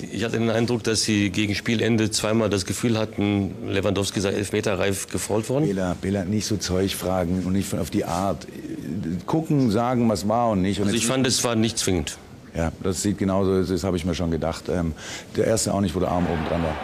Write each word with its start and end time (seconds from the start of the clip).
Ich 0.00 0.24
hatte 0.24 0.38
den 0.38 0.50
Eindruck, 0.50 0.82
dass 0.84 1.02
Sie 1.02 1.30
gegen 1.30 1.54
Spielende 1.54 2.10
zweimal 2.10 2.50
das 2.50 2.66
Gefühl 2.66 2.98
hatten, 2.98 3.54
Lewandowski 3.68 4.20
sei 4.20 4.30
elfmeterreif 4.30 5.08
gefault 5.08 5.48
worden. 5.48 5.66
Bela, 5.66 5.96
Bela, 6.00 6.24
nicht 6.24 6.46
so 6.46 6.56
Zeug 6.56 6.94
fragen 6.94 7.44
und 7.44 7.52
nicht 7.52 7.72
auf 7.74 7.90
die 7.90 8.04
Art. 8.04 8.46
Gucken, 9.26 9.70
sagen, 9.70 10.08
was 10.08 10.28
war 10.28 10.50
und 10.50 10.62
nicht. 10.62 10.80
Und 10.80 10.86
also 10.86 10.96
ich 10.96 11.06
fand, 11.06 11.26
es 11.26 11.42
war 11.44 11.54
nicht 11.54 11.78
zwingend. 11.78 12.18
Ja, 12.56 12.72
das 12.82 13.02
sieht 13.02 13.18
genauso, 13.18 13.62
das 13.62 13.84
habe 13.84 13.96
ich 13.96 14.04
mir 14.04 14.14
schon 14.14 14.30
gedacht. 14.30 14.64
Ähm, 14.68 14.94
der 15.36 15.46
erste 15.46 15.74
auch 15.74 15.80
nicht, 15.80 15.94
wo 15.94 16.00
der 16.00 16.08
Arm 16.08 16.26
oben 16.26 16.44
dran 16.48 16.62
war. 16.62 16.76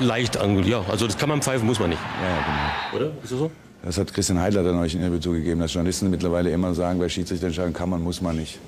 Leicht 0.00 0.36
anguliert, 0.36 0.84
ja. 0.84 0.84
Also 0.90 1.06
das 1.06 1.16
kann 1.16 1.28
man 1.28 1.42
pfeifen, 1.42 1.66
muss 1.66 1.78
man 1.78 1.90
nicht. 1.90 2.00
Ja, 2.22 2.96
genau. 2.96 3.06
Oder? 3.06 3.14
Ist 3.22 3.32
das 3.32 3.38
so? 3.38 3.50
Das 3.84 3.98
hat 3.98 4.12
Christian 4.14 4.40
Heidler 4.40 4.62
dann 4.62 4.78
euch 4.78 4.94
in 4.94 5.00
Interview 5.00 5.18
zugegeben, 5.18 5.60
dass 5.60 5.74
Journalisten 5.74 6.10
mittlerweile 6.10 6.50
immer 6.50 6.74
sagen, 6.74 6.98
bei 6.98 7.08
Schiedsrichterentscheidungen 7.08 7.74
kann 7.74 7.90
man, 7.90 8.02
muss 8.02 8.22
man 8.22 8.36
nicht. 8.36 8.58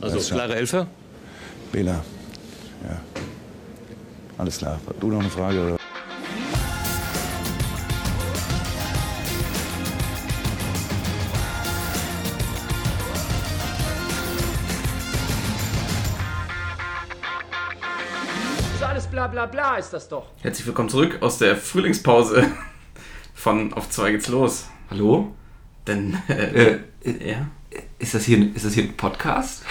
Also 0.00 0.18
klare 0.18 0.56
Elfer? 0.56 0.88
Bela, 1.72 2.04
ja. 2.82 3.00
Alles 4.38 4.58
klar. 4.58 4.78
Du 5.00 5.08
noch 5.10 5.20
eine 5.20 5.30
Frage? 5.30 5.66
Oder? 5.66 5.76
ist 18.74 18.82
alles 18.82 19.06
bla 19.06 19.26
bla 19.26 19.46
bla, 19.46 19.76
ist 19.76 19.90
das 19.92 20.08
doch. 20.08 20.26
Herzlich 20.42 20.66
willkommen 20.66 20.88
zurück 20.88 21.18
aus 21.20 21.38
der 21.38 21.56
Frühlingspause 21.56 22.46
von 23.34 23.72
Auf 23.74 23.90
zwei 23.90 24.12
geht's 24.12 24.28
los. 24.28 24.66
Hallo? 24.90 25.34
Denn, 25.86 26.18
äh, 26.28 26.78
Äh, 27.04 27.30
ja? 27.30 27.46
Ist 27.98 28.14
das 28.14 28.24
hier, 28.24 28.54
ist 28.54 28.64
das 28.64 28.74
hier 28.74 28.84
ein 28.84 28.96
Podcast? 28.96 29.62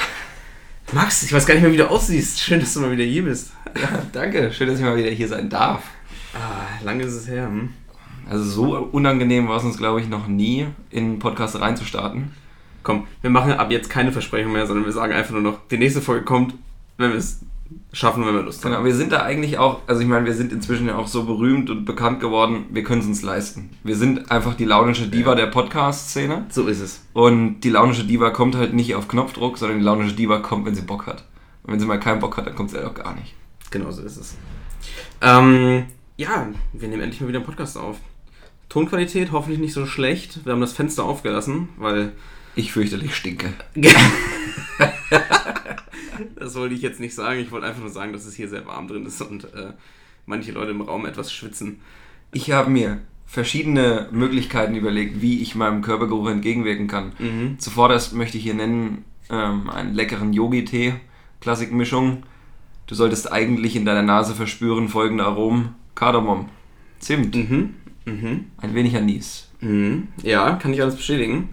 Max, 0.96 1.24
ich 1.24 1.34
weiß 1.34 1.46
gar 1.46 1.56
nicht 1.56 1.64
mehr, 1.64 1.74
wie 1.74 1.78
du 1.78 1.90
aussiehst. 1.90 2.40
Schön, 2.40 2.62
dass 2.62 2.74
du 2.74 2.80
mal 2.80 2.90
wieder 2.90 3.04
hier 3.04 3.26
bist. 3.26 3.52
Ja, 3.76 4.02
danke. 4.14 4.54
Schön, 4.54 4.70
dass 4.70 4.80
ich 4.80 4.86
mal 4.86 4.96
wieder 4.96 5.10
hier 5.10 5.28
sein 5.28 5.50
darf. 5.50 5.82
Ah, 6.34 6.82
lange 6.86 7.04
ist 7.04 7.16
es 7.16 7.28
her. 7.28 7.48
Hm? 7.48 7.74
Also 8.30 8.46
so 8.46 8.78
unangenehm 8.78 9.50
war 9.50 9.58
es 9.58 9.66
uns, 9.66 9.78
glaube 9.78 10.00
ich, 10.00 10.08
noch 10.08 10.28
nie, 10.28 10.68
in 10.92 11.04
einen 11.04 11.20
Podcast 11.20 11.60
reinzustarten. 11.60 12.32
Komm, 12.82 13.08
wir 13.22 13.30
machen 13.30 13.52
ab 13.52 13.72
jetzt 13.72 13.90
keine 13.90 14.14
Versprechung 14.14 14.54
mehr, 14.54 14.68
sondern 14.68 14.86
wir 14.86 14.94
sagen 14.94 15.12
einfach 15.12 15.34
nur 15.34 15.42
noch, 15.42 15.68
die 15.70 15.78
nächste 15.78 16.02
Folge 16.02 16.24
kommt, 16.24 16.54
wenn 16.98 17.12
wir 17.12 17.18
es 17.18 17.42
schaffen, 17.92 18.26
wenn 18.26 18.36
wir 18.36 18.42
Lust 18.42 18.64
haben. 18.64 18.72
Genau, 18.72 18.84
wir 18.84 18.94
sind 18.96 19.12
da 19.12 19.22
eigentlich 19.22 19.58
auch, 19.58 19.82
also 19.88 20.02
ich 20.02 20.08
meine, 20.08 20.26
wir 20.26 20.34
sind 20.34 20.52
inzwischen 20.52 20.88
ja 20.88 20.98
auch 20.98 21.08
so 21.08 21.24
berühmt 21.24 21.70
und 21.70 21.86
bekannt 21.86 22.20
geworden, 22.20 22.66
wir 22.72 22.84
können 22.84 23.02
es 23.02 23.08
uns 23.08 23.22
leisten. 23.22 23.70
Wir 23.84 23.96
sind 23.96 24.32
einfach 24.32 24.56
die 24.56 24.66
launische 24.66 25.08
Diva 25.08 25.36
der 25.36 25.48
Podcast-Szene. 25.48 26.46
So 26.50 26.68
ist 26.68 26.82
es. 26.82 27.06
Und 27.14 27.62
die 27.62 27.70
launische 27.70 28.04
Diva 28.04 28.32
kommt 28.32 28.56
halt 28.56 28.74
nicht 28.74 28.96
auf 28.96 29.08
Knopfdruck, 29.08 29.58
sondern 29.58 29.80
die 29.80 29.86
launische 29.86 30.14
Diva 30.14 30.40
kommt, 30.40 30.66
wenn 30.66 30.76
sie 30.76 30.82
Bock 30.82 31.08
hat. 31.08 31.26
Und 31.64 31.74
wenn 31.74 31.80
sie 31.80 31.86
mal 31.86 32.00
keinen 32.00 32.20
Bock 32.20 32.38
hat, 32.38 32.48
dann 32.48 32.56
kommt 32.56 32.70
sie 32.70 32.78
halt 32.78 32.88
auch 32.88 32.96
gar 32.96 33.16
nicht. 33.16 33.34
Genau 33.72 33.92
so 33.92 34.04
ist 34.04 34.18
es. 34.18 34.36
Ähm, 35.22 35.86
ja, 36.18 36.48
wir 36.74 36.88
nehmen 36.88 37.02
endlich 37.02 37.22
mal 37.22 37.28
wieder 37.28 37.40
einen 37.40 37.46
Podcast 37.46 37.78
auf. 37.78 37.98
Tonqualität 38.70 39.32
hoffentlich 39.32 39.60
nicht 39.60 39.74
so 39.74 39.86
schlecht. 39.86 40.46
Wir 40.46 40.54
haben 40.54 40.62
das 40.62 40.74
Fenster 40.74 41.06
aufgelassen, 41.06 41.70
weil 41.78 42.12
Ich 42.56 42.72
fürchterlich 42.74 43.16
stinke. 43.16 43.54
das 46.36 46.56
wollte 46.56 46.76
ich 46.76 46.82
jetzt 46.82 47.00
nicht 47.00 47.14
sagen. 47.16 47.40
Ich 47.40 47.52
wollte 47.52 47.68
einfach 47.68 47.82
nur 47.82 47.90
sagen, 47.90 48.14
dass 48.14 48.26
es 48.26 48.36
hier 48.36 48.48
sehr 48.50 48.66
warm 48.66 48.88
drin 48.88 49.06
ist 49.06 49.22
und 49.22 49.46
äh, 49.54 49.74
manche 50.26 50.52
Leute 50.52 50.72
im 50.72 50.82
Raum 50.82 51.06
etwas 51.06 51.32
schwitzen. 51.32 51.80
Ich 52.32 52.52
habe 52.52 52.70
mir 52.70 53.00
verschiedene 53.26 54.08
Möglichkeiten 54.12 54.76
überlegt, 54.76 55.22
wie 55.22 55.42
ich 55.42 55.56
meinem 55.56 55.82
Körpergeruch 55.82 56.30
entgegenwirken 56.30 56.88
kann. 56.88 57.14
Mhm. 57.20 57.60
Zuvorderst 57.60 58.14
möchte 58.14 58.38
ich 58.38 58.44
hier 58.44 58.54
nennen 58.54 59.04
ähm, 59.30 59.70
einen 59.70 59.94
leckeren 59.94 60.32
Yogi-Tee, 60.34 60.94
Klassikmischung. 61.42 62.24
Du 62.88 62.94
solltest 62.96 63.32
eigentlich 63.32 63.76
in 63.76 63.86
deiner 63.86 64.04
Nase 64.04 64.36
verspüren 64.36 64.90
folgende 64.90 65.24
Aromen: 65.26 65.70
Kardamom, 65.96 66.50
Zimt, 67.00 67.36
Mhm. 67.36 67.74
Mhm. 68.06 68.46
ein 68.58 68.74
wenig 68.76 68.96
Anis 68.96 69.50
Mhm. 69.62 70.10
Ja, 70.22 70.54
kann 70.58 70.74
ich 70.74 70.82
alles 70.82 70.96
bestätigen. 70.96 71.50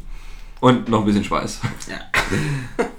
und 0.60 0.88
noch 0.90 1.00
ein 1.00 1.06
bisschen 1.06 1.24
Schweiß. 1.24 1.60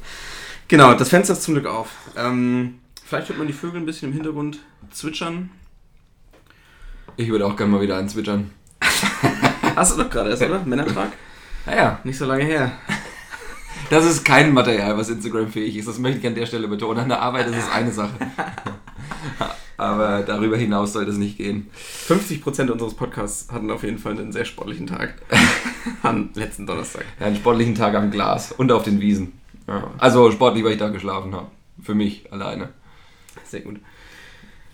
Genau, 0.74 0.96
das 0.96 1.10
Fenster 1.10 1.34
ist 1.34 1.44
zum 1.44 1.54
Glück 1.54 1.68
auf. 1.68 1.92
Ähm, 2.18 2.80
vielleicht 3.06 3.30
hört 3.30 3.38
man 3.38 3.46
die 3.46 3.54
Vögel 3.54 3.80
ein 3.80 3.86
bisschen 3.86 4.10
im 4.10 4.14
Hintergrund 4.16 4.58
zwitschern. 4.90 5.52
Ich 7.16 7.30
würde 7.30 7.46
auch 7.46 7.56
gerne 7.56 7.74
mal 7.74 7.82
wieder 7.82 7.96
einzwitschern. 7.96 8.50
Hast 9.76 9.96
du 9.96 10.02
doch 10.02 10.10
gerade 10.10 10.32
erst, 10.32 10.42
oder? 10.42 10.64
Männertag? 10.66 11.12
Naja, 11.68 12.00
Nicht 12.04 12.18
so 12.18 12.26
lange 12.26 12.46
her. 12.46 12.72
das 13.92 14.04
ist 14.04 14.26
kein 14.26 14.52
Material, 14.52 14.98
was 14.98 15.10
Instagram-fähig 15.10 15.78
ist. 15.78 15.88
Das 15.88 16.00
möchte 16.00 16.22
ich 16.22 16.26
an 16.26 16.34
der 16.34 16.48
Stelle 16.48 16.68
betonen. 16.68 17.02
An 17.02 17.10
der 17.10 17.22
Arbeit 17.22 17.50
ist 17.50 17.58
es 17.58 17.72
eine 17.72 17.92
Sache. 17.92 18.16
Aber 19.78 20.24
darüber 20.24 20.58
hinaus 20.58 20.94
sollte 20.94 21.12
es 21.12 21.18
nicht 21.18 21.38
gehen. 21.38 21.70
50% 22.10 22.72
unseres 22.72 22.96
Podcasts 22.96 23.52
hatten 23.52 23.70
auf 23.70 23.84
jeden 23.84 24.00
Fall 24.00 24.14
einen 24.14 24.32
sehr 24.32 24.46
sportlichen 24.46 24.88
Tag. 24.88 25.22
Am 26.02 26.32
letzten 26.34 26.66
Donnerstag. 26.66 27.06
Ja, 27.20 27.28
einen 27.28 27.36
sportlichen 27.36 27.76
Tag 27.76 27.94
am 27.94 28.10
Glas 28.10 28.52
und 28.52 28.72
auf 28.72 28.82
den 28.82 29.00
Wiesen. 29.00 29.43
Ja. 29.68 29.92
Also 29.98 30.32
sportlich, 30.32 30.64
weil 30.64 30.74
ich 30.74 30.80
da 30.80 30.90
geschlafen 30.90 31.34
habe. 31.36 31.48
Für 31.82 31.96
mich 31.96 32.32
alleine. 32.32 32.70
Sehr 33.44 33.62
gut. 33.62 33.80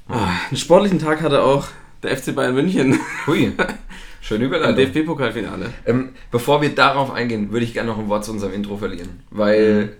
Ah, 0.08 0.30
einen 0.50 0.58
sportlichen 0.58 1.00
Tag 1.00 1.22
hatte 1.22 1.44
auch 1.44 1.68
der 2.02 2.18
FC 2.18 2.34
Bayern 2.34 2.56
München 2.56 3.00
Hui, 3.28 3.52
schöne 4.22 4.46
im 4.46 4.52
Überleitung. 4.52 4.76
DFB-Pokalfinale. 4.76 5.72
Ähm, 5.86 6.10
bevor 6.32 6.62
wir 6.62 6.74
darauf 6.74 7.12
eingehen, 7.12 7.52
würde 7.52 7.66
ich 7.66 7.74
gerne 7.74 7.90
noch 7.90 8.00
ein 8.00 8.10
Wort 8.10 8.26
zu 8.26 8.32
unserem 8.32 8.54
Intro 8.54 8.78
verlieren. 8.78 9.22
Weil, 9.30 9.98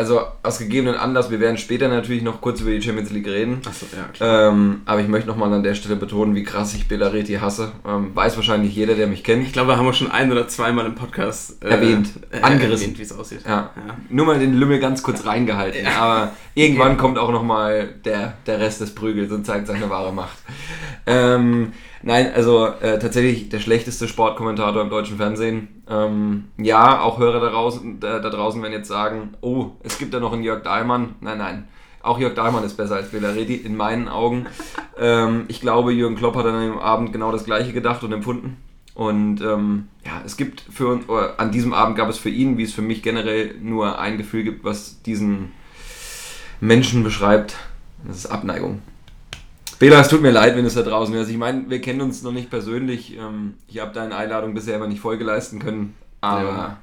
also 0.00 0.22
aus 0.42 0.58
gegebenen 0.58 0.94
Anlass, 0.94 1.30
wir 1.30 1.40
werden 1.40 1.58
später 1.58 1.86
natürlich 1.88 2.22
noch 2.22 2.40
kurz 2.40 2.62
über 2.62 2.70
die 2.70 2.80
Champions 2.80 3.10
League 3.10 3.26
reden. 3.26 3.60
Achso, 3.68 3.84
ja, 3.94 4.04
klar. 4.04 4.48
Ähm, 4.48 4.80
aber 4.86 5.02
ich 5.02 5.08
möchte 5.08 5.28
nochmal 5.28 5.52
an 5.52 5.62
der 5.62 5.74
Stelle 5.74 5.96
betonen, 5.96 6.34
wie 6.34 6.42
krass 6.42 6.72
ich 6.72 6.88
Belareti 6.88 7.34
hasse. 7.34 7.72
Ähm, 7.86 8.16
weiß 8.16 8.34
wahrscheinlich 8.36 8.74
jeder, 8.74 8.94
der 8.94 9.08
mich 9.08 9.22
kennt. 9.24 9.46
Ich 9.46 9.52
glaube, 9.52 9.72
wir 9.72 9.76
haben 9.76 9.86
auch 9.86 9.92
schon 9.92 10.10
ein 10.10 10.32
oder 10.32 10.48
zweimal 10.48 10.86
im 10.86 10.94
Podcast 10.94 11.62
äh, 11.62 11.68
Erwähnt, 11.68 12.12
äh, 12.30 12.40
angerissen. 12.40 12.84
erwähnt, 12.84 12.98
wie 12.98 13.02
es 13.02 13.12
aussieht. 13.12 13.40
Ja. 13.46 13.72
Nur 14.08 14.24
mal 14.24 14.38
den 14.38 14.54
Lümmel 14.54 14.80
ganz 14.80 15.02
kurz 15.02 15.26
reingehalten. 15.26 15.86
Aber 15.86 16.32
irgendwann 16.54 16.96
kommt 16.96 17.18
auch 17.18 17.30
nochmal 17.30 17.90
der, 18.02 18.38
der 18.46 18.58
Rest 18.58 18.80
des 18.80 18.94
Prügels 18.94 19.30
und 19.30 19.44
zeigt 19.44 19.66
seine 19.66 19.90
wahre 19.90 20.14
Macht. 20.14 20.38
Ähm, 21.06 21.74
nein, 22.02 22.32
also 22.34 22.66
äh, 22.66 22.98
tatsächlich 22.98 23.48
der 23.48 23.60
schlechteste 23.60 24.08
Sportkommentator 24.08 24.82
im 24.82 24.90
deutschen 24.90 25.16
Fernsehen. 25.16 25.82
Ähm, 25.88 26.44
ja, 26.58 27.00
auch 27.00 27.18
Hörer 27.18 27.40
da 27.40 27.50
draußen, 27.50 28.00
da, 28.00 28.18
da 28.18 28.30
draußen 28.30 28.62
werden 28.62 28.72
jetzt 28.72 28.88
sagen, 28.88 29.34
oh, 29.40 29.72
es 29.82 29.98
gibt 29.98 30.14
da 30.14 30.20
noch 30.20 30.32
einen 30.32 30.42
Jörg 30.42 30.62
Dahlmann. 30.62 31.16
Nein, 31.20 31.38
nein. 31.38 31.68
Auch 32.02 32.18
Jörg 32.18 32.34
Dahlmann 32.34 32.64
ist 32.64 32.76
besser 32.76 32.96
als 32.96 33.10
Belareti, 33.10 33.54
in 33.54 33.76
meinen 33.76 34.08
Augen. 34.08 34.46
Ähm, 35.02 35.46
ich 35.48 35.62
glaube, 35.62 35.92
Jürgen 35.92 36.16
Klopp 36.16 36.36
hat 36.36 36.44
an 36.44 36.60
dem 36.60 36.78
Abend 36.78 37.10
genau 37.10 37.32
das 37.32 37.46
Gleiche 37.46 37.72
gedacht 37.72 38.04
und 38.04 38.12
empfunden. 38.12 38.58
Und 38.94 39.40
ähm, 39.40 39.88
ja, 40.04 40.20
es 40.26 40.36
gibt 40.36 40.60
für 40.60 40.88
uns, 40.88 41.08
an 41.38 41.52
diesem 41.52 41.72
Abend 41.72 41.96
gab 41.96 42.10
es 42.10 42.18
für 42.18 42.28
ihn, 42.28 42.58
wie 42.58 42.64
es 42.64 42.74
für 42.74 42.82
mich 42.82 43.02
generell 43.02 43.54
nur 43.62 43.98
ein 43.98 44.18
Gefühl 44.18 44.42
gibt, 44.42 44.62
was 44.62 45.00
diesen 45.00 45.52
Menschen 46.60 47.02
beschreibt. 47.02 47.56
Das 48.06 48.16
ist 48.18 48.26
Abneigung. 48.26 48.82
Bela, 49.80 50.00
es 50.00 50.08
tut 50.08 50.20
mir 50.22 50.30
leid, 50.30 50.54
wenn 50.56 50.64
es 50.66 50.74
da 50.74 50.82
draußen 50.82 51.14
ist. 51.14 51.28
Ich 51.30 51.38
meine, 51.38 51.68
wir 51.70 51.80
kennen 51.80 52.02
uns 52.02 52.22
noch 52.22 52.32
nicht 52.32 52.50
persönlich. 52.50 53.16
Ähm, 53.16 53.54
ich 53.66 53.80
habe 53.80 53.92
deine 53.94 54.14
Einladung 54.14 54.54
bisher 54.54 54.76
aber 54.76 54.86
nicht 54.86 55.00
Folge 55.00 55.24
leisten 55.24 55.58
können. 55.58 55.94
Aber 56.20 56.42
Ja. 56.42 56.80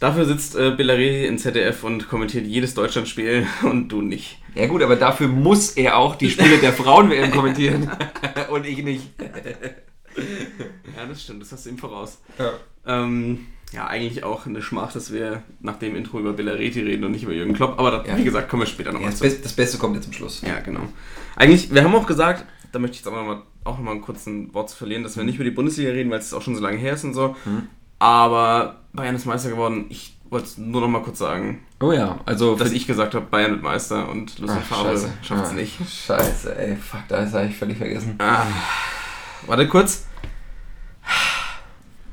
Dafür 0.00 0.24
sitzt 0.24 0.56
äh, 0.56 0.72
Bellareti 0.72 1.26
in 1.26 1.38
ZDF 1.38 1.84
und 1.84 2.08
kommentiert 2.08 2.44
jedes 2.44 2.74
Deutschlandspiel 2.74 3.46
und 3.62 3.88
du 3.90 4.02
nicht. 4.02 4.40
ja, 4.56 4.66
gut, 4.66 4.82
aber 4.82 4.96
dafür 4.96 5.28
muss 5.28 5.70
er 5.76 5.96
auch 5.96 6.16
die 6.16 6.28
Spiele 6.28 6.58
der 6.58 6.72
Frauen-WM 6.72 7.30
kommentieren. 7.30 7.88
und 8.50 8.66
ich 8.66 8.82
nicht. 8.82 9.08
Ja, 10.94 11.06
das 11.08 11.22
stimmt, 11.22 11.40
das 11.40 11.50
hast 11.52 11.64
du 11.64 11.70
ihm 11.70 11.78
voraus. 11.78 12.20
Ja. 12.38 12.52
Ähm, 12.86 13.46
ja, 13.72 13.86
eigentlich 13.86 14.24
auch 14.24 14.44
eine 14.44 14.60
Schmach, 14.60 14.92
dass 14.92 15.10
wir 15.10 15.42
nach 15.60 15.76
dem 15.78 15.96
Intro 15.96 16.20
über 16.20 16.34
Bellareti 16.34 16.80
reden 16.80 17.04
und 17.04 17.12
nicht 17.12 17.22
über 17.22 17.32
Jürgen 17.32 17.54
Klopp. 17.54 17.78
Aber 17.78 17.90
da, 17.90 18.04
Ja. 18.04 18.18
wie 18.18 18.24
gesagt, 18.24 18.50
kommen 18.50 18.60
wir 18.62 18.66
später 18.66 18.90
Ja, 18.90 18.94
nochmal 18.94 19.10
das, 19.10 19.20
zu. 19.20 19.40
Das 19.42 19.54
Beste 19.54 19.78
kommt 19.78 19.94
jetzt 19.94 20.04
zum 20.04 20.12
Schluss. 20.12 20.42
Ja, 20.46 20.60
genau. 20.60 20.82
Eigentlich, 21.36 21.72
wir 21.72 21.82
haben 21.84 21.94
auch 21.94 22.06
gesagt, 22.06 22.44
da 22.72 22.78
möchte 22.78 22.94
ich 22.94 23.00
jetzt 23.00 23.08
aber 23.08 23.18
noch 23.18 23.26
mal, 23.26 23.42
auch 23.64 23.76
nochmal 23.78 23.94
ein 23.94 24.00
kurzes 24.02 24.26
Wort 24.52 24.70
zu 24.70 24.76
verlieren, 24.76 25.02
dass 25.02 25.16
wir 25.16 25.24
nicht 25.24 25.36
über 25.36 25.44
die 25.44 25.50
Bundesliga 25.50 25.90
reden, 25.90 26.10
weil 26.10 26.18
es 26.18 26.32
auch 26.34 26.42
schon 26.42 26.54
so 26.56 26.62
lange 26.62 26.76
her 26.78 26.94
ist 26.94 27.04
und 27.04 27.14
so. 27.14 27.36
Mhm. 27.44 27.68
Aber 27.98 28.76
Bayern 28.92 29.14
ist 29.14 29.26
Meister 29.26 29.50
geworden. 29.50 29.86
Ich 29.88 30.16
wollte 30.28 30.46
es 30.46 30.58
nur 30.58 30.80
noch 30.80 30.88
mal 30.88 31.02
kurz 31.02 31.18
sagen, 31.18 31.60
Oh 31.80 31.92
ja, 31.92 32.18
also 32.26 32.54
dass 32.56 32.72
ich 32.72 32.86
gesagt 32.86 33.14
habe, 33.14 33.26
Bayern 33.26 33.50
wird 33.52 33.62
Meister 33.62 34.08
und 34.08 34.38
Lucien 34.38 34.62
Favre 34.62 34.98
schafft 35.22 35.44
es 35.44 35.50
Ah, 35.50 35.54
nicht. 35.54 35.78
Scheiße, 35.88 36.56
ey, 36.56 36.76
fuck, 36.76 37.00
das 37.08 37.32
habe 37.34 37.46
ich 37.46 37.56
völlig 37.56 37.76
vergessen. 37.76 38.14
Ah. 38.18 38.44
Warte 39.46 39.68
kurz. 39.68 40.06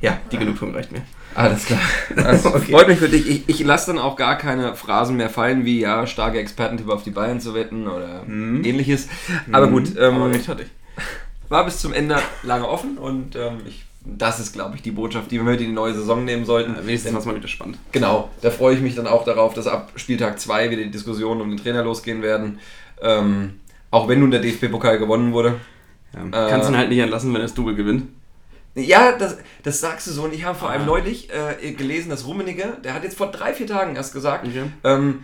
Ja, 0.01 0.17
die 0.31 0.37
Genugtuung 0.37 0.73
reicht 0.73 0.91
mir. 0.91 1.01
Alles 1.35 1.65
klar. 1.65 1.79
Das 2.15 2.45
Okay. 2.45 2.71
freut 2.71 2.87
mich 2.87 2.97
für 2.99 3.09
dich. 3.09 3.29
Ich, 3.29 3.43
ich 3.49 3.63
lasse 3.63 3.87
dann 3.91 3.99
auch 4.01 4.15
gar 4.15 4.37
keine 4.37 4.75
Phrasen 4.75 5.17
mehr 5.17 5.29
fallen, 5.29 5.65
wie 5.65 5.79
ja, 5.81 6.07
starke 6.07 6.39
Expertentipp 6.39 6.89
auf 6.89 7.03
die 7.03 7.11
Bayern 7.11 7.39
zu 7.39 7.53
wetten 7.53 7.87
oder 7.87 8.23
Mhm. 8.25 8.63
ähnliches. 8.63 9.07
Aber 9.51 9.67
gut, 9.67 9.93
ähm, 9.99 10.15
Aber 10.15 10.31
recht 10.31 10.47
hatte 10.47 10.63
ich. 10.63 10.69
war 11.49 11.65
bis 11.65 11.79
zum 11.79 11.93
Ende 11.93 12.17
lange 12.43 12.67
offen 12.67 12.97
und 12.97 13.35
ähm, 13.35 13.57
ich 13.67 13.83
Das 14.05 14.39
ist, 14.39 14.53
glaube 14.53 14.75
ich, 14.77 14.81
die 14.81 14.91
Botschaft, 14.91 15.29
die 15.29 15.35
wir 15.37 15.43
mit 15.43 15.59
in 15.59 15.67
die 15.67 15.73
neue 15.73 15.93
Saison 15.93 16.23
nehmen 16.23 16.45
sollten. 16.45 16.73
Ja, 16.75 16.87
wenigstens 16.87 17.13
was 17.13 17.25
mal 17.25 17.35
wieder 17.35 17.49
spannend. 17.49 17.77
Genau, 17.91 18.29
da 18.41 18.49
freue 18.49 18.73
ich 18.75 18.81
mich 18.81 18.95
dann 18.95 19.05
auch 19.07 19.25
darauf, 19.25 19.53
dass 19.53 19.67
ab 19.67 19.91
Spieltag 19.97 20.39
2 20.39 20.71
wieder 20.71 20.83
die 20.83 20.91
Diskussionen 20.91 21.41
um 21.41 21.49
den 21.49 21.59
Trainer 21.61 21.83
losgehen 21.83 22.21
werden. 22.21 22.59
Ähm, 23.01 23.59
auch 23.91 24.07
wenn 24.07 24.21
nun 24.21 24.31
der 24.31 24.39
DFB-Pokal 24.39 24.97
gewonnen 24.99 25.33
wurde. 25.33 25.55
Ja. 26.13 26.47
Kannst 26.49 26.69
ihn 26.69 26.77
halt 26.77 26.89
nicht 26.89 26.99
entlassen, 26.99 27.29
wenn 27.33 27.41
er 27.41 27.43
das 27.47 27.53
Double 27.53 27.75
gewinnt. 27.75 28.03
Ja, 28.75 29.11
das, 29.17 29.37
das 29.63 29.81
sagst 29.81 30.07
du 30.07 30.11
so. 30.11 30.23
Und 30.23 30.33
ich 30.33 30.43
habe 30.45 30.57
vor 30.57 30.69
allem 30.69 30.85
neulich 30.85 31.29
äh, 31.31 31.71
gelesen, 31.73 32.09
dass 32.09 32.25
Rummenigge, 32.25 32.77
der 32.83 32.93
hat 32.93 33.03
jetzt 33.03 33.17
vor 33.17 33.27
drei, 33.31 33.53
vier 33.53 33.67
Tagen 33.67 33.95
erst 33.95 34.13
gesagt, 34.13 34.47
Okay. 34.47 34.63
ähm, 34.83 35.23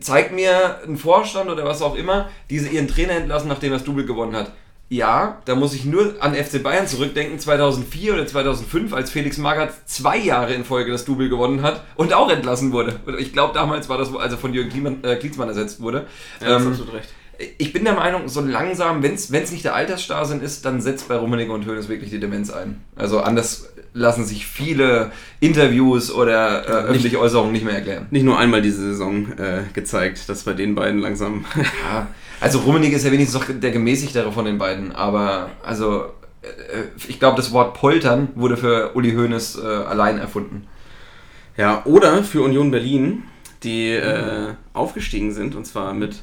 zeigt 0.00 0.32
mir 0.32 0.80
ein 0.86 0.96
Vorstand 0.96 1.50
oder 1.50 1.64
was 1.64 1.82
auch 1.82 1.94
immer, 1.94 2.28
die 2.50 2.58
sie 2.58 2.68
ihren 2.70 2.88
Trainer 2.88 3.12
entlassen, 3.12 3.48
nachdem 3.48 3.72
er 3.72 3.78
das 3.78 3.84
Double 3.86 4.04
gewonnen 4.04 4.34
hat. 4.34 4.52
Ja, 4.90 5.42
da 5.44 5.54
muss 5.54 5.74
ich 5.74 5.84
nur 5.84 6.14
an 6.20 6.34
FC 6.34 6.62
Bayern 6.62 6.86
zurückdenken, 6.86 7.38
2004 7.38 8.14
oder 8.14 8.26
2005, 8.26 8.94
als 8.94 9.10
Felix 9.10 9.36
Magath 9.36 9.74
zwei 9.86 10.16
Jahre 10.16 10.54
in 10.54 10.64
Folge 10.64 10.90
das 10.90 11.04
Double 11.04 11.28
gewonnen 11.28 11.60
hat 11.62 11.84
und 11.96 12.14
auch 12.14 12.30
entlassen 12.30 12.72
wurde. 12.72 12.98
Ich 13.18 13.34
glaube, 13.34 13.52
damals 13.52 13.90
war 13.90 13.98
das, 13.98 14.14
als 14.16 14.32
er 14.32 14.38
von 14.38 14.54
Jürgen 14.54 15.04
äh, 15.04 15.16
Klinsmann 15.16 15.48
ersetzt 15.48 15.82
wurde. 15.82 16.06
Ja, 16.40 16.56
Ähm, 16.56 16.70
hast 16.70 16.80
du 16.80 16.84
recht. 16.84 17.10
Ich 17.58 17.72
bin 17.72 17.84
der 17.84 17.94
Meinung, 17.94 18.28
so 18.28 18.40
langsam, 18.40 19.02
wenn 19.02 19.14
es 19.14 19.30
nicht 19.30 19.64
der 19.64 19.74
Altersstarrsinn 19.74 20.40
ist, 20.40 20.64
dann 20.64 20.80
setzt 20.80 21.08
bei 21.08 21.16
Rummenigge 21.16 21.52
und 21.52 21.66
Hoeneß 21.66 21.88
wirklich 21.88 22.10
die 22.10 22.18
Demenz 22.18 22.50
ein. 22.50 22.80
Also 22.96 23.20
anders 23.20 23.68
lassen 23.94 24.24
sich 24.24 24.46
viele 24.46 25.12
Interviews 25.40 26.10
oder 26.12 26.66
äh, 26.66 26.70
öffentliche 26.88 27.18
Äußerungen 27.20 27.52
nicht 27.52 27.64
mehr 27.64 27.74
erklären. 27.74 28.06
Nicht 28.10 28.24
nur 28.24 28.38
einmal 28.38 28.60
diese 28.60 28.82
Saison 28.82 29.32
äh, 29.38 29.62
gezeigt, 29.72 30.28
dass 30.28 30.42
bei 30.42 30.52
den 30.52 30.74
beiden 30.74 31.00
langsam. 31.00 31.44
Ja, 31.90 32.08
also 32.40 32.60
Rummenigge 32.60 32.96
ist 32.96 33.04
ja 33.04 33.12
wenigstens 33.12 33.40
doch 33.40 33.48
der 33.52 33.70
gemäßigtere 33.70 34.30
von 34.32 34.44
den 34.44 34.58
beiden, 34.58 34.92
aber 34.92 35.50
also 35.62 36.06
äh, 36.42 36.48
ich 37.08 37.18
glaube, 37.18 37.36
das 37.36 37.52
Wort 37.52 37.74
Poltern 37.74 38.28
wurde 38.34 38.56
für 38.56 38.94
Uli 38.94 39.12
Hoeneß 39.12 39.58
äh, 39.58 39.66
allein 39.66 40.18
erfunden. 40.18 40.66
ja, 41.56 41.82
oder 41.84 42.22
für 42.22 42.42
Union 42.42 42.70
Berlin, 42.70 43.24
die 43.62 43.90
äh, 43.90 44.54
aufgestiegen 44.72 45.32
sind 45.32 45.54
und 45.54 45.66
zwar 45.66 45.94
mit 45.94 46.16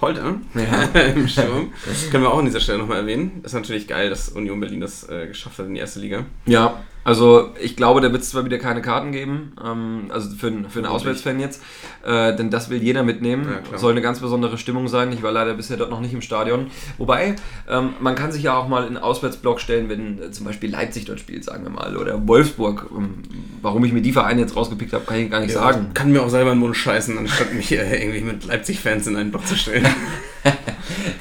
Polter 0.00 0.36
Ja. 0.54 1.00
im 1.14 1.28
Sturm. 1.28 1.72
Können 2.10 2.24
wir 2.24 2.32
auch 2.32 2.38
an 2.38 2.46
dieser 2.46 2.60
Stelle 2.60 2.78
nochmal 2.78 2.98
erwähnen. 2.98 3.42
Ist 3.44 3.52
natürlich 3.52 3.86
geil, 3.86 4.08
dass 4.10 4.30
Union 4.30 4.58
Berlin 4.58 4.80
das 4.80 5.08
äh, 5.08 5.26
geschafft 5.28 5.58
hat 5.58 5.66
in 5.66 5.74
die 5.74 5.80
erste 5.80 6.00
Liga. 6.00 6.24
Ja, 6.46 6.80
also 7.02 7.50
ich 7.60 7.76
glaube, 7.76 8.00
da 8.00 8.12
wird 8.12 8.22
es 8.22 8.30
zwar 8.30 8.44
wieder 8.44 8.58
keine 8.58 8.82
Karten 8.82 9.10
geben, 9.12 9.52
ähm, 9.64 10.10
also 10.10 10.36
für, 10.36 10.48
einen- 10.48 10.68
für 10.68 10.80
einen 10.80 10.86
Auswärtsfan 10.86 11.40
jetzt, 11.40 11.62
äh, 12.04 12.34
denn 12.36 12.50
das 12.50 12.68
will 12.70 12.82
jeder 12.82 13.02
mitnehmen. 13.02 13.48
Ja. 13.72 13.78
Soll 13.78 13.92
eine 13.92 14.02
ganz 14.02 14.20
besondere 14.20 14.58
Stimmung 14.58 14.86
sein. 14.88 15.10
Ich 15.12 15.22
war 15.22 15.32
leider 15.32 15.54
bisher 15.54 15.76
dort 15.76 15.90
noch 15.90 16.00
nicht 16.00 16.12
im 16.12 16.20
Stadion. 16.22 16.66
Wobei, 16.98 17.36
ähm, 17.68 17.94
man 18.00 18.14
kann 18.14 18.32
sich 18.32 18.42
ja 18.42 18.54
auch 18.56 18.68
mal 18.68 18.82
in 18.82 18.88
einen 18.88 18.96
Auswärtsblock 18.98 19.60
stellen, 19.60 19.88
wenn 19.88 20.22
äh, 20.22 20.30
zum 20.30 20.44
Beispiel 20.46 20.70
Leipzig 20.70 21.06
dort 21.06 21.20
spielt, 21.20 21.42
sagen 21.44 21.64
wir 21.64 21.70
mal, 21.70 21.96
oder 21.96 22.26
Wolfsburg. 22.28 22.86
Ähm, 22.96 23.14
warum 23.62 23.84
ich 23.84 23.92
mir 23.92 24.02
die 24.02 24.12
Vereine 24.12 24.40
jetzt 24.42 24.54
rausgepickt 24.56 24.92
habe, 24.92 25.04
kann 25.06 25.16
ich 25.18 25.30
gar 25.30 25.40
nicht 25.40 25.52
sagen. 25.54 25.90
Kann 25.94 26.12
mir 26.12 26.22
auch 26.22 26.28
selber 26.30 26.52
in 26.52 26.56
den 26.58 26.60
Mund 26.60 26.76
scheißen, 26.76 27.16
anstatt 27.16 27.54
mich 27.54 27.72
äh, 27.72 28.02
irgendwie 28.02 28.20
mit 28.20 28.44
Leipzig-Fans 28.46 29.06
in 29.06 29.16
einen 29.16 29.30
Block 29.30 29.46
zu 29.46 29.56
stellen. 29.56 29.86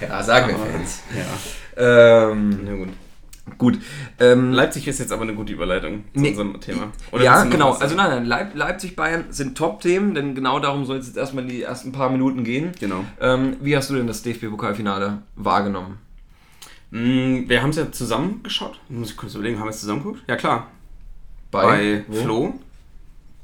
Ja, 0.01 0.23
sagen 0.23 0.47
wir 0.47 0.55
Fans. 0.55 1.03
ja, 1.15 2.31
Ähm, 2.31 2.59
na 2.65 2.73
gut. 2.75 2.87
Gut. 3.57 3.80
Ähm, 4.19 4.51
Leipzig 4.54 4.88
ist 4.88 5.00
jetzt 5.00 5.12
aber 5.12 5.24
eine 5.24 5.34
gute 5.36 5.54
Überleitung 5.54 6.04
zu 6.13 6.19
Nee. 6.22 6.30
unserem 6.30 6.60
Thema. 6.62 6.92
ja, 7.19 7.40
du 7.40 7.46
noch 7.46 7.51
genau. 7.51 7.72
Also 7.74 7.96
nein, 7.96 8.10
nein, 8.10 8.25
Leip 8.25 8.56
Leipzig, 8.56 8.96
Bayern 8.96 9.25
sind 9.30 9.57
Top-Themen, 9.57 10.13
denn 10.13 10.36
genau 10.36 10.60
darum 10.60 10.86
soll 10.86 10.98
es 10.98 11.07
jetzt 11.07 11.18
erstmal 11.18 11.46
die 11.46 11.63
ersten 11.63 11.92
paar 11.92 12.10
Minuten 12.10 12.44
gehen. 12.44 12.72
Genau. 12.80 13.04
Ähm, 13.19 13.57
wie 13.62 13.75
hast 13.75 13.90
du 13.90 13.96
denn 13.96 14.07
das 14.07 14.22
DFB-Pokalfinale 14.24 15.19
wahrgenommen? 15.36 15.98
Mm, 16.92 17.48
Wir 17.48 17.62
haben 17.62 17.69
es 17.72 17.75
ja 17.78 17.92
zusammen 17.92 18.42
geschaut. 18.44 18.80
Muss 18.90 19.12
ich 19.12 19.18
kurz 19.18 19.36
überlegen, 19.36 19.57
haben 19.60 19.66
wir 19.66 19.72
es 19.72 19.80
zusammen 19.81 20.04
geguckt? 20.04 20.24
Ja, 20.28 20.36
klar. 20.36 20.68
Bei, 21.51 22.04
Wo? 22.07 22.13
Flo 22.16 22.60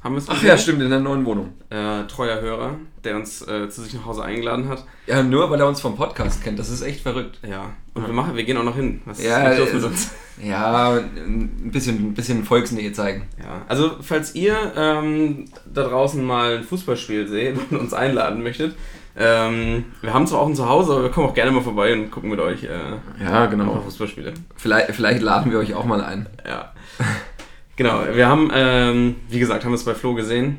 haben 0.06 0.14
wir 0.14 0.20
es 0.20 0.30
Ach 0.30 0.44
ja, 0.44 0.56
stimmt, 0.56 0.84
in 0.84 0.92
der 0.92 1.00
neuen 1.00 1.26
Wohnung. 1.26 1.54
Äh, 1.72 2.04
treuer 2.04 2.40
Hörer, 2.40 2.76
der 3.04 3.16
uns 3.16 3.42
äh, 3.42 3.68
zu 3.70 3.82
sich 3.82 3.96
nach 3.96 4.06
Hause 4.06 4.24
eingeladen 4.24 4.70
hat. 4.70 4.86
Ja, 5.08 5.24
nur 5.24 5.50
weil 5.50 5.60
er 5.60 5.68
uns 5.68 5.82
vom 5.82 5.96
Podcast 5.96 6.44
kennt. 6.44 6.60
Das 6.60 6.70
ist 6.70 6.84
echt 6.84 7.02
verrückt. 7.02 7.40
Ja. 7.42 7.72
Und 7.96 8.06
wir 8.06 8.14
machen, 8.14 8.36
wir 8.36 8.44
gehen 8.44 8.56
auch 8.58 8.64
noch 8.64 8.76
hin. 8.76 9.02
Was 9.06 9.24
Ja, 9.24 9.50
ist 9.50 9.58
los 9.58 9.74
mit 9.74 9.82
äh, 9.82 9.86
uns? 9.88 10.12
Ja, 10.44 10.92
ein 10.94 11.72
bisschen, 11.72 12.10
ein 12.10 12.14
bisschen 12.14 12.46
Volksnähe 12.46 12.94
zeigen. 12.94 13.28
Ja, 13.40 13.64
also 13.68 13.96
falls 14.02 14.36
ihr 14.36 14.56
ähm, 14.78 15.46
da 15.74 15.86
draußen 15.86 16.24
mal 16.24 16.58
ein 16.58 16.64
Fußballspiel 16.64 17.28
seht 17.28 17.58
und 17.72 17.80
uns 17.80 17.94
einladen 17.96 18.44
möchtet, 18.44 18.76
ähm, 19.18 19.86
wir 20.02 20.14
haben 20.14 20.28
zwar 20.28 20.42
auch 20.42 20.48
ein 20.48 20.56
Zuhause, 20.56 20.92
aber 20.92 21.04
wir 21.04 21.10
kommen 21.10 21.30
auch 21.30 21.34
gerne 21.34 21.50
mal 21.50 21.64
vorbei 21.64 21.94
und 21.94 22.12
gucken 22.12 22.30
mit 22.30 22.40
euch 22.40 22.64
äh, 22.66 23.24
Ja, 23.24 23.46
ein 23.50 23.58
paar 23.58 23.82
Fußballspiele. 23.82 24.36
Vielleicht, 24.56 24.92
vielleicht 24.92 25.24
laden 25.24 25.52
wir 25.52 25.58
euch 25.58 25.74
auch 25.74 25.86
mal 25.86 26.02
ein. 26.02 26.28
Ja. 26.48 26.74
genau, 27.76 28.04
wir 28.14 28.28
haben, 28.28 28.50
ähm, 28.54 29.16
wie 29.30 29.40
gesagt, 29.40 29.66
haben 29.66 29.74
es 29.74 29.84
bei 29.84 29.94
Flo 29.96 30.14
gesehen, 30.14 30.58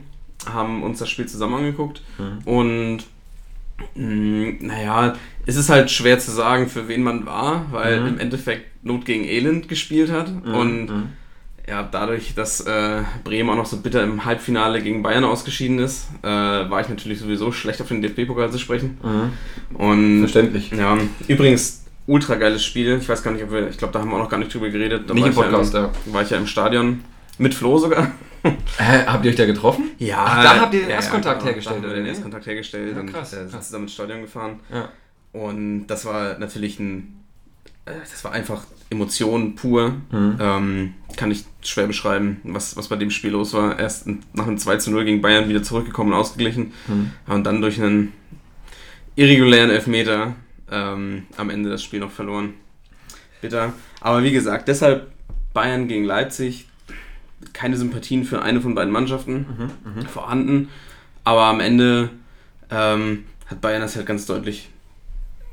haben 0.53 0.83
uns 0.83 0.99
das 0.99 1.09
Spiel 1.11 1.27
zusammen 1.27 1.55
angeguckt 1.55 2.03
und 2.45 2.99
mh, 3.95 4.55
naja, 4.61 5.15
es 5.47 5.57
ist 5.57 5.69
halt 5.69 5.91
schwer 5.91 6.19
zu 6.19 6.31
sagen, 6.31 6.69
für 6.69 6.89
wen 6.89 7.03
man 7.03 7.27
war, 7.27 7.67
weil 7.71 8.01
Mhm. 8.01 8.07
im 8.09 8.19
Endeffekt 8.19 8.85
Not 8.85 9.05
gegen 9.05 9.25
Elend 9.25 9.69
gespielt 9.69 10.11
hat 10.13 10.29
und 10.45 10.87
Mhm. 10.87 11.03
ja, 11.69 11.83
dadurch, 11.83 12.35
dass 12.35 12.61
äh, 12.61 13.03
Bremen 13.25 13.51
auch 13.51 13.57
noch 13.57 13.67
so 13.67 13.79
bitter 13.79 14.03
im 14.05 14.25
Halbfinale 14.25 14.81
gegen 14.83 15.03
Bayern 15.03 15.25
ausgeschieden 15.25 15.79
ist, 15.81 16.09
äh, 16.23 16.27
war 16.29 16.81
ich 16.81 16.89
natürlich 16.89 17.19
sowieso 17.19 17.51
schlecht 17.51 17.81
auf 17.83 17.89
den 17.89 18.03
DFB-Pokal 18.03 18.51
zu 18.53 18.59
sprechen. 18.59 18.99
Und 19.75 20.21
Verständlich. 20.21 20.71
ja, 20.71 20.97
übrigens 21.27 21.85
ultra 22.07 22.37
geiles 22.37 22.65
Spiel. 22.65 22.99
Ich 23.01 23.09
weiß 23.09 23.23
gar 23.23 23.33
nicht, 23.33 23.45
ob 23.45 23.51
wir, 23.51 23.69
ich 23.69 23.79
glaube, 23.79 23.93
da 23.93 24.01
haben 24.01 24.11
wir 24.11 24.17
auch 24.17 24.23
noch 24.23 24.29
gar 24.29 24.39
nicht 24.39 24.53
drüber 24.53 24.69
geredet. 24.71 25.09
Da 25.09 25.15
Nicht 25.15 25.23
war 25.23 25.29
im 25.29 25.33
ich 25.33 25.39
Podcast, 25.39 25.75
ja. 25.75 25.81
ja. 25.81 25.93
im, 26.07 26.13
War 26.13 26.23
ich 26.23 26.31
ja 26.31 26.37
im 26.37 26.47
Stadion 26.47 27.05
mit 27.39 27.55
Flo 27.55 27.79
sogar. 27.79 28.13
Hä, 28.79 29.05
habt 29.07 29.25
ihr 29.25 29.31
euch 29.31 29.37
da 29.37 29.47
getroffen? 29.47 29.91
Ja, 29.99 30.25
Ach, 30.27 30.43
da 30.43 30.61
habt 30.61 30.75
ihr 30.75 30.81
den 30.81 30.91
Erstkontakt 30.91 31.45
hergestellt, 31.45 31.79
Da 31.83 31.83
haben 31.83 31.95
wir 31.95 31.97
den? 31.97 32.07
Erstkontakt 32.07 32.47
hergestellt 32.47 32.95
Ja, 32.95 33.01
und 33.01 33.13
krass, 33.13 33.33
äh, 33.33 33.49
sind 33.49 33.63
zusammen 33.63 33.85
ins 33.85 33.95
Stadion 33.95 34.23
gefahren. 34.23 34.61
Ja. 34.73 34.89
Und 35.33 35.87
das 35.89 36.05
war 36.05 36.39
natürlich 36.39 36.79
ein, 36.79 37.25
äh, 37.87 37.93
das 38.09 38.23
war 38.25 38.33
einfach 38.33 38.65
Emotion 38.89 39.57
pur. 39.57 39.95
Mhm. 40.11 40.37
Ähm, 40.41 40.95
kann 41.17 41.31
ich 41.33 41.45
schwer 41.63 41.89
beschreiben, 41.89 42.41
was, 42.45 42.77
was 42.77 42.89
bei 42.89 42.97
dem 42.97 43.11
Spiel 43.11 43.33
los 43.33 43.53
war. 43.53 43.79
Erst 43.79 44.07
nach 44.33 44.47
einem 44.47 44.59
2 44.59 44.77
zu 44.77 44.91
0 44.93 45.05
gegen 45.05 45.21
Bayern 45.21 45.49
wieder 45.49 45.63
zurückgekommen 45.63 46.13
und 46.13 46.19
ausgeglichen. 46.19 46.73
Mhm. 46.87 47.11
Und 47.27 47.45
dann 47.45 47.61
durch 47.61 47.83
einen 47.83 48.13
irregulären 49.17 49.71
Elfmeter 49.71 50.35
ähm, 50.71 51.27
am 51.37 51.51
Ende 51.51 51.71
das 51.71 51.83
Spiel 51.83 52.01
noch 52.01 52.11
verloren. 52.11 52.55
Bitter. 53.41 53.73
Aber 54.01 54.23
wie 54.23 54.33
gesagt, 54.33 54.69
deshalb 54.69 55.13
Bayern 55.53 55.89
gegen 55.89 56.05
Leipzig. 56.05 56.67
Keine 57.53 57.77
Sympathien 57.77 58.25
für 58.25 58.43
eine 58.43 58.61
von 58.61 58.75
beiden 58.75 58.93
Mannschaften 58.93 59.47
vorhanden. 60.13 60.69
Aber 61.25 61.45
am 61.45 61.61
Ende 61.61 62.11
ähm, 62.71 63.25
hat 63.47 63.61
Bayern 63.61 63.83
das 63.83 63.97
halt 63.97 64.07
ganz 64.07 64.27
deutlich 64.27 64.71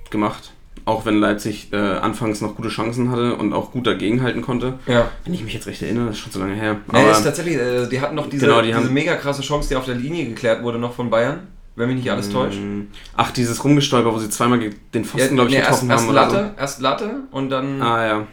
gemacht. 0.10 0.54
Auch 0.86 1.06
wenn 1.06 1.20
Leipzig 1.20 1.72
äh, 1.72 1.78
anfangs 1.78 2.42
noch 2.42 2.56
gute 2.56 2.70
Chancen 2.70 3.12
hatte 3.12 3.36
und 3.36 3.54
auch 3.54 3.72
gut 3.72 3.88
dagegenhalten 3.88 4.42
konnte. 4.42 4.80
Ja. 4.88 5.12
Wenn 5.24 5.34
ich 5.34 5.44
mich 5.44 5.54
jetzt 5.54 5.68
recht 5.68 5.82
erinnere, 5.82 6.08
das 6.08 6.16
ist 6.16 6.22
schon 6.22 6.32
so 6.32 6.40
lange 6.40 6.56
her. 6.56 6.78
Nee, 6.92 7.10
ist 7.12 7.24
tatsächlich, 7.24 7.56
äh, 7.56 7.88
die 7.88 8.02
hatten 8.02 8.16
noch 8.16 8.30
diese, 8.30 8.46
Genau, 8.46 8.62
die 8.62 8.74
diese 8.74 8.90
mega 8.90 9.16
krasse 9.16 9.42
Chance, 9.42 9.70
die 9.70 9.76
auf 9.76 9.86
der 9.86 9.96
Linie 9.96 10.26
geklärt 10.26 10.64
wurde, 10.64 10.80
noch 10.80 10.94
von 10.94 11.10
Bayern. 11.10 11.48
Wenn 11.76 11.88
mich 11.88 11.98
nicht 11.98 12.12
alles 12.12 12.30
täuscht. 12.30 12.58
Ähm, 12.58 12.90
Ach, 13.16 13.32
dieses 13.32 13.64
Rumgestolper, 13.64 14.14
wo 14.14 14.20
sie 14.20 14.30
zweimal 14.30 14.60
den 14.60 15.06
Pfosten, 15.06 15.36
glaube 15.36 15.50
ich, 15.50 15.56
nee, 15.56 15.62
erst, 15.62 15.82
getroffen 15.82 15.90
erst 15.90 16.04
haben. 16.04 16.10
oder 16.12 16.22
Latte, 16.22 16.54
erst 16.58 16.82
Latte 16.82 17.16
und 17.32 17.50
dann. 17.50 17.80
So. 17.80 17.86
Ah 17.86 18.06
ja. 18.06 18.28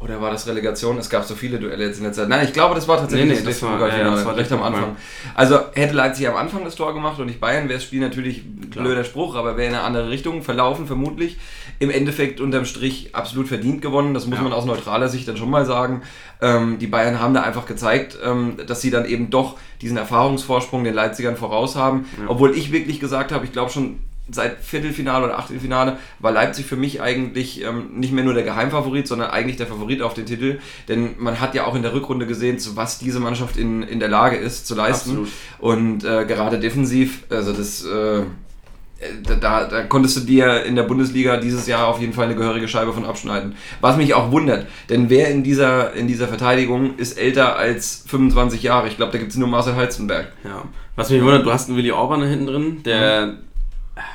Oder 0.00 0.20
war 0.20 0.30
das 0.30 0.46
Relegation? 0.46 0.96
Es 0.98 1.10
gab 1.10 1.24
so 1.24 1.34
viele 1.34 1.58
Duelle 1.58 1.86
jetzt 1.86 1.98
in 1.98 2.04
letzter 2.04 2.22
Zeit. 2.22 2.28
Nein, 2.28 2.44
ich 2.46 2.52
glaube, 2.52 2.76
das 2.76 2.86
war 2.86 2.98
tatsächlich 2.98 3.30
Nee, 3.30 3.40
nee, 3.40 3.44
das 3.44 3.60
war- 3.62 3.70
DFB-Pokalfinale, 3.70 4.04
ja, 4.04 4.10
ja, 4.10 4.14
das 4.16 4.24
war 4.24 4.36
recht 4.36 4.52
am. 4.52 4.62
Anfang. 4.62 4.96
Also 5.34 5.58
hätte 5.74 5.94
Leipzig 5.94 6.28
am 6.28 6.36
Anfang 6.36 6.62
das 6.64 6.76
Tor 6.76 6.94
gemacht 6.94 7.18
und 7.18 7.26
nicht 7.26 7.40
Bayern, 7.40 7.64
wäre 7.68 7.78
das 7.78 7.82
Spiel 7.84 7.98
natürlich 8.00 8.42
Klar. 8.70 8.84
blöder 8.84 9.02
Spruch, 9.02 9.34
aber 9.34 9.56
wäre 9.56 9.68
in 9.70 9.74
eine 9.74 9.82
andere 9.82 10.08
Richtung 10.08 10.42
verlaufen, 10.42 10.86
vermutlich. 10.86 11.36
Im 11.80 11.90
Endeffekt 11.90 12.40
unterm 12.40 12.64
Strich 12.64 13.10
absolut 13.16 13.48
verdient 13.48 13.82
gewonnen. 13.82 14.14
Das 14.14 14.26
muss 14.26 14.38
Ja. 14.38 14.44
man 14.44 14.52
aus 14.52 14.66
neutraler 14.66 15.08
Sicht 15.08 15.26
dann 15.26 15.36
schon 15.36 15.50
mal 15.50 15.66
sagen. 15.66 16.02
Ähm, 16.40 16.78
die 16.78 16.86
Bayern 16.86 17.20
haben 17.20 17.34
da 17.34 17.42
einfach 17.42 17.66
gezeigt, 17.66 18.16
ähm, 18.24 18.56
dass 18.68 18.80
sie 18.80 18.92
dann 18.92 19.04
eben 19.04 19.30
doch 19.30 19.56
diesen 19.82 19.96
Erfahrungsvorsprung 19.96 20.84
den 20.84 20.94
Leipzigern 20.94 21.36
voraus 21.36 21.74
haben. 21.74 22.06
Obwohl 22.28 22.56
ich 22.56 22.70
wirklich 22.70 23.00
gesagt 23.00 23.32
habe, 23.32 23.44
ich 23.44 23.52
glaube 23.52 23.70
schon 23.72 23.98
seit 24.30 24.60
Viertelfinale 24.60 25.24
oder 25.26 25.38
Achtelfinale 25.38 25.98
war 26.18 26.32
Leipzig 26.32 26.66
für 26.66 26.76
mich 26.76 27.00
eigentlich 27.00 27.64
ähm, 27.64 27.90
nicht 27.94 28.12
mehr 28.12 28.24
nur 28.24 28.34
der 28.34 28.42
Geheimfavorit, 28.42 29.08
sondern 29.08 29.30
eigentlich 29.30 29.56
der 29.56 29.66
Favorit 29.66 30.02
auf 30.02 30.14
den 30.14 30.26
Titel. 30.26 30.58
Denn 30.88 31.14
man 31.18 31.40
hat 31.40 31.54
ja 31.54 31.66
auch 31.66 31.74
in 31.74 31.82
der 31.82 31.94
Rückrunde 31.94 32.26
gesehen, 32.26 32.58
zu 32.58 32.76
was 32.76 32.98
diese 32.98 33.20
Mannschaft 33.20 33.56
in, 33.56 33.82
in 33.82 34.00
der 34.00 34.08
Lage 34.08 34.36
ist 34.36 34.66
zu 34.66 34.74
leisten. 34.74 35.10
Absolut. 35.10 35.28
Und 35.58 36.04
äh, 36.04 36.24
gerade 36.26 36.58
defensiv, 36.58 37.24
also 37.30 37.52
das, 37.52 37.84
äh, 37.84 38.22
da, 39.40 39.64
da, 39.64 39.82
konntest 39.84 40.16
du 40.16 40.20
dir 40.20 40.64
in 40.64 40.74
der 40.74 40.82
Bundesliga 40.82 41.36
dieses 41.36 41.66
Jahr 41.66 41.86
auf 41.86 42.00
jeden 42.00 42.12
Fall 42.12 42.24
eine 42.24 42.34
gehörige 42.34 42.66
Scheibe 42.66 42.92
von 42.92 43.04
abschneiden. 43.04 43.54
Was 43.80 43.96
mich 43.96 44.12
auch 44.14 44.32
wundert, 44.32 44.66
denn 44.88 45.08
wer 45.08 45.28
in 45.28 45.44
dieser, 45.44 45.92
in 45.94 46.08
dieser 46.08 46.26
Verteidigung 46.26 46.96
ist 46.96 47.16
älter 47.16 47.56
als 47.56 48.04
25 48.08 48.62
Jahre? 48.62 48.88
Ich 48.88 48.96
glaube, 48.96 49.12
da 49.12 49.18
gibt 49.18 49.30
es 49.30 49.36
nur 49.36 49.48
Marcel 49.48 49.76
Halstenberg. 49.76 50.32
ja. 50.44 50.64
Was 50.96 51.10
mich 51.10 51.22
wundert, 51.22 51.46
du 51.46 51.52
hast 51.52 51.68
einen 51.68 51.78
Willi 51.78 51.92
Orban 51.92 52.22
da 52.22 52.26
hinten 52.26 52.46
drin, 52.46 52.82
der 52.82 53.36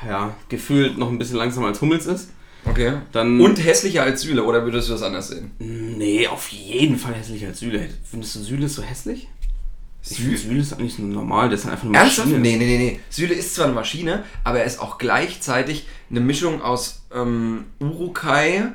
ja, 0.08 0.34
gefühlt 0.48 0.98
noch 0.98 1.08
ein 1.10 1.18
bisschen 1.18 1.36
langsamer 1.36 1.68
als 1.68 1.80
Hummels 1.80 2.06
ist. 2.06 2.30
Okay. 2.66 2.94
Dann, 3.12 3.40
Und 3.40 3.62
hässlicher 3.62 4.02
als 4.04 4.22
Süle, 4.22 4.42
oder 4.44 4.64
würdest 4.64 4.88
du 4.88 4.92
das 4.92 5.02
anders 5.02 5.28
sehen? 5.28 5.50
Nee, 5.58 6.26
auf 6.26 6.48
jeden 6.48 6.96
Fall 6.98 7.14
hässlicher 7.14 7.48
als 7.48 7.60
Süle. 7.60 7.88
Findest 8.04 8.36
du 8.36 8.40
Süle 8.40 8.68
so 8.68 8.82
hässlich? 8.82 9.28
Ich 10.06 10.16
finde 10.18 10.36
Süle 10.36 10.60
ist 10.60 10.72
eigentlich 10.74 10.94
so 10.94 11.02
normal, 11.02 11.48
der 11.48 11.56
ist 11.58 11.66
einfach 11.66 11.86
eine 11.88 11.96
Ernsthaft? 11.96 12.28
Maschine. 12.28 12.40
Nee, 12.42 12.56
nee, 12.56 12.66
nee, 12.66 12.78
nee. 12.78 13.00
Süle 13.08 13.34
ist 13.34 13.54
zwar 13.54 13.66
eine 13.66 13.74
Maschine, 13.74 14.22
aber 14.44 14.58
er 14.60 14.64
ist 14.66 14.78
auch 14.80 14.98
gleichzeitig 14.98 15.86
eine 16.10 16.20
Mischung 16.20 16.60
aus 16.62 17.04
ähm, 17.14 17.64
Urukai, 17.80 18.72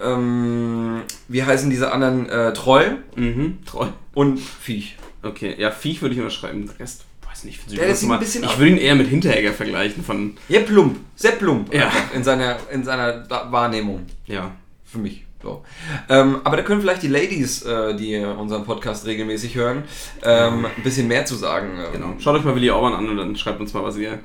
ähm, 0.00 1.02
wie 1.28 1.42
heißen 1.42 1.70
diese 1.70 1.92
anderen, 1.92 2.28
äh, 2.28 2.52
Troll 2.52 2.98
Mhm, 3.16 3.58
treu. 3.64 3.88
und 4.14 4.38
Viech. 4.40 4.96
Okay, 5.22 5.54
ja, 5.58 5.70
Viech 5.70 6.02
würde 6.02 6.14
ich 6.14 6.20
unterschreiben. 6.20 6.66
Der 6.66 6.78
Rest, 6.80 7.04
weiß 7.34 7.44
nicht. 7.44 7.68
Süle 7.68 7.80
Der 7.82 7.90
ist 7.90 8.02
ein 8.04 8.18
bisschen 8.18 8.44
ich 8.44 8.58
würde 8.58 8.70
ihn 8.72 8.76
eher 8.78 8.94
mit 8.94 9.08
Hinteregger 9.08 9.52
vergleichen 9.52 10.02
von, 10.04 10.36
Ja, 10.48 10.60
plump. 10.60 10.98
Sehr 11.16 11.32
plump. 11.32 11.72
Ja. 11.74 11.90
In 12.14 12.22
seiner, 12.24 12.56
in 12.72 12.84
seiner 12.84 13.26
Wahrnehmung. 13.50 14.06
ja. 14.26 14.52
Für 14.84 14.98
mich. 14.98 15.26
So. 15.42 15.62
Ähm, 16.08 16.40
aber 16.44 16.56
da 16.56 16.62
können 16.62 16.80
vielleicht 16.80 17.02
die 17.02 17.08
Ladies, 17.08 17.62
äh, 17.64 17.96
die 17.96 18.16
unseren 18.16 18.64
Podcast 18.64 19.04
regelmäßig 19.06 19.56
hören, 19.56 19.82
ähm, 20.22 20.64
ein 20.66 20.82
bisschen 20.84 21.08
mehr 21.08 21.26
zu 21.26 21.34
sagen. 21.34 21.72
Ähm, 21.78 21.92
Genau. 21.92 22.14
Schaut 22.20 22.36
euch 22.38 22.44
mal 22.44 22.54
Willi 22.54 22.70
Orban 22.70 22.94
an 22.94 23.08
und 23.08 23.16
dann 23.16 23.36
schreibt 23.36 23.60
uns 23.60 23.74
mal, 23.74 23.82
was 23.82 23.96
ihr 23.98 24.20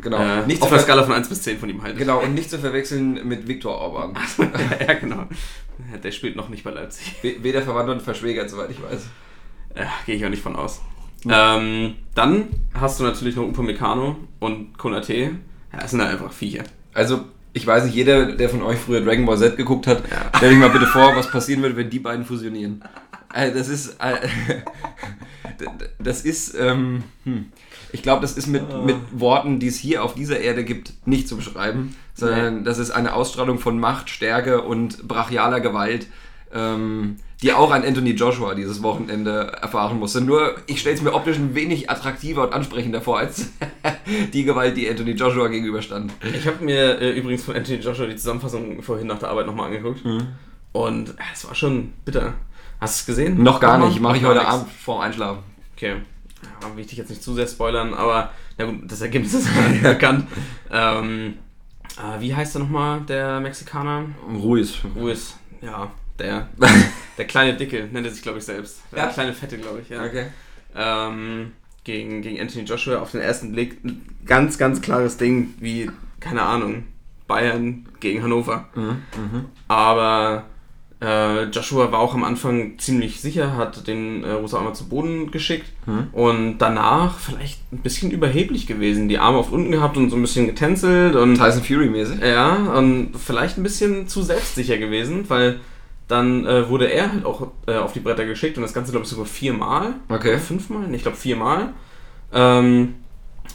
genau. 0.00 0.18
äh, 0.18 0.46
nicht 0.46 0.60
auf 0.60 0.68
der 0.68 0.80
Skala 0.80 1.04
von 1.04 1.12
1 1.14 1.28
bis 1.28 1.42
10 1.42 1.58
von 1.60 1.70
ihm 1.70 1.80
haltet. 1.82 1.98
Genau, 2.00 2.20
und 2.20 2.34
nicht 2.34 2.50
zu 2.50 2.58
verwechseln 2.58 3.26
mit 3.26 3.46
Viktor 3.48 3.72
Orban. 3.78 4.18
ja, 4.86 4.94
genau. 4.94 5.24
Der 6.02 6.10
spielt 6.10 6.34
noch 6.36 6.48
nicht 6.50 6.64
bei 6.64 6.72
Leipzig. 6.72 7.14
We- 7.22 7.36
Weder 7.42 7.62
verwandt 7.62 7.88
noch 7.88 8.00
verschwägert, 8.02 8.50
soweit 8.50 8.70
ich 8.70 8.82
weiß. 8.82 9.00
Ja, 9.76 9.86
gehe 10.04 10.16
ich 10.16 10.24
auch 10.26 10.30
nicht 10.30 10.42
von 10.42 10.56
aus. 10.56 10.80
Ähm, 11.28 11.94
dann 12.14 12.48
hast 12.74 13.00
du 13.00 13.04
natürlich 13.04 13.36
noch 13.36 13.44
Upamecano 13.44 14.16
und 14.38 14.76
Konate. 14.78 15.14
Ja, 15.72 15.78
das 15.80 15.90
sind 15.90 16.00
halt 16.00 16.12
einfach 16.12 16.32
Viecher. 16.32 16.64
Also, 16.94 17.20
ich 17.52 17.66
weiß 17.66 17.84
nicht, 17.84 17.94
jeder, 17.94 18.32
der 18.32 18.48
von 18.48 18.62
euch 18.62 18.78
früher 18.78 19.00
Dragon 19.00 19.26
Ball 19.26 19.38
Z 19.38 19.56
geguckt 19.56 19.86
hat, 19.86 20.02
Ja. 20.10 20.30
stell 20.36 20.50
dich 20.50 20.58
mal 20.58 20.70
bitte 20.70 20.86
vor, 20.86 21.14
was 21.16 21.30
passieren 21.30 21.62
würde, 21.62 21.76
wenn 21.76 21.90
die 21.90 21.98
beiden 21.98 22.24
fusionieren. 22.24 22.82
Also, 23.28 23.58
das 23.58 23.68
ist. 23.68 23.96
Äh, 24.00 24.28
das 25.98 26.22
ist. 26.22 26.54
Ähm, 26.58 27.04
hm. 27.24 27.46
Ich 27.92 28.02
glaube, 28.02 28.22
das 28.22 28.34
ist 28.36 28.46
mit, 28.46 28.62
mit 28.84 28.96
Worten, 29.12 29.58
die 29.58 29.66
es 29.66 29.76
hier 29.76 30.04
auf 30.04 30.14
dieser 30.14 30.38
Erde 30.38 30.64
gibt, 30.64 30.92
nicht 31.06 31.26
zu 31.26 31.36
beschreiben, 31.36 31.96
sondern 32.14 32.62
das 32.62 32.78
ist 32.78 32.92
eine 32.92 33.14
Ausstrahlung 33.14 33.58
von 33.58 33.80
Macht, 33.80 34.10
Stärke 34.10 34.62
und 34.62 35.08
brachialer 35.08 35.58
Gewalt, 35.60 36.06
ähm, 36.54 37.16
die 37.42 37.52
auch 37.52 37.70
ein 37.70 37.84
Anthony 37.84 38.10
Joshua 38.10 38.54
dieses 38.54 38.82
Wochenende 38.82 39.52
erfahren 39.62 39.98
musste. 39.98 40.20
Nur, 40.20 40.56
ich 40.66 40.80
stelle 40.80 40.96
es 40.96 41.02
mir 41.02 41.14
optisch 41.14 41.38
ein 41.38 41.54
wenig 41.54 41.88
attraktiver 41.88 42.42
und 42.42 42.52
ansprechender 42.52 43.00
vor, 43.00 43.18
als 43.18 43.52
die 44.32 44.44
Gewalt, 44.44 44.76
die 44.76 44.88
Anthony 44.88 45.12
Joshua 45.12 45.48
gegenüberstand. 45.48 46.12
Ich 46.22 46.46
habe 46.46 46.62
mir 46.64 47.00
äh, 47.00 47.18
übrigens 47.18 47.44
von 47.44 47.56
Anthony 47.56 47.78
Joshua 47.78 48.06
die 48.06 48.16
Zusammenfassung 48.16 48.82
vorhin 48.82 49.06
nach 49.06 49.18
der 49.18 49.30
Arbeit 49.30 49.46
nochmal 49.46 49.66
angeguckt. 49.66 50.04
Und 50.72 51.10
äh, 51.10 51.22
es 51.32 51.46
war 51.46 51.54
schon 51.54 51.92
bitter. 52.04 52.34
Hast 52.78 52.98
du 52.98 53.00
es 53.00 53.06
gesehen? 53.06 53.42
Noch 53.42 53.60
gar 53.60 53.78
nicht, 53.78 54.00
mache 54.00 54.18
ich 54.18 54.24
heute 54.24 54.40
gar 54.40 54.48
Abend 54.48 54.70
vorm 54.70 55.00
Einschlafen. 55.00 55.42
Okay. 55.76 55.96
Ja, 56.62 56.74
will 56.74 56.82
ich 56.82 56.88
dich 56.88 56.98
jetzt 56.98 57.10
nicht 57.10 57.22
zu 57.22 57.34
sehr 57.34 57.46
spoilern, 57.46 57.92
aber 57.92 58.30
gut, 58.58 58.90
das 58.90 59.00
Ergebnis 59.00 59.34
ist 59.34 59.48
bekannt. 59.82 60.26
Ähm, 60.70 61.34
äh, 61.98 62.20
wie 62.20 62.34
heißt 62.34 62.56
er 62.56 62.60
nochmal, 62.60 63.00
der 63.00 63.40
Mexikaner? 63.40 64.06
Ruiz. 64.42 64.78
Ruiz. 64.96 65.36
Ja, 65.60 65.90
der, 66.20 66.48
der 67.18 67.24
kleine 67.26 67.56
Dicke, 67.56 67.88
nennt 67.92 68.06
er 68.06 68.12
sich, 68.12 68.22
glaube 68.22 68.38
ich, 68.38 68.44
selbst. 68.44 68.80
Der 68.92 68.98
Ja? 69.00 69.06
kleine 69.08 69.32
Fette, 69.32 69.58
glaube 69.58 69.80
ich, 69.82 69.88
ja. 69.88 70.04
Okay. 70.04 70.26
Ähm, 70.76 71.52
gegen, 71.84 72.22
gegen 72.22 72.40
Anthony 72.40 72.64
Joshua 72.64 72.98
auf 73.00 73.10
den 73.10 73.20
ersten 73.20 73.52
Blick 73.52 73.82
ein 73.84 74.02
ganz, 74.24 74.56
ganz 74.58 74.80
klares 74.80 75.16
Ding, 75.16 75.54
wie, 75.58 75.90
keine 76.20 76.42
Ahnung, 76.42 76.84
Bayern 77.26 77.86
gegen 78.00 78.22
Hannover. 78.22 78.68
Aber 79.68 80.44
äh, 81.00 81.44
Joshua 81.44 81.90
war 81.92 82.00
auch 82.00 82.14
am 82.14 82.24
Anfang 82.24 82.78
ziemlich 82.78 83.20
sicher, 83.20 83.56
hat 83.56 83.86
den 83.86 84.22
äh, 84.24 84.32
Rosa 84.32 84.58
einmal 84.58 84.74
zu 84.74 84.88
Boden 84.88 85.30
geschickt 85.30 85.72
und 86.12 86.58
danach 86.58 87.18
vielleicht 87.18 87.60
ein 87.72 87.78
bisschen 87.78 88.10
überheblich 88.10 88.66
gewesen, 88.66 89.08
die 89.08 89.18
Arme 89.18 89.38
auf 89.38 89.50
unten 89.52 89.70
gehabt 89.70 89.96
und 89.96 90.10
so 90.10 90.16
ein 90.16 90.22
bisschen 90.22 90.46
getänzelt 90.46 91.16
und 91.16 91.36
Tyson 91.36 91.62
Fury 91.62 91.88
mäßig. 91.88 92.20
ja, 92.20 92.54
und 92.74 93.12
vielleicht 93.16 93.56
ein 93.56 93.62
bisschen 93.62 94.08
zu 94.08 94.22
selbstsicher 94.22 94.76
gewesen, 94.78 95.24
weil 95.28 95.60
dann 96.10 96.46
äh, 96.46 96.68
wurde 96.68 96.86
er 96.86 97.12
halt 97.12 97.24
auch 97.24 97.48
äh, 97.66 97.76
auf 97.76 97.92
die 97.92 98.00
Bretter 98.00 98.24
geschickt 98.24 98.56
und 98.56 98.62
das 98.62 98.74
Ganze, 98.74 98.90
glaube 98.90 99.04
ich, 99.04 99.10
sogar 99.10 99.26
viermal. 99.26 99.94
Okay. 100.08 100.38
Fünfmal? 100.38 100.88
Nee, 100.88 100.96
ich 100.96 101.02
glaube 101.02 101.16
viermal. 101.16 101.72
Ähm, 102.32 102.96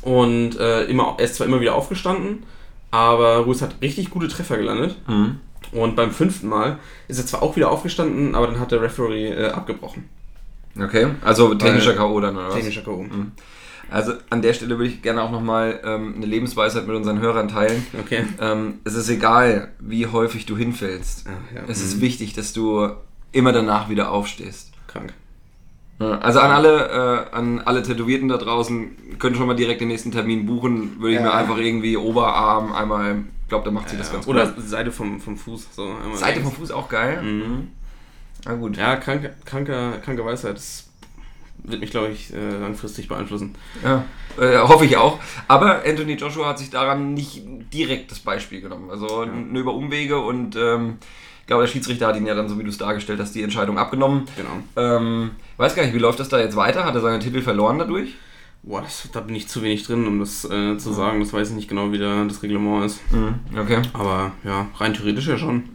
und 0.01 0.59
äh, 0.59 0.85
immer, 0.85 1.15
er 1.17 1.25
ist 1.25 1.35
zwar 1.35 1.47
immer 1.47 1.61
wieder 1.61 1.75
aufgestanden, 1.75 2.43
aber 2.91 3.37
Ruiz 3.39 3.61
hat 3.61 3.75
richtig 3.81 4.09
gute 4.09 4.27
Treffer 4.27 4.57
gelandet. 4.57 4.95
Mhm. 5.07 5.39
Und 5.71 5.95
beim 5.95 6.11
fünften 6.11 6.47
Mal 6.47 6.79
ist 7.07 7.19
er 7.19 7.25
zwar 7.25 7.41
auch 7.41 7.55
wieder 7.55 7.71
aufgestanden, 7.71 8.35
aber 8.35 8.47
dann 8.47 8.59
hat 8.59 8.71
der 8.71 8.81
Referee 8.81 9.29
äh, 9.29 9.49
abgebrochen. 9.49 10.09
Okay, 10.79 11.07
also 11.23 11.55
technischer 11.55 11.93
K.O. 11.93 12.19
dann, 12.19 12.35
oder 12.35 12.47
was? 12.47 12.55
Technischer 12.55 12.81
K.O. 12.81 13.05
Also 13.91 14.13
an 14.29 14.41
der 14.41 14.53
Stelle 14.53 14.77
würde 14.77 14.89
ich 14.89 15.01
gerne 15.01 15.21
auch 15.21 15.31
nochmal 15.31 15.79
ähm, 15.83 16.13
eine 16.15 16.25
Lebensweisheit 16.25 16.87
mit 16.87 16.95
unseren 16.95 17.19
Hörern 17.19 17.47
teilen. 17.47 17.85
Okay. 17.99 18.25
Ähm, 18.41 18.79
es 18.83 18.95
ist 18.95 19.09
egal, 19.09 19.69
wie 19.79 20.07
häufig 20.07 20.45
du 20.45 20.57
hinfällst. 20.57 21.25
Ja, 21.27 21.31
ja. 21.61 21.63
Es 21.67 21.81
ist 21.81 22.01
wichtig, 22.01 22.33
dass 22.33 22.51
du 22.53 22.89
immer 23.31 23.51
danach 23.51 23.89
wieder 23.89 24.11
aufstehst. 24.11 24.71
Krank. 24.87 25.13
Ja, 25.99 26.17
Also 26.19 26.39
an 26.39 26.51
alle, 26.51 27.27
äh, 27.31 27.35
an 27.35 27.59
alle 27.61 27.83
Tätowierten 27.83 28.27
da 28.27 28.37
draußen, 28.37 29.17
können 29.19 29.35
schon 29.35 29.47
mal 29.47 29.55
direkt 29.55 29.81
den 29.81 29.87
nächsten 29.87 30.11
Termin 30.11 30.45
buchen. 30.45 30.99
Würde 30.99 31.11
ich 31.13 31.19
Ja. 31.19 31.27
mir 31.27 31.33
einfach 31.33 31.57
irgendwie 31.57 31.95
Oberarm 31.95 32.73
einmal, 32.73 33.23
ich 33.43 33.49
glaube, 33.49 33.65
da 33.65 33.71
macht 33.71 33.89
sie 33.89 33.97
das 33.97 34.11
ganz 34.11 34.27
Oder 34.27 34.47
gut. 34.47 34.67
Seite 34.67 34.91
vom, 34.91 35.21
vom 35.21 35.37
Fuß. 35.37 35.69
So 35.73 35.95
Seite 36.15 36.39
links. 36.39 36.49
vom 36.49 36.57
Fuß 36.59 36.71
auch 36.71 36.89
geil. 36.89 37.21
Mhm. 37.21 37.67
Na 38.45 38.53
gut. 38.55 38.75
Ja, 38.77 38.95
kranke, 38.97 39.33
kranke, 39.45 39.93
kranke 40.03 40.25
Weisheit. 40.25 40.57
Das 40.57 40.89
wird 41.67 41.81
mich, 41.81 41.91
glaube 41.91 42.09
ich, 42.09 42.33
äh, 42.33 42.57
langfristig 42.59 43.07
beeinflussen. 43.07 43.55
Ja, 43.83 44.05
äh, 44.39 44.57
hoffe 44.59 44.85
ich 44.85 44.97
auch. 44.97 45.19
Aber 45.47 45.83
Anthony 45.85 46.13
Joshua 46.13 46.47
hat 46.47 46.59
sich 46.59 46.69
daran 46.69 47.13
nicht 47.13 47.43
direkt 47.73 48.11
das 48.11 48.19
Beispiel 48.19 48.61
genommen. 48.61 48.89
Also 48.89 49.25
nur 49.25 49.61
über 49.61 49.73
Umwege 49.73 50.19
und 50.19 50.55
ähm, 50.55 50.97
ich 51.41 51.47
glaube, 51.47 51.63
der 51.63 51.67
Schiedsrichter 51.71 52.07
hat 52.07 52.15
ihn 52.15 52.25
ja 52.25 52.33
dann, 52.33 52.49
so 52.49 52.57
wie 52.57 52.63
du 52.63 52.69
es 52.69 52.77
dargestellt 52.79 53.19
hast, 53.19 53.35
die 53.35 53.43
Entscheidung 53.43 53.77
abgenommen. 53.77 54.23
Genau. 54.35 54.97
Ähm, 54.97 55.31
weiß 55.57 55.75
gar 55.75 55.83
nicht, 55.83 55.93
wie 55.93 55.99
läuft 55.99 56.19
das 56.19 56.29
da 56.29 56.39
jetzt 56.39 56.55
weiter? 56.55 56.85
Hat 56.85 56.95
er 56.95 57.01
seinen 57.01 57.19
Titel 57.19 57.41
verloren 57.41 57.77
dadurch? 57.77 58.15
Boah, 58.63 58.81
das, 58.81 59.07
da 59.13 59.19
bin 59.19 59.35
ich 59.35 59.47
zu 59.47 59.61
wenig 59.61 59.85
drin, 59.85 60.07
um 60.07 60.19
das 60.19 60.43
äh, 60.45 60.75
zu 60.77 60.91
sagen. 60.91 61.19
Das 61.19 61.33
weiß 61.33 61.49
ich 61.49 61.55
nicht 61.55 61.69
genau, 61.69 61.91
wie 61.91 61.99
da 61.99 62.23
das 62.23 62.41
Reglement 62.41 62.85
ist. 62.85 62.99
Okay. 63.55 63.79
Aber 63.93 64.31
ja, 64.43 64.69
rein 64.77 64.95
theoretisch 64.95 65.27
ja 65.27 65.37
schon. 65.37 65.69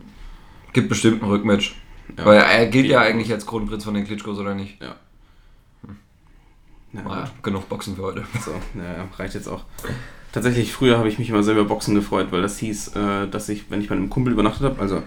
Gibt 0.73 0.89
bestimmt 0.89 1.23
ein 1.23 1.29
Rückmatch. 1.29 1.77
Ja. 2.19 2.25
Weil 2.25 2.39
er 2.39 2.67
gilt 2.67 2.87
ja 2.87 3.01
eigentlich 3.01 3.33
als 3.33 3.47
Kronprinz 3.47 3.85
von 3.85 3.95
den 3.95 4.05
Klitschkos, 4.05 4.41
oder 4.41 4.57
nicht? 4.57 4.83
Ja. 4.83 4.97
Ja, 6.93 7.03
Naja, 7.03 7.31
genug 7.43 7.69
Boxen 7.69 7.97
für 7.97 8.03
heute. 8.03 8.25
So, 8.45 8.53
naja, 8.75 9.09
reicht 9.17 9.35
jetzt 9.35 9.49
auch. 9.49 9.63
Tatsächlich, 10.33 10.73
früher 10.73 10.97
habe 10.99 11.09
ich 11.09 11.19
mich 11.19 11.29
immer 11.31 11.43
selber 11.43 11.65
Boxen 11.65 11.95
gefreut, 11.95 12.29
weil 12.31 12.43
das 12.43 12.59
hieß, 12.59 12.95
äh, 12.95 13.29
dass 13.29 13.49
ich, 13.49 13.71
wenn 13.71 13.81
ich 13.81 13.89
bei 13.89 13.97
einem 13.97 14.11
Kumpel 14.11 14.33
übernachtet 14.33 14.63
habe, 14.65 14.81
also 14.81 15.03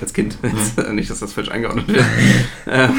als 0.00 0.12
Kind, 0.12 0.38
jetzt, 0.42 0.78
äh, 0.78 0.92
nicht, 0.92 1.10
dass 1.10 1.20
das 1.20 1.32
falsch 1.32 1.48
eingeordnet 1.48 1.86
wird, 1.88 2.04
ähm, 2.66 2.90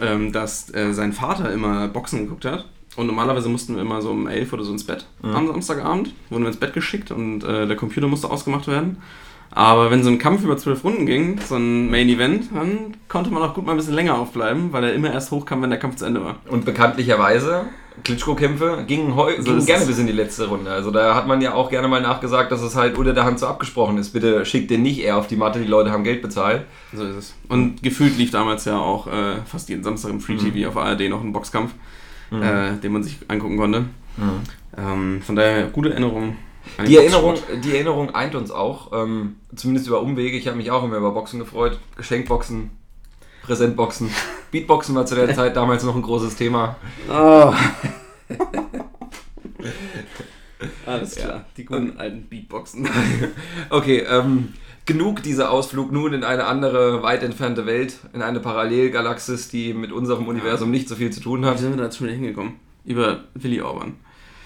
ähm, 0.00 0.32
dass 0.32 0.72
äh, 0.74 0.92
sein 0.92 1.12
Vater 1.12 1.52
immer 1.52 1.88
Boxen 1.88 2.24
geguckt 2.24 2.44
hat. 2.44 2.66
Und 2.96 3.06
normalerweise 3.06 3.48
mussten 3.50 3.74
wir 3.74 3.82
immer 3.82 4.00
so 4.00 4.10
um 4.10 4.26
11 4.26 4.52
oder 4.54 4.64
so 4.64 4.72
ins 4.72 4.84
Bett 4.84 5.06
am 5.22 5.46
Samstagabend, 5.46 6.14
wurden 6.30 6.44
wir 6.44 6.48
ins 6.48 6.56
Bett 6.56 6.72
geschickt 6.72 7.10
und 7.10 7.44
äh, 7.44 7.66
der 7.66 7.76
Computer 7.76 8.08
musste 8.08 8.30
ausgemacht 8.30 8.68
werden. 8.68 9.02
Aber 9.50 9.90
wenn 9.90 10.02
so 10.02 10.10
ein 10.10 10.18
Kampf 10.18 10.44
über 10.44 10.56
zwölf 10.56 10.84
Runden 10.84 11.06
ging, 11.06 11.40
so 11.40 11.56
ein 11.56 11.90
Main 11.90 12.08
Event, 12.08 12.50
dann 12.54 12.94
konnte 13.08 13.30
man 13.30 13.42
auch 13.42 13.54
gut 13.54 13.64
mal 13.64 13.72
ein 13.72 13.78
bisschen 13.78 13.94
länger 13.94 14.18
aufbleiben, 14.18 14.72
weil 14.72 14.84
er 14.84 14.92
immer 14.92 15.12
erst 15.12 15.30
hochkam, 15.30 15.62
wenn 15.62 15.70
der 15.70 15.78
Kampf 15.78 15.96
zu 15.96 16.04
Ende 16.04 16.22
war. 16.22 16.36
Und 16.48 16.64
bekanntlicherweise, 16.64 17.64
Klitschko-Kämpfe 18.04 18.84
gingen, 18.86 19.16
heu 19.16 19.32
So 19.38 19.52
gingen 19.52 19.64
gerne 19.66 19.86
bis 19.86 19.98
in 19.98 20.06
die 20.06 20.12
letzte 20.12 20.48
Runde. 20.48 20.70
Also 20.70 20.90
da 20.90 21.14
hat 21.14 21.26
man 21.26 21.40
ja 21.40 21.54
auch 21.54 21.70
gerne 21.70 21.88
mal 21.88 22.02
nachgesagt, 22.02 22.52
dass 22.52 22.60
es 22.60 22.76
halt 22.76 22.98
unter 22.98 23.14
der 23.14 23.24
Hand 23.24 23.38
so 23.38 23.46
abgesprochen 23.46 23.96
ist. 23.98 24.12
Bitte 24.12 24.44
schickt 24.44 24.70
den 24.70 24.82
nicht 24.82 25.00
eher 25.00 25.16
auf 25.16 25.26
die 25.26 25.36
Matte, 25.36 25.58
die 25.58 25.66
Leute 25.66 25.90
haben 25.90 26.04
Geld 26.04 26.20
bezahlt. 26.22 26.66
So 26.92 27.04
ist 27.04 27.16
es. 27.16 27.34
Und 27.48 27.82
gefühlt 27.82 28.18
lief 28.18 28.30
damals 28.30 28.64
ja 28.66 28.78
auch 28.78 29.06
äh, 29.06 29.36
fast 29.46 29.68
jeden 29.68 29.82
Samstag 29.82 30.10
im 30.10 30.20
Free 30.20 30.36
TV 30.36 30.68
auf 30.68 30.76
ARD 30.76 31.08
noch 31.08 31.22
ein 31.22 31.32
Boxkampf, 31.32 31.72
äh, 32.30 32.76
den 32.82 32.92
man 32.92 33.02
sich 33.02 33.18
angucken 33.28 33.56
konnte. 33.56 33.86
Ähm, 34.76 35.22
von 35.22 35.36
daher 35.36 35.68
gute 35.68 35.90
Erinnerung. 35.90 36.36
Die 36.86 36.96
Erinnerung, 36.96 37.36
die 37.64 37.72
Erinnerung 37.74 38.14
eint 38.14 38.34
uns 38.34 38.50
auch, 38.50 38.92
ähm, 38.92 39.36
zumindest 39.54 39.86
über 39.86 40.00
Umwege. 40.02 40.36
Ich 40.36 40.46
habe 40.46 40.56
mich 40.56 40.70
auch 40.70 40.84
immer 40.84 40.96
über 40.96 41.12
Boxen 41.12 41.38
gefreut. 41.38 41.78
Geschenkboxen, 41.96 42.70
Präsentboxen. 43.42 44.10
Beatboxen 44.50 44.94
war 44.94 45.06
zu 45.06 45.14
der 45.14 45.34
Zeit 45.34 45.56
damals 45.56 45.84
noch 45.84 45.96
ein 45.96 46.02
großes 46.02 46.36
Thema. 46.36 46.76
Alles 50.86 51.16
klar, 51.16 51.44
die 51.56 51.64
guten 51.64 51.98
alten 51.98 52.28
Beatboxen. 52.28 52.88
Okay, 53.70 54.04
ähm, 54.08 54.54
genug 54.86 55.22
dieser 55.22 55.50
Ausflug 55.50 55.90
nun 55.92 56.12
in 56.12 56.24
eine 56.24 56.44
andere, 56.44 57.02
weit 57.02 57.22
entfernte 57.22 57.66
Welt, 57.66 57.98
in 58.12 58.22
eine 58.22 58.40
Parallelgalaxis, 58.40 59.48
die 59.48 59.74
mit 59.74 59.92
unserem 59.92 60.28
Universum 60.28 60.70
nicht 60.70 60.88
so 60.88 60.94
viel 60.94 61.10
zu 61.10 61.20
tun 61.20 61.42
Wie 61.42 61.46
hat. 61.46 61.58
sind 61.58 61.70
wir 61.70 61.78
da 61.78 61.84
jetzt 61.84 61.98
schon 61.98 62.06
wieder 62.06 62.16
hingekommen? 62.16 62.54
Über 62.84 63.24
Willi 63.34 63.60
Orban. 63.60 63.94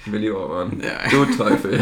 Willi 0.07 0.31
Orban. 0.31 0.81
Du 1.11 1.25
Teufel. 1.27 1.81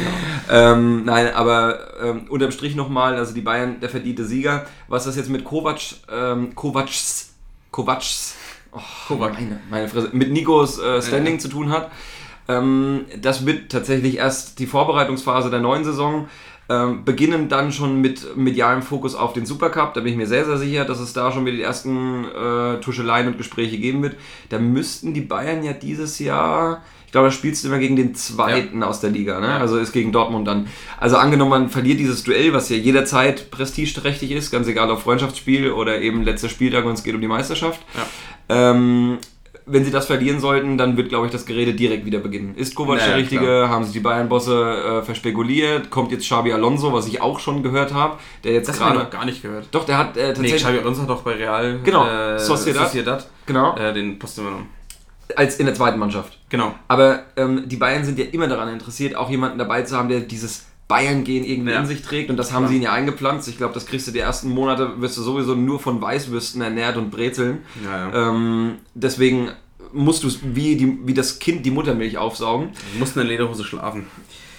ähm, 0.50 1.04
nein, 1.04 1.34
aber 1.34 1.78
ähm, 2.02 2.26
unterm 2.28 2.50
Strich 2.50 2.74
nochmal, 2.74 3.16
also 3.16 3.34
die 3.34 3.40
Bayern, 3.40 3.80
der 3.80 3.88
verdiente 3.88 4.24
Sieger. 4.24 4.66
Was 4.88 5.04
das 5.04 5.16
jetzt 5.16 5.28
mit 5.28 5.44
Kovac, 5.44 5.80
ähm, 6.10 6.54
Kovacs, 6.54 7.34
Kovacs, 7.70 8.36
oh, 8.72 8.80
Kovac. 9.08 9.34
Meine, 9.34 9.60
meine 9.70 9.88
Fresse, 9.88 10.10
mit 10.12 10.32
Nikos 10.32 10.78
äh, 10.78 11.02
Standing 11.02 11.38
zu 11.38 11.48
tun 11.48 11.70
hat. 11.70 11.90
Ähm, 12.48 13.04
das 13.20 13.44
wird 13.44 13.70
tatsächlich 13.70 14.16
erst 14.16 14.58
die 14.58 14.66
Vorbereitungsphase 14.66 15.50
der 15.50 15.60
neuen 15.60 15.84
Saison. 15.84 16.28
Ähm, 16.70 17.02
beginnen 17.06 17.48
dann 17.48 17.72
schon 17.72 18.02
mit 18.02 18.36
medialem 18.36 18.82
Fokus 18.82 19.14
auf 19.14 19.32
den 19.32 19.46
Supercup. 19.46 19.94
Da 19.94 20.00
bin 20.00 20.12
ich 20.12 20.18
mir 20.18 20.26
sehr, 20.26 20.44
sehr 20.44 20.58
sicher, 20.58 20.84
dass 20.84 21.00
es 21.00 21.14
da 21.14 21.32
schon 21.32 21.46
wieder 21.46 21.56
die 21.56 21.62
ersten 21.62 22.26
äh, 22.26 22.78
Tuscheleien 22.80 23.26
und 23.26 23.38
Gespräche 23.38 23.78
geben 23.78 24.02
wird. 24.02 24.16
Da 24.50 24.58
müssten 24.58 25.14
die 25.14 25.22
Bayern 25.22 25.62
ja 25.62 25.72
dieses 25.72 26.18
Jahr, 26.18 26.82
ich 27.08 27.12
glaube, 27.12 27.28
da 27.28 27.32
spielst 27.32 27.64
du 27.64 27.68
immer 27.68 27.78
gegen 27.78 27.96
den 27.96 28.14
zweiten 28.14 28.82
aus 28.82 29.00
der 29.00 29.08
Liga, 29.08 29.40
ne? 29.40 29.54
Also 29.54 29.78
ist 29.78 29.92
gegen 29.94 30.12
Dortmund 30.12 30.46
dann. 30.46 30.66
Also 31.00 31.16
angenommen, 31.16 31.50
man 31.52 31.68
verliert 31.70 31.98
dieses 31.98 32.22
Duell, 32.22 32.52
was 32.52 32.68
ja 32.68 32.76
jederzeit 32.76 33.50
prestigeträchtig 33.50 34.30
ist, 34.30 34.50
ganz 34.50 34.68
egal 34.68 34.90
ob 34.90 35.00
Freundschaftsspiel 35.00 35.72
oder 35.72 36.02
eben 36.02 36.22
letzter 36.22 36.50
Spieltag 36.50 36.84
und 36.84 36.92
es 36.92 37.02
geht 37.02 37.14
um 37.14 37.22
die 37.22 37.26
Meisterschaft. 37.26 37.80
Ähm, 38.50 39.16
wenn 39.64 39.86
sie 39.86 39.90
das 39.90 40.04
verlieren 40.04 40.38
sollten, 40.38 40.76
dann 40.76 40.98
wird, 40.98 41.08
glaube 41.08 41.24
ich, 41.24 41.32
das 41.32 41.46
Gerede 41.46 41.72
direkt 41.72 42.04
wieder 42.04 42.18
beginnen. 42.18 42.54
Ist 42.56 42.74
Kovac 42.74 42.98
Naja, 42.98 43.08
der 43.08 43.16
Richtige? 43.16 43.40
klar. 43.42 43.70
Haben 43.70 43.84
sich 43.84 43.94
die 43.94 44.00
Bayern-Bosse 44.00 45.00
äh, 45.00 45.02
verspekuliert? 45.02 45.88
Kommt 45.88 46.12
jetzt 46.12 46.24
Xabi 46.24 46.52
Alonso, 46.52 46.92
was 46.92 47.06
ich 47.06 47.22
auch 47.22 47.40
schon 47.40 47.62
gehört 47.62 47.94
habe, 47.94 48.18
der 48.44 48.52
jetzt 48.52 48.68
Das 48.68 48.80
habe 48.80 48.90
ich 48.90 48.96
gerade... 48.96 49.04
noch 49.06 49.10
gar 49.18 49.24
nicht 49.24 49.40
gehört. 49.40 49.68
Doch, 49.70 49.86
der 49.86 49.96
hat 49.96 50.14
äh, 50.18 50.20
Nee, 50.20 50.26
tatsächlich... 50.34 50.62
Xabi 50.62 50.78
Alonso 50.80 51.02
hat 51.02 51.08
doch 51.08 51.22
bei 51.22 51.32
Real 51.32 51.80
Genau, 51.82 52.06
äh, 52.06 52.38
Sociedad. 52.38 52.84
Sociedad 52.86 53.26
genau, 53.46 53.74
äh, 53.76 53.94
den 53.94 54.18
Posten 54.18 54.42
übernommen. 54.42 54.77
Als 55.36 55.56
in 55.56 55.66
der 55.66 55.74
zweiten 55.74 55.98
Mannschaft. 55.98 56.38
Genau. 56.48 56.74
Aber 56.88 57.24
ähm, 57.36 57.64
die 57.68 57.76
Bayern 57.76 58.04
sind 58.04 58.18
ja 58.18 58.24
immer 58.26 58.46
daran 58.48 58.68
interessiert, 58.72 59.14
auch 59.14 59.30
jemanden 59.30 59.58
dabei 59.58 59.82
zu 59.82 59.96
haben, 59.96 60.08
der 60.08 60.20
dieses 60.20 60.64
Bayern-Gehen 60.88 61.44
irgendwie 61.44 61.72
Ja. 61.72 61.80
in 61.80 61.86
sich 61.86 62.00
trägt. 62.02 62.30
Und 62.30 62.36
das 62.38 62.52
haben 62.52 62.66
sie 62.66 62.76
ihn 62.76 62.82
ja 62.82 62.92
eingepflanzt. 62.92 63.46
Ich 63.48 63.58
glaube, 63.58 63.74
das 63.74 63.84
kriegst 63.86 64.06
du 64.06 64.10
die 64.10 64.20
ersten 64.20 64.48
Monate, 64.48 65.00
wirst 65.02 65.18
du 65.18 65.22
sowieso 65.22 65.54
nur 65.54 65.78
von 65.80 66.00
Weißwürsten 66.00 66.62
ernährt 66.62 66.96
und 66.96 67.10
Brezeln. 67.10 67.58
Ja, 67.84 68.08
ja. 68.10 68.30
Ähm, 68.30 68.76
deswegen 68.94 69.50
musst 69.92 70.22
du 70.22 70.28
es 70.28 70.38
wie, 70.42 70.76
die- 70.76 70.98
wie 71.04 71.14
das 71.14 71.38
Kind 71.38 71.64
die 71.66 71.70
Muttermilch 71.70 72.16
aufsaugen. 72.18 72.70
Du 72.94 72.98
musst 72.98 73.16
in 73.16 73.20
der 73.22 73.28
Lederhose 73.30 73.64
schlafen. 73.64 74.06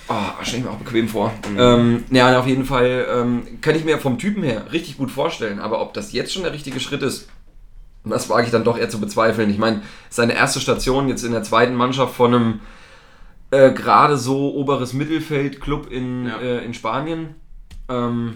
Oh, 0.08 0.14
stelle 0.42 0.60
ich 0.60 0.64
mir 0.66 0.72
auch 0.72 0.78
bequem 0.78 1.08
vor. 1.08 1.32
Ähm, 1.56 2.04
ja, 2.10 2.40
auf 2.40 2.48
jeden 2.48 2.66
Fall 2.66 3.06
ähm, 3.12 3.44
kann 3.62 3.76
ich 3.76 3.86
mir 3.86 4.00
vom 4.00 4.18
Typen 4.18 4.42
her 4.42 4.66
richtig 4.72 4.98
gut 4.98 5.12
vorstellen. 5.12 5.60
Aber 5.60 5.82
ob 5.82 5.94
das 5.94 6.14
jetzt 6.14 6.34
schon 6.34 6.42
der 6.44 6.52
richtige 6.54 6.80
Schritt 6.80 7.04
ist, 7.04 7.28
das 8.10 8.30
wage 8.30 8.46
ich 8.46 8.52
dann 8.52 8.64
doch 8.64 8.78
eher 8.78 8.90
zu 8.90 9.00
bezweifeln. 9.00 9.50
Ich 9.50 9.58
meine, 9.58 9.82
seine 10.10 10.34
erste 10.34 10.60
Station 10.60 11.08
jetzt 11.10 11.24
in 11.24 11.32
der 11.32 11.44
zweiten 11.44 11.76
Mannschaft 11.76 12.14
von 12.16 12.34
einem 12.34 12.60
äh, 13.52 13.72
gerade 13.72 14.18
so 14.18 14.54
oberes 14.54 14.94
Mittelfeld-Club 14.94 15.92
in, 15.92 16.28
Ja. 16.28 16.38
äh, 16.40 16.64
in 16.66 16.74
Spanien. 16.74 17.36
Ähm, 17.90 18.34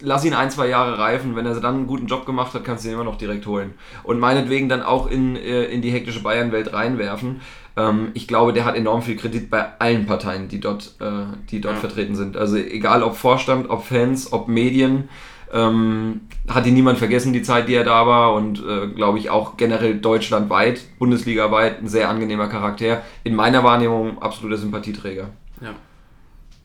lass 0.00 0.24
ihn 0.24 0.34
ein, 0.34 0.50
zwei 0.50 0.66
Jahre 0.68 0.98
reifen. 0.98 1.36
Wenn 1.36 1.46
er 1.46 1.54
dann 1.60 1.74
einen 1.76 1.86
guten 1.86 2.06
Job 2.06 2.26
gemacht 2.26 2.52
hat, 2.54 2.64
kannst 2.64 2.84
du 2.84 2.88
ihn 2.88 2.94
immer 2.94 3.04
noch 3.04 3.18
direkt 3.18 3.46
holen. 3.46 3.74
Und 4.02 4.18
meinetwegen 4.18 4.68
dann 4.68 4.82
auch 4.82 5.06
in, 5.08 5.36
äh, 5.36 5.64
in 5.66 5.82
die 5.82 5.90
hektische 5.92 6.22
Bayern-Welt 6.22 6.72
reinwerfen. 6.72 7.40
Ähm, 7.76 8.08
ich 8.14 8.26
glaube, 8.26 8.52
der 8.52 8.64
hat 8.64 8.74
enorm 8.74 9.02
viel 9.02 9.14
Kredit 9.16 9.50
bei 9.50 9.64
allen 9.78 10.06
Parteien, 10.06 10.48
die 10.48 10.58
dort, 10.58 10.96
äh, 11.00 11.26
die 11.50 11.60
dort 11.60 11.74
Ja. 11.76 11.80
vertreten 11.80 12.16
sind. 12.16 12.36
Also 12.36 12.56
egal 12.56 13.04
ob 13.04 13.14
Vorstand, 13.16 13.70
ob 13.70 13.84
Fans, 13.84 14.32
ob 14.32 14.48
Medien. 14.48 15.08
Ähm, 15.52 16.22
hat 16.48 16.66
ihn 16.66 16.74
niemand 16.74 16.98
vergessen, 16.98 17.32
die 17.32 17.42
Zeit, 17.42 17.68
die 17.68 17.74
er 17.74 17.84
da 17.84 18.06
war 18.06 18.34
und 18.34 18.62
äh, 18.64 18.88
glaube 18.88 19.18
ich 19.18 19.30
auch 19.30 19.56
generell 19.56 19.98
deutschlandweit, 19.98 20.80
bundesligaweit 20.98 21.80
ein 21.82 21.88
sehr 21.88 22.08
angenehmer 22.08 22.48
Charakter. 22.48 23.02
In 23.24 23.34
meiner 23.34 23.64
Wahrnehmung 23.64 24.22
absoluter 24.22 24.56
Sympathieträger. 24.56 25.30
Ja. 25.60 25.74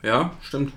Ja, 0.03 0.31
stimmt. 0.41 0.71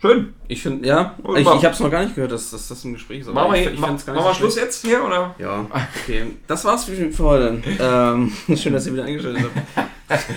Schön. 0.00 0.32
Ich 0.46 0.62
finde, 0.62 0.86
ja, 0.86 1.16
Und 1.22 1.38
ich, 1.38 1.44
mach- 1.44 1.56
ich 1.56 1.64
habe 1.64 1.74
es 1.74 1.80
noch 1.80 1.90
gar 1.90 2.04
nicht 2.04 2.14
gehört, 2.14 2.30
dass, 2.30 2.50
dass 2.50 2.68
das 2.68 2.84
im 2.84 2.92
Gespräch 2.92 3.20
ist. 3.20 3.28
aber 3.28 3.48
Machen 3.48 3.54
wir, 3.54 3.72
mach, 3.78 3.88
wir 4.06 4.22
so 4.22 4.34
Schluss 4.34 4.56
jetzt 4.56 4.84
hier 4.86 5.04
oder? 5.04 5.34
Ja, 5.38 5.66
okay. 6.04 6.26
Das 6.46 6.64
war's 6.64 6.84
für, 6.84 7.10
für 7.10 7.24
heute. 7.24 7.60
Ähm, 7.80 8.32
schön, 8.56 8.72
dass 8.72 8.86
ihr 8.86 8.92
wieder 8.92 9.04
eingeschaltet 9.04 9.44
habt. 9.74 9.86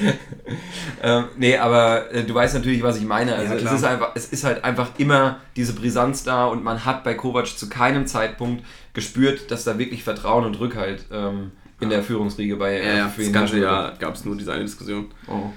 Ähm, 1.03 1.25
nee, 1.37 1.57
aber 1.57 2.11
äh, 2.13 2.23
du 2.23 2.33
weißt 2.35 2.53
natürlich, 2.55 2.83
was 2.83 2.97
ich 2.97 3.05
meine. 3.05 3.33
Also 3.35 3.53
Ja, 3.55 3.59
es, 3.59 3.71
ist 3.71 3.83
einfach, 3.85 4.11
es 4.15 4.27
ist 4.27 4.43
halt 4.43 4.63
einfach 4.63 4.89
immer 4.97 5.39
diese 5.55 5.73
Brisanz 5.73 6.23
da 6.23 6.45
und 6.45 6.63
man 6.63 6.85
hat 6.85 7.03
bei 7.03 7.13
Kovac 7.15 7.47
zu 7.47 7.69
keinem 7.69 8.05
Zeitpunkt 8.05 8.63
gespürt, 8.93 9.49
dass 9.49 9.63
da 9.63 9.79
wirklich 9.79 10.03
Vertrauen 10.03 10.45
und 10.45 10.59
Rückhalt 10.59 11.05
ähm, 11.11 11.51
in 11.79 11.89
der 11.89 12.03
Führungsriege 12.03 12.57
bei 12.57 12.77
Ja, 12.83 12.93
ja, 12.93 13.07
für 13.07 13.23
das 13.23 13.33
ganze. 13.33 13.59
Jahr 13.59 13.93
gab 13.97 14.13
es 14.13 14.25
nur 14.25 14.35
diese 14.35 14.51
eine 14.53 14.63
Diskussion. 14.63 15.07
Oh. 15.27 15.49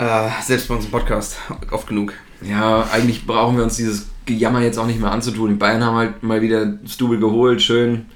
Äh, 0.00 0.28
selbst 0.42 0.68
bei 0.68 0.74
uns 0.76 0.84
im 0.86 0.90
Podcast, 0.90 1.36
oft 1.70 1.88
genug. 1.88 2.14
Ja, 2.42 2.88
eigentlich 2.92 3.26
brauchen 3.26 3.56
wir 3.56 3.64
uns 3.64 3.76
dieses 3.76 4.08
Gejammer 4.26 4.60
jetzt 4.60 4.78
auch 4.78 4.86
nicht 4.86 5.00
mehr 5.00 5.10
anzutun. 5.10 5.50
Die 5.50 5.56
Bayern 5.56 5.84
haben 5.84 5.96
halt 5.96 6.22
mal 6.22 6.42
wieder 6.42 6.66
das 6.66 6.96
Double 6.96 7.18
geholt, 7.18 7.62
schön. 7.62 8.06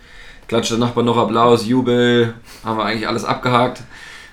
Klatscht 0.48 0.72
der 0.72 0.78
Nachbar 0.78 1.04
noch 1.04 1.16
Applaus, 1.16 1.66
Jubel, 1.66 2.34
haben 2.64 2.78
wir 2.78 2.84
eigentlich 2.84 3.06
alles 3.06 3.24
abgehakt. 3.24 3.82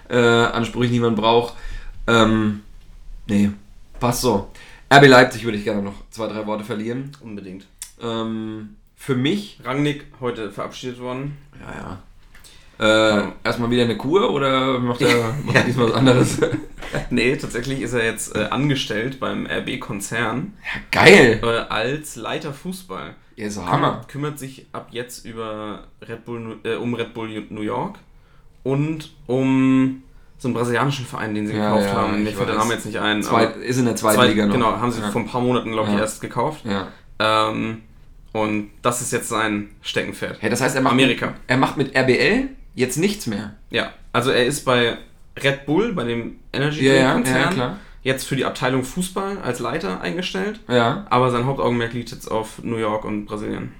Äh, 0.10 0.17
Ansprüche, 0.17 0.91
die 0.91 1.00
man 1.00 1.15
braucht. 1.15 1.54
Ähm, 2.08 2.62
nee, 3.28 3.52
passt 4.00 4.21
so. 4.21 4.50
RB 4.91 5.08
Leipzig 5.08 5.43
würde 5.43 5.58
ich 5.58 5.63
gerne 5.63 5.82
noch 5.82 5.95
zwei, 6.10 6.28
drei 6.28 6.45
Worte 6.47 6.63
verlieren. 6.63 7.12
Unbedingt. 7.21 7.67
Ähm, 8.02 8.78
für 8.95 9.15
mich, 9.15 9.60
Rangnick 9.63 10.06
heute 10.19 10.52
verabschiedet 10.52 11.00
worden. 11.00 11.38
ja, 11.60 11.82
ja. 11.82 12.00
Äh, 12.80 13.23
erstmal 13.43 13.71
wieder 13.71 13.84
eine 13.84 13.97
Kur 13.97 14.32
oder 14.32 14.80
macht 14.80 15.02
er, 15.02 15.34
macht 15.45 15.56
er 15.56 15.63
diesmal 15.63 15.89
was 15.89 15.95
anderes? 15.95 16.38
ja, 16.93 17.00
Nee, 17.10 17.36
tatsächlich 17.38 17.82
ist 17.82 17.93
er 17.93 18.04
jetzt 18.06 18.36
äh, 18.36 18.47
angestellt 18.50 19.19
beim 19.19 19.45
RB-Konzern 19.47 20.54
geil! 20.91 21.39
äh, 21.43 21.45
als 21.71 22.15
Leiter 22.15 22.54
Fußball. 22.54 23.15
Ja, 23.36 23.50
so 23.50 23.65
Hammer. 23.65 23.89
Kümmert, 23.91 24.08
kümmert 24.08 24.39
sich 24.39 24.65
ab 24.71 24.88
jetzt 24.91 25.26
über 25.26 25.84
Red 26.08 26.26
Bull, 26.26 26.58
äh, 26.63 26.76
um 26.76 26.93
Red 26.95 27.13
Bull 27.13 27.45
New 27.50 27.62
York 27.62 28.00
und 28.63 29.12
um 29.28 30.02
so 30.39 30.47
einen 30.47 30.56
brasilianischen 30.56 31.06
Verein, 31.06 31.34
den 31.36 31.47
sie 31.47 31.54
Ja, 31.56 31.69
gekauft 31.69 31.86
ja, 31.88 31.93
haben. 32.02 32.23
Mir 32.23 32.30
ich 32.30 32.36
fällt 32.36 32.50
der. 32.50 32.56
Name 32.58 32.73
jetzt 32.73 32.86
nicht 32.86 33.00
ein. 33.00 33.23
Zwei, 33.23 33.45
ist 33.45 33.78
in 33.78 33.86
der 33.86 33.95
zweiten 33.95 34.17
zwei- 34.17 34.28
Liga 34.28 34.45
noch. 34.45 34.54
Genau, 34.54 34.71
haben 34.80 34.91
sie 34.91 35.02
ja. 35.02 35.10
vor 35.12 35.21
ein 35.21 35.28
paar 35.28 35.41
Monaten, 35.41 35.71
glaube 35.71 35.89
ich, 35.89 35.95
Ja. 35.95 36.02
erst 36.02 36.21
gekauft. 36.21 36.63
Ja. 36.65 36.88
Ähm, 37.19 37.82
und 38.34 38.69
das 38.84 39.02
ist 39.02 39.12
jetzt 39.13 39.30
sein 39.30 39.69
Steckenpferd. 39.82 40.38
Hey, 40.41 40.50
das 40.50 40.62
heißt, 40.62 40.76
er 40.76 40.82
macht 40.82 40.93
Amerika. 40.93 41.28
Mit, 41.28 41.36
er 41.47 41.58
macht 41.58 41.78
mit 41.78 41.95
RBL 41.95 42.50
jetzt 42.76 42.97
nichts 42.97 43.26
mehr. 43.26 43.56
Ja, 43.71 43.91
also 44.13 44.30
er 44.32 44.45
ist 44.45 44.63
bei 44.65 44.97
Red 45.43 45.65
Bull, 45.65 45.93
bei 45.93 46.04
dem 46.04 46.38
Energy 46.54 46.86
Ja, 46.88 46.93
ja, 46.93 47.13
Drink 47.13 47.26
Konzern, 47.26 47.41
ja, 47.41 47.52
klar. 47.52 47.80
jetzt 48.04 48.28
für 48.28 48.36
die 48.36 48.45
Abteilung 48.45 48.84
Fußball 48.84 49.38
als 49.43 49.60
Leiter 49.60 50.02
eingestellt. 50.02 50.60
Ja. 50.67 51.06
Aber 51.10 51.32
sein 51.32 51.45
Hauptaugenmerk 51.45 51.93
liegt 51.93 52.12
jetzt 52.12 52.30
auf 52.30 52.62
New 52.63 52.78
York 52.78 53.06
und 53.06 53.26
Brasilien. 53.26 53.71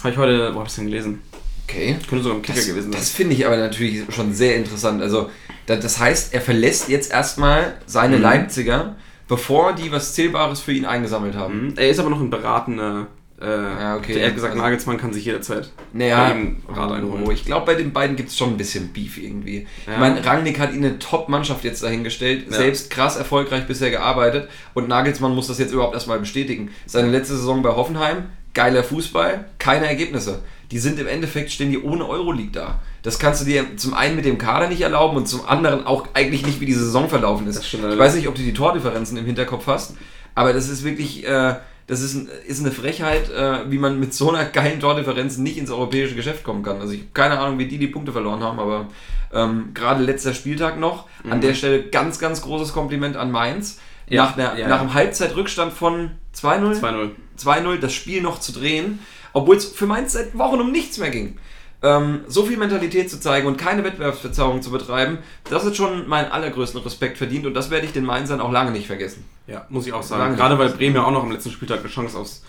Habe 0.00 0.10
ich 0.12 0.18
heute, 0.18 0.54
wo 0.54 0.58
habe 0.58 0.68
ich 0.68 0.74
denn 0.74 0.86
gelesen? 0.86 1.22
Okay. 1.66 1.96
Könnte 2.08 2.22
sogar 2.24 2.36
im 2.36 2.42
Kicker 2.42 2.58
Das, 2.58 2.66
gewesen 2.66 2.92
sein. 2.92 3.00
das 3.00 3.10
finde 3.10 3.34
ich 3.34 3.46
aber 3.46 3.56
natürlich 3.56 4.02
schon 4.14 4.34
sehr 4.34 4.56
interessant. 4.56 5.00
Also, 5.00 5.30
da- 5.66 5.76
das 5.76 5.98
heißt, 5.98 6.34
er 6.34 6.42
verlässt 6.42 6.88
jetzt 6.90 7.10
erstmal 7.10 7.74
seine 7.86 8.16
Mhm. 8.16 8.22
Leipziger, 8.22 8.96
bevor 9.28 9.72
die 9.72 9.90
was 9.90 10.12
Zählbares 10.14 10.60
für 10.60 10.72
ihn 10.72 10.84
eingesammelt 10.84 11.34
haben. 11.36 11.68
Mhm. 11.68 11.74
Er 11.78 11.88
ist 11.88 11.98
aber 11.98 12.10
noch 12.10 12.20
ein 12.20 12.28
beratender. 12.28 13.06
Äh, 13.40 13.46
Ja, 13.46 13.96
okay. 13.96 14.14
Er 14.18 14.28
hat 14.28 14.34
gesagt, 14.34 14.52
Also- 14.52 14.62
Nagelsmann 14.62 14.96
kann 14.96 15.12
sich 15.12 15.24
jederzeit 15.24 15.70
Naja, 15.92 16.28
bei 16.28 16.38
ihm 16.38 16.62
Rat 16.68 16.92
einholen. 16.92 17.24
oh, 17.26 17.30
ich 17.30 17.44
glaube, 17.44 17.66
bei 17.66 17.74
den 17.74 17.92
beiden 17.92 18.14
gibt 18.16 18.28
es 18.30 18.38
schon 18.38 18.50
ein 18.50 18.56
bisschen 18.56 18.92
Beef 18.92 19.18
irgendwie. 19.18 19.66
Ja. 19.86 19.94
Ich 19.94 19.98
meine, 19.98 20.24
Rangnick 20.24 20.58
hat 20.60 20.72
ihn 20.72 20.84
eine 20.84 20.98
Top-Mannschaft 21.00 21.64
jetzt 21.64 21.82
dahingestellt, 21.82 22.44
Ja. 22.50 22.56
selbst 22.56 22.90
krass 22.90 23.16
erfolgreich 23.16 23.66
bisher 23.66 23.90
gearbeitet 23.90 24.48
und 24.74 24.88
Nagelsmann 24.88 25.34
muss 25.34 25.48
das 25.48 25.58
jetzt 25.58 25.72
überhaupt 25.72 25.94
erstmal 25.94 26.20
bestätigen. 26.20 26.70
Seine 26.86 27.08
letzte 27.10 27.36
Saison 27.36 27.62
bei 27.62 27.70
Hoffenheim, 27.70 28.26
geiler 28.54 28.84
Fußball, 28.84 29.46
keine 29.58 29.86
Ergebnisse. 29.88 30.40
Die 30.70 30.78
sind 30.78 30.98
im 31.00 31.06
Endeffekt, 31.08 31.50
stehen 31.50 31.70
die 31.70 31.82
ohne 31.82 32.08
Euroleague 32.08 32.52
da. 32.52 32.80
Das 33.02 33.18
kannst 33.18 33.42
du 33.42 33.44
dir 33.44 33.76
zum 33.76 33.94
einen 33.94 34.16
mit 34.16 34.24
dem 34.24 34.38
Kader 34.38 34.68
nicht 34.68 34.80
erlauben 34.80 35.16
und 35.16 35.28
zum 35.28 35.44
anderen 35.46 35.86
auch 35.86 36.06
eigentlich 36.14 36.46
nicht, 36.46 36.60
wie 36.60 36.66
die 36.66 36.72
Saison 36.72 37.08
verlaufen 37.08 37.46
ist. 37.48 37.66
Stimmt 37.66 37.92
ich 37.92 37.98
weiß 37.98 38.14
nicht, 38.14 38.28
ob 38.28 38.34
du 38.36 38.42
die 38.42 38.54
Tordifferenzen 38.54 39.16
im 39.18 39.26
Hinterkopf 39.26 39.66
hast, 39.66 39.94
aber 40.36 40.52
das 40.52 40.68
ist 40.68 40.84
wirklich, 40.84 41.26
äh, 41.26 41.56
das 41.86 42.00
ist, 42.00 42.14
ein, 42.14 42.28
ist 42.46 42.60
eine 42.60 42.72
Frechheit, 42.72 43.30
äh, 43.30 43.70
wie 43.70 43.78
man 43.78 44.00
mit 44.00 44.14
so 44.14 44.30
einer 44.30 44.44
geilen 44.46 44.80
Tordifferenz 44.80 45.36
nicht 45.36 45.58
ins 45.58 45.70
europäische 45.70 46.14
Geschäft 46.14 46.42
kommen 46.42 46.62
kann. 46.62 46.80
Also 46.80 46.94
ich 46.94 47.00
habe 47.00 47.10
keine 47.12 47.38
Ahnung, 47.38 47.58
wie 47.58 47.66
die 47.66 47.78
die 47.78 47.88
Punkte 47.88 48.12
verloren 48.12 48.42
haben, 48.42 48.58
aber 48.58 48.88
ähm, 49.32 49.70
gerade 49.74 50.02
letzter 50.02 50.32
Spieltag 50.32 50.78
noch. 50.78 51.08
An 51.28 51.40
der 51.40 51.54
Stelle 51.54 51.82
ganz, 51.84 52.18
ganz 52.18 52.42
großes 52.42 52.72
Kompliment 52.72 53.16
an 53.16 53.30
Mainz. 53.30 53.80
Mhm. 54.08 54.14
Ja, 54.14 54.24
nach, 54.24 54.36
einer, 54.36 54.58
ja, 54.58 54.68
nach 54.68 54.76
ja. 54.76 54.80
einem 54.80 54.94
Halbzeitrückstand 54.94 55.72
von 55.72 56.12
2-0, 56.34 56.80
2-0. 56.80 57.10
2-0 57.38 57.76
das 57.78 57.92
Spiel 57.92 58.22
noch 58.22 58.38
zu 58.40 58.52
drehen, 58.52 59.00
obwohl 59.32 59.56
es 59.56 59.66
für 59.66 59.86
Mainz 59.86 60.12
seit 60.12 60.36
Wochen 60.38 60.60
um 60.60 60.70
nichts 60.70 60.98
mehr 60.98 61.10
ging. 61.10 61.38
Ähm, 61.84 62.20
so 62.28 62.44
viel 62.46 62.56
Mentalität 62.56 63.10
zu 63.10 63.20
zeigen 63.20 63.46
und 63.46 63.58
keine 63.58 63.84
Wettbewerbsverzerrung 63.84 64.62
zu 64.62 64.70
betreiben, 64.70 65.18
das 65.50 65.64
hat 65.66 65.76
schon 65.76 66.08
meinen 66.08 66.32
allergrößten 66.32 66.80
Respekt 66.80 67.18
verdient 67.18 67.44
und 67.44 67.52
das 67.52 67.70
werde 67.70 67.84
ich 67.84 67.92
den 67.92 68.06
Mainzern 68.06 68.40
auch 68.40 68.50
lange 68.50 68.70
nicht 68.70 68.86
vergessen. 68.86 69.22
Ja, 69.46 69.66
muss 69.68 69.86
ich 69.86 69.92
auch 69.92 70.02
sagen. 70.02 70.22
Lange 70.22 70.36
Gerade 70.36 70.58
weil. 70.58 70.70
Bremen 70.70 70.96
ja 70.96 71.04
auch 71.04 71.10
noch 71.10 71.22
am 71.22 71.30
letzten 71.30 71.50
Spieltag 71.50 71.80
eine 71.80 71.88
Chance 71.90 72.16
aufs, 72.18 72.42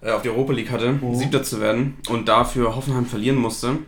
äh, 0.00 0.12
auf 0.12 0.22
die 0.22 0.28
Europa 0.30 0.52
League 0.52 0.70
hatte, 0.70 0.92
Mhm. 0.92 1.14
Siebter 1.16 1.42
zu 1.42 1.60
werden 1.60 1.96
und 2.08 2.28
dafür 2.28 2.76
Hoffenheim 2.76 3.06
verlieren 3.06 3.36
musste. 3.38 3.78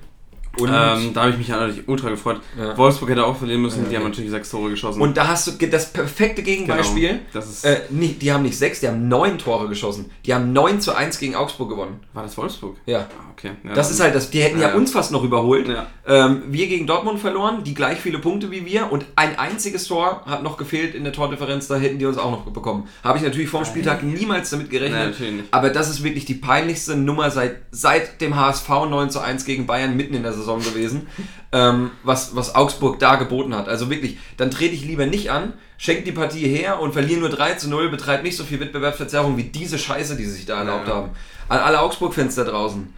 Ähm, 0.58 1.12
da 1.14 1.22
habe 1.22 1.30
ich 1.30 1.38
mich 1.38 1.48
natürlich 1.48 1.88
ultra 1.88 2.10
gefreut. 2.10 2.40
Ja. 2.58 2.76
Wolfsburg 2.76 3.10
hätte 3.10 3.24
auch 3.24 3.36
verlieren 3.36 3.62
müssen, 3.62 3.84
Ja, 3.84 3.88
die 3.88 3.96
haben 3.96 4.02
okay. 4.02 4.10
natürlich 4.10 4.30
sechs 4.30 4.50
Tore 4.50 4.70
geschossen. 4.70 5.00
und 5.00 5.16
da 5.16 5.28
hast 5.28 5.46
du 5.60 5.66
das 5.66 5.92
perfekte 5.92 6.42
Gegenbeispiel. 6.42 7.08
Genau. 7.08 7.20
Das 7.32 7.48
ist, 7.48 7.64
Äh, 7.64 7.80
nicht, 7.90 8.20
die 8.22 8.32
haben 8.32 8.42
nicht 8.42 8.58
sechs, 8.58 8.80
die 8.80 8.88
haben 8.88 9.08
neun 9.08 9.38
Tore 9.38 9.68
geschossen. 9.68 10.10
Die 10.26 10.34
haben 10.34 10.52
9 10.52 10.80
zu 10.80 10.94
1 10.94 11.18
gegen 11.18 11.34
Augsburg 11.34 11.70
gewonnen. 11.70 12.00
war 12.12 12.22
das 12.22 12.36
Wolfsburg? 12.36 12.76
Ja. 12.86 13.00
Ah, 13.00 13.30
okay. 13.32 13.52
Ja, 13.64 13.72
Das 13.74 13.90
ist 13.90 14.00
halt 14.00 14.14
das, 14.14 14.30
die 14.30 14.42
hätten 14.42 14.60
ja, 14.60 14.74
uns 14.74 14.92
fast 14.92 15.10
noch 15.10 15.24
überholt. 15.24 15.66
Ähm, 16.06 16.42
wir 16.48 16.66
gegen 16.68 16.86
Dortmund 16.86 17.18
verloren, 17.20 17.64
die 17.64 17.72
gleich 17.74 17.98
viele 17.98 18.18
Punkte 18.18 18.50
wie 18.50 18.66
wir 18.66 18.92
und 18.92 19.06
ein 19.16 19.38
einziges 19.38 19.86
Tor 19.86 20.22
hat 20.26 20.42
noch 20.42 20.58
gefehlt 20.58 20.94
in 20.94 21.04
der 21.04 21.12
Tordifferenz, 21.14 21.66
da 21.68 21.76
hätten 21.76 21.98
die 21.98 22.04
uns 22.06 22.18
auch 22.18 22.30
noch 22.30 22.42
bekommen. 22.44 22.88
Habe 23.02 23.18
ich 23.18 23.24
natürlich 23.24 23.48
vor 23.48 23.62
dem 23.62 23.66
Spieltag 23.66 24.02
niemals 24.02 24.50
damit 24.50 24.66
Nein, 24.66 24.72
gerechnet. 24.80 25.10
natürlich 25.12 25.32
nicht. 25.34 25.44
aber 25.50 25.70
das 25.70 25.88
ist 25.88 26.04
wirklich 26.04 26.24
die 26.26 26.34
peinlichste 26.34 26.94
Nummer 26.96 27.30
seit, 27.30 27.56
seit 27.70 28.20
dem 28.20 28.36
HSV 28.36 28.68
9 28.68 29.10
zu 29.10 29.20
1 29.20 29.44
gegen 29.46 29.66
Bayern 29.66 29.96
mitten 29.96 30.14
in 30.14 30.22
der 30.22 30.32
Saison 30.32 30.41
gewesen, 30.46 31.07
ähm, 31.52 31.90
was, 32.02 32.35
was 32.37 32.55
Augsburg 32.55 32.98
da 32.98 33.16
geboten 33.16 33.55
hat. 33.55 33.68
Also 33.68 33.90
wirklich, 33.90 34.18
dann 34.37 34.50
trete 34.50 34.74
ich 34.74 34.85
lieber 34.85 35.07
nicht 35.07 35.31
an, 35.31 35.52
schenke 35.78 36.02
die 36.02 36.12
Partie 36.12 36.46
her 36.48 36.81
und 36.81 36.92
verliere 36.92 37.20
nur 37.20 37.28
3 37.31 37.55
zu 37.55 37.68
0, 37.68 37.88
betreibe 37.90 38.22
nicht 38.22 38.37
so 38.37 38.44
viel 38.44 38.61
Wettbewerbsverzerrung 38.61 39.37
wie 39.37 39.44
diese 39.44 39.78
Scheiße, 39.78 40.16
die 40.16 40.24
sie 40.24 40.33
sich 40.33 40.46
da 40.46 40.59
erlaubt 40.59 40.88
Ja. 40.88 40.94
haben. 40.96 41.11
An 41.48 41.59
alle 41.59 41.81
Augsburg-Fans 41.81 42.35
da 42.35 42.44
draußen. 42.44 42.92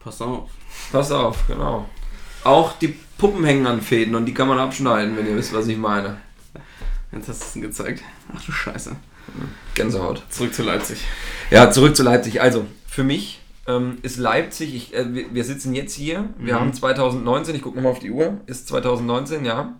Pass 0.00 0.20
auf. 0.22 0.50
Pass 0.92 1.10
auf, 1.10 1.46
genau. 1.46 1.88
Auch 2.44 2.72
die 2.78 2.94
Puppen 3.18 3.44
hängen 3.44 3.66
an 3.66 3.80
Fäden 3.80 4.14
und 4.14 4.26
die 4.26 4.34
kann 4.34 4.46
man 4.48 4.58
abschneiden, 4.58 5.16
wenn 5.16 5.26
ihr 5.26 5.36
wisst, 5.36 5.52
was 5.52 5.66
ich 5.66 5.76
meine. 5.76 6.18
Jetzt 7.12 7.28
hast 7.28 7.54
du 7.56 7.60
es 7.60 7.66
gezeigt. 7.66 8.02
Ach 8.36 8.44
du 8.44 8.52
Scheiße. 8.52 8.94
Gänsehaut. 9.74 10.22
Zurück 10.28 10.54
zu 10.54 10.62
Leipzig. 10.62 10.98
Ja, 11.50 11.70
zurück 11.70 11.96
zu 11.96 12.02
Leipzig. 12.02 12.40
Also, 12.40 12.66
für 12.88 13.04
mich 13.04 13.40
ähm, 13.68 13.98
ist 14.02 14.16
Leipzig, 14.18 14.74
ich, 14.74 14.94
äh, 14.94 15.12
wir, 15.14 15.34
wir 15.34 15.44
sitzen 15.44 15.74
jetzt 15.74 15.94
hier, 15.94 16.28
wir 16.38 16.54
Mhm. 16.54 16.60
haben 16.60 16.72
2019, 16.74 17.54
ich 17.56 17.62
gucke 17.62 17.76
nochmal 17.76 17.92
auf 17.92 17.98
die 17.98 18.10
Uhr, 18.10 18.40
ist 18.46 18.68
2019, 18.68 19.44
ja. 19.44 19.74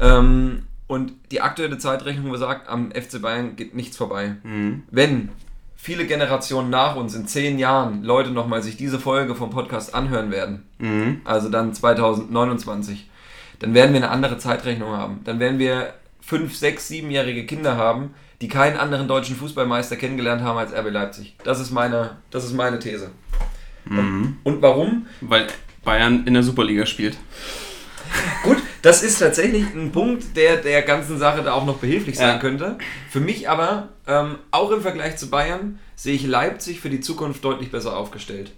Ähm, 0.00 0.64
und 0.86 1.12
die 1.32 1.40
aktuelle 1.40 1.78
Zeitrechnung 1.78 2.30
besagt, 2.30 2.68
am 2.68 2.92
FC 2.92 3.20
Bayern 3.20 3.56
geht 3.56 3.74
nichts 3.74 3.96
vorbei. 3.96 4.36
Mhm. 4.44 4.84
Wenn 4.90 5.30
viele 5.74 6.06
Generationen 6.06 6.70
nach 6.70 6.96
uns 6.96 7.14
in 7.14 7.26
zehn 7.26 7.58
Jahren 7.58 8.02
Leute 8.04 8.30
nochmal 8.30 8.62
sich 8.62 8.76
diese 8.76 8.98
Folge 9.00 9.34
vom 9.34 9.50
Podcast 9.50 9.94
anhören 9.94 10.30
werden, 10.30 10.62
Mhm. 10.78 11.20
also 11.24 11.48
dann 11.48 11.74
2029, 11.74 13.08
dann 13.58 13.74
werden 13.74 13.92
wir 13.92 14.02
eine 14.02 14.10
andere 14.10 14.38
Zeitrechnung 14.38 14.90
haben. 14.90 15.20
Dann 15.24 15.40
werden 15.40 15.58
wir 15.58 15.94
fünf, 16.20 16.56
sechs, 16.56 16.88
siebenjährige 16.88 17.46
Kinder 17.46 17.76
haben, 17.76 18.14
die 18.40 18.48
keinen 18.48 18.76
anderen 18.76 19.08
deutschen 19.08 19.36
Fußballmeister 19.36 19.96
kennengelernt 19.96 20.42
haben 20.42 20.58
als 20.58 20.72
RB 20.72 20.90
Leipzig. 20.90 21.36
Das 21.44 21.60
ist 21.60 21.70
meine, 21.70 22.16
das 22.30 22.44
ist 22.44 22.52
meine 22.54 22.78
These. 22.78 23.10
Und, 23.88 24.38
und 24.42 24.62
warum? 24.62 25.06
Weil 25.20 25.46
Bayern 25.84 26.26
in 26.26 26.34
der 26.34 26.42
Superliga 26.42 26.86
spielt. 26.86 27.16
Gut, 28.42 28.58
das 28.82 29.02
ist 29.02 29.18
tatsächlich 29.18 29.64
ein 29.74 29.92
Punkt, 29.92 30.36
der 30.36 30.56
der 30.56 30.82
ganzen 30.82 31.18
Sache 31.18 31.42
da 31.42 31.52
auch 31.52 31.64
noch 31.66 31.78
behilflich 31.78 32.16
sein 32.16 32.34
Ja. 32.34 32.38
könnte. 32.38 32.78
Für 33.10 33.20
mich 33.20 33.48
aber, 33.48 33.88
ähm, 34.06 34.38
auch 34.50 34.70
im 34.70 34.80
Vergleich 34.82 35.16
zu 35.16 35.30
Bayern, 35.30 35.78
sehe 35.94 36.14
ich 36.14 36.26
Leipzig 36.26 36.80
für 36.80 36.90
die 36.90 37.00
Zukunft 37.00 37.44
deutlich 37.44 37.70
besser 37.70 37.96
aufgestellt. 37.96 38.52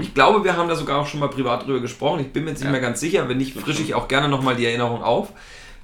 Ich 0.00 0.14
glaube, 0.14 0.44
wir 0.44 0.56
haben 0.56 0.68
da 0.68 0.76
sogar 0.76 0.98
auch 1.00 1.06
schon 1.08 1.18
mal 1.20 1.28
privat 1.28 1.66
drüber 1.66 1.80
gesprochen. 1.80 2.20
Ich 2.20 2.32
bin 2.32 2.44
mir 2.44 2.50
jetzt 2.50 2.60
nicht 2.60 2.66
Ja. 2.66 2.72
mehr 2.72 2.80
ganz 2.80 3.00
sicher. 3.00 3.28
Wenn 3.28 3.38
nicht, 3.38 3.52
frische 3.58 3.82
ich 3.82 3.94
auch 3.94 4.06
gerne 4.06 4.28
nochmal 4.28 4.54
die 4.54 4.64
Erinnerung 4.64 5.02
auf. 5.02 5.32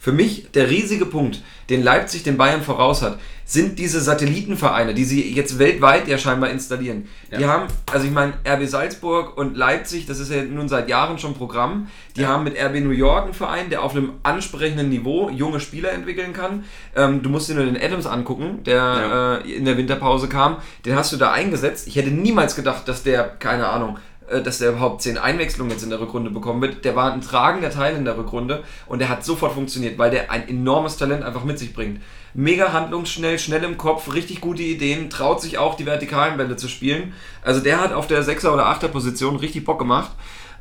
Für 0.03 0.11
mich 0.11 0.51
der 0.51 0.69
riesige 0.69 1.07
Punkt, 1.07 1.43
den 1.71 1.81
Leipzig 1.81 2.25
den 2.25 2.37
Bayern 2.37 2.61
voraus 2.63 3.03
hat, 3.03 3.21
sind 3.45 3.79
diese 3.79 4.01
Satellitenvereine, 4.01 4.95
die 4.95 5.05
sie 5.05 5.33
jetzt 5.33 5.61
weltweit 5.61 6.09
ja 6.09 6.19
scheinbar 6.19 6.51
installieren. 6.51 7.07
Die 7.31 7.41
Ja. 7.43 7.47
haben, 7.49 7.67
also 7.93 8.05
ich 8.05 8.11
meine, 8.13 8.33
RB 8.45 8.67
Salzburg 8.67 9.37
und 9.39 9.57
Leipzig, 9.57 10.07
das 10.07 10.19
ist 10.19 10.33
ja 10.33 10.43
nun 10.43 10.69
seit 10.69 10.89
Jahren 10.89 11.19
schon 11.19 11.35
Programm, 11.35 11.87
die 12.17 12.27
haben 12.27 12.43
mit 12.43 12.57
RB 12.61 12.81
New 12.81 12.91
York 12.91 13.27
einen 13.27 13.35
Verein, 13.35 13.71
der 13.71 13.85
auf 13.85 13.93
einem 13.95 14.15
ansprechenden 14.25 14.89
Niveau 14.89 15.31
junge 15.31 15.61
Spieler 15.61 15.93
entwickeln 15.93 16.33
kann. 16.33 16.65
Ähm, 16.97 17.23
du 17.23 17.29
musst 17.31 17.49
dir 17.49 17.55
nur 17.55 17.65
den 17.67 17.81
Adams 17.81 18.07
angucken, 18.07 18.65
der 18.65 18.75
Ja. 18.83 19.35
äh, 19.37 19.53
in 19.53 19.65
der 19.65 19.77
Winterpause 19.77 20.27
kam. 20.29 20.57
Den 20.85 20.97
hast 20.97 21.13
du 21.13 21.17
da 21.17 21.31
eingesetzt. 21.31 21.87
Ich 21.87 21.95
hätte 21.95 22.11
niemals 22.11 22.57
gedacht, 22.57 22.89
dass 22.89 23.05
der, 23.05 23.23
keine 23.23 23.69
Ahnung, 23.69 23.99
dass 24.41 24.59
der 24.59 24.71
überhaupt 24.71 25.03
10 25.03 25.19
Einwechslungen 25.19 25.73
jetzt 25.73 25.83
in 25.83 25.91
der 25.91 26.01
Rückrunde 26.01 26.31
bekommen 26.31 26.63
wird. 26.63 26.85
Der 26.85 26.97
war 26.97 27.13
ein 27.13 27.21
tragender 27.21 27.71
Teil 27.71 27.97
in 27.97 28.05
der 28.05 28.17
Rückrunde 28.17 28.63
und 28.87 29.01
der 29.01 29.09
hat 29.09 29.25
sofort 29.25 29.53
funktioniert, 29.53 29.99
weil 29.99 30.11
der 30.11 30.31
ein 30.31 30.49
enormes 30.49 30.97
Talent 30.97 31.25
einfach 31.25 31.45
mit 31.45 31.59
sich 31.59 31.75
bringt. 31.75 32.01
Mega 32.35 32.73
handlungsschnell, 32.73 33.39
schnell 33.39 33.65
im 33.65 33.77
Kopf, 33.77 34.15
richtig 34.15 34.41
gute 34.41 34.63
Ideen, 34.63 35.11
traut 35.11 35.41
sich 35.43 35.59
auch 35.59 35.75
die 35.75 35.85
vertikalen 35.85 36.39
Bälle 36.39 36.57
zu 36.57 36.69
spielen. 36.69 37.13
Also 37.43 37.61
der 37.61 37.81
hat 37.81 37.93
auf 37.93 38.07
der 38.07 38.25
6er 38.25 38.51
oder 38.51 38.67
8er 38.67 38.89
Position 38.89 39.37
richtig 39.37 39.65
Bock 39.65 39.79
gemacht. 39.79 40.13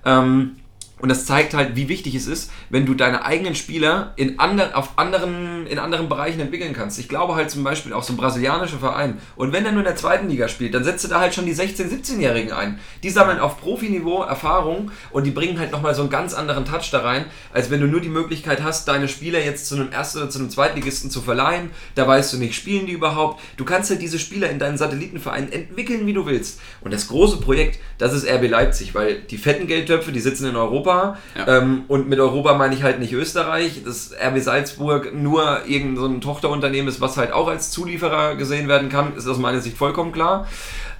Ähm, 0.03 0.57
und 1.01 1.09
das 1.09 1.25
zeigt 1.25 1.55
halt, 1.55 1.75
wie 1.75 1.89
wichtig 1.89 2.13
es 2.13 2.27
ist, 2.27 2.51
wenn 2.69 2.85
du 2.85 2.93
deine 2.93 3.25
eigenen 3.25 3.55
Spieler 3.55 4.13
in, 4.17 4.39
ander, 4.39 4.77
auf 4.77 4.97
anderen, 4.99 5.65
in 5.65 5.79
anderen 5.79 6.09
Bereichen 6.09 6.39
entwickeln 6.39 6.73
kannst. 6.73 6.99
Ich 6.99 7.09
glaube 7.09 7.33
halt 7.33 7.49
zum 7.49 7.63
Beispiel 7.63 7.93
auch 7.93 8.03
so 8.03 8.13
ein 8.13 8.17
brasilianischer 8.17 8.77
Verein. 8.77 9.17
Und 9.35 9.51
wenn 9.51 9.65
er 9.65 9.71
nur 9.71 9.81
in 9.81 9.85
der 9.85 9.95
zweiten 9.95 10.29
Liga 10.29 10.47
spielt, 10.47 10.75
dann 10.75 10.83
setzt 10.83 11.03
du 11.03 11.07
da 11.07 11.19
halt 11.19 11.33
schon 11.33 11.47
die 11.47 11.55
16-, 11.55 11.89
17-Jährigen 11.89 12.51
ein. 12.51 12.79
Die 13.01 13.09
sammeln 13.09 13.39
auf 13.39 13.59
Profiniveau 13.59 14.21
Erfahrung 14.21 14.91
und 15.09 15.25
die 15.25 15.31
bringen 15.31 15.59
halt 15.59 15.71
nochmal 15.71 15.95
so 15.95 16.01
einen 16.01 16.11
ganz 16.11 16.35
anderen 16.35 16.65
Touch 16.65 16.91
da 16.91 16.99
rein, 16.99 17.25
als 17.51 17.71
wenn 17.71 17.81
du 17.81 17.87
nur 17.87 18.01
die 18.01 18.09
Möglichkeit 18.09 18.61
hast, 18.61 18.87
deine 18.87 19.07
Spieler 19.07 19.43
jetzt 19.43 19.67
zu 19.67 19.75
einem 19.75 19.91
Ersten 19.91 20.19
oder 20.19 20.29
zu 20.29 20.37
einem 20.37 20.51
Zweitligisten 20.51 21.09
zu 21.09 21.21
verleihen. 21.21 21.71
Da 21.95 22.07
weißt 22.07 22.33
du 22.33 22.37
nicht, 22.37 22.55
spielen 22.55 22.85
die 22.85 22.93
überhaupt. 22.93 23.41
Du 23.57 23.65
kannst 23.65 23.89
halt 23.89 24.03
diese 24.03 24.19
Spieler 24.19 24.51
in 24.51 24.59
deinen 24.59 24.77
Satellitenvereinen 24.77 25.51
entwickeln, 25.51 26.05
wie 26.05 26.13
du 26.13 26.27
willst. 26.27 26.59
Und 26.81 26.93
das 26.93 27.07
große 27.07 27.37
Projekt, 27.37 27.79
das 27.97 28.13
ist 28.13 28.27
RB 28.27 28.47
Leipzig, 28.49 28.93
weil 28.93 29.21
die 29.21 29.37
fetten 29.37 29.65
Geldtöpfe, 29.65 30.11
die 30.11 30.19
sitzen 30.19 30.47
in 30.47 30.55
Europa. 30.55 30.90
Ja. 30.93 31.57
Ähm, 31.57 31.83
und 31.87 32.09
mit 32.09 32.19
Europa 32.19 32.53
meine 32.53 32.75
ich 32.75 32.83
halt 32.83 32.99
nicht 32.99 33.13
Österreich. 33.13 33.81
Das 33.85 34.11
RB 34.13 34.39
Salzburg 34.39 35.13
nur 35.13 35.65
irgendein 35.65 35.97
so 35.97 36.05
ein 36.05 36.21
Tochterunternehmen 36.21 36.87
ist, 36.87 37.01
was 37.01 37.17
halt 37.17 37.33
auch 37.33 37.47
als 37.47 37.71
Zulieferer 37.71 38.35
gesehen 38.35 38.67
werden 38.67 38.89
kann, 38.89 39.15
ist 39.15 39.27
aus 39.27 39.37
meiner 39.37 39.61
Sicht 39.61 39.77
vollkommen 39.77 40.11
klar. 40.11 40.47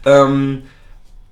Ähm, 0.05 0.63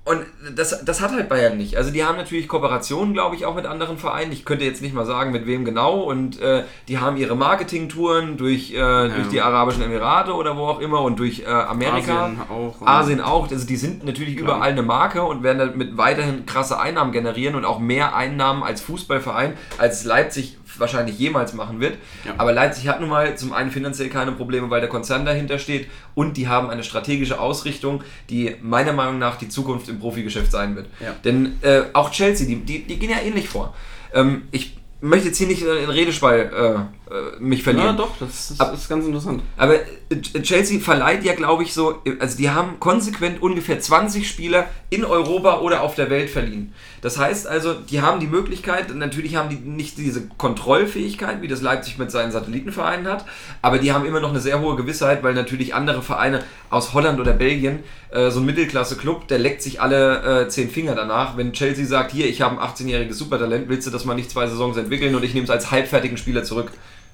und 0.02 0.24
das, 0.56 0.82
das 0.84 1.02
hat 1.02 1.12
halt 1.12 1.28
Bayern 1.28 1.58
nicht. 1.58 1.76
Also 1.76 1.90
die 1.90 2.04
haben 2.04 2.16
natürlich 2.16 2.48
Kooperationen, 2.48 3.12
glaube 3.12 3.36
ich, 3.36 3.44
auch 3.44 3.54
mit 3.54 3.66
anderen 3.66 3.98
Vereinen. 3.98 4.32
Ich 4.32 4.46
könnte 4.46 4.64
jetzt 4.64 4.80
nicht 4.80 4.94
mal 4.94 5.04
sagen, 5.04 5.30
mit 5.30 5.46
wem 5.46 5.64
genau. 5.66 6.00
Und 6.00 6.40
äh, 6.40 6.64
die 6.88 6.98
haben 6.98 7.18
ihre 7.18 7.36
Marketingtouren 7.36 8.38
durch, 8.38 8.72
äh, 8.72 8.76
durch 8.76 9.28
die 9.30 9.42
Arabischen 9.42 9.82
Emirate 9.82 10.32
oder 10.32 10.56
wo 10.56 10.62
auch 10.62 10.80
immer 10.80 11.02
und 11.02 11.18
durch 11.18 11.40
äh, 11.40 11.46
Amerika. 11.46 12.24
Asien 12.24 12.40
auch. 12.48 12.86
Asien 12.86 13.20
auch. 13.20 13.50
Also 13.50 13.66
die 13.66 13.76
sind 13.76 14.04
natürlich 14.04 14.36
Klar. 14.38 14.56
überall 14.56 14.70
eine 14.70 14.82
Marke 14.82 15.22
und 15.22 15.42
werden 15.42 15.58
damit 15.58 15.96
weiterhin 15.98 16.46
krasse 16.46 16.80
Einnahmen 16.80 17.12
generieren 17.12 17.54
und 17.54 17.66
auch 17.66 17.78
mehr 17.78 18.16
Einnahmen 18.16 18.62
als 18.62 18.80
Fußballverein, 18.80 19.52
als 19.76 20.04
Leipzig 20.04 20.56
wahrscheinlich 20.80 21.18
jemals 21.18 21.52
machen 21.52 21.80
wird. 21.80 21.98
Ja. 22.24 22.34
Aber 22.38 22.52
Leipzig 22.52 22.88
hat 22.88 23.00
nun 23.00 23.10
mal 23.10 23.36
zum 23.36 23.52
einen 23.52 23.70
finanziell 23.70 24.08
keine 24.08 24.32
Probleme, 24.32 24.70
weil 24.70 24.80
der 24.80 24.88
Konzern 24.88 25.24
dahinter 25.24 25.58
steht 25.58 25.88
und 26.14 26.36
die 26.36 26.48
haben 26.48 26.70
eine 26.70 26.82
strategische 26.82 27.38
Ausrichtung, 27.38 28.02
die 28.30 28.56
meiner 28.62 28.92
Meinung 28.92 29.18
nach 29.18 29.36
die 29.36 29.48
Zukunft 29.48 29.88
im 29.88 30.00
Profigeschäft 30.00 30.50
sein 30.50 30.76
wird. 30.76 30.86
Ja. 31.00 31.14
Denn 31.24 31.58
äh, 31.62 31.82
auch 31.92 32.10
Chelsea, 32.10 32.46
die, 32.46 32.56
die, 32.56 32.84
die 32.84 32.98
gehen 32.98 33.10
ja 33.10 33.20
ähnlich 33.20 33.48
vor. 33.48 33.74
Ähm, 34.12 34.42
ich 34.50 34.76
möchte 35.00 35.28
jetzt 35.28 35.38
hier 35.38 35.46
nicht 35.46 35.62
in 35.62 35.90
Redespall 35.90 36.88
äh, 36.88 36.99
mich 37.40 37.62
verlieren. 37.62 37.86
Ja, 37.88 37.92
doch, 37.94 38.10
das 38.20 38.50
ist, 38.52 38.60
Ab- 38.60 38.72
ist 38.72 38.88
ganz 38.88 39.04
interessant. 39.04 39.42
Aber 39.56 39.74
äh, 39.74 40.40
Chelsea 40.42 40.78
verleiht 40.80 41.24
ja, 41.24 41.34
glaube 41.34 41.62
ich, 41.64 41.74
so, 41.74 42.02
also 42.20 42.36
die 42.36 42.50
haben 42.50 42.78
konsequent 42.78 43.42
ungefähr 43.42 43.80
20 43.80 44.28
Spieler 44.28 44.66
in 44.90 45.04
Europa 45.04 45.58
oder 45.60 45.82
auf 45.82 45.94
der 45.96 46.08
Welt 46.10 46.30
verliehen. 46.30 46.72
Das 47.02 47.18
heißt 47.18 47.46
also, 47.46 47.74
die 47.74 48.00
haben 48.02 48.20
die 48.20 48.26
Möglichkeit, 48.26 48.94
natürlich 48.94 49.34
haben 49.36 49.48
die 49.48 49.56
nicht 49.56 49.98
diese 49.98 50.28
Kontrollfähigkeit, 50.38 51.42
wie 51.42 51.48
das 51.48 51.62
Leipzig 51.62 51.98
mit 51.98 52.10
seinen 52.10 52.30
Satellitenvereinen 52.30 53.06
hat, 53.08 53.24
aber 53.62 53.78
die 53.78 53.92
haben 53.92 54.04
immer 54.04 54.20
noch 54.20 54.30
eine 54.30 54.40
sehr 54.40 54.60
hohe 54.60 54.76
Gewissheit, 54.76 55.22
weil 55.22 55.34
natürlich 55.34 55.74
andere 55.74 56.02
Vereine 56.02 56.44
aus 56.68 56.92
Holland 56.94 57.18
oder 57.18 57.32
Belgien, 57.32 57.80
äh, 58.10 58.30
so 58.30 58.40
ein 58.40 58.46
Mittelklasse-Club, 58.46 59.26
der 59.28 59.38
leckt 59.38 59.62
sich 59.62 59.80
alle 59.80 60.44
äh, 60.44 60.48
zehn 60.48 60.70
Finger 60.70 60.94
danach. 60.94 61.36
Wenn 61.36 61.52
Chelsea 61.52 61.86
sagt, 61.86 62.12
hier, 62.12 62.28
ich 62.28 62.42
habe 62.42 62.60
ein 62.60 62.68
18-jähriges 62.68 63.14
Supertalent, 63.14 63.68
willst 63.68 63.86
du 63.86 63.90
das 63.90 64.04
mal 64.04 64.14
nicht 64.14 64.30
zwei 64.30 64.46
Saisons 64.46 64.76
entwickeln 64.76 65.14
und 65.14 65.24
ich 65.24 65.34
nehme 65.34 65.44
es 65.44 65.50
als 65.50 65.70
halbfertigen 65.70 66.16
Spieler 66.16 66.44
zurück. 66.44 66.70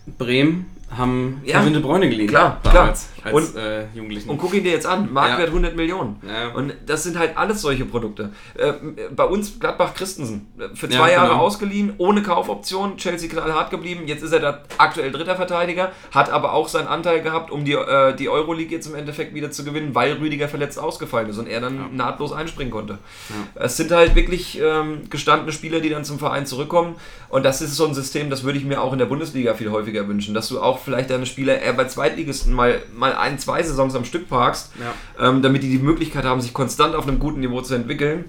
Bremen 0.07 0.65
haben 0.97 1.41
Ja, 1.45 1.59
Kevin 1.61 1.73
De 1.73 1.83
Bruyne 1.83 2.09
geliehen. 2.09 2.29
klar, 2.29 2.61
damals, 2.63 3.09
klar. 3.21 3.35
Als 3.35 3.51
Und- 3.51 3.57
äh, 3.57 3.87
Jugendlichen. 3.93 4.31
Und 4.31 4.39
guck 4.39 4.55
ihn 4.55 4.63
dir 4.63 4.71
jetzt 4.71 4.87
an, 4.87 5.13
Marktwert 5.13 5.49
Ja. 5.49 5.53
100 5.55 5.75
Millionen. 5.75 6.17
Ja. 6.27 6.55
Und 6.55 6.75
das 6.87 7.03
sind 7.03 7.19
halt 7.19 7.37
alles 7.37 7.61
solche 7.61 7.85
Produkte. 7.85 8.31
Äh, 8.55 8.73
bei 9.15 9.25
uns 9.25 9.59
Gladbach 9.59 9.95
Christensen, 9.95 10.47
äh, 10.59 10.75
für 10.77 10.87
Ja, 10.87 10.99
zwei 10.99 11.11
Jahre 11.13 11.31
genau. 11.31 11.41
ausgeliehen, 11.41 11.95
ohne 11.99 12.23
Kaufoption, 12.23 12.97
Chelsea 12.99 13.29
knallhart 13.29 13.71
geblieben. 13.71 14.03
Jetzt 14.07 14.23
ist 14.23 14.33
er 14.33 14.39
da 14.39 14.61
aktuell 14.79 15.11
dritter 15.11 15.35
Verteidiger, 15.35 15.91
hat 16.13 16.31
aber 16.31 16.53
auch 16.53 16.69
seinen 16.69 16.87
Anteil 16.87 17.21
gehabt, 17.21 17.51
um 17.51 17.65
die, 17.65 17.73
äh, 17.73 18.15
die 18.15 18.29
Euroleague 18.29 18.71
jetzt 18.77 18.87
im 18.87 18.95
Endeffekt 18.95 19.35
wieder 19.35 19.51
zu 19.51 19.65
gewinnen, 19.65 19.93
weil 19.97 20.13
Rüdiger 20.15 20.49
verletzt 20.49 20.79
ausgefallen 20.79 21.29
ist 21.29 21.39
und 21.39 21.49
er 21.49 21.61
dann 21.61 21.77
Ja. 21.77 21.89
nahtlos 21.93 22.33
einspringen 22.33 22.71
konnte. 22.73 22.99
Es 23.57 23.77
sind 23.77 23.91
halt 23.91 24.15
wirklich 24.15 24.61
ähm, 24.63 25.11
gestandene 25.11 25.51
Spieler, 25.51 25.81
die 25.81 25.89
dann 25.91 26.05
zum 26.05 26.21
Verein 26.21 26.47
zurückkommen. 26.47 26.95
Und 27.29 27.45
das 27.45 27.61
ist 27.61 27.75
so 27.75 27.87
ein 27.87 27.95
System, 27.95 28.31
das 28.31 28.45
würde 28.45 28.59
ich 28.59 28.65
mir 28.65 28.81
auch 28.81 28.93
in 28.93 29.01
der 29.01 29.07
Bundesliga 29.07 29.55
viel 29.55 29.73
häufiger 29.73 30.07
wünschen, 30.07 30.33
dass 30.33 30.49
du 30.49 30.61
auch 30.61 30.76
vielleicht 30.79 31.11
deine 31.11 31.27
Spieler 31.27 31.61
eher 31.61 31.73
bei 31.73 31.85
Zweitligisten 31.85 32.53
mal, 32.53 32.81
mal 32.95 33.15
ein, 33.15 33.39
zwei 33.39 33.63
Saisons 33.63 33.95
am 33.95 34.05
Stück 34.05 34.29
parkst, 34.29 34.73
Ja. 34.81 35.29
ähm, 35.29 35.43
damit 35.43 35.63
die 35.63 35.71
die 35.71 35.79
Möglichkeit 35.79 36.25
haben, 36.25 36.41
sich 36.41 36.53
konstant 36.53 36.95
auf 36.95 37.07
einem 37.09 37.19
guten 37.19 37.41
Niveau 37.41 37.61
zu 37.61 37.75
entwickeln. 37.75 38.27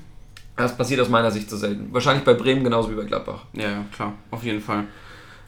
Das 0.56 0.76
passiert 0.76 1.00
aus 1.02 1.10
meiner 1.10 1.30
Sicht 1.32 1.50
so 1.50 1.58
selten. 1.58 1.90
Wahrscheinlich 1.94 2.24
bei 2.26 2.34
Bremen 2.34 2.64
genauso 2.64 2.90
wie 2.90 2.96
bei 2.96 3.04
Gladbach. 3.04 3.44
Ja, 3.54 3.64
ja, 3.70 3.86
klar, 3.96 4.14
auf 4.32 4.44
jeden 4.44 4.62
Fall. 4.62 4.86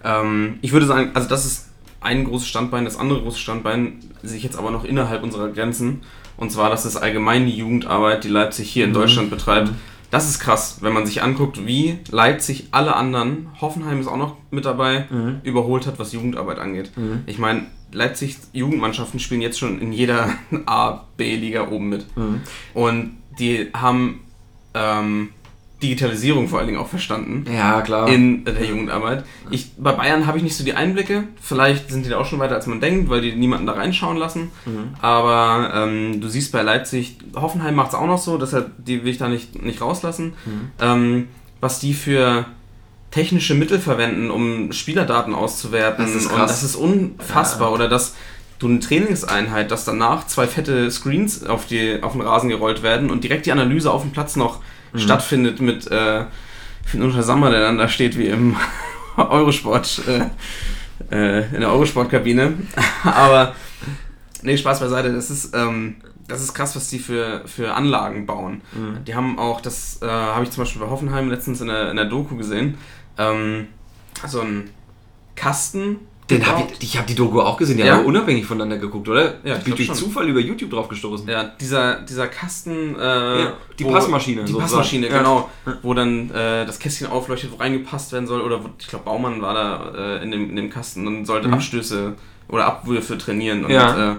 Ähm, 0.03 0.59
ich 0.61 0.71
würde 0.71 0.85
sagen, 0.85 1.11
also 1.13 1.27
das 1.27 1.45
ist 1.45 1.69
ein 2.01 2.23
großes 2.25 2.47
Standbein, 2.47 2.85
das 2.85 2.97
andere 2.97 3.21
große 3.21 3.39
Standbein 3.39 3.99
sehe 4.23 4.37
ich 4.37 4.43
jetzt 4.43 4.57
aber 4.57 4.71
noch 4.71 4.85
innerhalb 4.85 5.23
unserer 5.23 5.49
Grenzen. 5.49 6.01
Und 6.37 6.51
zwar, 6.51 6.69
das 6.69 6.85
ist 6.85 6.95
allgemein 6.95 7.45
die 7.47 7.57
Jugendarbeit, 7.57 8.23
die 8.23 8.29
Leipzig 8.29 8.69
hier 8.71 8.85
in 8.85 8.93
Deutschland 8.93 9.29
betreibt. 9.29 9.71
Das 10.11 10.27
ist 10.29 10.39
krass, 10.39 10.77
wenn 10.81 10.93
man 10.93 11.05
sich 11.05 11.21
anguckt, 11.21 11.65
wie 11.67 11.99
Leipzig 12.09 12.69
alle 12.71 12.95
anderen, 12.95 13.47
Hoffenheim 13.61 13.99
ist 14.01 14.07
auch 14.07 14.17
noch 14.17 14.37
mit 14.49 14.65
dabei, 14.65 15.05
überholt 15.43 15.85
hat, 15.85 15.99
was 15.99 16.13
Jugendarbeit 16.13 16.57
angeht. 16.59 16.91
Ich 17.27 17.37
meine, 17.37 17.67
Leipzig 17.91 18.37
Jugendmannschaften 18.53 19.19
spielen 19.19 19.41
jetzt 19.41 19.59
schon 19.59 19.79
in 19.79 19.93
jeder 19.93 20.29
A, 20.65 21.05
B-Liga 21.17 21.67
oben 21.69 21.89
mit. 21.89 22.05
Und 22.73 23.17
die 23.39 23.69
haben 23.73 24.21
ähm, 24.73 25.29
Digitalisierung 25.81 26.47
vor 26.49 26.59
allen 26.59 26.67
Dingen 26.67 26.79
auch 26.79 26.87
verstanden 26.89 27.45
Ja, 27.53 27.81
klar. 27.81 28.07
in 28.09 28.43
der 28.43 28.65
Jugendarbeit. 28.65 29.23
Ich, 29.49 29.71
bei 29.77 29.93
Bayern 29.93 30.27
habe 30.27 30.37
ich 30.37 30.43
nicht 30.43 30.55
so 30.57 30.63
die 30.65 30.73
Einblicke. 30.73 31.23
Vielleicht 31.41 31.89
sind 31.89 32.05
die 32.05 32.09
da 32.09 32.17
auch 32.17 32.25
schon 32.25 32.39
weiter, 32.39 32.55
als 32.55 32.67
man 32.67 32.81
denkt, 32.81 33.09
weil 33.09 33.21
die 33.21 33.33
niemanden 33.33 33.65
da 33.65 33.73
reinschauen 33.73 34.17
lassen. 34.17 34.51
Aber 35.01 35.71
ähm, 35.73 36.19
du 36.21 36.27
siehst 36.27 36.51
bei 36.51 36.61
Leipzig, 36.61 37.17
Hoffenheim 37.35 37.75
macht 37.75 37.89
es 37.89 37.95
auch 37.95 38.07
noch 38.07 38.17
so, 38.17 38.37
deshalb 38.37 38.71
die 38.77 39.03
will 39.03 39.11
ich 39.11 39.17
da 39.17 39.29
nicht, 39.29 39.61
nicht 39.63 39.81
rauslassen. 39.81 40.33
Ähm, 40.81 41.27
was 41.61 41.79
die 41.79 41.93
für 41.93 42.45
technische 43.11 43.55
Mittel 43.55 43.79
verwenden, 43.79 44.29
um 44.29 44.71
Spielerdaten 44.71 45.33
auszuwerten. 45.33 46.05
Das 46.05 46.13
ist 46.13 46.27
Und 46.27 46.35
krass. 46.35 46.51
das 46.51 46.63
ist 46.63 46.75
unfassbar. 46.75 47.71
Oder 47.71 47.87
dass 47.89 48.15
du 48.59 48.67
eine 48.67 48.79
Trainingseinheit, 48.79 49.71
dass 49.71 49.85
danach 49.85 50.27
zwei 50.27 50.45
fette 50.45 50.91
Screens 50.91 51.45
auf, 51.45 51.65
die, 51.65 52.03
auf 52.03 52.11
den 52.11 52.21
Rasen 52.21 52.49
gerollt 52.49 52.83
werden 52.83 53.09
und 53.09 53.23
direkt 53.23 53.45
die 53.45 53.51
Analyse 53.51 53.91
auf 53.91 54.01
dem 54.03 54.11
Platz 54.11 54.35
noch 54.35 54.59
Mhm. 54.93 54.99
stattfindet 54.99 55.61
mit 55.61 55.89
äh, 55.91 56.25
Finn 56.85 57.03
unter 57.03 57.23
Sammer, 57.23 57.51
der 57.51 57.61
dann 57.61 57.77
da 57.77 57.87
steht 57.87 58.17
wie 58.17 58.27
im 58.27 58.55
Eurosport, 59.17 60.01
äh, 60.07 60.25
äh, 61.15 61.45
in 61.53 61.61
der 61.61 61.71
Eurosport-Kabine. 61.71 62.53
Aber, 63.03 63.55
nee, 64.41 64.57
Spaß 64.57 64.79
beiseite, 64.79 65.13
das 65.13 65.29
ist, 65.29 65.55
ähm, 65.55 65.97
das 66.27 66.41
ist 66.41 66.53
krass, 66.53 66.75
was 66.75 66.89
die 66.89 66.99
für, 66.99 67.43
für 67.45 67.73
Anlagen 67.73 68.25
bauen. 68.25 68.61
Mhm. 68.73 69.03
Die 69.05 69.15
haben 69.15 69.39
auch, 69.39 69.61
das 69.61 70.01
äh, 70.01 70.07
habe 70.07 70.43
ich 70.43 70.51
zum 70.51 70.63
Beispiel 70.63 70.81
bei 70.81 70.89
Hoffenheim 70.89 71.29
letztens 71.29 71.61
in 71.61 71.67
der, 71.67 71.89
in 71.89 71.95
der 71.95 72.05
Doku 72.05 72.35
gesehen, 72.35 72.77
ähm, 73.17 73.67
so 74.27 74.41
einen 74.41 74.69
Kasten. 75.35 75.97
Den 76.29 76.45
hab 76.45 76.71
ich 76.71 76.83
ich 76.83 76.97
habe 76.97 77.07
die 77.07 77.15
Doku 77.15 77.41
auch 77.41 77.57
gesehen, 77.57 77.77
die 77.77 77.83
Ja. 77.83 77.93
haben 77.95 78.01
wir 78.03 78.07
unabhängig 78.07 78.45
voneinander 78.45 78.77
geguckt, 78.77 79.07
oder? 79.09 79.35
Ja, 79.43 79.57
ich 79.57 79.63
bin 79.63 79.75
durch 79.75 79.87
schon. 79.87 79.95
Zufall 79.95 80.27
über 80.29 80.39
YouTube 80.39 80.69
drauf 80.69 80.87
gestoßen. 80.87 81.27
Ja, 81.27 81.43
dieser, 81.59 82.01
dieser 82.01 82.27
Kasten. 82.27 82.95
Äh, 82.99 83.39
Ja, 83.41 83.53
die 83.77 83.83
Passmaschine 83.85 84.41
Die 84.43 84.51
sozusagen. 84.51 84.61
Passmaschine, 84.61 85.07
Ja. 85.09 85.17
genau. 85.17 85.49
Wo 85.81 85.93
dann 85.93 86.29
äh, 86.31 86.65
das 86.65 86.79
Kästchen 86.79 87.07
aufleuchtet, 87.07 87.51
wo 87.51 87.55
reingepasst 87.57 88.11
werden 88.11 88.27
soll. 88.27 88.41
Oder 88.41 88.63
wo, 88.63 88.69
ich 88.79 88.87
glaube, 88.87 89.05
Baumann 89.05 89.41
war 89.41 89.53
da 89.53 90.17
äh, 90.19 90.23
in, 90.23 90.31
dem, 90.31 90.49
in 90.51 90.55
dem 90.55 90.69
Kasten 90.69 91.07
und 91.07 91.25
sollte 91.25 91.49
Abstöße 91.51 92.13
oder 92.47 92.65
Abwürfe 92.65 93.17
trainieren. 93.17 93.59
Und, 93.65 93.69
Mhm. 93.69 93.73
Ja. 93.75 94.17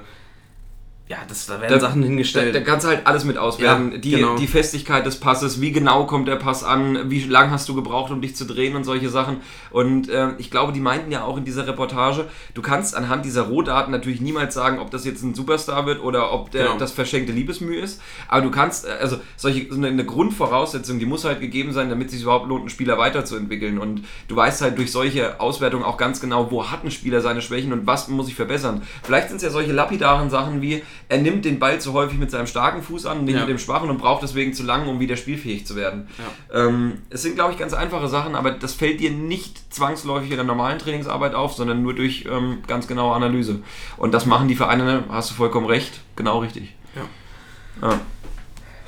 Äh, 1.11 1.13
ja, 1.13 1.19
das, 1.29 1.47
da 1.47 1.61
werden 1.61 1.81
Sachen 1.81 2.01
Da, 2.03 2.07
hingestellt. 2.07 2.55
da 2.55 2.61
kannst 2.61 2.85
du 2.87 2.89
halt 2.91 3.07
alles 3.07 3.25
mit 3.25 3.37
auswerten. 3.37 3.93
Ja, 3.93 3.99
die, 3.99 4.11
genau. 4.13 4.37
die 4.37 4.47
Festigkeit 4.47 5.05
des 5.05 5.19
Passes, 5.19 5.61
wie 5.61 5.73
genau 5.73 6.07
kommt 6.07 6.29
der 6.29 6.37
Pass 6.37 6.63
an, 6.65 7.11
wie 7.11 7.25
lang 7.25 7.51
hast 7.51 7.69
du 7.69 7.75
gebraucht, 7.75 8.11
um 8.13 8.21
dich 8.21 8.37
zu 8.37 8.45
drehen 8.47 8.77
und 8.77 8.85
solche 8.85 9.09
Sachen. 9.09 9.39
Und 9.71 10.09
ähm, 10.13 10.35
ich 10.39 10.51
glaube, 10.51 10.73
die 10.73 10.81
meinten 10.81 11.11
ja 11.11 11.25
auch 11.25 11.37
in 11.37 11.45
dieser 11.45 11.67
Reportage, 11.67 12.27
du 12.55 12.63
kannst 12.63 12.95
anhand 12.97 13.25
dieser 13.25 13.43
Rohdaten 13.43 13.91
natürlich 13.93 14.21
niemals 14.21 14.55
sagen, 14.55 14.79
ob 14.79 14.91
das 14.91 15.05
jetzt 15.05 15.23
ein 15.23 15.35
Superstar 15.35 15.87
wird 15.87 16.03
oder 16.03 16.33
ob 16.33 16.51
der, 16.53 16.65
Genau. 16.67 16.79
das 16.79 16.93
verschenkte 16.93 17.33
Liebesmühe 17.33 17.81
ist. 17.81 18.01
Aber 18.29 18.43
du 18.43 18.51
kannst, 18.51 18.87
äh, 18.87 18.91
also 19.01 19.17
solche, 19.37 19.69
so 19.69 19.77
eine, 19.77 19.89
eine 19.89 20.05
Grundvoraussetzung, 20.05 20.99
die 20.99 21.07
muss 21.07 21.25
halt 21.25 21.41
gegeben 21.41 21.73
sein, 21.73 21.89
damit 21.91 22.07
es 22.09 22.13
sich 22.15 22.23
überhaupt 22.23 22.47
lohnt, 22.49 22.61
einen 22.61 22.71
Spieler 22.71 22.99
weiterzuentwickeln. 22.99 23.79
Und 23.79 24.05
du 24.29 24.37
weißt 24.37 24.61
halt 24.63 24.79
durch 24.79 24.93
solche 24.93 25.41
Auswertungen 25.41 25.85
auch 25.85 25.97
ganz 25.97 26.21
genau, 26.21 26.51
wo 26.51 26.71
hat 26.71 26.85
ein 26.85 26.91
Spieler 26.91 27.21
seine 27.21 27.43
Schwächen 27.43 27.73
und 27.73 27.87
was 27.87 28.09
muss 28.09 28.29
ich 28.29 28.35
verbessern. 28.35 28.83
Vielleicht 29.03 29.29
sind 29.29 29.39
es 29.39 29.43
ja 29.43 29.51
solche 29.51 29.73
lapidaren 29.73 30.31
Sachen 30.31 30.63
wie, 30.63 30.83
er 31.09 31.19
nimmt 31.19 31.45
den 31.45 31.59
Ball 31.59 31.81
zu 31.81 31.93
häufig 31.93 32.19
mit 32.19 32.31
seinem 32.31 32.47
starken 32.47 32.83
Fuß 32.83 33.07
an, 33.07 33.25
nicht 33.25 33.35
Ja. 33.35 33.41
mit 33.41 33.49
dem 33.49 33.59
schwachen 33.59 33.91
und 33.91 33.99
braucht 33.99 34.23
deswegen 34.23 34.53
zu 34.55 34.63
lang, 34.63 34.87
um 34.89 35.01
wieder 35.01 35.17
spielfähig 35.17 35.67
zu 35.67 35.75
werden. 35.77 36.09
Ähm, 36.53 36.99
es 37.11 37.23
sind, 37.23 37.35
glaube 37.35 37.53
ich, 37.53 37.59
ganz 37.59 37.73
einfache 37.73 38.09
Sachen, 38.09 38.35
aber 38.35 38.51
das 38.53 38.75
fällt 38.75 39.01
dir 39.01 39.11
nicht 39.11 39.73
zwangsläufig 39.75 40.31
in 40.31 40.37
der 40.37 40.45
normalen 40.45 40.79
Trainingsarbeit 40.79 41.35
auf, 41.35 41.55
sondern 41.55 41.83
nur 41.83 41.95
durch 41.95 42.27
ähm, 42.31 42.59
ganz 42.67 42.87
genaue 42.87 43.15
Analyse. 43.15 43.61
Und 43.97 44.13
das 44.13 44.27
machen 44.27 44.49
die 44.49 44.57
Vereine, 44.57 45.05
hast 45.09 45.31
du 45.31 45.35
vollkommen 45.35 45.67
recht, 45.67 46.01
genau 46.17 46.39
richtig. 46.41 46.75
Ja. 46.95 47.89
Ja. 47.89 48.01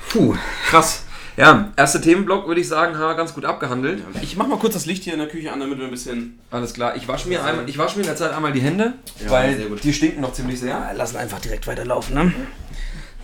Puh. 0.09 0.35
Krass. 0.69 1.05
Ja, 1.35 1.71
erster 1.75 1.99
Themenblock 1.99 2.47
würde 2.47 2.61
ich 2.61 2.67
sagen, 2.67 2.95
haben 2.95 3.09
wir 3.09 3.15
ganz 3.15 3.33
gut 3.33 3.43
abgehandelt. 3.43 4.03
Ich 4.21 4.37
mach 4.37 4.47
mal 4.47 4.59
kurz 4.59 4.73
das 4.73 4.85
Licht 4.85 5.03
hier 5.03 5.13
in 5.13 5.19
der 5.19 5.27
Küche 5.27 5.51
an, 5.51 5.59
damit 5.59 5.79
wir 5.79 5.85
ein 5.85 5.91
bisschen. 5.91 6.39
Alles 6.51 6.73
klar. 6.73 6.95
Ich 6.95 7.07
wasche 7.07 7.27
mir, 7.27 7.43
einmal, 7.43 7.67
ich 7.67 7.77
wasche 7.77 7.95
mir 7.95 8.03
in 8.03 8.07
der 8.07 8.15
Zeit 8.15 8.33
einmal 8.33 8.51
die 8.51 8.61
Hände, 8.61 8.93
weil 9.27 9.57
die 9.83 9.93
stinken 9.93 10.21
noch 10.21 10.33
ziemlich 10.33 10.59
sehr. 10.59 10.93
lassen 10.95 11.17
einfach 11.17 11.39
direkt 11.39 11.65
weiterlaufen, 11.65 12.13
ne? 12.13 12.33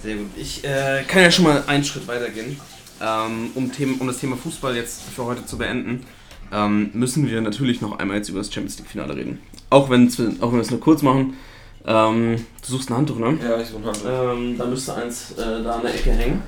Sehr 0.02 0.16
gut. 0.16 0.28
Ich 0.38 0.64
äh, 0.64 1.04
kann 1.08 1.22
ja 1.22 1.30
schon 1.30 1.46
mal 1.46 1.64
einen 1.68 1.84
Schritt 1.84 2.08
weitergehen. 2.08 2.60
Ähm, 3.02 3.52
um, 3.56 3.72
Themen, 3.72 3.96
um 4.00 4.08
das 4.08 4.18
Thema 4.18 4.36
Fußball 4.36 4.76
jetzt 4.76 5.04
für 5.16 5.26
heute 5.26 5.46
zu 5.46 5.58
beenden, 5.58 6.06
ähm, 6.52 6.90
müssen 6.94 7.30
wir 7.30 7.40
natürlich 7.42 7.80
noch 7.80 8.00
einmal 8.00 8.18
jetzt 8.18 8.30
über 8.30 8.40
das 8.40 8.52
Champions 8.52 8.78
League-Finale 8.80 9.16
reden. 9.16 9.40
Auch, 9.70 9.90
wenn's, 9.90 10.20
auch 10.20 10.48
wenn 10.48 10.54
wir 10.54 10.62
es 10.62 10.72
nur 10.72 10.80
kurz 10.80 11.02
machen. 11.02 11.36
Ähm, 11.86 12.46
du 12.66 12.72
suchst 12.72 12.90
ein 12.90 12.98
Handtuch, 12.98 13.20
ne? 13.20 13.38
Ja, 13.42 13.60
ich 13.60 13.68
so 13.68 13.78
ein 13.78 13.86
Handtuch. 13.86 14.06
Ähm, 14.06 14.58
da 14.58 14.66
müsste 14.66 14.96
eins 14.96 15.32
äh, 15.34 15.64
da 15.64 15.76
an 15.76 15.84
der 15.84 15.94
Ecke 15.94 16.12
hängen. 16.12 16.42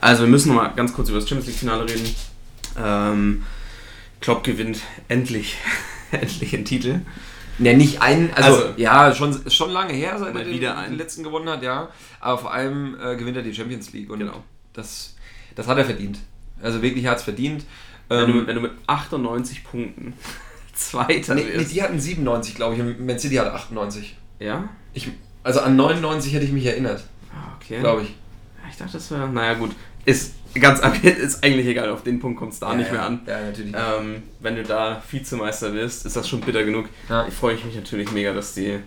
Also 0.00 0.22
wir 0.24 0.28
müssen 0.30 0.48
noch 0.48 0.62
mal 0.62 0.68
ganz 0.74 0.92
kurz 0.92 1.08
über 1.08 1.18
das 1.18 1.28
Champions 1.28 1.46
League 1.48 1.58
Finale 1.58 1.84
reden. 1.88 2.14
Ähm, 2.78 3.44
Klopp 4.20 4.44
gewinnt 4.44 4.80
endlich, 5.08 5.56
endlich 6.10 6.50
den 6.50 6.64
Titel. 6.64 7.00
Ja, 7.58 7.72
nicht 7.72 8.02
einen, 8.02 8.30
also, 8.34 8.54
Also- 8.54 8.68
ja, 8.76 9.14
schon, 9.14 9.50
schon 9.50 9.70
lange 9.70 9.94
her, 9.94 10.18
seit 10.18 10.34
er 10.36 10.44
den, 10.44 10.52
wieder 10.52 10.76
einen. 10.76 10.92
den 10.92 10.98
letzten 10.98 11.22
gewonnen 11.22 11.48
hat, 11.48 11.62
ja. 11.62 11.88
Aber 12.20 12.38
vor 12.38 12.52
allem 12.52 12.96
äh, 13.00 13.16
gewinnt 13.16 13.36
er 13.36 13.42
die 13.42 13.54
Champions 13.54 13.92
League 13.92 14.10
und 14.10 14.18
Genau. 14.18 14.42
das, 14.74 15.14
das 15.54 15.66
hat 15.66 15.78
er 15.78 15.84
verdient. 15.86 16.18
Also 16.62 16.82
wirklich 16.82 17.06
hat 17.06 17.16
es 17.18 17.22
verdient. 17.22 17.64
Wenn, 18.08 18.30
du, 18.30 18.38
Ähm, 18.40 18.46
wenn 18.46 18.54
du 18.56 18.60
mit 18.62 18.72
98 18.86 19.64
Punkten 19.64 20.12
Zweiter 20.74 21.34
nee, 21.34 21.44
nee, 21.56 21.64
die 21.64 21.82
hatten 21.82 21.98
97, 21.98 22.54
glaube 22.54 22.74
ich, 22.74 22.80
und 22.82 23.04
Man 23.04 23.18
City 23.18 23.36
hatte 23.36 23.54
98. 23.54 24.16
ja? 24.38 24.68
Ich, 24.92 25.08
also 25.42 25.60
an 25.60 25.74
99 25.76 26.34
hätte 26.34 26.44
ich 26.44 26.52
mich 26.52 26.66
erinnert, 26.66 27.04
Ah, 27.34 27.54
Okay. 27.56 27.80
glaube 27.80 28.02
ich. 28.02 28.14
Ich 28.70 28.76
dachte, 28.76 28.92
das 28.94 29.10
wäre. 29.10 29.28
Naja, 29.28 29.54
gut. 29.54 29.70
Ist 30.04 30.34
ganz 30.60 30.80
ist 31.02 31.44
eigentlich 31.44 31.66
egal, 31.66 31.90
auf 31.90 32.02
den 32.02 32.20
Punkt 32.20 32.38
kommt 32.38 32.52
es 32.52 32.60
da 32.60 32.74
nicht 32.74 32.86
ja, 32.86 32.92
mehr 32.92 33.02
an. 33.02 33.20
Ja, 33.26 33.40
natürlich. 33.40 33.74
Ähm, 33.74 34.22
wenn 34.40 34.56
du 34.56 34.62
da 34.62 35.02
Vizemeister 35.10 35.74
wirst, 35.74 36.06
ist 36.06 36.16
das 36.16 36.28
schon 36.28 36.40
bitter 36.40 36.64
genug. 36.64 36.86
Ja. 37.08 37.26
Ich 37.26 37.34
freue 37.34 37.54
mich 37.54 37.74
natürlich 37.74 38.10
mega, 38.12 38.32
dass 38.32 38.54
die 38.54 38.78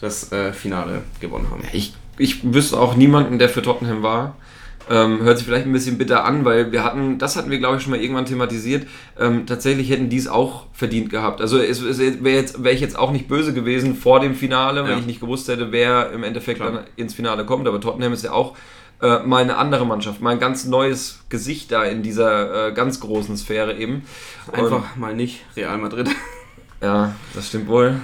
das 0.00 0.32
äh, 0.32 0.52
Finale 0.52 1.02
gewonnen 1.20 1.48
haben. 1.50 1.62
Ich, 1.72 1.94
ich 2.18 2.52
wüsste 2.52 2.78
auch 2.78 2.96
niemanden, 2.96 3.38
der 3.38 3.48
für 3.48 3.62
Tottenham 3.62 4.02
war. 4.02 4.36
Ähm, 4.90 5.22
hört 5.22 5.38
sich 5.38 5.46
vielleicht 5.46 5.66
ein 5.66 5.72
bisschen 5.72 5.96
bitter 5.96 6.24
an, 6.24 6.44
weil 6.44 6.72
wir 6.72 6.82
hatten, 6.82 7.18
das 7.18 7.36
hatten 7.36 7.50
wir 7.50 7.58
glaube 7.58 7.76
ich 7.76 7.82
schon 7.84 7.92
mal 7.92 8.00
irgendwann 8.00 8.26
thematisiert, 8.26 8.88
ähm, 9.16 9.46
tatsächlich 9.46 9.88
hätten 9.90 10.08
die 10.08 10.16
es 10.16 10.26
auch 10.26 10.66
verdient 10.72 11.08
gehabt. 11.08 11.40
Also 11.40 11.58
wäre 11.60 12.44
wär 12.58 12.72
ich 12.72 12.80
jetzt 12.80 12.98
auch 12.98 13.12
nicht 13.12 13.28
böse 13.28 13.54
gewesen 13.54 13.94
vor 13.94 14.18
dem 14.18 14.34
Finale, 14.34 14.82
wenn 14.82 14.90
Ja. 14.90 14.98
ich 14.98 15.06
nicht 15.06 15.20
gewusst 15.20 15.46
hätte, 15.46 15.70
wer 15.70 16.10
im 16.10 16.24
Endeffekt 16.24 16.58
Klar. 16.58 16.72
dann 16.72 16.84
ins 16.96 17.14
Finale 17.14 17.46
kommt. 17.46 17.68
Aber 17.68 17.80
Tottenham 17.80 18.12
ist 18.12 18.24
ja 18.24 18.32
auch 18.32 18.56
äh, 19.02 19.18
mal 19.20 19.42
eine 19.42 19.56
andere 19.56 19.84
Mannschaft, 19.84 20.20
mal 20.20 20.30
ein 20.30 20.38
ganz 20.38 20.64
neues 20.64 21.20
Gesicht 21.28 21.72
da 21.72 21.84
in 21.84 22.02
dieser 22.02 22.68
äh, 22.68 22.72
ganz 22.72 23.00
großen 23.00 23.36
Sphäre 23.36 23.76
eben. 23.76 24.04
Einfach 24.52 24.96
mal 24.96 25.14
nicht 25.14 25.44
Real 25.56 25.78
Madrid. 25.78 26.08
Ja, 26.82 27.14
das 27.32 27.46
stimmt 27.46 27.68
wohl. 27.68 28.00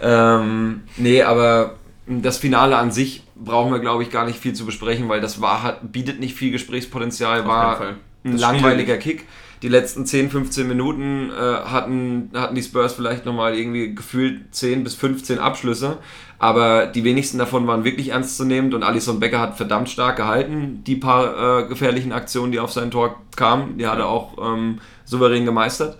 Ähm, 0.00 0.82
nee, 0.96 1.20
aber 1.24 1.74
das 2.06 2.38
Finale 2.38 2.76
an 2.76 2.92
sich 2.92 3.24
brauchen 3.34 3.72
wir, 3.72 3.80
glaube 3.80 4.04
ich, 4.04 4.10
gar 4.10 4.24
nicht 4.24 4.38
viel 4.38 4.52
zu 4.52 4.64
besprechen, 4.64 5.08
weil 5.08 5.20
das 5.20 5.40
war, 5.40 5.64
hat, 5.64 5.92
bietet 5.92 6.20
nicht 6.20 6.36
viel 6.36 6.52
Gesprächspotenzial, 6.52 7.46
war 7.48 7.80
ein 7.80 7.96
Das 8.32 8.40
langweiliger 8.40 8.98
Kick. 8.98 9.26
Die 9.62 9.68
letzten 9.68 10.06
10, 10.06 10.30
15 10.30 10.66
Minuten 10.66 11.30
äh, 11.30 11.34
hatten, 11.34 12.30
hatten 12.34 12.54
die 12.54 12.62
Spurs 12.62 12.94
vielleicht 12.94 13.26
nochmal 13.26 13.54
irgendwie 13.54 13.94
gefühlt 13.94 14.54
10 14.54 14.84
bis 14.84 14.94
15 14.94 15.38
Abschlüsse, 15.38 15.98
aber 16.40 16.86
die 16.86 17.04
wenigsten 17.04 17.38
davon 17.38 17.66
waren 17.66 17.84
wirklich 17.84 18.08
ernstzunehmend 18.08 18.74
und 18.74 18.82
Alisson 18.82 19.20
Becker 19.20 19.38
hat 19.40 19.56
verdammt 19.58 19.90
stark 19.90 20.16
gehalten. 20.16 20.82
Die 20.86 20.96
paar 20.96 21.60
äh, 21.60 21.68
gefährlichen 21.68 22.12
Aktionen, 22.12 22.50
die 22.50 22.58
auf 22.58 22.72
sein 22.72 22.90
Tor 22.90 23.16
kamen, 23.36 23.76
die 23.78 23.86
hat 23.86 23.98
er 23.98 24.08
auch 24.08 24.36
ähm, 24.42 24.80
souverän 25.04 25.44
gemeistert. 25.44 25.98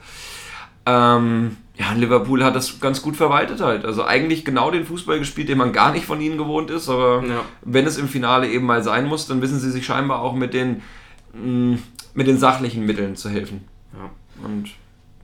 Ähm, 0.87 1.57
ja, 1.77 1.93
Liverpool 1.93 2.43
hat 2.45 2.57
das 2.57 2.81
ganz 2.81 3.03
gut 3.03 3.17
verwaltet 3.17 3.61
halt. 3.61 3.85
Also 3.85 4.05
eigentlich 4.05 4.45
genau 4.45 4.71
den 4.71 4.85
Fußball 4.87 5.19
gespielt, 5.19 5.49
den 5.49 5.59
man 5.59 5.73
gar 5.73 5.93
nicht 5.93 6.07
von 6.07 6.21
ihnen 6.21 6.39
gewohnt 6.39 6.71
ist. 6.71 6.89
Aber 6.89 7.23
Ja. 7.27 7.43
wenn 7.63 7.87
es 7.87 7.99
im 7.99 8.09
Finale 8.09 8.49
eben 8.49 8.67
mal 8.67 8.83
sein 8.83 9.07
muss, 9.07 9.27
dann 9.27 9.43
wissen 9.43 9.61
sie 9.61 9.71
sich 9.71 9.85
scheinbar 9.87 10.21
auch 10.23 10.35
mit 10.35 10.55
den, 10.55 10.83
mh, 11.35 11.79
mit 12.15 12.27
den 12.27 12.39
sachlichen 12.39 12.85
Mitteln 12.87 13.15
zu 13.17 13.29
helfen. 13.29 13.65
Ja. 13.93 14.11
Und 14.47 14.71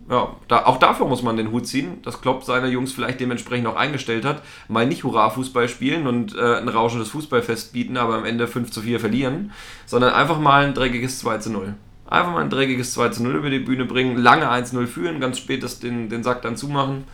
ja, 0.08 0.36
da, 0.46 0.66
auch 0.66 0.78
dafür 0.78 1.06
muss 1.06 1.22
man 1.22 1.36
den 1.36 1.50
Hut 1.50 1.66
ziehen, 1.66 2.00
dass 2.02 2.20
Klopp 2.20 2.44
seine 2.44 2.68
Jungs 2.68 2.92
vielleicht 2.92 3.18
dementsprechend 3.18 3.66
auch 3.66 3.76
eingestellt 3.76 4.24
hat, 4.24 4.42
mal 4.68 4.86
nicht 4.86 5.02
Hurra-Fußball 5.02 5.68
spielen 5.68 6.06
und 6.06 6.36
äh, 6.36 6.56
ein 6.56 6.68
rauschendes 6.68 7.08
Fußballfest 7.10 7.72
bieten, 7.72 7.96
aber 7.96 8.14
am 8.16 8.24
Ende 8.24 8.46
5 8.46 8.70
zu 8.70 8.82
4 8.82 9.00
verlieren, 9.00 9.52
sondern 9.84 10.14
einfach 10.14 10.38
mal 10.38 10.64
ein 10.64 10.74
dreckiges 10.74 11.18
2 11.18 11.38
zu 11.38 11.50
0. 11.50 11.74
Einfach 12.08 12.32
mal 12.32 12.42
ein 12.42 12.50
dreckiges 12.50 12.92
2 12.92 13.08
zu 13.08 13.24
0 13.24 13.34
über 13.34 13.50
die 13.50 13.58
Bühne 13.58 13.84
bringen, 13.84 14.16
lange 14.16 14.48
1-0 14.48 14.86
führen, 14.86 15.18
ganz 15.18 15.38
spät 15.38 15.64
das, 15.64 15.80
den, 15.80 16.08
den 16.08 16.22
Sack 16.22 16.40
dann 16.42 16.56
zumachen. 16.56 17.04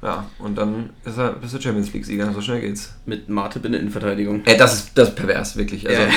Ja, 0.00 0.26
und 0.38 0.56
dann 0.56 0.90
ist 1.04 1.18
er, 1.18 1.32
bist 1.32 1.54
du 1.54 1.60
Champions 1.60 1.92
League-Sieger, 1.92 2.32
so 2.32 2.40
schnell 2.40 2.60
geht's. 2.60 2.94
Mit 3.04 3.28
Martip 3.28 3.64
in 3.64 3.72
der 3.72 3.80
Innenverteidigung. 3.80 4.44
Äh, 4.46 4.56
das, 4.56 4.74
ist, 4.74 4.96
das 4.96 5.10
ist 5.10 5.16
pervers, 5.16 5.56
wirklich. 5.56 5.86
Also, 5.86 6.02
Ja. 6.02 6.08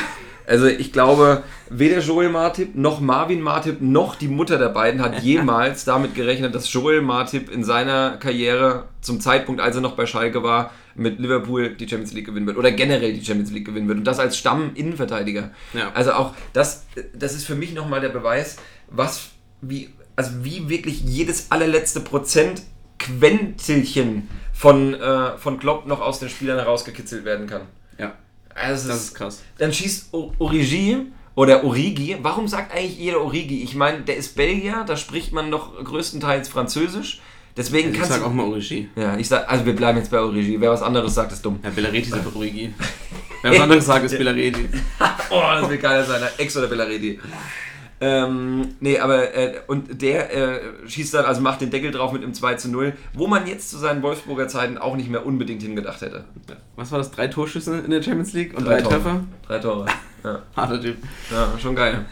Also 0.48 0.68
ich 0.68 0.92
glaube, 0.92 1.44
weder 1.70 2.00
Joel 2.00 2.30
Martip 2.30 2.76
noch 2.76 3.00
Marvin 3.00 3.42
Martip 3.42 3.82
noch 3.82 4.16
die 4.16 4.28
Mutter 4.28 4.58
der 4.58 4.70
beiden 4.70 5.02
hat 5.02 5.20
jemals 5.24 5.86
damit 5.86 6.16
gerechnet, 6.16 6.56
dass 6.56 6.72
Joel 6.72 7.02
Martip 7.02 7.50
in 7.50 7.64
seiner 7.64 8.18
Karriere 8.18 8.86
zum 9.02 9.20
Zeitpunkt, 9.20 9.62
als 9.62 9.76
er 9.76 9.82
noch 9.82 9.96
bei 9.96 10.06
Schalke 10.06 10.44
war, 10.44 10.72
mit 10.96 11.20
Liverpool 11.20 11.70
die 11.70 11.88
Champions 11.88 12.14
League 12.14 12.26
gewinnen 12.26 12.48
wird 12.48 12.58
oder 12.58 12.72
generell 12.72 13.14
die 13.14 13.24
Champions 13.24 13.52
League 13.52 13.66
gewinnen 13.66 13.88
wird 13.88 14.00
und 14.00 14.06
das 14.06 14.20
als 14.20 14.38
Stamm-Innenverteidiger. 14.38 15.52
Ja. 15.74 15.92
Also 15.94 16.14
auch 16.14 16.34
das, 16.54 16.86
das 17.14 17.34
ist 17.34 17.46
für 17.46 17.56
mich 17.56 17.74
nochmal 17.74 18.02
der 18.02 18.10
Beweis, 18.10 18.58
was, 18.90 19.30
wie, 19.62 19.90
also 20.16 20.44
wie 20.44 20.70
wirklich 20.70 21.02
jedes 21.02 21.52
allerletzte 21.52 22.02
Prozent 22.02 22.64
Quentelchen 23.00 24.30
von, 24.54 24.94
äh, 24.94 25.38
von 25.38 25.60
Klopp 25.60 25.88
noch 25.88 26.02
aus 26.02 26.20
den 26.20 26.30
Spielern 26.30 26.60
herausgekitzelt 26.60 27.26
werden 27.26 27.48
kann. 27.48 27.62
Also 28.56 28.88
das 28.88 28.98
es 28.98 29.04
ist 29.06 29.16
krass. 29.16 29.42
dann 29.58 29.74
schießt 29.74 30.10
Origi 30.40 30.98
oder 31.36 31.64
Origi. 31.64 32.18
Warum 32.22 32.48
sagt 32.48 32.74
eigentlich 32.74 32.98
jeder 32.98 33.22
Origi? 33.22 33.64
Ich 33.64 33.76
meine, 33.76 34.02
der 34.02 34.18
ist 34.18 34.36
Belgier, 34.36 34.84
da 34.86 34.98
spricht 34.98 35.32
man 35.34 35.50
doch 35.52 35.84
größtenteils 35.84 36.50
Französisch. 36.50 37.22
Deswegen 37.58 37.92
Ich 37.92 37.96
kannst 37.98 38.12
sag 38.12 38.22
du. 38.22 38.28
auch 38.28 38.34
mal 38.34 38.44
Origi. 38.46 38.90
Ja, 38.96 39.18
ich 39.18 39.28
sag, 39.28 39.50
also 39.50 39.66
wir 39.66 39.76
bleiben 39.76 39.98
jetzt 39.98 40.10
bei 40.12 40.20
Origi. 40.20 40.60
Wer 40.60 40.72
was 40.72 40.82
anderes 40.82 41.14
sagt, 41.14 41.32
ist 41.34 41.44
dumm. 41.44 41.60
Ja, 41.64 41.70
Bellareti 41.70 42.10
sagt 42.10 42.34
Origi. 42.36 42.74
Wer 43.44 43.52
was 43.52 43.60
anderes 43.60 43.86
sagt, 43.86 44.06
ist 44.06 44.18
Bellareti. 44.18 44.70
Oh, 45.34 45.42
das 45.42 45.70
will 45.70 45.78
geiler 45.78 46.04
sein. 46.04 46.22
Ex 46.38 46.56
oder 46.58 46.68
Bellaredi. 46.68 47.18
Ähm, 48.04 48.70
nee, 48.80 48.98
aber 48.98 49.36
äh, 49.36 49.60
und 49.68 50.02
der 50.02 50.36
äh, 50.36 50.60
schießt 50.88 51.14
dann, 51.14 51.26
also 51.26 51.40
macht 51.40 51.62
den 51.62 51.70
Deckel 51.70 51.92
drauf 51.92 52.12
mit 52.12 52.24
einem 52.24 52.34
2 52.34 52.56
zu 52.56 52.72
0, 52.72 52.94
wo 53.14 53.28
man 53.28 53.46
jetzt 53.46 53.70
zu 53.70 53.78
seinen 53.78 54.02
Wolfsburger 54.02 54.48
Zeiten 54.48 54.80
auch 54.80 54.96
nicht 54.96 55.08
mehr 55.08 55.24
unbedingt 55.24 55.62
hingedacht 55.62 56.02
hätte. 56.02 56.26
Was 56.76 56.92
war 56.92 56.98
das? 56.98 57.12
Drei 57.12 57.28
Torschüsse 57.28 57.78
in 57.78 57.92
der 57.92 58.02
Champions 58.02 58.34
League 58.34 58.58
und 58.58 58.66
drei, 58.66 58.82
Tore. 58.82 58.96
Treffer? 58.96 59.24
Drei 59.46 59.60
Tore. 59.60 59.86
Ja. 60.24 60.42
Harter 60.56 60.82
Typ. 60.82 60.98
Ja, 61.30 61.54
schon 61.62 61.76
geil. 61.76 62.04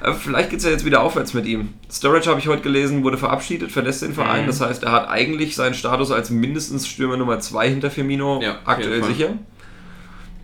Aber 0.00 0.14
vielleicht 0.14 0.48
geht 0.48 0.60
es 0.60 0.64
ja 0.64 0.70
jetzt 0.70 0.86
wieder 0.86 1.02
aufwärts 1.02 1.34
mit 1.34 1.44
ihm. 1.44 1.74
Storage 1.90 2.30
habe 2.30 2.40
ich 2.40 2.48
heute 2.48 2.62
gelesen, 2.62 3.04
wurde 3.04 3.18
verabschiedet, 3.18 3.70
verlässt 3.70 4.00
den 4.00 4.14
Verein. 4.14 4.44
Mhm. 4.44 4.46
Das 4.46 4.62
heißt, 4.62 4.82
er 4.82 4.92
hat 4.92 5.08
eigentlich 5.10 5.54
seinen 5.54 5.74
Status 5.74 6.10
als 6.10 6.30
mindestens 6.30 6.88
Stürmer 6.88 7.18
Nummer 7.18 7.38
2 7.38 7.68
hinter 7.68 7.90
Firmino 7.90 8.40
Ja, 8.42 8.56
aktuell 8.64 9.04
sicher. 9.04 9.34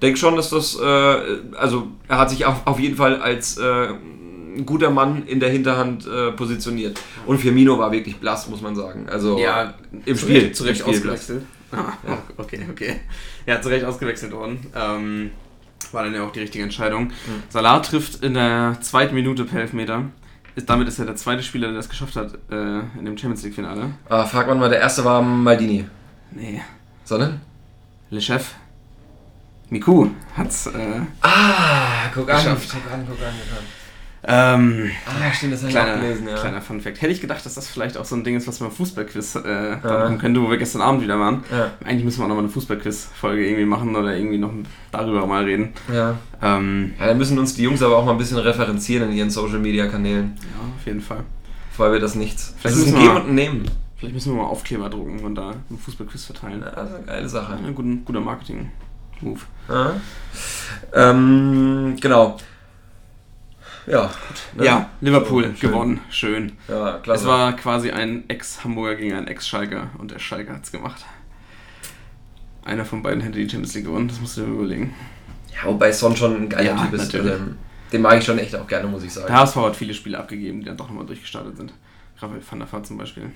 Denk 0.03 0.17
schon, 0.17 0.37
dass 0.37 0.51
das, 0.51 0.79
äh, 0.79 0.85
also 1.57 1.89
er 2.07 2.19
hat 2.19 2.31
sich 2.31 2.45
auf, 2.45 2.67
auf 2.67 2.79
jeden 2.79 2.97
Fall 2.97 3.21
als 3.21 3.57
äh, 3.57 3.89
ein 4.57 4.67
guter 4.67 4.91
Mann 4.91 5.27
in 5.27 5.41
der 5.41 5.51
Hinterhand 5.51 6.07
äh, 6.07 6.33
positioniert. 6.33 7.01
Und 7.27 7.39
Firmino 7.39 7.79
war 7.79 7.93
wirklich 7.93 8.17
blass, 8.19 8.49
muss 8.49 8.61
man 8.61 8.75
sagen. 8.77 9.09
Also 9.09 9.39
Ja, 9.39 9.75
im 10.05 10.17
Spiel. 10.17 10.53
Zu 10.53 10.65
Recht 10.65 10.81
Spiel 10.81 10.95
ausgewechselt. 10.95 11.45
Ah, 11.73 11.93
okay, 12.37 12.61
okay. 12.71 13.01
Ja, 13.47 13.61
zu 13.61 13.69
Recht 13.69 13.85
ausgewechselt 13.85 14.33
worden. 14.33 14.59
Ähm, 14.75 15.31
war 15.93 16.05
dann 16.05 16.15
ja 16.15 16.25
auch 16.25 16.33
die 16.33 16.41
richtige 16.41 16.65
Entscheidung. 16.65 17.13
Salah 17.49 17.81
trifft 17.81 18.23
in 18.25 18.35
der 18.35 18.79
zweiten 18.81 19.15
Minute 19.15 19.45
per 19.45 19.61
Elfmeter. 19.61 20.05
Ist, 20.55 20.69
damit 20.69 20.89
ist 20.89 20.99
er 20.99 21.07
der 21.07 21.17
zweite 21.17 21.43
Spieler, 21.43 21.69
der 21.69 21.77
das 21.77 21.89
geschafft 21.89 22.17
hat 22.17 22.33
äh, 22.51 22.81
in 22.99 23.05
dem 23.05 23.17
Champions 23.17 23.43
League-Finale. 23.45 23.91
Ah, 24.09 24.25
frag 24.25 24.49
man 24.49 24.59
mal, 24.59 24.69
der 24.69 24.81
erste 24.81 25.05
war 25.05 25.23
Maldini. 25.23 25.85
Nee. 26.33 26.61
Sondern? 27.05 27.41
Le 28.11 28.21
Chef. 28.21 28.55
Miku 29.71 30.09
hat's. 30.37 30.67
Äh, 30.67 31.01
Ah, 31.21 32.09
guck 32.15 32.31
an. 32.31 32.43
Guck 32.45 32.47
an, 32.47 32.57
guck 32.75 32.93
an, 32.93 33.07
guck 33.07 33.23
an. 33.23 33.35
Ähm, 34.25 34.91
Ah, 35.07 35.33
stimmt, 35.33 35.53
das 35.53 35.61
habe 35.61 35.71
ich 35.71 35.79
auch 35.79 35.83
kleiner, 35.85 36.01
gelesen, 36.01 36.29
ja. 36.29 36.35
kleiner 36.35 36.61
Fun 36.61 36.81
Fact. 36.81 37.01
Hätte 37.01 37.13
ich 37.13 37.21
gedacht, 37.21 37.45
dass 37.47 37.55
das 37.55 37.69
vielleicht 37.69 37.97
auch 37.97 38.05
so 38.05 38.17
ein 38.17 38.25
Ding 38.25 38.37
ist, 38.37 38.49
was 38.49 38.61
man 38.61 38.71
im 38.71 38.75
Fußballquiz 38.75 39.37
äh, 39.37 39.43
dann 39.43 39.81
machen 39.83 40.19
könnte, 40.19 40.43
wo 40.43 40.51
wir 40.51 40.59
gestern 40.59 40.83
Abend 40.83 41.03
wieder 41.03 41.19
waren. 41.21 41.45
Ja. 41.51 41.71
Eigentlich 41.85 42.05
müssen 42.05 42.19
wir 42.21 42.25
auch 42.25 42.29
nochmal 42.29 42.45
eine 42.45 42.53
Fußballquiz-Folge 42.53 43.47
irgendwie 43.47 43.65
machen 43.65 43.95
oder 43.97 44.17
irgendwie 44.17 44.39
noch 44.39 44.51
darüber 44.91 45.27
mal 45.27 45.45
reden. 45.45 45.73
Ja. 45.93 46.17
Ähm, 46.43 46.95
Ja, 46.99 47.07
dann 47.07 47.19
müssen 47.19 47.39
uns 47.39 47.55
die 47.55 47.63
Jungs 47.63 47.83
aber 47.83 47.97
auch 47.97 48.05
mal 48.05 48.13
ein 48.13 48.19
bisschen 48.19 48.39
referenzieren 48.39 49.11
in 49.11 49.17
ihren 49.17 49.31
Social 49.31 49.59
Media 49.61 49.87
Kanälen. 49.87 50.37
ja, 50.43 50.75
auf 50.79 50.87
jeden 50.87 51.01
Fall. 51.01 51.25
Vorher 51.77 51.93
wird 51.93 52.03
das 52.03 52.15
nichts. 52.17 52.55
Vielleicht 52.59 52.77
das 52.77 52.83
ist 52.87 52.89
ein 52.89 52.93
müssen 52.95 53.05
wir 53.05 53.13
Geben 53.15 53.23
und 53.25 53.29
ein 53.31 53.35
Nehmen. 53.37 53.71
Vielleicht 53.99 54.15
müssen 54.15 54.33
wir 54.35 54.43
mal 54.43 54.49
Aufkleber 54.49 54.89
drucken 54.91 55.21
und 55.21 55.35
da 55.37 55.51
einen 55.51 55.79
Fußballquiz 55.79 56.25
verteilen. 56.25 56.61
Ja, 56.61 56.71
das 56.71 56.91
ist 56.91 56.97
eine 56.97 57.05
geile 57.07 57.29
Sache. 57.29 57.53
Ein 57.55 57.75
guter, 57.75 57.89
guter 58.05 58.21
Marketing-Move. 58.21 59.41
Ja. 59.69 59.93
Ähm, 60.95 61.97
genau. 62.01 62.37
Ja. 63.88 64.11
ne? 64.55 64.64
Ja, 64.64 64.90
Liverpool 65.01 65.44
schön. 65.57 65.70
gewonnen. 65.70 66.01
Schön. 66.11 66.53
Ja, 66.68 66.98
klasse. 67.03 67.22
Es 67.22 67.27
war 67.29 67.55
quasi 67.57 67.90
ein 67.90 68.24
Ex-Hamburger 68.29 68.96
gegen 68.96 69.14
einen 69.14 69.27
Ex-Schalker 69.29 69.88
und 69.98 70.11
der 70.11 70.18
Schalker 70.18 70.55
hat's 70.55 70.70
gemacht. 70.72 71.05
Einer 72.64 72.85
von 72.85 73.03
beiden 73.03 73.20
hätte 73.22 73.38
die 73.38 73.48
Champions 73.48 73.74
League 73.74 73.87
gewonnen, 73.87 74.09
das 74.09 74.20
musst 74.20 74.37
du 74.37 74.42
dir 74.42 74.48
überlegen. 74.48 74.94
ja, 75.55 75.68
wobei 75.68 75.90
Son 75.92 76.14
schon 76.16 76.37
ein 76.37 76.48
geiler 76.48 76.64
Ja, 76.77 76.85
Typ 76.85 76.92
ist. 76.94 77.05
natürlich. 77.12 77.33
Ähm, 77.35 77.57
Den 77.92 78.03
mag 78.03 78.18
ich 78.18 78.24
schon 78.24 78.38
echt 78.38 78.55
auch 78.55 78.66
gerne, 78.66 78.87
muss 78.88 79.03
ich 79.05 79.12
sagen. 79.12 79.27
Der 79.29 79.37
HSV 79.37 79.57
hat 79.57 79.77
viele 79.77 79.94
Spiele 79.94 80.18
abgegeben, 80.18 80.61
die 80.61 80.66
dann 80.66 80.77
doch 80.77 80.88
nochmal 80.88 81.07
durchgestartet 81.07 81.57
sind. 81.57 81.72
Raphael 82.21 82.43
van 82.49 82.59
der 82.59 82.73
Vaart 82.73 82.87
zum 82.87 82.99
Beispiel. 82.99 83.31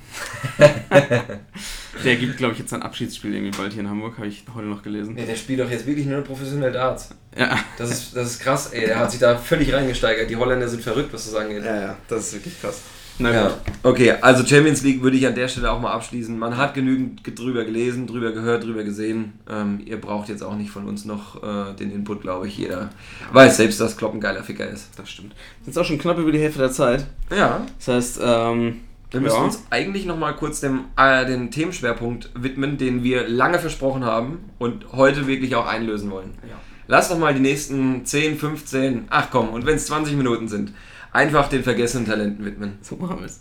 der 2.05 2.17
gibt, 2.17 2.37
glaube 2.37 2.53
ich, 2.55 2.59
jetzt 2.59 2.71
sein 2.71 2.83
Abschiedsspiel 2.83 3.35
irgendwie 3.35 3.57
bald 3.57 3.73
hier 3.73 3.83
in 3.83 3.89
Hamburg, 3.89 4.17
habe 4.17 4.27
ich 4.27 4.45
heute 4.55 4.67
noch 4.67 4.83
gelesen. 4.83 5.15
Nee, 5.15 5.27
der 5.27 5.37
spielt 5.37 5.61
doch 5.61 5.71
jetzt 5.71 5.87
wirklich 5.87 6.07
nur 6.07 6.23
professionell 6.23 6.73
Darts. 6.73 7.11
Ja. 7.37 7.59
Das 7.79 7.91
ist, 7.91 8.17
das 8.17 8.33
ist 8.33 8.41
krass, 8.41 8.73
ey. 8.73 8.87
Der 8.87 8.99
hat 8.99 9.11
sich 9.11 9.21
da 9.21 9.37
völlig 9.39 9.73
reingesteigert. 9.73 10.29
Die 10.29 10.37
Holländer 10.37 10.69
sind 10.69 10.83
verrückt, 10.83 11.13
was 11.13 11.27
das 11.27 11.35
angeht. 11.35 11.65
ja, 11.65 11.97
das 12.09 12.27
ist 12.27 12.35
wirklich 12.35 12.61
krass. 12.61 12.83
Na 13.19 13.31
Ja, 13.33 13.51
okay, 13.83 14.13
also 14.21 14.45
Champions 14.45 14.83
League 14.83 15.03
würde 15.03 15.17
ich 15.17 15.27
an 15.27 15.35
der 15.35 15.47
Stelle 15.49 15.71
auch 15.71 15.81
mal 15.81 15.93
abschließen. 15.93 16.37
Man 16.39 16.57
hat 16.57 16.75
genügend 16.75 17.23
ge- 17.23 17.35
drüber 17.35 17.65
gelesen, 17.65 18.07
drüber 18.07 18.33
gehört, 18.33 18.65
drüber 18.65 18.83
gesehen. 18.85 19.35
Ähm, 19.49 19.81
ihr 19.85 20.01
braucht 20.01 20.29
jetzt 20.29 20.43
auch 20.43 20.57
nicht 20.57 20.71
von 20.71 20.87
uns 20.87 21.05
noch 21.05 21.43
äh, 21.43 21.75
den 21.75 21.93
Input, 21.93 22.23
glaube 22.23 22.49
ich. 22.49 22.57
Jeder 22.59 22.91
weiß 23.33 23.59
selbst, 23.59 23.81
dass 23.81 23.97
Klopp 23.97 24.15
ein 24.15 24.21
geiler 24.21 24.43
Ficker 24.43 24.67
ist. 24.69 24.89
Das 24.99 25.11
stimmt. 25.11 25.35
Jetzt 25.67 25.79
auch 25.79 25.85
schon 25.85 25.99
knapp 25.99 26.19
über 26.19 26.33
die 26.33 26.39
Hälfte 26.41 26.59
der 26.61 26.73
Zeit. 26.73 27.07
Ja, 27.31 27.65
Das 27.79 27.89
heißt, 27.89 28.21
ähm, 28.25 28.81
wir 29.11 29.21
müssen 29.21 29.37
ja. 29.37 29.43
uns 29.45 29.63
eigentlich 29.71 30.07
noch 30.07 30.19
mal 30.19 30.33
kurz 30.33 30.61
dem, 30.61 30.87
äh, 30.97 31.27
den 31.27 31.51
Themenschwerpunkt 31.51 32.31
widmen, 32.35 32.79
den 32.79 33.05
wir 33.05 33.29
lange 33.29 33.59
versprochen 33.59 34.05
haben 34.05 34.39
und 34.59 34.91
heute 34.93 35.27
wirklich 35.27 35.55
auch 35.55 35.67
einlösen 35.67 36.11
wollen. 36.11 36.31
Ja. 36.49 36.57
Lass 36.89 37.09
doch 37.11 37.19
mal 37.19 37.33
die 37.35 37.41
nächsten 37.41 38.05
10, 38.07 38.37
15, 38.39 39.05
ach 39.11 39.29
komm, 39.31 39.51
und 39.51 39.67
wenn 39.67 39.77
es 39.77 39.87
20 39.87 40.17
Minuten 40.17 40.49
sind, 40.49 40.73
einfach 41.13 41.49
den 41.49 41.63
vergessenen 41.63 42.07
Talenten 42.07 42.45
widmen. 42.45 42.79
So 42.83 42.97
machen 42.97 43.19
wir 43.21 43.27
es. 43.27 43.41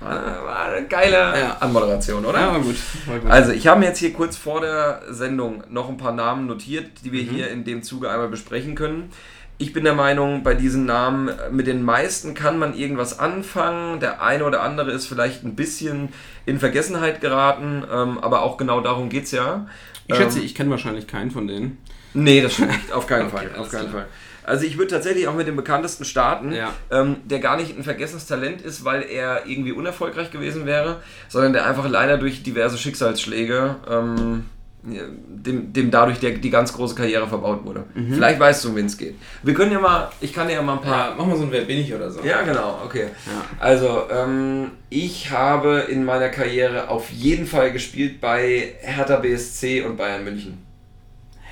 War, 0.00 0.10
war 0.44 0.64
eine 0.72 0.86
geile 0.86 1.12
Ja. 1.38 1.56
Anmoderation, 1.60 2.24
oder? 2.24 2.40
Ja, 2.40 2.52
war 2.52 2.60
gut. 2.60 2.76
War 3.06 3.18
gut. 3.18 3.30
Also, 3.30 3.52
ich 3.52 3.66
habe 3.66 3.80
mir 3.80 3.86
jetzt 3.86 3.98
hier 3.98 4.12
kurz 4.14 4.36
vor 4.36 4.62
der 4.62 5.02
Sendung 5.10 5.62
noch 5.68 5.90
ein 5.90 5.98
paar 5.98 6.12
Namen 6.12 6.46
notiert, 6.46 6.86
die 7.04 7.08
Mhm. 7.10 7.12
wir 7.12 7.22
hier 7.22 7.50
in 7.50 7.64
dem 7.64 7.82
Zuge 7.82 8.10
einmal 8.10 8.28
besprechen 8.28 8.74
können. 8.74 9.10
Ich 9.58 9.74
bin 9.74 9.84
der 9.84 9.92
Meinung, 9.92 10.42
bei 10.42 10.54
diesen 10.54 10.86
Namen, 10.86 11.30
mit 11.50 11.66
den 11.66 11.82
meisten 11.82 12.32
kann 12.32 12.58
man 12.58 12.72
irgendwas 12.74 13.18
anfangen. 13.18 14.00
Der 14.00 14.22
eine 14.22 14.44
oder 14.46 14.62
andere 14.62 14.90
ist 14.90 15.06
vielleicht 15.06 15.44
ein 15.44 15.54
bisschen 15.54 16.08
in 16.46 16.58
Vergessenheit 16.58 17.20
geraten, 17.20 17.84
ähm, 17.92 18.16
aber 18.20 18.40
auch 18.40 18.56
genau 18.56 18.80
darum 18.80 19.10
geht 19.10 19.24
es 19.24 19.32
ja. 19.32 19.66
ich 20.06 20.16
schätze, 20.16 20.38
ähm, 20.38 20.46
ich 20.46 20.54
kenne 20.54 20.70
wahrscheinlich 20.70 21.06
keinen 21.06 21.30
von 21.30 21.46
denen. 21.46 21.76
Nee, 22.14 22.40
das 22.40 22.54
stimmt 22.54 22.70
nicht. 22.70 22.90
Auf 22.90 23.06
keinen 23.06 23.26
Okay, 23.34 23.36
Fall. 23.48 23.60
Auf 23.60 23.70
keinen 23.70 23.90
klar. 23.90 23.92
Fall. 24.04 24.06
Also 24.44 24.64
ich 24.66 24.78
würde 24.78 24.90
tatsächlich 24.92 25.28
auch 25.28 25.34
mit 25.34 25.46
dem 25.46 25.56
bekanntesten 25.56 26.04
starten, 26.04 26.52
Ja. 26.52 26.72
ähm, 26.90 27.16
der 27.24 27.38
gar 27.40 27.56
nicht 27.56 27.76
ein 27.76 27.84
vergessenes 27.84 28.26
Talent 28.26 28.62
ist, 28.62 28.84
weil 28.84 29.02
er 29.02 29.46
irgendwie 29.46 29.72
unerfolgreich 29.72 30.30
gewesen 30.30 30.66
wäre, 30.66 31.02
sondern 31.28 31.52
der 31.52 31.66
einfach 31.66 31.88
leider 31.88 32.18
durch 32.18 32.42
diverse 32.42 32.78
Schicksalsschläge 32.78 33.76
ähm, 33.90 34.44
ja, 34.88 35.02
dem, 35.28 35.74
dem 35.74 35.90
dadurch 35.90 36.20
der, 36.20 36.30
die 36.30 36.48
ganz 36.48 36.72
große 36.72 36.94
Karriere 36.94 37.28
verbaut 37.28 37.64
wurde. 37.66 37.84
Mhm. 37.94 38.14
Vielleicht 38.14 38.40
weißt 38.40 38.64
du, 38.64 38.70
um 38.70 38.76
wen 38.76 38.86
es 38.86 38.96
geht. 38.96 39.14
Wir 39.42 39.52
können 39.52 39.72
ja 39.72 39.78
mal, 39.78 40.10
ich 40.22 40.32
kann 40.32 40.48
ja 40.48 40.62
mal 40.62 40.74
ein 40.74 40.80
paar... 40.80 41.14
mach 41.18 41.26
mal 41.26 41.36
so 41.36 41.42
ein 41.42 41.52
Wer 41.52 41.62
bin 41.62 41.76
ich 41.78 41.92
oder 41.94 42.10
so. 42.10 42.22
Ja, 42.24 42.40
genau, 42.42 42.80
okay. 42.82 43.08
Ja. 43.26 43.44
Also, 43.58 44.04
ähm, 44.10 44.70
ich 44.88 45.30
habe 45.30 45.84
in 45.90 46.02
meiner 46.04 46.30
Karriere 46.30 46.88
auf 46.88 47.10
jeden 47.10 47.46
Fall 47.46 47.72
gespielt 47.72 48.22
bei 48.22 48.74
Hertha 48.80 49.16
BSC 49.16 49.82
und 49.82 49.98
Bayern 49.98 50.24
München. 50.24 50.56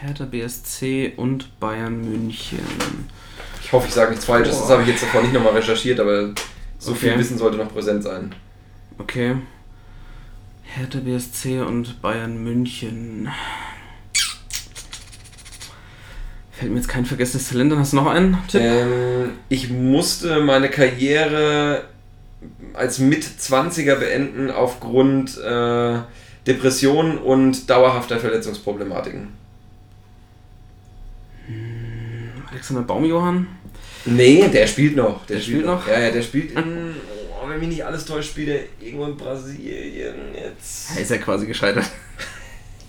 Hertha 0.00 0.24
BSC 0.24 1.14
und 1.16 1.58
Bayern 1.60 2.00
München. 2.08 2.60
Ich 3.62 3.72
hoffe, 3.72 3.88
ich 3.88 3.94
sage 3.94 4.10
nichts 4.10 4.24
Falsches, 4.24 4.58
das 4.60 4.70
habe 4.70 4.82
ich 4.82 4.88
jetzt 4.88 5.02
davor 5.02 5.22
nicht 5.22 5.32
nochmal 5.34 5.54
recherchiert, 5.54 5.98
aber 6.00 6.30
so 6.78 6.92
Okay. 6.92 7.00
viel 7.10 7.18
Wissen 7.18 7.36
sollte 7.38 7.56
noch 7.58 7.72
präsent 7.72 8.02
sein. 8.04 8.34
Okay. 8.98 9.36
Hertha 10.62 11.00
BSC 11.00 11.60
und 11.62 12.00
Bayern 12.00 12.42
München. 12.42 13.28
Fällt 16.52 16.70
mir 16.72 16.78
jetzt 16.78 16.88
kein 16.88 17.04
vergessenes 17.06 17.48
Talent 17.48 17.72
an. 17.72 17.78
Hast 17.78 17.92
du 17.92 17.96
noch 17.96 18.06
einen 18.06 18.36
Tipp? 18.48 18.60
Ähm, 18.60 19.30
ich 19.48 19.70
musste 19.70 20.40
meine 20.40 20.68
Karriere 20.68 21.84
als 22.74 22.98
Mit-20er 22.98 23.96
beenden 23.96 24.50
aufgrund 24.50 25.38
äh, 25.38 25.98
Depression 26.46 27.18
und 27.18 27.68
dauerhafter 27.70 28.18
Verletzungsproblematiken. 28.18 29.28
Alexander 32.58 32.82
Baumjohann? 32.82 33.46
Nee, 34.04 34.48
der 34.48 34.66
spielt 34.66 34.96
noch. 34.96 35.24
Der, 35.26 35.36
Der 35.36 35.42
spielt 35.42 35.64
noch? 35.64 35.86
Ja, 35.86 36.00
ja, 36.00 36.10
der 36.10 36.22
spielt 36.22 36.50
in, 36.52 36.94
oh, 37.40 37.48
wenn 37.48 37.60
mich 37.60 37.68
nicht 37.68 37.84
alles 37.84 38.04
täuscht, 38.04 38.30
spielt 38.30 38.48
er 38.48 38.60
irgendwo 38.84 39.04
in 39.04 39.16
Brasilien 39.16 40.34
jetzt. 40.34 40.96
Er 40.96 41.02
ist 41.02 41.10
ja 41.12 41.18
quasi 41.18 41.46
gescheitert. 41.46 41.88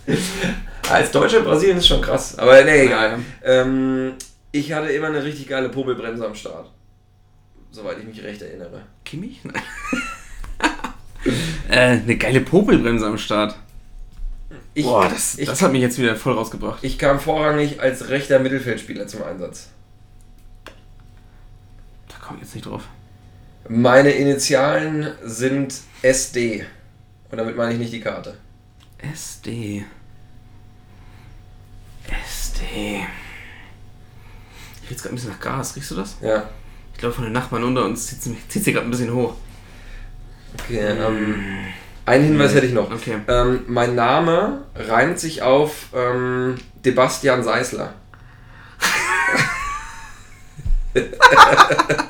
Als 0.89 1.11
Deutscher 1.11 1.41
Brasilien 1.41 1.77
ist 1.77 1.87
schon 1.87 2.01
krass. 2.01 2.35
Aber 2.39 2.63
nee, 2.63 2.85
egal. 2.85 3.19
Ja. 3.45 3.61
Ähm, 3.61 4.13
ich 4.51 4.73
hatte 4.73 4.89
immer 4.89 5.07
eine 5.07 5.23
richtig 5.23 5.47
geile 5.47 5.69
Popelbremse 5.69 6.25
am 6.25 6.33
Start. 6.33 6.71
Soweit 7.69 7.99
ich 7.99 8.05
mich 8.05 8.23
recht 8.23 8.41
erinnere. 8.41 8.81
Kimmich? 9.05 9.41
Nein. 9.43 9.61
äh, 11.69 11.75
eine 11.75 12.17
geile 12.17 12.41
Popelbremse 12.41 13.05
am 13.05 13.19
Start. 13.19 13.55
Ich, 14.79 14.85
Boah, 14.85 15.09
das, 15.09 15.37
ich, 15.37 15.45
das 15.45 15.61
hat 15.61 15.73
mich 15.73 15.81
jetzt 15.81 15.97
wieder 15.97 16.15
voll 16.15 16.33
rausgebracht. 16.35 16.81
ich 16.83 16.97
kam 16.97 17.19
vorrangig 17.19 17.81
als 17.81 18.07
rechter 18.07 18.39
Mittelfeldspieler 18.39 19.07
zum 19.07 19.23
Einsatz. 19.23 19.67
Da 22.07 22.15
komme 22.21 22.37
ich 22.37 22.45
jetzt 22.45 22.55
nicht 22.55 22.65
drauf. 22.65 22.83
Meine 23.67 24.11
Initialen 24.11 25.11
sind 25.21 25.75
SD. 26.01 26.65
Und 27.29 27.37
damit 27.37 27.57
meine 27.57 27.73
ich 27.73 27.79
nicht 27.79 27.91
die 27.91 27.99
Karte. 27.99 28.37
SD. 28.99 29.83
SD. 32.07 33.01
Ich 34.83 34.89
jetzt 34.89 35.01
gerade 35.01 35.13
ein 35.13 35.15
bisschen 35.15 35.31
nach 35.31 35.41
Gas. 35.41 35.75
Riechst 35.75 35.91
du 35.91 35.95
das? 35.95 36.15
Ja. 36.21 36.49
Ich 36.93 36.99
glaube, 36.99 37.15
von 37.15 37.25
den 37.25 37.33
Nachbarn 37.33 37.65
unter 37.65 37.83
uns 37.83 38.07
zieht 38.07 38.23
sie, 38.23 38.37
zieht 38.47 38.63
sie 38.63 38.71
gerade 38.71 38.87
ein 38.87 38.91
bisschen 38.91 39.13
hoch. 39.13 39.35
Okay, 40.57 40.79
ähm, 40.79 41.65
einen 42.09 42.25
Hinweis 42.25 42.53
hätte 42.53 42.65
ich 42.65 42.73
noch. 42.73 42.91
Okay. 42.91 43.17
Ähm, 43.27 43.61
mein 43.67 43.95
Name 43.95 44.65
reimt 44.75 45.19
sich 45.19 45.41
auf 45.41 45.87
ähm, 45.95 46.55
Sebastian 46.83 47.43
Seißler. 47.43 47.93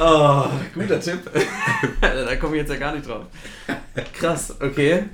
Oh, 0.00 0.46
guter 0.74 0.98
Tipp. 1.00 1.20
da 2.00 2.36
komme 2.36 2.56
ich 2.56 2.62
jetzt 2.62 2.70
ja 2.70 2.76
gar 2.76 2.94
nicht 2.94 3.06
drauf. 3.06 3.24
Krass, 4.18 4.54
okay. 4.60 5.04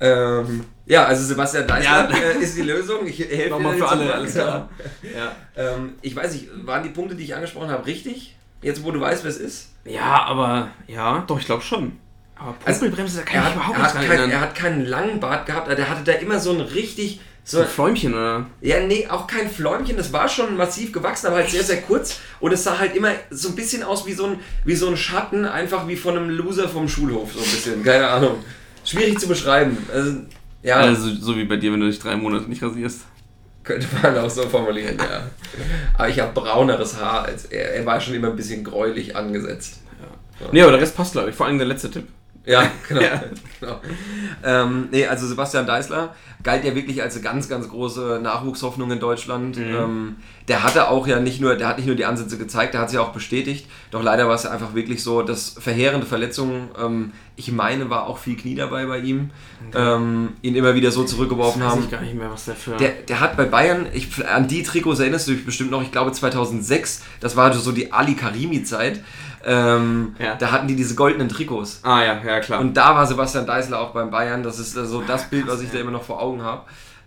Ähm, 0.00 0.64
ja, 0.84 1.04
also 1.04 1.24
Sebastian 1.24 1.66
Deißler 1.66 2.10
Ja. 2.10 2.16
äh, 2.16 2.38
ist 2.42 2.56
die 2.56 2.62
Lösung. 2.62 3.06
Ich 3.06 3.18
helfe 3.20 3.50
Nochmal 3.50 3.76
für 3.76 3.88
alle, 3.88 4.12
alles 4.12 4.32
klar. 4.34 4.68
Ja. 5.02 5.34
Ähm, 5.56 5.94
ich 6.02 6.14
weiß 6.14 6.32
nicht, 6.32 6.48
waren 6.66 6.82
die 6.82 6.90
Punkte, 6.90 7.14
die 7.14 7.24
ich 7.24 7.34
angesprochen 7.34 7.70
habe, 7.70 7.86
richtig? 7.86 8.36
Jetzt, 8.62 8.82
wo 8.84 8.90
du 8.90 9.00
weißt, 9.00 9.22
wer 9.24 9.30
es 9.30 9.38
ist? 9.38 9.68
Ja, 9.86 10.22
aber 10.24 10.68
ja, 10.86 11.24
doch, 11.26 11.38
ich 11.38 11.46
glaube 11.46 11.62
schon. 11.62 11.92
Aber 12.38 12.52
Popelbremse, 12.54 13.18
da 13.18 13.22
kann 13.24 13.36
Er 13.36 13.40
ich 13.40 13.46
hat, 13.46 13.54
überhaupt 13.54 13.78
er, 13.78 13.82
nicht 13.84 13.94
kein, 13.94 14.10
erinnern. 14.10 14.30
er 14.30 14.40
hat 14.40 14.54
keinen 14.54 14.84
langen 14.84 15.20
Bart 15.20 15.46
gehabt, 15.46 15.68
der 15.68 15.88
hatte 15.88 16.04
da 16.04 16.12
immer 16.12 16.38
so 16.38 16.52
ein 16.52 16.60
richtig. 16.60 17.20
so 17.44 17.58
So, 17.58 17.62
ein 17.62 17.68
Fläumchen, 17.68 18.12
oder? 18.14 18.46
ja, 18.60 18.80
nee, 18.80 19.06
auch 19.08 19.26
kein 19.26 19.48
Fläumchen, 19.50 19.96
das 19.96 20.12
war 20.12 20.28
schon 20.28 20.56
massiv 20.56 20.92
gewachsen, 20.92 21.28
aber 21.28 21.36
halt 21.36 21.48
sehr, 21.50 21.62
sehr 21.64 21.80
kurz. 21.82 22.20
Und 22.40 22.52
es 22.52 22.64
sah 22.64 22.78
halt 22.78 22.94
immer 22.94 23.12
so 23.30 23.48
ein 23.50 23.56
bisschen 23.56 23.82
aus 23.82 24.06
wie 24.06 24.12
so 24.12 24.26
ein, 24.26 24.40
wie 24.64 24.74
so 24.74 24.88
ein 24.88 24.96
Schatten, 24.96 25.44
einfach 25.46 25.88
wie 25.88 25.96
von 25.96 26.16
einem 26.16 26.30
Loser 26.30 26.68
vom 26.68 26.88
Schulhof, 26.88 27.32
so 27.32 27.38
ein 27.38 27.44
bisschen. 27.50 27.82
Keine 27.82 28.08
Ahnung. 28.08 28.44
Schwierig 28.84 29.18
zu 29.18 29.28
beschreiben. 29.28 29.78
Also, 29.92 30.18
ja, 30.62 30.76
Also, 30.76 31.14
so 31.14 31.36
wie 31.36 31.44
bei 31.44 31.56
dir, 31.56 31.72
wenn 31.72 31.80
du 31.80 31.86
dich 31.86 31.98
drei 32.00 32.16
Monate 32.16 32.48
nicht 32.50 32.62
rasierst. 32.62 33.00
Könnte 33.66 33.86
man 34.00 34.16
auch 34.16 34.30
so 34.30 34.42
formulieren, 34.48 34.96
ja. 34.98 35.22
Aber 35.94 36.08
ich 36.08 36.18
habe 36.20 36.32
brauneres 36.32 36.98
Haar 36.98 37.24
als 37.24 37.46
er. 37.46 37.74
Er 37.74 37.84
war 37.84 38.00
schon 38.00 38.14
immer 38.14 38.28
ein 38.28 38.36
bisschen 38.36 38.64
gräulich 38.64 39.14
angesetzt. 39.16 39.80
Nee, 40.52 40.62
aber 40.62 40.72
der 40.72 40.80
Rest 40.80 40.96
passt, 40.96 41.12
glaube 41.12 41.30
ich. 41.30 41.36
Vor 41.36 41.46
allem 41.46 41.58
der 41.58 41.66
letzte 41.66 41.90
Tipp. 41.90 42.08
Ja, 42.50 42.70
genau. 42.86 43.00
Ja. 43.00 43.24
genau. 43.60 43.80
Ähm, 44.44 44.88
nee, 44.92 45.04
also 45.04 45.26
Sebastian 45.26 45.66
Deißler 45.66 46.14
galt 46.44 46.64
ja 46.64 46.76
wirklich 46.76 47.02
als 47.02 47.14
eine 47.14 47.24
ganz, 47.24 47.48
ganz 47.48 47.68
große 47.68 48.20
Nachwuchshoffnung 48.22 48.88
in 48.92 49.00
Deutschland. 49.00 49.58
Ähm, 49.58 50.16
der 50.46 50.62
hatte 50.62 50.88
auch 50.88 51.08
ja 51.08 51.18
nicht 51.18 51.40
nur, 51.40 51.56
der 51.56 51.66
hat 51.66 51.76
nicht 51.76 51.86
nur 51.86 51.96
die 51.96 52.04
Ansätze 52.04 52.38
gezeigt, 52.38 52.74
der 52.74 52.82
hat 52.82 52.90
sie 52.90 52.98
auch 52.98 53.08
bestätigt. 53.08 53.66
Doch 53.90 54.00
leider 54.00 54.28
war 54.28 54.36
es 54.36 54.44
ja 54.44 54.52
einfach 54.52 54.74
wirklich 54.74 55.02
so, 55.02 55.22
dass 55.22 55.56
verheerende 55.58 56.06
Verletzungen, 56.06 56.68
ähm, 56.80 57.12
ich 57.34 57.50
meine, 57.50 57.90
war 57.90 58.06
auch 58.06 58.18
viel 58.18 58.36
Knie 58.36 58.54
dabei 58.54 58.86
bei 58.86 59.00
ihm, 59.00 59.30
ähm, 59.74 60.34
ihn 60.42 60.54
immer 60.54 60.76
wieder 60.76 60.92
so 60.92 61.02
zurückgeworfen 61.02 61.60
Weiß 61.62 61.70
haben. 61.72 61.82
ich 61.82 61.90
gar 61.90 62.00
nicht 62.00 62.14
mehr, 62.14 62.30
was 62.30 62.44
der 62.44 62.54
für. 62.54 62.76
Der, 62.76 62.90
der 62.90 63.18
hat 63.18 63.36
bei 63.36 63.44
Bayern, 63.44 63.86
ich, 63.92 64.24
an 64.24 64.46
die 64.46 64.62
Trikots 64.62 65.00
erinnerst 65.00 65.26
du 65.26 65.32
dich 65.32 65.44
bestimmt 65.44 65.72
noch, 65.72 65.82
ich 65.82 65.90
glaube 65.90 66.12
2006, 66.12 67.02
das 67.18 67.34
war 67.34 67.52
so 67.52 67.72
die 67.72 67.92
Ali 67.92 68.14
Karimi-Zeit. 68.14 69.02
Ähm, 69.48 70.16
Ja. 70.18 70.34
Da 70.34 70.50
hatten 70.50 70.66
die 70.66 70.74
diese 70.76 70.94
goldenen 70.96 71.28
Trikots. 71.28 71.80
ah, 71.84 72.02
ja, 72.02 72.20
ja, 72.24 72.40
klar. 72.40 72.60
Und 72.60 72.76
da 72.76 72.94
war 72.96 73.06
Sebastian 73.06 73.46
Deißler 73.46 73.80
auch 73.80 73.90
beim 73.92 74.10
Bayern. 74.10 74.42
Das 74.42 74.58
ist 74.58 74.72
so 74.74 75.02
das 75.02 75.30
Bild, 75.30 75.46
was 75.46 75.60
ich 75.62 75.70
da 75.70 75.78
immer 75.78 75.92
noch 75.92 76.02
vor 76.02 76.20
Augen 76.20 76.42
habe. 76.42 76.62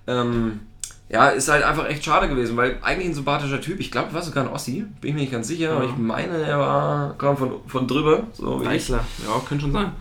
Ähm, 0.07 0.61
ja, 1.09 1.27
ist 1.29 1.49
halt 1.49 1.63
einfach 1.63 1.87
echt 1.89 2.05
schade 2.05 2.29
gewesen, 2.29 2.55
weil 2.55 2.77
eigentlich 2.81 3.09
ein 3.09 3.13
sympathischer 3.15 3.59
Typ. 3.59 3.79
Ich 3.79 3.91
glaube, 3.91 4.13
war 4.13 4.21
sogar 4.21 4.43
ein 4.45 4.49
Ossi, 4.51 4.85
bin 5.01 5.09
ich 5.09 5.15
mir 5.15 5.21
nicht 5.21 5.31
ganz 5.31 5.47
sicher, 5.47 5.71
aber 5.73 5.83
ich 5.85 5.97
meine, 5.97 6.37
er 6.37 6.59
war, 6.59 7.15
kam 7.17 7.35
von, 7.35 7.51
von 7.67 7.87
drüber. 7.87 8.23
So. 8.33 8.59
Deichler. 8.63 8.99
Ja, 9.27 9.41
könnte 9.47 9.63
schon 9.63 9.73
sein. 9.73 9.91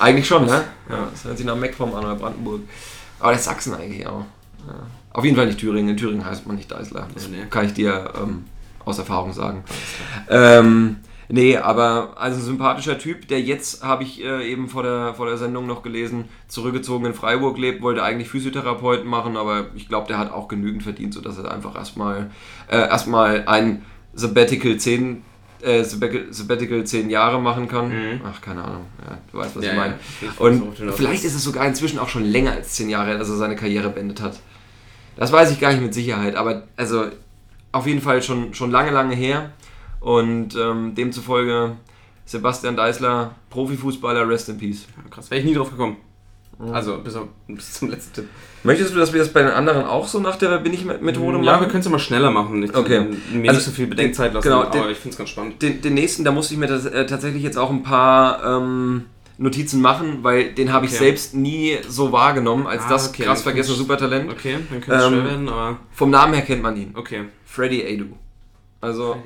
Eigentlich 0.00 0.26
schon, 0.26 0.44
ne? 0.44 0.64
Ja, 0.90 1.08
das 1.10 1.24
hört 1.24 1.38
sich 1.38 1.46
nach 1.46 1.56
Mecklenburg 1.56 1.98
an 1.98 2.04
oder 2.04 2.16
Brandenburg. 2.16 2.60
Aber 3.20 3.30
der 3.30 3.38
ist 3.38 3.44
Sachsen 3.46 3.74
eigentlich 3.74 4.06
auch. 4.06 4.24
Ja. 4.66 4.74
Auf 5.12 5.24
jeden 5.24 5.36
Fall 5.36 5.46
nicht 5.46 5.58
Thüringen. 5.60 5.88
In 5.90 5.96
Thüringen 5.96 6.26
heißt 6.26 6.46
man 6.46 6.56
nicht 6.56 6.70
Deißler. 6.70 7.06
Das 7.14 7.28
Nee, 7.28 7.36
nee. 7.38 7.46
kann 7.48 7.64
ich 7.64 7.72
dir 7.72 8.12
ähm, 8.20 8.44
aus 8.84 8.98
Erfahrung 8.98 9.32
sagen. 9.32 9.62
Ähm, 10.28 10.96
nee, 11.28 11.56
aber 11.56 12.14
also 12.16 12.38
ein 12.38 12.44
sympathischer 12.44 12.98
Typ, 12.98 13.28
der 13.28 13.40
jetzt, 13.40 13.82
habe 13.84 14.02
ich 14.02 14.22
äh, 14.24 14.50
eben 14.50 14.68
vor 14.68 14.82
der, 14.82 15.14
vor 15.14 15.26
der 15.26 15.36
Sendung 15.36 15.66
noch 15.66 15.82
gelesen, 15.82 16.26
zurückgezogen 16.48 17.06
in 17.06 17.14
Freiburg 17.14 17.58
lebt, 17.58 17.82
wollte 17.82 18.02
eigentlich 18.02 18.28
Physiotherapeuten 18.28 19.08
machen, 19.08 19.36
aber 19.36 19.66
ich 19.74 19.88
glaube, 19.88 20.08
der 20.08 20.18
hat 20.18 20.32
auch 20.32 20.48
genügend 20.48 20.82
verdient, 20.82 21.14
sodass 21.14 21.38
er 21.38 21.50
einfach 21.50 21.74
erstmal 21.74 22.30
äh, 22.68 22.76
erstmal 22.76 23.44
ein 23.46 23.84
Sabbatical 24.14 24.76
10 24.76 25.22
äh, 25.62 25.84
Sabbatical 25.84 26.84
10 26.84 27.10
Jahre 27.10 27.40
machen 27.40 27.66
kann. 27.66 27.88
Mhm. 27.88 28.20
Ach, 28.24 28.40
keine 28.40 28.62
Ahnung. 28.62 28.86
Ja, 29.08 29.18
du 29.32 29.38
weißt, 29.38 29.56
was 29.56 29.64
Ja, 29.64 29.70
ich 29.70 29.76
ja. 29.76 29.82
meine. 29.82 29.94
Weiß, 29.94 30.38
Und 30.38 30.94
vielleicht 30.94 31.24
ist 31.24 31.34
es 31.34 31.42
sogar 31.42 31.66
inzwischen 31.66 31.98
auch 31.98 32.08
schon 32.08 32.24
länger 32.24 32.52
als 32.52 32.74
10 32.74 32.90
Jahre, 32.90 33.18
dass 33.18 33.28
er 33.28 33.36
seine 33.36 33.56
Karriere 33.56 33.88
beendet 33.90 34.20
hat. 34.20 34.38
Das 35.16 35.32
weiß 35.32 35.50
ich 35.50 35.60
gar 35.60 35.72
nicht 35.72 35.82
mit 35.82 35.94
Sicherheit, 35.94 36.36
aber 36.36 36.64
also 36.76 37.06
auf 37.72 37.86
jeden 37.86 38.02
Fall 38.02 38.22
schon, 38.22 38.54
schon 38.54 38.70
lange, 38.70 38.90
lange 38.90 39.14
her. 39.14 39.50
Und 40.00 40.54
ähm, 40.56 40.94
demzufolge 40.94 41.72
Sebastian 42.24 42.76
Deißler, 42.76 43.34
Profifußballer, 43.50 44.28
rest 44.28 44.48
in 44.48 44.58
peace. 44.58 44.86
Ja, 44.96 45.08
krass. 45.10 45.30
Wäre 45.30 45.40
ich 45.40 45.46
nie 45.46 45.54
drauf 45.54 45.70
gekommen. 45.70 45.96
Also, 46.72 46.96
bis, 46.98 47.14
auf, 47.14 47.26
bis 47.48 47.74
zum 47.74 47.90
letzten 47.90 48.14
Tipp. 48.14 48.28
Möchtest 48.62 48.94
du, 48.94 48.98
dass 48.98 49.12
wir 49.12 49.20
das 49.20 49.30
bei 49.30 49.42
den 49.42 49.50
anderen 49.50 49.84
auch 49.84 50.08
so 50.08 50.20
nach 50.20 50.36
der 50.36 50.56
Bin 50.58 50.72
ich 50.72 50.86
Methode 50.86 51.36
Ja, 51.38 51.42
wir 51.44 51.52
machen? 51.52 51.68
können 51.68 51.80
es 51.82 51.88
mal 51.90 51.98
schneller 51.98 52.30
machen. 52.30 52.60
Nicht, 52.60 52.74
Okay. 52.74 53.00
Mir 53.32 53.50
Also, 53.50 53.58
nicht 53.58 53.64
so 53.66 53.70
viel 53.72 53.86
Bedenkzeit 53.86 54.32
lassen, 54.32 54.44
genau, 54.48 54.62
aber 54.62 54.70
den- 54.70 54.90
ich 54.90 54.96
finde 54.96 55.10
es 55.10 55.18
ganz 55.18 55.28
spannend. 55.30 55.60
Den, 55.60 55.82
den 55.82 55.92
nächsten, 55.94 56.24
da 56.24 56.32
musste 56.32 56.54
ich 56.54 56.60
mir 56.60 56.66
das, 56.66 56.86
äh, 56.86 57.04
tatsächlich 57.04 57.42
jetzt 57.42 57.58
auch 57.58 57.68
ein 57.70 57.82
paar 57.82 58.42
ähm, 58.62 59.04
Notizen 59.36 59.82
machen, 59.82 60.20
weil 60.22 60.54
den 60.54 60.72
habe 60.72 60.86
ich 60.86 60.92
Okay. 60.92 61.04
selbst 61.04 61.34
nie 61.34 61.76
so 61.86 62.10
wahrgenommen 62.10 62.66
als 62.66 62.84
Ah, 62.84 62.88
das 62.88 63.10
okay, 63.10 63.24
krass 63.24 63.42
vergessene 63.42 63.76
Supertalent. 63.76 64.30
Okay, 64.32 64.56
dann 64.70 64.80
könnte 64.80 64.94
es 64.94 65.04
Ähm, 65.04 65.12
schwer 65.12 65.24
werden, 65.26 65.48
aber 65.50 65.76
Vom 65.92 66.08
Namen 66.10 66.32
her 66.32 66.42
kennt 66.42 66.62
man 66.62 66.74
ihn. 66.76 66.92
okay. 66.96 67.24
Freddy 67.44 67.84
Adu. 67.84 68.06
Also, 68.80 69.16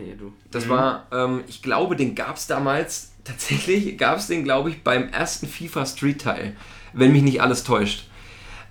das 0.50 0.66
Mhm. 0.66 0.70
war, 0.70 1.06
ähm, 1.12 1.44
ich 1.48 1.62
glaube, 1.62 1.96
den 1.96 2.14
gab 2.14 2.36
es 2.36 2.46
damals, 2.46 3.12
tatsächlich 3.24 3.98
gab 3.98 4.18
es 4.18 4.26
den, 4.28 4.44
glaube 4.44 4.70
ich, 4.70 4.82
beim 4.82 5.08
ersten 5.08 5.46
FIFA 5.48 5.86
Street 5.86 6.20
Teil, 6.22 6.56
wenn 6.92 7.12
mich 7.12 7.22
nicht 7.22 7.42
alles 7.42 7.64
täuscht. 7.64 8.06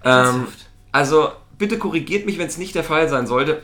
Ähm, 0.03 0.47
also, 0.91 1.29
bitte 1.57 1.77
korrigiert 1.77 2.25
mich, 2.25 2.37
wenn 2.37 2.47
es 2.47 2.57
nicht 2.57 2.75
der 2.75 2.83
Fall 2.83 3.09
sein 3.09 3.27
sollte. 3.27 3.61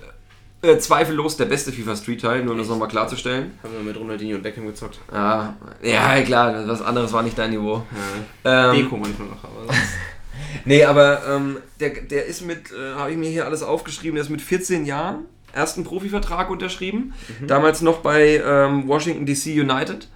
Äh, 0.62 0.78
zweifellos 0.80 1.38
der 1.38 1.46
beste 1.46 1.72
FIFA 1.72 1.96
Street 1.96 2.22
Teil, 2.22 2.44
nur 2.44 2.54
um 2.54 2.58
das 2.58 2.68
nochmal 2.68 2.88
klarzustellen. 2.88 3.58
Haben 3.64 3.74
wir 3.74 3.82
mit 3.82 3.98
Ronaldinho 4.00 4.36
und 4.36 4.42
Beckham 4.44 4.66
gezockt. 4.68 5.00
Ja, 5.12 5.56
ja, 5.82 6.22
klar, 6.24 6.68
was 6.68 6.82
anderes 6.82 7.14
war 7.14 7.22
nicht 7.24 7.38
dein 7.38 7.52
Niveau. 7.52 7.84
Ja. 8.44 8.72
Ähm, 8.72 8.76
Deko 8.84 8.98
manchmal 8.98 9.28
noch, 9.30 9.44
aber 9.44 9.66
sonst- 9.68 9.80
Nee, 10.66 10.84
aber 10.84 11.22
ähm, 11.30 11.58
der, 11.80 11.90
der 12.02 12.26
ist 12.26 12.42
mit, 12.42 12.72
äh, 12.72 12.94
habe 12.96 13.12
ich 13.12 13.18
mir 13.18 13.30
hier 13.30 13.46
alles 13.46 13.64
aufgeschrieben, 13.64 14.16
der 14.16 14.24
ist 14.24 14.30
mit 14.30 14.42
14 14.42 14.86
Jahren 14.86 15.26
ersten 15.56 15.84
Profivertrag 15.84 16.50
unterschrieben. 16.50 17.14
Damals 17.48 17.82
noch 17.82 18.00
bei 18.00 18.42
ähm, 18.46 18.88
Washington 18.88 19.26
DC 19.26 19.48
United. 19.48 20.08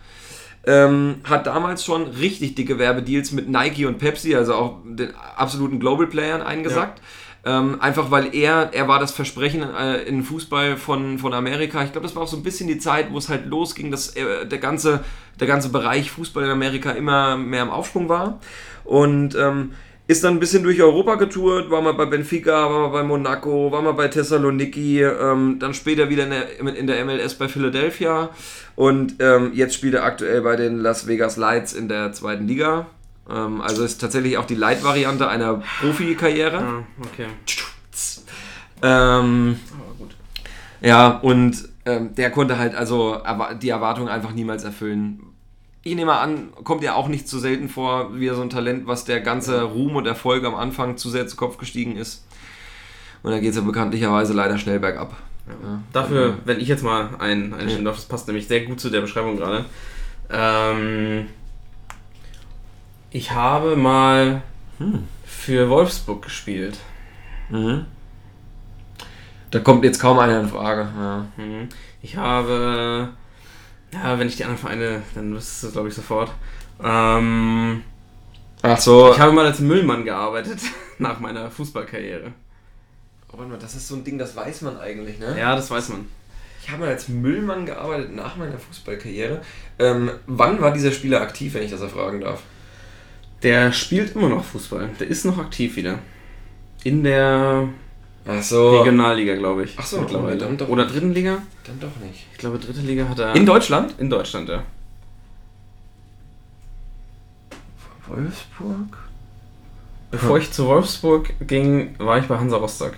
Ähm, 0.66 1.22
hat 1.24 1.48
damals 1.48 1.86
schon 1.86 2.04
richtig 2.04 2.56
dicke 2.56 2.78
Werbedeals 2.78 3.32
mit 3.32 3.50
Nike 3.50 3.86
und 3.86 3.98
Pepsi, 3.98 4.36
also 4.36 4.54
auch 4.54 4.80
den 4.84 5.14
absoluten 5.16 5.80
Global 5.80 6.06
Playern 6.06 6.42
eingesackt. 6.42 7.02
Ähm, 7.46 7.80
einfach 7.80 8.12
weil 8.12 8.36
er, 8.36 8.72
er 8.74 8.90
war 8.90 9.00
das 9.00 9.14
Versprechen 9.14 9.64
äh, 9.64 10.02
in 10.04 10.24
Fußball 10.24 10.76
von, 10.76 11.18
von 11.20 11.34
Amerika. 11.34 11.82
Ich 11.84 11.94
glaube, 11.94 12.06
das 12.06 12.16
war 12.16 12.24
auch 12.24 12.28
so 12.28 12.36
ein 12.36 12.44
bisschen 12.44 12.68
die 12.68 12.80
Zeit, 12.80 13.14
wo 13.14 13.18
es 13.18 13.30
halt 13.30 13.46
losging, 13.46 13.92
dass 13.92 14.10
äh, 14.18 14.46
der, 14.46 14.58
ganze, 14.58 15.06
der 15.40 15.48
ganze 15.48 15.70
Bereich 15.70 16.12
Fußball 16.12 16.44
in 16.44 16.50
Amerika 16.50 16.92
immer 16.92 17.38
mehr 17.38 17.64
im 17.64 17.70
Aufschwung 17.70 18.10
war. 18.10 18.42
Und 18.84 19.36
ähm, 19.36 19.72
ist 20.10 20.24
dann 20.24 20.34
ein 20.34 20.40
bisschen 20.40 20.64
durch 20.64 20.82
Europa 20.82 21.16
getourt, 21.16 21.70
war 21.70 21.84
mal 21.84 21.94
bei 21.94 22.08
Benfica, 22.08 22.52
war 22.52 22.80
mal 22.80 22.88
bei 22.88 23.04
Monaco, 23.04 23.72
war 23.72 23.84
mal 23.84 23.92
bei 23.92 24.08
Thessaloniki, 24.08 25.04
ähm, 25.04 25.58
dann 25.60 25.76
später 25.76 26.10
wieder 26.10 26.24
in 26.24 26.32
der, 26.32 26.76
in 26.76 26.88
der 26.88 27.06
MLS 27.06 27.36
bei 27.36 27.48
Philadelphia 27.48 28.32
und 28.76 29.18
ähm, 29.20 29.52
jetzt 29.54 29.76
spielt 29.76 29.94
er 29.94 30.06
aktuell 30.06 30.42
bei 30.42 30.56
den 30.56 30.80
Las 30.80 31.06
Vegas 31.06 31.38
Lights 31.38 31.74
in 31.74 31.88
der 31.88 32.12
zweiten 32.12 32.48
Liga. 32.48 32.88
Ähm, 33.30 33.62
also 33.62 33.84
ist 33.84 34.02
tatsächlich 34.02 34.40
auch 34.40 34.48
die 34.48 34.56
Light-Variante 34.56 35.28
einer 35.28 35.62
Profikarriere. 35.80 36.58
Ah, 36.58 36.84
okay. 37.06 37.28
Ähm, 38.82 39.60
Aber 39.72 39.94
gut. 39.96 40.16
ja, 40.82 41.20
und 41.20 41.70
ähm, 41.86 42.16
der 42.16 42.32
konnte 42.32 42.58
halt 42.58 42.74
also 42.74 43.22
die 43.62 43.70
Erwartungen 43.70 44.10
einfach 44.10 44.34
niemals 44.34 44.64
erfüllen. 44.64 45.29
Ich 45.84 45.96
nehme 45.96 46.12
mal 46.12 46.22
an, 46.22 46.50
kommt 46.64 46.84
ja 46.84 46.96
auch 46.96 47.08
nicht 47.08 47.28
so 47.28 47.40
selten 47.40 47.70
vor, 47.70 48.20
wie 48.20 48.30
so 48.30 48.42
ein 48.42 48.50
Talent, 48.50 48.86
was 48.86 49.06
der 49.06 49.22
ganze 49.22 49.64
Ruhm 49.64 49.96
und 49.96 50.06
Erfolg 50.06 50.44
am 50.44 50.56
Anfang 50.56 50.98
zu 50.98 51.10
sehr 51.10 51.28
zu 51.28 51.38
Kopf 51.38 51.58
gestiegen 51.58 51.96
ist. 51.96 52.26
Und 53.24 53.32
dann 53.32 53.42
geht 53.42 53.52
es 53.52 53.56
ja 53.56 53.62
bekanntlicherweise 53.62 54.34
leider 54.34 54.58
schnell 54.58 54.80
bergab. 54.80 55.16
Ja. 55.48 55.82
Dafür, 55.94 56.38
wenn 56.46 56.60
ich 56.60 56.68
jetzt 56.68 56.84
mal 56.84 57.10
ein, 57.20 57.54
einstellen 57.54 57.86
darf, 57.86 57.96
das 57.96 58.06
passt 58.06 58.28
nämlich 58.28 58.48
sehr 58.48 58.66
gut 58.66 58.80
zu 58.80 58.90
der 58.90 59.02
Beschreibung 59.02 59.38
gerade. 59.38 59.66
Ähm, 60.30 61.28
ich 63.12 63.32
habe 63.32 63.76
mal 63.76 64.44
für 65.26 65.70
Wolfsburg 65.70 66.22
gespielt. 66.22 66.78
Mhm. 67.50 67.86
Da 69.52 69.60
kommt 69.60 69.84
jetzt 69.84 70.00
kaum 70.00 70.20
einer 70.20 70.40
in 70.40 70.48
Frage. 70.48 70.88
Ja. 70.96 71.26
Mhm. 71.38 71.70
Ich 72.02 72.18
habe, 72.18 73.10
ja, 73.94 74.20
wenn 74.20 74.28
ich 74.28 74.38
die 74.38 74.44
anderen 74.44 74.62
Vereine, 74.62 75.02
dann 75.16 75.34
wüsstest 75.34 75.64
du 75.64 75.68
es, 75.68 75.74
glaube 75.74 75.88
ich, 75.90 75.94
sofort. 75.94 76.32
Ähm, 76.84 77.84
Ach 78.62 78.80
so. 78.80 79.12
ich 79.12 79.20
habe 79.20 79.32
mal 79.32 79.46
als 79.46 79.60
Müllmann 79.60 80.06
gearbeitet 80.06 80.60
nach 81.00 81.20
meiner 81.20 81.50
Fußballkarriere. 81.50 82.32
Oh, 83.32 83.38
warte 83.38 83.52
mal, 83.52 83.60
das 83.60 83.76
ist 83.76 83.88
so 83.88 83.96
ein 83.96 84.04
Ding, 84.04 84.18
das 84.18 84.36
weiß 84.36 84.62
man 84.62 84.80
eigentlich, 84.80 85.20
ne? 85.20 85.38
Ja, 85.38 85.56
das 85.56 85.70
weiß 85.70 85.90
man. 85.90 86.06
Ich 86.62 86.70
habe 86.70 86.82
mal 86.82 86.90
als 86.90 87.08
Müllmann 87.08 87.66
gearbeitet 87.66 88.16
nach 88.16 88.36
meiner 88.36 88.60
Fußballkarriere. 88.60 89.42
Ähm, 89.80 90.12
wann 90.28 90.62
war 90.62 90.72
dieser 90.72 90.92
Spieler 90.92 91.22
aktiv, 91.22 91.54
wenn 91.54 91.64
ich 91.64 91.72
das 91.72 91.82
erfragen 91.82 92.22
darf? 92.22 92.42
Der 93.44 93.72
spielt 93.72 94.16
immer 94.16 94.30
noch 94.30 94.44
Fußball. 94.44 94.90
Der 95.00 95.08
ist 95.08 95.26
noch 95.26 95.38
aktiv 95.38 95.76
wieder. 95.78 96.00
In 96.84 97.04
der 97.04 97.70
Ach 98.28 98.44
so. 98.44 98.80
Regionalliga, 98.80 99.36
glaube 99.36 99.64
ich. 99.64 99.76
Ach 99.78 99.86
so, 99.86 100.02
mittlerweile. 100.02 100.38
dann 100.38 100.58
doch 100.58 100.70
Oder 100.70 100.86
dritten 100.86 101.14
Liga? 101.14 101.40
Dann 101.64 101.80
doch 101.80 101.96
nicht. 102.06 102.26
Ich 102.32 102.38
glaube, 102.38 102.60
dritte 102.60 102.82
Liga 102.82 103.08
hat 103.08 103.20
er. 103.20 103.36
In 103.36 103.46
Deutschland? 103.46 103.96
in 103.98 104.10
Deutschland, 104.10 104.50
ja. 104.50 104.64
Wolfsburg? 108.08 108.98
Bevor 110.12 110.38
ich 110.40 110.52
zu 110.52 110.66
Wolfsburg 110.66 111.34
ging, 111.42 111.96
war 112.00 112.18
ich 112.18 112.26
bei 112.26 112.38
Hansa 112.38 112.58
Rostock. 112.58 112.94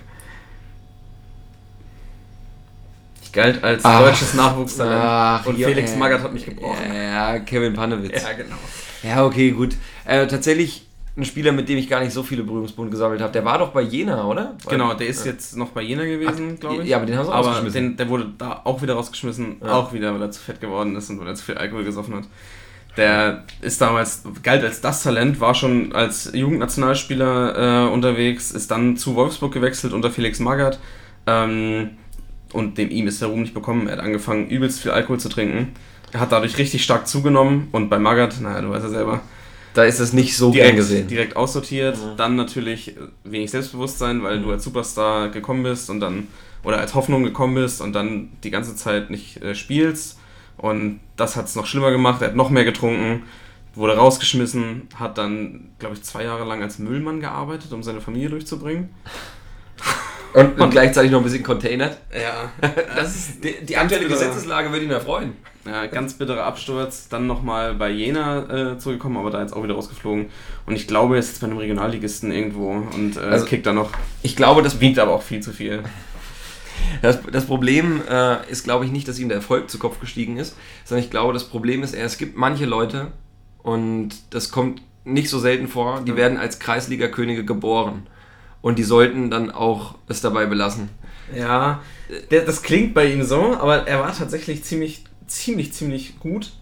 Ich 3.22 3.32
galt 3.32 3.62
als 3.62 3.84
Ach. 3.84 4.00
deutsches 4.00 4.34
Nachwuchstalent. 4.34 5.02
Ach, 5.02 5.46
und 5.46 5.56
Felix 5.56 5.92
ja. 5.92 5.96
Magath 5.98 6.22
hat 6.22 6.32
mich 6.32 6.46
gebrochen. 6.46 6.94
Ja, 6.94 7.38
Kevin 7.40 7.74
Panewitz. 7.74 8.22
Ja, 8.22 8.32
genau. 8.32 8.56
Ja, 9.02 9.24
okay, 9.24 9.50
gut. 9.50 9.76
Äh, 10.04 10.26
tatsächlich 10.26 10.86
ein 11.16 11.24
Spieler, 11.26 11.52
mit 11.52 11.68
dem 11.68 11.76
ich 11.78 11.88
gar 11.90 12.00
nicht 12.00 12.12
so 12.12 12.22
viele 12.22 12.42
Berührungspunkte 12.42 12.90
gesammelt 12.92 13.20
habe. 13.20 13.32
Der 13.32 13.44
war 13.44 13.58
doch 13.58 13.68
bei 13.68 13.82
Jena, 13.82 14.24
oder? 14.24 14.56
Genau, 14.68 14.94
der 14.94 15.08
ist 15.08 15.26
jetzt 15.26 15.56
noch 15.56 15.68
bei 15.68 15.82
Jena 15.82 16.04
gewesen, 16.04 16.58
glaube 16.58 16.82
ich. 16.82 16.88
ja, 16.88 16.96
aber 16.96 17.06
den 17.06 17.18
haben 17.18 17.26
sie 17.26 17.32
aber 17.32 17.46
rausgeschmissen. 17.48 17.82
Den, 17.90 17.96
der 17.98 18.08
wurde 18.08 18.32
da 18.38 18.62
auch 18.64 18.80
wieder 18.80 18.94
rausgeschmissen, 18.94 19.56
Ja. 19.60 19.72
auch 19.72 19.92
wieder, 19.92 20.14
weil 20.14 20.22
er 20.22 20.30
zu 20.30 20.40
fett 20.40 20.60
geworden 20.60 20.96
ist 20.96 21.10
und 21.10 21.20
weil 21.20 21.26
er 21.28 21.34
zu 21.34 21.44
viel 21.44 21.58
Alkohol 21.58 21.84
gesoffen 21.84 22.14
hat. 22.14 22.24
Der 22.96 23.44
ist 23.60 23.80
damals, 23.80 24.22
galt 24.42 24.64
als 24.64 24.80
das 24.80 25.02
Talent, 25.02 25.40
war 25.40 25.54
schon 25.54 25.92
als 25.94 26.30
Jugendnationalspieler 26.34 27.88
äh, 27.88 27.92
unterwegs, 27.92 28.50
ist 28.50 28.70
dann 28.70 28.96
zu 28.96 29.14
Wolfsburg 29.14 29.52
gewechselt 29.52 29.92
unter 29.92 30.10
Felix 30.10 30.40
Magath. 30.40 30.78
Ähm, 31.26 31.90
und 32.52 32.76
dem 32.76 32.90
ihm 32.90 33.06
ist 33.06 33.20
der 33.22 33.28
Ruhm 33.28 33.40
nicht 33.42 33.54
bekommen. 33.54 33.86
Er 33.86 33.94
hat 33.96 34.00
angefangen, 34.04 34.48
übelst 34.48 34.80
viel 34.80 34.90
Alkohol 34.90 35.18
zu 35.18 35.28
trinken. 35.30 35.72
Er 36.12 36.20
hat 36.20 36.32
dadurch 36.32 36.58
richtig 36.58 36.84
stark 36.84 37.06
zugenommen 37.06 37.68
und 37.72 37.88
bei 37.88 37.98
Magath, 37.98 38.40
naja, 38.42 38.60
du 38.60 38.68
weißt 38.70 38.84
ja 38.84 38.90
selber, 38.90 39.20
Da 39.74 39.84
ist 39.84 40.00
es 40.00 40.12
nicht 40.12 40.36
so 40.36 40.50
gern 40.50 40.62
direkt, 40.64 40.76
gesehen. 40.76 41.08
direkt 41.08 41.36
aussortiert. 41.36 41.98
Dann 42.16 42.36
natürlich 42.36 42.94
wenig 43.24 43.50
Selbstbewusstsein, 43.50 44.22
weil 44.22 44.40
du 44.40 44.50
als 44.50 44.64
Superstar 44.64 45.30
gekommen 45.30 45.62
bist 45.62 45.88
und 45.88 46.00
dann, 46.00 46.28
oder 46.62 46.78
als 46.78 46.94
Hoffnung 46.94 47.24
gekommen 47.24 47.54
bist 47.54 47.80
und 47.80 47.92
dann 47.94 48.30
die 48.44 48.50
ganze 48.50 48.76
Zeit 48.76 49.10
nicht 49.10 49.42
äh, 49.42 49.54
spielst. 49.54 50.18
Und 50.58 51.00
das 51.16 51.36
hat 51.36 51.46
es 51.46 51.56
noch 51.56 51.66
schlimmer 51.66 51.90
gemacht. 51.90 52.20
Er 52.20 52.28
hat 52.28 52.36
noch 52.36 52.50
mehr 52.50 52.64
getrunken, 52.64 53.22
wurde 53.74 53.96
rausgeschmissen, 53.96 54.88
hat 54.94 55.16
dann, 55.16 55.70
glaube 55.78 55.94
ich, 55.94 56.02
zwei 56.02 56.24
Jahre 56.24 56.44
lang 56.44 56.62
als 56.62 56.78
Müllmann 56.78 57.20
gearbeitet, 57.20 57.72
um 57.72 57.82
seine 57.82 58.00
Familie 58.00 58.28
durchzubringen. 58.28 58.90
Und, 60.34 60.58
und 60.60 60.70
gleichzeitig 60.70 61.10
noch 61.10 61.18
ein 61.20 61.24
bisschen 61.24 61.42
containert. 61.42 61.98
Ja, 62.12 62.52
das 62.96 63.14
ist 63.14 63.44
Die, 63.44 63.64
die 63.64 63.76
aktuelle 63.76 64.06
Gesetzeslage 64.08 64.70
würde 64.72 64.84
ihn 64.84 64.90
erfreuen. 64.90 65.34
Ja, 65.64 65.86
ganz 65.86 66.14
bitterer 66.14 66.44
Absturz. 66.44 67.08
Dann 67.08 67.26
nochmal 67.26 67.74
bei 67.74 67.90
Jena 67.90 68.72
äh, 68.72 68.78
zurückgekommen, 68.78 69.16
aber 69.18 69.30
da 69.30 69.40
jetzt 69.42 69.52
auch 69.52 69.62
wieder 69.62 69.74
rausgeflogen. 69.74 70.26
Und 70.66 70.74
ich 70.74 70.88
glaube, 70.88 71.14
er 71.16 71.20
ist 71.20 71.28
jetzt 71.28 71.40
bei 71.40 71.46
einem 71.46 71.58
Regionalligisten 71.58 72.32
irgendwo 72.32 72.70
und 72.70 73.16
äh, 73.16 73.20
Also- 73.20 73.44
kickt 73.46 73.66
da 73.66 73.72
noch. 73.72 73.90
Ich 74.22 74.34
glaube, 74.36 74.62
das, 74.62 74.80
Wiegt 74.80 74.98
aber 74.98 75.12
auch 75.12 75.22
viel 75.22 75.40
zu 75.40 75.52
viel. 75.52 75.82
das, 77.02 77.18
das 77.30 77.44
Problem 77.46 78.00
äh, 78.10 78.50
ist, 78.50 78.64
glaube 78.64 78.84
ich, 78.86 78.90
nicht, 78.90 79.06
dass 79.06 79.18
ihm 79.18 79.28
der 79.28 79.36
Erfolg 79.36 79.70
zu 79.70 79.78
Kopf 79.78 80.00
gestiegen 80.00 80.36
ist, 80.38 80.56
sondern 80.84 81.04
ich 81.04 81.10
glaube, 81.10 81.32
das 81.32 81.44
Problem 81.44 81.82
ist 81.82 81.94
eher, 81.94 82.06
es 82.06 82.18
gibt 82.18 82.36
manche 82.36 82.64
Leute, 82.64 83.12
und 83.62 84.10
das 84.30 84.50
kommt 84.50 84.82
nicht 85.04 85.28
so 85.28 85.38
selten 85.38 85.68
vor, 85.68 86.00
die 86.04 86.16
werden 86.16 86.38
als 86.38 86.58
Kreisliga-Könige 86.58 87.44
geboren. 87.44 88.06
Und 88.62 88.78
die 88.78 88.84
sollten 88.84 89.30
dann 89.30 89.50
auch 89.50 89.96
es 90.08 90.20
dabei 90.20 90.46
belassen. 90.46 90.88
Ja, 91.34 91.80
das 92.30 92.62
klingt 92.62 92.94
bei 92.94 93.12
ihm 93.12 93.24
so, 93.24 93.56
aber 93.56 93.86
er 93.86 94.00
war 94.00 94.14
tatsächlich 94.14 94.64
ziemlich, 94.64 95.04
ziemlich, 95.26 95.72
ziemlich 95.72 96.18
gut. 96.20 96.52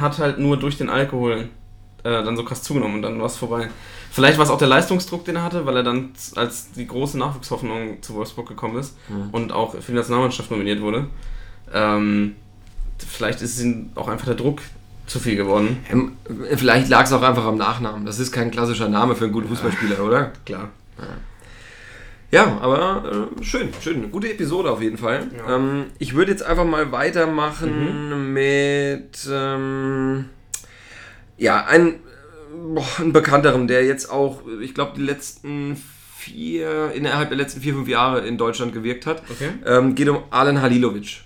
Hat 0.00 0.18
halt 0.18 0.38
nur 0.38 0.56
durch 0.56 0.78
den 0.78 0.88
Alkohol 0.88 1.48
äh, 2.04 2.22
dann 2.22 2.36
so 2.36 2.44
krass 2.44 2.62
zugenommen 2.62 2.96
und 2.96 3.02
dann 3.02 3.18
war 3.18 3.26
es 3.26 3.36
vorbei. 3.36 3.68
Vielleicht 4.12 4.38
war 4.38 4.44
es 4.44 4.50
auch 4.50 4.58
der 4.58 4.68
Leistungsdruck, 4.68 5.24
den 5.24 5.36
er 5.36 5.42
hatte, 5.42 5.66
weil 5.66 5.76
er 5.76 5.82
dann 5.82 6.10
als 6.36 6.70
die 6.72 6.86
große 6.86 7.18
Nachwuchshoffnung 7.18 8.00
zu 8.02 8.14
Wolfsburg 8.14 8.48
gekommen 8.48 8.78
ist 8.78 8.96
und 9.32 9.52
auch 9.52 9.74
für 9.74 9.90
die 9.90 9.94
Nationalmannschaft 9.94 10.50
nominiert 10.50 10.80
wurde. 10.80 11.06
Ähm, 11.72 12.36
vielleicht 12.98 13.42
ist 13.42 13.60
ihm 13.60 13.90
auch 13.96 14.06
einfach 14.06 14.26
der 14.26 14.36
Druck 14.36 14.60
zu 15.06 15.18
viel 15.18 15.34
geworden. 15.34 15.84
Ähm, 15.90 16.12
vielleicht 16.56 16.88
lag 16.88 17.04
es 17.04 17.12
auch 17.12 17.22
einfach 17.22 17.44
am 17.44 17.56
Nachnamen. 17.56 18.06
Das 18.06 18.20
ist 18.20 18.30
kein 18.30 18.50
klassischer 18.52 18.88
Name 18.88 19.16
für 19.16 19.24
einen 19.24 19.32
guten 19.32 19.48
Fußballspieler, 19.48 20.04
oder? 20.04 20.32
Klar. 20.46 20.68
Ja, 20.98 21.04
aber 22.42 23.28
äh, 23.38 23.44
schön, 23.44 23.68
schön. 23.80 23.96
Eine 23.96 24.08
gute 24.08 24.30
Episode 24.30 24.70
auf 24.70 24.82
jeden 24.82 24.98
Fall. 24.98 25.28
Ja. 25.36 25.56
Ähm, 25.56 25.86
ich 25.98 26.14
würde 26.14 26.32
jetzt 26.32 26.42
einfach 26.42 26.64
mal 26.64 26.90
weitermachen 26.92 28.32
mit 28.32 29.28
ähm, 29.30 30.26
ja, 31.36 31.64
ein, 31.64 32.00
boah, 32.74 32.86
ein 32.98 33.12
bekannteren, 33.12 33.68
der 33.68 33.84
jetzt 33.84 34.10
auch, 34.10 34.42
ich 34.60 34.74
glaube, 34.74 34.92
die 34.96 35.02
letzten 35.02 35.76
vier, 36.16 36.92
innerhalb 36.94 37.28
der 37.28 37.38
letzten 37.38 37.60
vier, 37.60 37.74
fünf 37.74 37.88
Jahre 37.88 38.26
in 38.26 38.38
Deutschland 38.38 38.72
gewirkt 38.72 39.06
hat. 39.06 39.22
Okay. 39.30 39.50
Ähm, 39.66 39.94
geht 39.94 40.08
um 40.08 40.22
Alen 40.30 40.60
Halilovic. 40.62 41.20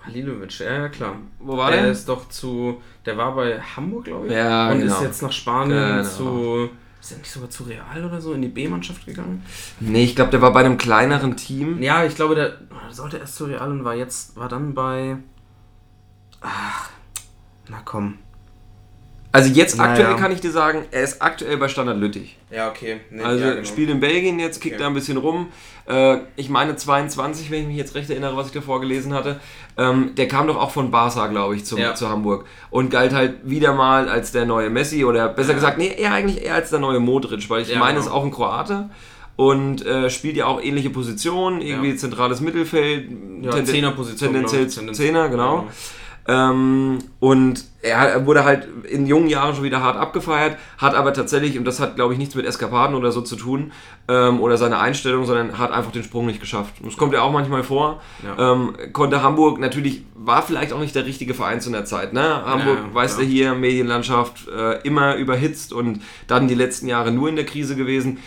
Halilovic, 0.00 0.58
ja, 0.60 0.72
ja 0.72 0.88
klar. 0.88 1.16
Wo 1.38 1.56
war 1.56 1.70
der 1.70 1.82
der? 1.82 1.92
ist 1.92 2.08
doch 2.08 2.28
zu. 2.28 2.80
Der 3.04 3.16
war 3.16 3.34
bei 3.34 3.60
Hamburg, 3.60 4.04
glaube 4.04 4.26
ich. 4.28 4.32
Ja, 4.32 4.70
und 4.70 4.80
genau. 4.80 4.94
ist 4.94 5.02
jetzt 5.02 5.22
nach 5.22 5.32
Spanien 5.32 5.98
Genau. 5.98 6.08
zu. 6.08 6.70
Ist 7.08 7.12
er 7.12 7.18
nicht 7.20 7.30
sogar 7.30 7.48
zu 7.48 7.62
Real 7.62 8.04
oder 8.04 8.20
so 8.20 8.34
in 8.34 8.42
die 8.42 8.48
B-Mannschaft 8.48 9.06
gegangen? 9.06 9.42
Nee, 9.80 10.04
ich 10.04 10.14
glaube, 10.14 10.30
der 10.30 10.42
war 10.42 10.52
bei 10.52 10.60
einem 10.60 10.76
kleineren 10.76 11.38
Team. 11.38 11.80
Ja, 11.82 12.04
ich 12.04 12.14
glaube, 12.14 12.34
der 12.34 12.50
der 12.50 12.92
sollte 12.92 13.16
erst 13.16 13.36
zu 13.36 13.46
Real 13.46 13.70
und 13.70 13.82
war 13.82 13.94
jetzt, 13.94 14.36
war 14.36 14.50
dann 14.50 14.74
bei. 14.74 15.16
Ach, 16.42 16.90
na 17.70 17.80
komm. 17.82 18.18
Also 19.30 19.50
jetzt 19.52 19.76
Naja. 19.76 19.90
aktuell 19.90 20.16
kann 20.16 20.32
ich 20.32 20.40
dir 20.40 20.50
sagen, 20.50 20.86
er 20.90 21.02
ist 21.02 21.20
aktuell 21.20 21.58
bei 21.58 21.68
Standard 21.68 21.98
Lüttich. 21.98 22.38
Ja, 22.50 22.68
okay. 22.70 23.00
Nee, 23.10 23.22
Also 23.22 23.44
ja, 23.44 23.52
genau. 23.54 23.64
spielt 23.66 23.90
in 23.90 24.00
Belgien 24.00 24.38
jetzt, 24.38 24.60
kickt 24.60 24.76
Okay. 24.76 24.82
da 24.82 24.88
ein 24.88 24.94
bisschen 24.94 25.18
rum. 25.18 25.48
Äh, 25.86 26.18
ich 26.36 26.48
meine 26.48 26.76
22, 26.76 27.50
wenn 27.50 27.60
ich 27.62 27.66
mich 27.68 27.76
jetzt 27.76 27.94
recht 27.94 28.08
erinnere, 28.08 28.36
was 28.38 28.46
ich 28.46 28.52
davor 28.54 28.80
gelesen 28.80 29.12
hatte. 29.12 29.38
Ähm, 29.76 30.14
der 30.16 30.28
kam 30.28 30.46
doch 30.46 30.56
auch 30.56 30.70
von 30.70 30.90
Barca, 30.90 31.26
glaube 31.26 31.56
ich, 31.56 31.66
zum, 31.66 31.78
Ja. 31.78 31.94
zu 31.94 32.08
Hamburg. 32.08 32.46
Und 32.70 32.90
galt 32.90 33.12
halt 33.12 33.34
wieder 33.44 33.74
mal 33.74 34.08
als 34.08 34.32
der 34.32 34.46
neue 34.46 34.70
Messi 34.70 35.04
oder 35.04 35.28
besser 35.28 35.50
Ja. 35.50 35.54
gesagt, 35.56 35.76
nee, 35.78 35.92
eher 35.94 36.12
eigentlich 36.12 36.42
eher 36.44 36.54
als 36.54 36.70
der 36.70 36.78
neue 36.78 36.98
Modric, 36.98 37.48
weil 37.50 37.60
ich 37.62 37.68
Ja, 37.68 37.78
meine, 37.80 37.94
genau. 37.98 38.06
ist 38.06 38.12
auch 38.12 38.24
ein 38.24 38.30
Kroate. 38.30 38.88
Und 39.36 39.84
äh, 39.86 40.08
spielt 40.10 40.36
ja 40.36 40.46
auch 40.46 40.60
ähnliche 40.60 40.90
Positionen, 40.90 41.60
irgendwie 41.60 41.90
Ja. 41.90 41.96
zentrales 41.96 42.40
Mittelfeld, 42.40 43.10
Ja, 43.42 43.50
tenden- 43.52 43.66
Zehnerposition, 43.66 44.32
tendenziell 44.32 44.68
Zehner, 44.68 45.28
genau. 45.28 45.68
Ähm, 46.28 46.98
und 47.20 47.64
er 47.80 48.26
wurde 48.26 48.44
halt 48.44 48.68
in 48.84 49.06
jungen 49.06 49.28
Jahren 49.28 49.54
schon 49.54 49.64
wieder 49.64 49.82
hart 49.82 49.96
abgefeiert, 49.96 50.58
hat 50.76 50.94
aber 50.94 51.14
tatsächlich, 51.14 51.58
und 51.58 51.64
das 51.64 51.80
hat 51.80 51.94
glaube 51.96 52.12
ich 52.12 52.18
nichts 52.18 52.34
mit 52.34 52.44
Eskapaden 52.44 52.94
oder 52.94 53.12
so 53.12 53.22
zu 53.22 53.34
tun, 53.34 53.72
ähm, 54.08 54.40
oder 54.40 54.58
seine 54.58 54.78
Einstellung, 54.78 55.24
sondern 55.24 55.58
hat 55.58 55.72
einfach 55.72 55.90
den 55.90 56.02
Sprung 56.02 56.26
nicht 56.26 56.40
geschafft. 56.40 56.74
Das 56.84 56.98
kommt 56.98 57.14
ja 57.14 57.22
auch 57.22 57.32
manchmal 57.32 57.62
vor. 57.62 58.02
Ja. 58.22 58.52
Ähm, 58.52 58.74
konnte 58.92 59.22
Hamburg 59.22 59.58
natürlich, 59.58 60.02
war 60.14 60.42
vielleicht 60.42 60.74
auch 60.74 60.80
nicht 60.80 60.94
der 60.94 61.06
richtige 61.06 61.32
Verein 61.32 61.62
zu 61.62 61.70
einer 61.70 61.86
Zeit. 61.86 62.12
Ne? 62.12 62.44
Hamburg, 62.44 62.78
Ja, 62.88 62.94
weißt 62.94 63.20
du, 63.20 63.22
hier 63.22 63.54
Medienlandschaft 63.54 64.48
äh, 64.48 64.82
immer 64.82 65.14
überhitzt 65.16 65.72
und 65.72 66.02
dann 66.26 66.46
die 66.46 66.54
letzten 66.54 66.88
Jahre 66.88 67.10
nur 67.10 67.30
in 67.30 67.36
der 67.36 67.46
Krise 67.46 67.74
gewesen. 67.74 68.18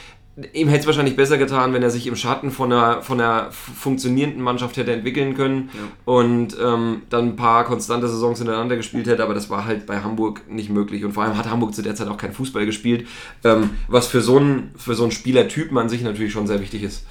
Ihm 0.54 0.68
hätte 0.68 0.82
es 0.82 0.86
wahrscheinlich 0.86 1.16
besser 1.16 1.38
getan, 1.38 1.74
wenn 1.74 1.84
er 1.84 1.90
sich 1.90 2.08
im 2.08 2.16
Schatten 2.16 2.52
von 2.52 2.72
einer, 2.72 3.02
von 3.02 3.20
einer 3.20 3.52
funktionierenden 3.52 4.42
Mannschaft 4.42 4.78
hätte 4.78 4.92
entwickeln 4.92 5.36
können 5.36 5.70
und 6.06 6.56
ähm, 6.62 7.04
dann 7.10 7.30
ein 7.30 7.36
paar 7.36 7.66
konstante 7.66 8.08
Saisons 8.08 8.40
hintereinander 8.40 8.76
gespielt 8.76 9.08
hätte, 9.08 9.24
aber 9.24 9.34
das 9.34 9.50
war 9.50 9.66
halt 9.66 9.86
bei 9.86 10.02
Hamburg 10.02 10.42
nicht 10.50 10.70
möglich. 10.70 11.04
Und 11.06 11.14
vor 11.14 11.24
allem 11.24 11.38
hat 11.38 11.50
Hamburg 11.50 11.74
zu 11.74 11.82
der 11.82 11.96
Zeit 11.96 12.08
auch 12.08 12.18
kein 12.18 12.34
Fußball 12.34 12.66
gespielt, 12.66 13.08
ähm, 13.44 13.72
was 13.88 14.08
für 14.08 14.22
so 14.22 14.38
einen 14.38 14.72
für 14.78 14.96
so 14.96 15.04
einen 15.04 15.12
Spielertypen 15.12 15.78
an 15.78 15.90
sich 15.90 16.02
natürlich 16.02 16.32
schon 16.34 16.48
sehr 16.48 16.62
wichtig 16.62 16.84
ist. 16.84 17.06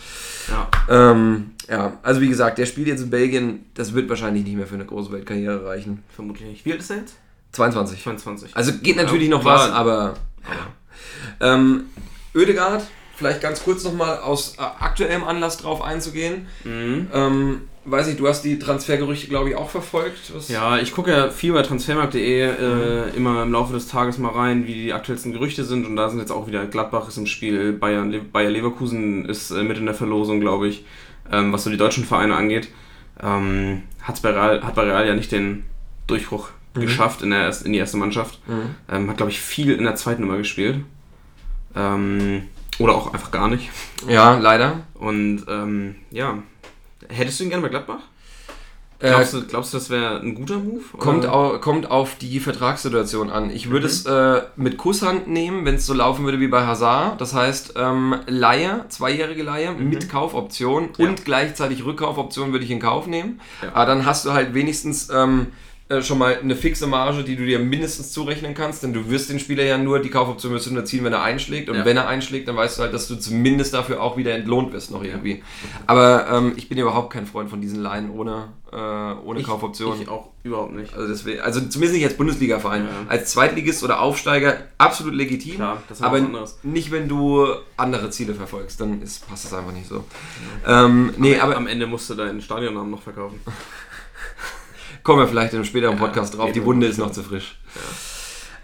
Ja. 0.49 0.69
Ähm, 1.13 1.51
ja, 1.69 1.99
also 2.03 2.21
wie 2.21 2.29
gesagt, 2.29 2.59
der 2.59 2.67
spielt 2.67 2.89
jetzt 2.89 3.03
in 3.03 3.11
Belgien, 3.11 3.67
das 3.75 3.95
wird 3.95 4.09
wahrscheinlich 4.09 4.45
nicht 4.45 4.57
mehr 4.57 4.67
für 4.67 4.75
eine 4.75 4.87
große 4.87 5.13
Weltkarriere 5.13 5.65
reichen. 5.67 6.03
Vermutlich 6.15 6.49
nicht. 6.49 6.65
Wie 6.65 6.73
alt 6.73 6.81
ist 6.81 6.91
er 6.91 6.97
jetzt? 6.99 7.15
22. 7.53 8.03
22. 8.03 8.57
Also 8.57 8.73
geht 8.83 8.97
natürlich 8.97 9.29
Ja, 9.29 9.31
noch 9.37 9.43
klar. 9.43 9.59
was, 9.59 9.71
aber. 9.71 10.15
aber. 11.41 11.55
Ähm, 11.55 11.85
Oedegaard, 12.35 12.83
vielleicht 13.21 13.43
ganz 13.43 13.63
kurz 13.63 13.85
nochmal 13.85 14.19
aus 14.19 14.55
äh, 14.57 14.63
aktuellem 14.63 15.25
Anlass 15.25 15.59
drauf 15.59 15.83
einzugehen. 15.83 16.47
Mhm. 16.65 17.09
Ähm, 17.13 17.61
weiß 17.85 18.07
nicht, 18.07 18.19
du 18.19 18.27
hast 18.27 18.43
die 18.43 18.59
Transfergerüchte, 18.59 19.29
glaube 19.29 19.51
ich, 19.51 19.57
auch 19.57 19.69
verfolgt. 19.69 20.35
Was? 20.35 20.49
Ja, 20.49 20.79
ich 20.79 20.93
gucke 20.93 21.11
ja 21.11 21.29
viel 21.29 21.53
bei 21.53 21.61
transfermarkt.de 21.61 22.41
äh, 22.41 23.09
immer 23.15 23.43
im 23.43 23.53
Laufe 23.53 23.75
des 23.75 23.89
Tages 23.89 24.17
mal 24.17 24.31
rein, 24.31 24.67
wie 24.67 24.73
die 24.73 24.93
aktuellsten 24.95 25.33
Gerüchte 25.33 25.65
sind. 25.65 25.87
Und 25.87 25.97
da 25.97 26.09
sind 26.09 26.19
jetzt 26.19 26.33
auch 26.33 26.47
wieder 26.47 26.65
Gladbach 26.65 27.09
ist 27.09 27.19
im 27.19 27.27
Spiel, 27.27 27.75
Bayern, 27.75 28.11
Le 28.11 28.21
Bayer 28.21 28.51
Leverkusen 28.51 29.29
ist 29.29 29.51
äh, 29.51 29.63
mit 29.63 29.77
in 29.77 29.85
der 29.85 29.95
Verlosung, 29.95 30.41
glaube 30.41 30.69
ich, 30.69 30.87
ähm, 31.31 31.53
was 31.53 31.65
so 31.65 31.71
die 31.71 31.77
deutschen 31.77 32.05
Vereine 32.05 32.37
angeht. 32.37 32.69
Ähm, 33.23 33.83
hat's 34.03 34.21
bei 34.21 34.31
Real, 34.31 34.63
hat 34.63 34.75
bei 34.75 34.85
Real 34.85 35.07
ja 35.07 35.15
nicht 35.15 35.31
den 35.31 35.65
Durchbruch 36.07 36.49
geschafft 36.73 37.21
in, 37.21 37.31
der, 37.31 37.53
in 37.65 37.75
die 37.75 37.79
erste 37.79 37.99
Mannschaft. 37.99 38.41
Mhm. 38.49 38.75
Ähm, 38.91 39.11
hat, 39.11 39.19
glaube 39.19 39.31
ich, 39.31 39.41
viel 39.41 39.75
in 39.75 39.85
der 39.85 39.97
zweiten 39.97 40.23
Nummer 40.23 40.39
gespielt. 40.39 40.77
Ähm, 41.77 42.45
oder 42.81 42.95
auch 42.95 43.13
einfach 43.13 43.31
gar 43.31 43.49
nicht. 43.49 43.71
Ja, 44.09 44.37
leider. 44.39 44.81
Und 44.95 45.45
ähm, 45.49 45.97
ja, 46.11 46.39
hättest 47.09 47.39
du 47.41 47.45
ihn 47.45 47.51
gerne 47.51 47.63
bei 47.63 47.69
Gladbach? 47.69 48.01
Äh, 49.03 49.09
Glaubst, 49.09 49.33
du, 49.33 49.43
glaubst 49.47 49.73
du, 49.73 49.79
das 49.79 49.89
wäre 49.89 50.21
ein 50.21 50.35
guter 50.35 50.59
Move? 50.59 50.83
Kommt, 50.99 51.21
Oder? 51.25 51.33
au, 51.35 51.59
kommt 51.59 51.91
auf 51.91 52.17
die 52.17 52.39
Vertragssituation 52.39 53.31
an. 53.31 53.49
Ich 53.51 53.67
Mhm. 53.67 53.71
würde 53.71 53.87
es 53.87 54.05
äh, 54.05 54.43
mit 54.57 54.77
Kusshand 54.77 55.27
nehmen, 55.27 55.65
wenn 55.65 55.77
es 55.77 55.87
so 55.87 55.95
laufen 55.95 56.25
würde 56.27 56.39
wie 56.39 56.49
bei 56.49 56.67
Hazard. 56.67 57.19
Das 57.19 57.33
heißt, 57.33 57.75
ähm, 57.77 58.17
Leihe, 58.27 58.85
zweijährige 58.91 59.43
Leihe 59.43 59.73
mit 59.73 60.11
Kaufoption 60.11 60.83
Mhm. 60.85 60.91
Ja. 60.99 61.09
und 61.09 61.25
gleichzeitig 61.25 61.83
Rückkaufoption 61.87 62.53
würde 62.53 62.67
ich 62.67 62.71
in 62.71 62.79
Kauf 62.81 63.07
nehmen. 63.07 63.41
Ja. 63.63 63.69
Aber 63.73 63.87
dann 63.87 64.05
hast 64.05 64.27
du 64.27 64.33
halt 64.33 64.53
wenigstens 64.53 65.09
ähm, 65.09 65.47
äh, 65.91 66.03
schon 66.03 66.17
mal 66.19 66.39
eine 66.39 66.57
fixe 66.57 66.87
Marge, 66.87 67.23
die 67.25 67.37
du 67.37 67.45
dir 67.45 67.59
mindestens 67.59 68.13
zurechnen 68.13 68.55
kannst, 68.55 68.83
denn 68.83 68.93
du 68.95 69.11
wirst 69.11 69.29
den 69.29 69.39
Spieler 69.39 69.65
ja 69.65 69.77
nur, 69.77 69.99
die 70.01 70.09
Kaufoption 70.09 70.53
wirst 70.55 70.67
du 70.67 70.73
nur 70.73 70.87
ziehen, 70.87 71.05
wenn 71.05 71.13
er 71.13 71.23
einschlägt. 71.23 71.69
Und 71.69 71.77
Ja. 71.77 71.85
wenn 71.85 71.99
er 71.99 72.09
einschlägt, 72.09 72.49
dann 72.49 72.57
weißt 72.57 72.79
du 72.79 72.83
halt, 72.83 72.95
dass 72.95 73.07
du 73.09 73.17
zumindest 73.17 73.75
dafür 73.75 74.03
auch 74.03 74.17
wieder 74.17 74.33
entlohnt 74.33 74.73
wirst 74.73 74.91
noch 74.91 75.05
irgendwie. 75.05 75.43
Aber 75.87 76.27
ähm, 76.33 76.53
ich 76.57 76.71
bin 76.71 76.79
ja 76.79 76.85
überhaupt 76.85 77.13
kein 77.13 77.27
Freund 77.27 77.51
von 77.51 77.61
diesen 77.61 77.83
Leihen 77.83 78.09
ohne, 78.11 78.49
äh, 78.73 78.77
ohne 78.77 79.41
ich, 79.41 79.47
Kaufoption. 79.47 80.01
Ich 80.01 80.09
auch 80.09 80.29
überhaupt 80.43 80.73
nicht. 80.73 80.95
Also, 80.95 81.09
deswegen, 81.09 81.41
also 81.41 81.61
zumindest 81.61 81.95
nicht 81.95 82.05
als 82.05 82.17
Bundesliga-Verein. 82.17 82.85
Ja. 82.85 82.91
Als 83.09 83.33
Zweitligist 83.33 83.85
oder 83.85 84.01
Aufsteiger 84.01 84.57
absolut 84.79 85.15
legitim. 85.15 85.57
Klar, 85.57 85.83
aber 86.01 86.21
nicht, 86.63 86.91
wenn 86.91 87.09
du 87.09 87.47
andere 87.77 88.09
Ziele 88.11 88.35
verfolgst. 88.35 88.81
Dann 88.81 89.03
ist, 89.03 89.29
passt 89.29 89.45
das 89.45 89.53
einfach 89.53 89.73
nicht 89.73 89.89
so. 89.89 90.05
Ähm, 90.67 91.13
nee, 91.19 91.37
aber 91.39 91.51
aber 91.51 91.57
am 91.57 91.67
Ende 91.67 91.89
musst 91.89 92.09
du 92.09 92.15
deinen 92.15 92.41
Stadionnamen 92.41 92.93
noch 92.93 93.03
verkaufen. 93.03 93.41
kommen 95.03 95.21
wir 95.21 95.29
vielleicht 95.29 95.53
in 95.53 95.59
einem 95.59 95.65
späteren 95.67 95.97
Podcast 95.97 96.37
drauf. 96.37 96.53
Die 96.53 96.61
noch. 96.61 96.67
Wunde 96.67 96.87
ist 96.87 96.99
noch 96.99 97.11
zu 97.13 97.23
frisch. 97.23 97.57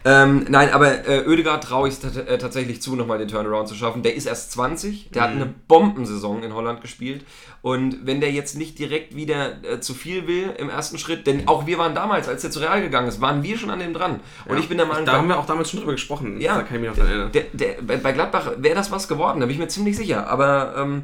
Ähm, 0.09 0.47
nein, 0.49 0.72
aber 0.72 1.09
äh, 1.09 1.26
Oedegaard 1.26 1.64
traue 1.64 1.89
ich 1.89 1.97
äh, 2.05 2.39
tatsächlich 2.39 2.80
zu, 2.80 2.95
nochmal 2.95 3.18
den 3.18 3.26
Turnaround 3.26 3.66
zu 3.66 3.74
schaffen. 3.74 4.05
Der 4.05 4.14
ist 4.14 4.26
erst 4.26 4.53
20, 4.53 5.11
der 5.11 5.22
hat 5.22 5.34
Mhm. 5.34 5.43
eine 5.43 5.55
Bombensaison 5.66 6.45
in 6.45 6.55
Holland 6.55 6.80
gespielt. 6.80 7.24
Und 7.61 8.07
wenn 8.07 8.20
der 8.20 8.30
jetzt 8.30 8.57
nicht 8.57 8.78
direkt 8.78 9.16
wieder 9.16 9.64
äh, 9.64 9.80
zu 9.80 9.95
viel 9.95 10.28
will 10.28 10.55
im 10.59 10.70
ersten 10.70 10.99
Schritt, 10.99 11.26
denn 11.26 11.49
auch 11.49 11.66
wir 11.66 11.78
waren 11.78 11.97
damals, 11.97 12.28
als 12.28 12.43
der 12.43 12.53
zu 12.53 12.61
Real 12.61 12.80
gegangen 12.80 13.09
ist, 13.09 13.20
waren 13.20 13.43
wir 13.43 13.59
schon 13.59 13.70
an 13.70 13.80
dem 13.80 13.93
dran. 13.95 14.20
Und 14.45 14.61
ich 14.61 14.68
bin 14.68 14.78
der 14.78 14.87
Meinung, 14.87 15.07
Da 15.07 15.14
haben 15.14 15.26
wir 15.26 15.41
auch 15.41 15.47
damals 15.47 15.70
schon 15.70 15.80
drüber 15.80 15.93
gesprochen. 15.93 16.41
Ja. 16.41 16.55
Da 16.55 16.62
kann 16.62 16.76
ich 16.76 16.82
mich 16.82 16.91
noch 16.91 16.97
dran 16.99 17.09
erinnern. 17.09 17.32
Der, 17.32 17.45
der, 17.53 17.82
bei 17.82 17.97
bei 17.97 18.12
Gladbach 18.12 18.53
wäre 18.59 18.76
das 18.76 18.93
was 18.93 19.09
geworden, 19.09 19.41
da 19.41 19.47
bin 19.47 19.55
ich 19.55 19.59
mir 19.61 19.66
ziemlich 19.66 19.97
sicher. 19.97 20.28
Aber 20.28 20.76
ähm, 20.78 21.03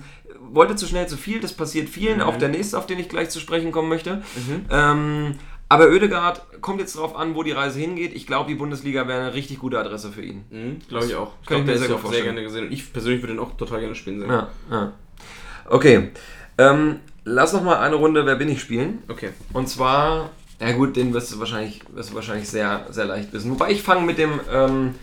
wollte 0.55 0.77
zu 0.77 0.87
schnell 0.87 1.07
zu 1.09 1.17
viel, 1.17 1.41
das 1.41 1.53
passiert 1.53 1.89
vielen, 1.89 2.17
Mhm. 2.19 2.23
auch 2.25 2.37
der 2.37 2.49
nächste, 2.49 2.77
auf 2.79 2.87
den 2.87 2.99
ich 2.99 3.09
gleich 3.09 3.31
zu 3.31 3.41
sprechen 3.41 3.73
kommen 3.73 3.89
möchte. 3.89 4.23
Ähm, 4.71 5.35
aber 5.69 5.87
Oedegaard 5.89 6.61
kommt 6.61 6.81
jetzt 6.81 6.97
darauf 6.97 7.17
an, 7.17 7.35
wo 7.35 7.43
die 7.43 7.53
Reise 7.53 7.79
hingeht. 7.81 8.13
Ich 8.15 8.27
glaube, 8.27 8.49
die 8.51 8.55
Bundesliga 8.57 9.09
wäre 9.09 9.21
eine 9.23 9.35
richtig 9.35 9.59
gute 9.59 9.79
Adresse 9.79 10.13
für 10.13 10.23
ihn. 10.23 10.45
Mhm, 10.51 10.81
Glaube 10.89 11.07
ich 11.07 11.15
auch. 11.15 11.33
Ich 11.41 11.49
glaube, 11.49 11.65
der 11.65 11.77
ist 11.77 11.91
auch 11.91 12.11
sehr 12.13 12.23
gerne 12.23 12.43
gesehen. 12.43 12.67
Und 12.67 12.73
ich 12.73 12.93
persönlich 12.93 13.23
würde 13.23 13.33
ihn 13.35 13.39
auch 13.39 13.57
total 13.57 13.81
gerne 13.81 13.95
spielen 13.95 14.21
sehen. 14.21 14.31
Ja, 14.31 14.49
ja. 14.71 14.93
Okay. 15.71 16.11
Ähm, 16.59 16.97
lass 17.25 17.55
noch 17.55 17.63
mal 17.63 17.79
eine 17.79 17.95
Runde 17.95 18.27
Wer 18.27 18.35
bin 18.37 18.51
ich 18.51 18.61
spielen. 18.61 19.03
Okay. 19.09 19.31
Und 19.55 19.69
zwar, 19.71 20.31
ja 20.61 20.73
gut, 20.73 20.97
den 20.97 21.15
wirst 21.15 21.33
du 21.33 21.39
wahrscheinlich, 21.39 21.81
wirst 21.95 22.11
du 22.11 22.15
wahrscheinlich 22.17 22.51
sehr, 22.51 22.87
sehr 22.91 23.07
leicht 23.07 23.33
wissen. 23.33 23.51
Wobei 23.51 23.71
ich 23.71 23.81
fange 23.83 24.03
mit 24.05 24.19
dem 24.19 24.41
ähm, 24.53 24.95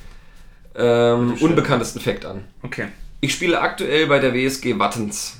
ähm, 0.75 1.33
unbekanntesten 1.39 1.99
Fakt 1.99 2.25
an. 2.25 2.43
Okay. 2.61 2.89
Ich 3.21 3.33
spiele 3.33 3.59
aktuell 3.59 4.05
bei 4.07 4.19
der 4.19 4.33
WSG 4.35 4.77
Wattens. 4.77 5.38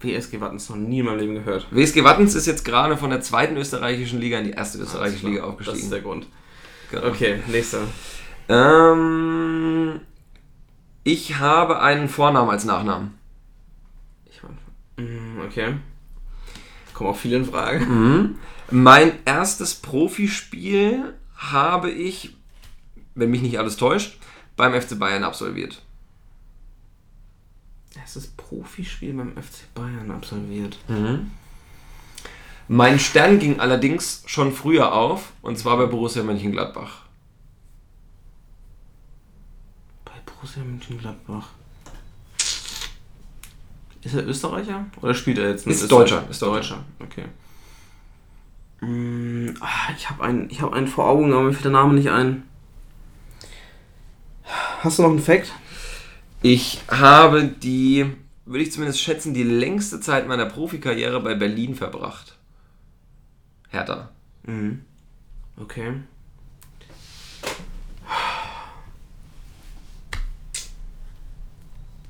WSG 0.00 0.40
Wattens 0.40 0.68
noch 0.68 0.76
nie 0.76 1.00
in 1.00 1.06
meinem 1.06 1.18
Leben 1.18 1.34
gehört. 1.34 1.66
WSG 1.70 2.04
Wattens 2.04 2.34
ist 2.34 2.46
jetzt 2.46 2.64
gerade 2.64 2.96
von 2.96 3.10
der 3.10 3.20
zweiten 3.20 3.56
österreichischen 3.56 4.20
Liga 4.20 4.38
in 4.38 4.44
die 4.44 4.50
erste 4.52 4.78
österreichische 4.78 5.26
Liga 5.26 5.40
Das 5.40 5.48
ist 5.48 5.52
aufgestiegen. 5.52 5.90
der 5.90 6.00
Grund. 6.00 6.26
Genau. 6.90 7.06
Okay, 7.08 7.40
nächster. 7.48 7.80
Ähm, 8.48 10.00
ich 11.04 11.38
habe 11.38 11.80
einen 11.80 12.08
Vornamen 12.08 12.50
als 12.50 12.64
Nachnamen. 12.64 13.14
Ich 14.26 14.40
mein, 14.42 14.56
Mm, 15.06 15.40
okay. 15.46 15.74
Kommen 16.94 17.10
auch 17.10 17.16
viele 17.16 17.36
in 17.36 17.44
Frage. 17.44 17.86
Mein 18.70 19.12
erstes 19.24 19.74
Profispiel 19.76 21.14
habe 21.36 21.90
ich, 21.90 22.36
wenn 23.14 23.30
mich 23.30 23.42
nicht 23.42 23.58
alles 23.58 23.76
täuscht, 23.76 24.18
beim 24.56 24.72
FC 24.80 24.98
Bayern 24.98 25.22
absolviert. 25.24 25.82
Erstes 28.00 28.28
Profispiel 28.28 29.12
beim 29.14 29.32
FC 29.32 29.72
Bayern 29.74 30.10
absolviert. 30.10 30.78
Mein 32.68 32.98
Stern 32.98 33.38
ging 33.38 33.60
allerdings 33.60 34.22
schon 34.26 34.52
früher 34.52 34.92
auf, 34.92 35.32
und 35.42 35.58
zwar 35.58 35.76
bei 35.78 35.86
Borussia 35.86 36.22
Mönchengladbach. 36.22 37.02
Bei 40.04 40.12
Borussia 40.26 40.62
Mönchengladbach. 40.62 41.48
Ist 44.02 44.14
er 44.14 44.26
Österreicher? 44.26 44.86
Oder 45.00 45.14
spielt 45.14 45.38
er 45.38 45.50
jetzt 45.50 45.66
in 45.66 45.72
Ist 45.72 45.82
Österreich? 45.82 46.10
Deutscher, 46.10 46.30
ist 46.30 46.42
Deutscher. 46.42 46.84
Okay. 47.00 47.24
Mm, 48.80 49.54
ah, 49.60 49.92
ich 49.96 50.08
habe 50.08 50.22
einen, 50.22 50.48
ich 50.50 50.62
hab 50.62 50.72
einen 50.72 50.86
vor 50.86 51.08
Augen, 51.08 51.32
aber 51.32 51.42
mir 51.42 51.52
fällt 51.52 51.64
der 51.64 51.72
Name 51.72 51.94
nicht 51.94 52.10
ein. 52.10 52.44
Hast 54.80 54.98
du 54.98 55.02
noch 55.02 55.10
einen 55.10 55.18
Fact? 55.18 55.52
Ich 56.42 56.80
habe 56.88 57.44
die, 57.44 58.06
würde 58.46 58.62
ich 58.62 58.72
zumindest 58.72 59.00
schätzen, 59.00 59.34
die 59.34 59.42
längste 59.42 60.00
Zeit 60.00 60.28
meiner 60.28 60.46
Profikarriere 60.46 61.20
bei 61.20 61.34
Berlin 61.34 61.74
verbracht. 61.74 62.36
Hertha. 63.70 64.10
Mhm. 64.44 64.82
Okay. 65.56 65.94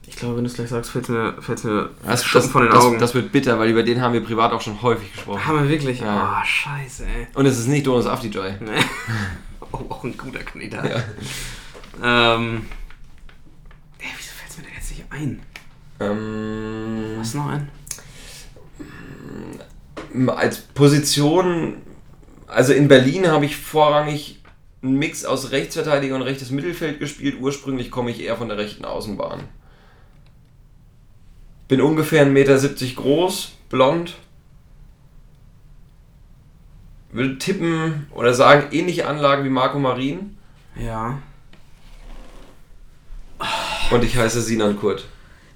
Ich 0.07 0.17
glaube, 0.17 0.37
wenn 0.37 0.45
du 0.45 0.51
es 0.51 0.57
gleich 0.57 0.69
sagst, 0.69 0.91
fällt 0.91 1.09
mir, 1.09 1.41
fällt 1.41 1.63
mir 1.65 1.91
Das, 2.05 2.25
das, 2.33 2.49
von 2.49 2.63
den 2.63 2.73
das, 2.73 2.85
Augen. 2.85 2.99
das 2.99 3.15
wird 3.15 3.31
bitter, 3.31 3.59
weil 3.59 3.71
über 3.71 3.83
den 3.83 4.01
haben 4.01 4.15
wir 4.15 4.23
privat 4.25 4.53
auch 4.53 4.61
schon 4.61 4.81
häufig 4.83 5.13
gesprochen. 5.13 5.47
haben 5.47 5.63
wir 5.63 5.69
wirklich? 5.69 6.01
Ja. 6.01 6.41
Oh, 6.43 6.45
scheiße, 6.47 7.05
ey. 7.07 7.27
Und 7.35 7.47
es 7.47 7.59
ist 7.59 7.67
nicht 7.69 7.87
Donos 7.87 8.07
Afdijoy. 8.07 8.55
Nee. 8.61 8.71
oh, 9.73 9.77
auch 9.91 10.05
ein 10.05 10.17
guter 10.17 10.41
Kandidat. 10.41 11.05
Ähm. 12.03 12.67
Ey, 13.99 14.07
wieso 14.17 14.31
fällt 14.33 14.51
es 14.51 14.57
mir 14.57 14.65
denn 14.65 14.73
jetzt 14.75 14.88
nicht 14.99 15.13
ein? 15.13 15.41
Ähm, 16.01 17.17
du 17.35 17.39
noch 17.39 17.47
einen? 17.47 17.71
als 20.29 20.61
Position, 20.61 21.83
also 22.47 22.73
in 22.73 22.89
Berlin 22.89 23.29
habe 23.29 23.45
ich 23.45 23.57
vorrangig 23.57 24.41
einen 24.83 24.99
Mix 24.99 25.25
aus 25.25 25.51
Rechtsverteidiger 25.51 26.15
und 26.15 26.23
rechtes 26.23 26.51
Mittelfeld 26.51 26.99
gespielt. 26.99 27.37
Ursprünglich 27.41 27.91
komme 27.91 28.11
ich 28.11 28.21
eher 28.21 28.37
von 28.37 28.49
der 28.49 28.59
rechten 28.59 28.85
Außenbahn. 28.85 29.41
Bin 31.67 31.81
ungefähr 31.81 32.25
1,70 32.25 32.31
Meter 32.31 32.59
groß, 32.95 33.53
blond. 33.69 34.17
würde 37.11 37.39
tippen 37.39 38.07
oder 38.15 38.35
sagen, 38.35 38.69
ähnliche 38.73 39.07
Anlagen 39.07 39.45
wie 39.45 39.51
Marco 39.51 39.79
Marin. 39.79 40.37
Ja. 40.77 41.19
Und 43.91 44.05
ich 44.05 44.17
heiße 44.17 44.43
Sinan 44.43 44.77
Kurt. 44.79 45.07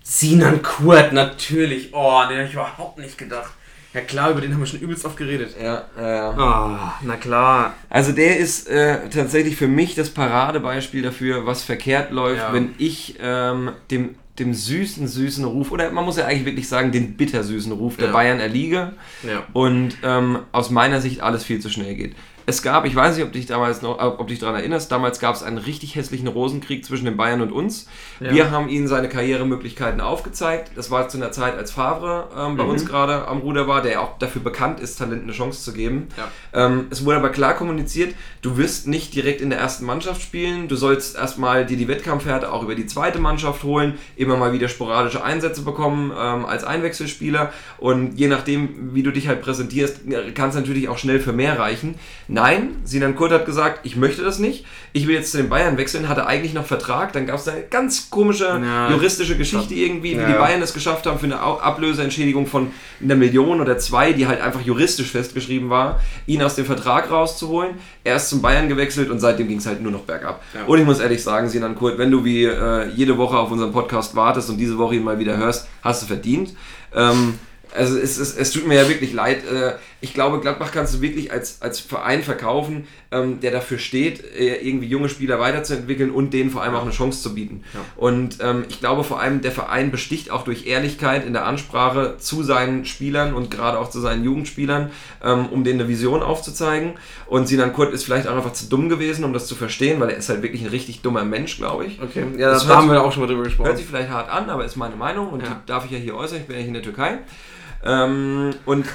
Sinan 0.02 0.62
Kurt, 0.62 1.12
natürlich. 1.12 1.90
Oh, 1.92 2.22
den 2.28 2.38
habe 2.38 2.46
ich 2.46 2.52
überhaupt 2.54 2.98
nicht 2.98 3.18
gedacht. 3.18 3.52
Ja 3.94 4.00
klar, 4.00 4.30
über 4.30 4.40
den 4.40 4.52
haben 4.54 4.60
wir 4.60 4.66
schon 4.66 4.80
übelst 4.80 5.04
oft 5.04 5.18
geredet. 5.18 5.54
Ja, 5.62 5.84
ja. 6.00 6.30
Ah, 6.30 6.94
na 7.02 7.16
klar. 7.16 7.74
Also 7.90 8.12
der 8.12 8.38
ist 8.38 8.66
äh, 8.68 9.10
tatsächlich 9.10 9.54
für 9.56 9.68
mich 9.68 9.94
das 9.94 10.08
Paradebeispiel 10.08 11.02
dafür, 11.02 11.44
was 11.44 11.62
verkehrt 11.62 12.10
läuft, 12.10 12.38
Ja. 12.40 12.52
wenn 12.54 12.74
ich 12.78 13.16
ähm, 13.20 13.72
dem, 13.90 14.14
dem 14.38 14.54
süßen, 14.54 15.06
süßen 15.06 15.44
Ruf, 15.44 15.70
oder 15.72 15.90
man 15.92 16.06
muss 16.06 16.16
ja 16.16 16.24
eigentlich 16.24 16.46
wirklich 16.46 16.68
sagen, 16.70 16.90
den 16.90 17.18
bittersüßen 17.18 17.70
Ruf 17.72 17.98
der 17.98 18.06
Ja. 18.06 18.12
Bayern 18.12 18.40
erliege 18.40 18.92
Ja. 19.28 19.42
und 19.52 19.98
ähm, 20.02 20.38
aus 20.52 20.70
meiner 20.70 21.02
Sicht 21.02 21.20
alles 21.20 21.44
viel 21.44 21.60
zu 21.60 21.68
schnell 21.68 21.94
geht. 21.94 22.16
Es 22.52 22.60
gab, 22.62 22.84
ich 22.84 22.94
weiß 22.94 23.16
nicht, 23.16 23.24
ob 23.24 23.32
dich 23.32 23.46
damals 23.46 23.80
noch, 23.80 23.98
ob 23.98 24.28
dich 24.28 24.38
daran 24.38 24.56
erinnerst, 24.56 24.92
damals 24.92 25.20
gab 25.20 25.34
es 25.34 25.42
einen 25.42 25.56
richtig 25.56 25.94
hässlichen 25.94 26.28
Rosenkrieg 26.28 26.84
zwischen 26.84 27.06
den 27.06 27.16
Bayern 27.16 27.40
und 27.40 27.50
uns. 27.50 27.86
Ja. 28.20 28.30
Wir 28.30 28.50
haben 28.50 28.68
ihnen 28.68 28.88
seine 28.88 29.08
Karrieremöglichkeiten 29.08 30.02
aufgezeigt. 30.02 30.72
Das 30.76 30.90
war 30.90 31.08
zu 31.08 31.16
einer 31.16 31.32
Zeit, 31.32 31.56
als 31.56 31.70
Favre 31.70 32.28
ähm, 32.36 32.58
bei 32.58 32.64
Mhm. 32.64 32.68
uns 32.68 32.84
gerade 32.84 33.26
am 33.26 33.38
Ruder 33.38 33.68
war, 33.68 33.80
der 33.80 34.02
auch 34.02 34.18
dafür 34.18 34.42
bekannt 34.42 34.80
ist, 34.80 34.96
Talenten 34.98 35.24
eine 35.24 35.32
Chance 35.32 35.62
zu 35.62 35.72
geben. 35.72 36.08
Ja. 36.52 36.66
Ähm, 36.66 36.88
es 36.90 37.06
wurde 37.06 37.16
aber 37.16 37.30
klar 37.30 37.54
kommuniziert, 37.54 38.14
du 38.42 38.58
wirst 38.58 38.86
nicht 38.86 39.14
direkt 39.14 39.40
in 39.40 39.48
der 39.48 39.58
ersten 39.58 39.86
Mannschaft 39.86 40.20
spielen, 40.20 40.68
du 40.68 40.76
sollst 40.76 41.16
erstmal 41.16 41.64
dir 41.64 41.78
die 41.78 41.88
Wettkampfhärte 41.88 42.52
auch 42.52 42.62
über 42.62 42.74
die 42.74 42.84
zweite 42.86 43.18
Mannschaft 43.18 43.62
holen, 43.62 43.94
immer 44.16 44.36
mal 44.36 44.52
wieder 44.52 44.68
sporadische 44.68 45.24
Einsätze 45.24 45.62
bekommen 45.62 46.12
ähm, 46.14 46.44
als 46.44 46.64
Einwechselspieler 46.64 47.50
und 47.78 48.18
je 48.18 48.28
nachdem, 48.28 48.94
wie 48.94 49.02
du 49.02 49.10
dich 49.10 49.26
halt 49.28 49.40
präsentierst, 49.40 50.00
kann 50.34 50.50
es 50.50 50.54
natürlich 50.54 50.90
auch 50.90 50.98
schnell 50.98 51.18
für 51.18 51.32
mehr 51.32 51.58
reichen. 51.58 51.94
Nein, 52.42 52.70
Sinan 52.82 53.14
Kurt 53.14 53.30
hat 53.30 53.46
gesagt, 53.46 53.80
ich 53.84 53.94
möchte 53.94 54.22
das 54.24 54.40
nicht, 54.40 54.64
ich 54.92 55.06
will 55.06 55.14
jetzt 55.14 55.30
zu 55.30 55.36
den 55.36 55.48
Bayern 55.48 55.76
wechseln, 55.78 56.08
hatte 56.08 56.26
eigentlich 56.26 56.54
noch 56.54 56.66
Vertrag, 56.66 57.12
dann 57.12 57.24
gab 57.24 57.36
es 57.38 57.46
eine 57.46 57.62
ganz 57.70 58.10
komische 58.10 58.46
Ja. 58.46 58.90
juristische 58.90 59.36
Geschichte 59.36 59.74
irgendwie, 59.74 60.16
wie 60.16 60.20
Ja. 60.22 60.26
die 60.26 60.32
Bayern 60.32 60.60
es 60.60 60.74
geschafft 60.74 61.06
haben, 61.06 61.20
für 61.20 61.26
eine 61.26 61.38
Ablöseentschädigung 61.38 62.48
von 62.48 62.72
einer 63.00 63.14
Million 63.14 63.60
oder 63.60 63.78
zwei, 63.78 64.12
die 64.12 64.26
halt 64.26 64.40
einfach 64.40 64.60
juristisch 64.60 65.12
festgeschrieben 65.12 65.70
war, 65.70 66.00
ihn 66.26 66.42
aus 66.42 66.56
dem 66.56 66.64
Vertrag 66.66 67.12
rauszuholen. 67.12 67.76
Er 68.02 68.16
ist 68.16 68.28
zum 68.28 68.42
Bayern 68.42 68.68
gewechselt 68.68 69.08
und 69.10 69.20
seitdem 69.20 69.46
ging 69.46 69.58
es 69.58 69.66
halt 69.66 69.80
nur 69.80 69.92
noch 69.92 70.02
bergab. 70.02 70.42
Ja. 70.52 70.64
Und 70.66 70.80
ich 70.80 70.84
muss 70.84 70.98
ehrlich 70.98 71.22
sagen, 71.22 71.48
Sinan 71.48 71.76
Kurt, 71.76 71.96
wenn 71.98 72.10
du 72.10 72.24
wie 72.24 72.44
äh, 72.44 72.88
jede 72.88 73.16
Woche 73.18 73.36
auf 73.38 73.52
unseren 73.52 73.70
Podcast 73.72 74.16
wartest 74.16 74.50
und 74.50 74.56
diese 74.58 74.78
Woche 74.78 74.96
ihn 74.96 75.04
mal 75.04 75.20
wieder 75.20 75.36
hörst, 75.36 75.68
hast 75.82 76.02
du 76.02 76.06
verdient. 76.06 76.54
Ähm, 76.92 77.34
also 77.74 77.96
es, 77.98 78.18
es, 78.18 78.36
es 78.36 78.50
tut 78.50 78.66
mir 78.66 78.74
ja 78.82 78.88
wirklich 78.88 79.12
leid. 79.14 79.44
Äh, 79.50 79.72
ich 80.02 80.14
glaube, 80.14 80.40
Gladbach 80.40 80.72
kannst 80.72 80.94
du 80.94 81.00
wirklich 81.00 81.32
als, 81.32 81.62
als 81.62 81.78
Verein 81.78 82.22
verkaufen, 82.24 82.88
ähm, 83.12 83.38
der 83.40 83.52
dafür 83.52 83.78
steht, 83.78 84.22
äh, 84.36 84.56
irgendwie 84.56 84.88
junge 84.88 85.08
Spieler 85.08 85.38
weiterzuentwickeln 85.38 86.10
und 86.10 86.34
denen 86.34 86.50
vor 86.50 86.62
allem 86.62 86.74
auch 86.74 86.82
eine 86.82 86.90
Chance 86.90 87.22
zu 87.22 87.34
bieten. 87.34 87.62
Ja. 87.72 87.80
Und 87.96 88.38
ähm, 88.40 88.64
ich 88.68 88.80
glaube 88.80 89.04
vor 89.04 89.20
allem, 89.20 89.42
der 89.42 89.52
Verein 89.52 89.92
besticht 89.92 90.30
auch 90.32 90.42
durch 90.42 90.66
Ehrlichkeit 90.66 91.24
in 91.24 91.32
der 91.32 91.46
Ansprache 91.46 92.16
zu 92.18 92.42
seinen 92.42 92.84
Spielern 92.84 93.32
und 93.32 93.50
gerade 93.52 93.78
auch 93.78 93.90
zu 93.90 94.00
seinen 94.00 94.24
Jugendspielern, 94.24 94.90
ähm, 95.22 95.46
um 95.46 95.62
denen 95.62 95.78
eine 95.80 95.88
Vision 95.88 96.22
aufzuzeigen. 96.22 96.94
Und 97.26 97.46
Sinan 97.46 97.72
Kurt 97.72 97.92
ist 97.94 98.02
vielleicht 98.04 98.26
auch 98.26 98.34
einfach 98.36 98.52
zu 98.54 98.66
dumm 98.68 98.88
gewesen, 98.88 99.24
um 99.24 99.32
das 99.32 99.46
zu 99.46 99.54
verstehen, 99.54 100.00
weil 100.00 100.10
er 100.10 100.16
ist 100.16 100.28
halt 100.28 100.42
wirklich 100.42 100.62
ein 100.62 100.68
richtig 100.68 101.02
dummer 101.02 101.24
Mensch, 101.24 101.56
glaube 101.58 101.86
ich. 101.86 102.02
Okay, 102.02 102.24
ja, 102.36 102.50
Das 102.50 102.62
da 102.64 102.68
hört 102.70 102.76
haben 102.78 102.90
wir 102.90 103.04
auch 103.04 103.12
schon 103.12 103.22
mal 103.22 103.28
drüber 103.28 103.44
gesprochen. 103.44 103.68
Hört 103.68 103.78
sich 103.78 103.86
vielleicht 103.86 104.10
hart 104.10 104.28
an, 104.28 104.50
aber 104.50 104.64
ist 104.64 104.74
meine 104.76 104.96
Meinung 104.96 105.28
und 105.28 105.42
Ja. 105.42 105.48
die 105.48 105.66
darf 105.66 105.84
ich 105.84 105.92
ja 105.92 105.98
hier 105.98 106.16
äußern. 106.16 106.38
Ich 106.38 106.46
bin 106.46 106.56
ja 106.56 106.60
hier 106.60 106.68
in 106.68 106.74
der 106.74 106.82
Türkei. 106.82 107.18
Ähm, 107.84 108.50
und 108.66 108.86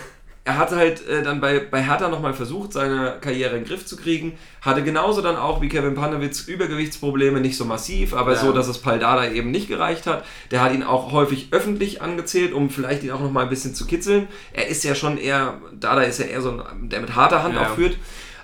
er 0.48 0.58
hatte 0.58 0.78
halt 0.78 1.06
äh, 1.08 1.22
dann 1.24 1.42
bei, 1.42 1.60
bei 1.60 1.84
Hertha 1.84 2.08
nochmal 2.08 2.34
versucht, 2.34 2.72
seine 2.72 3.18
Karriere 3.20 3.58
in 3.58 3.64
den 3.64 3.68
Griff 3.68 3.86
zu 3.86 3.98
kriegen. 3.98 4.38
Hatte 4.62 4.82
genauso 4.82 5.22
dann 5.22 5.36
auch 5.36 5.62
wie 5.62 5.68
Kevin 5.68 5.94
Panewitz 5.94 6.48
Übergewichtsprobleme, 6.48 7.42
nicht 7.42 7.58
so 7.58 7.66
massiv, 7.66 8.14
aber 8.14 8.32
Ja. 8.34 8.40
so, 8.40 8.54
dass 8.54 8.70
es 8.70 8.78
Paldada 8.78 9.30
eben 9.30 9.52
nicht 9.52 9.68
gereicht 9.68 10.08
hat. 10.08 10.24
Der 10.52 10.62
hat 10.62 10.74
ihn 10.74 10.84
auch 10.84 11.12
häufig 11.12 11.50
öffentlich 11.52 12.02
angezählt, 12.02 12.54
um 12.54 12.70
vielleicht 12.70 13.04
ihn 13.04 13.12
auch 13.12 13.20
nochmal 13.20 13.44
ein 13.44 13.50
bisschen 13.50 13.76
zu 13.76 13.86
kitzeln. 13.86 14.30
Er 14.54 14.68
ist 14.70 14.86
ja 14.86 14.96
schon 14.96 15.18
eher, 15.18 15.56
Dada 15.78 16.02
ist 16.04 16.20
ja 16.20 16.26
eher 16.28 16.42
so 16.42 16.52
ein, 16.52 16.90
der 16.90 17.02
mit 17.02 17.14
harter 17.14 17.44
Hand 17.44 17.56
Ja. 17.56 17.64
auch 17.64 17.76
führt. 17.76 17.98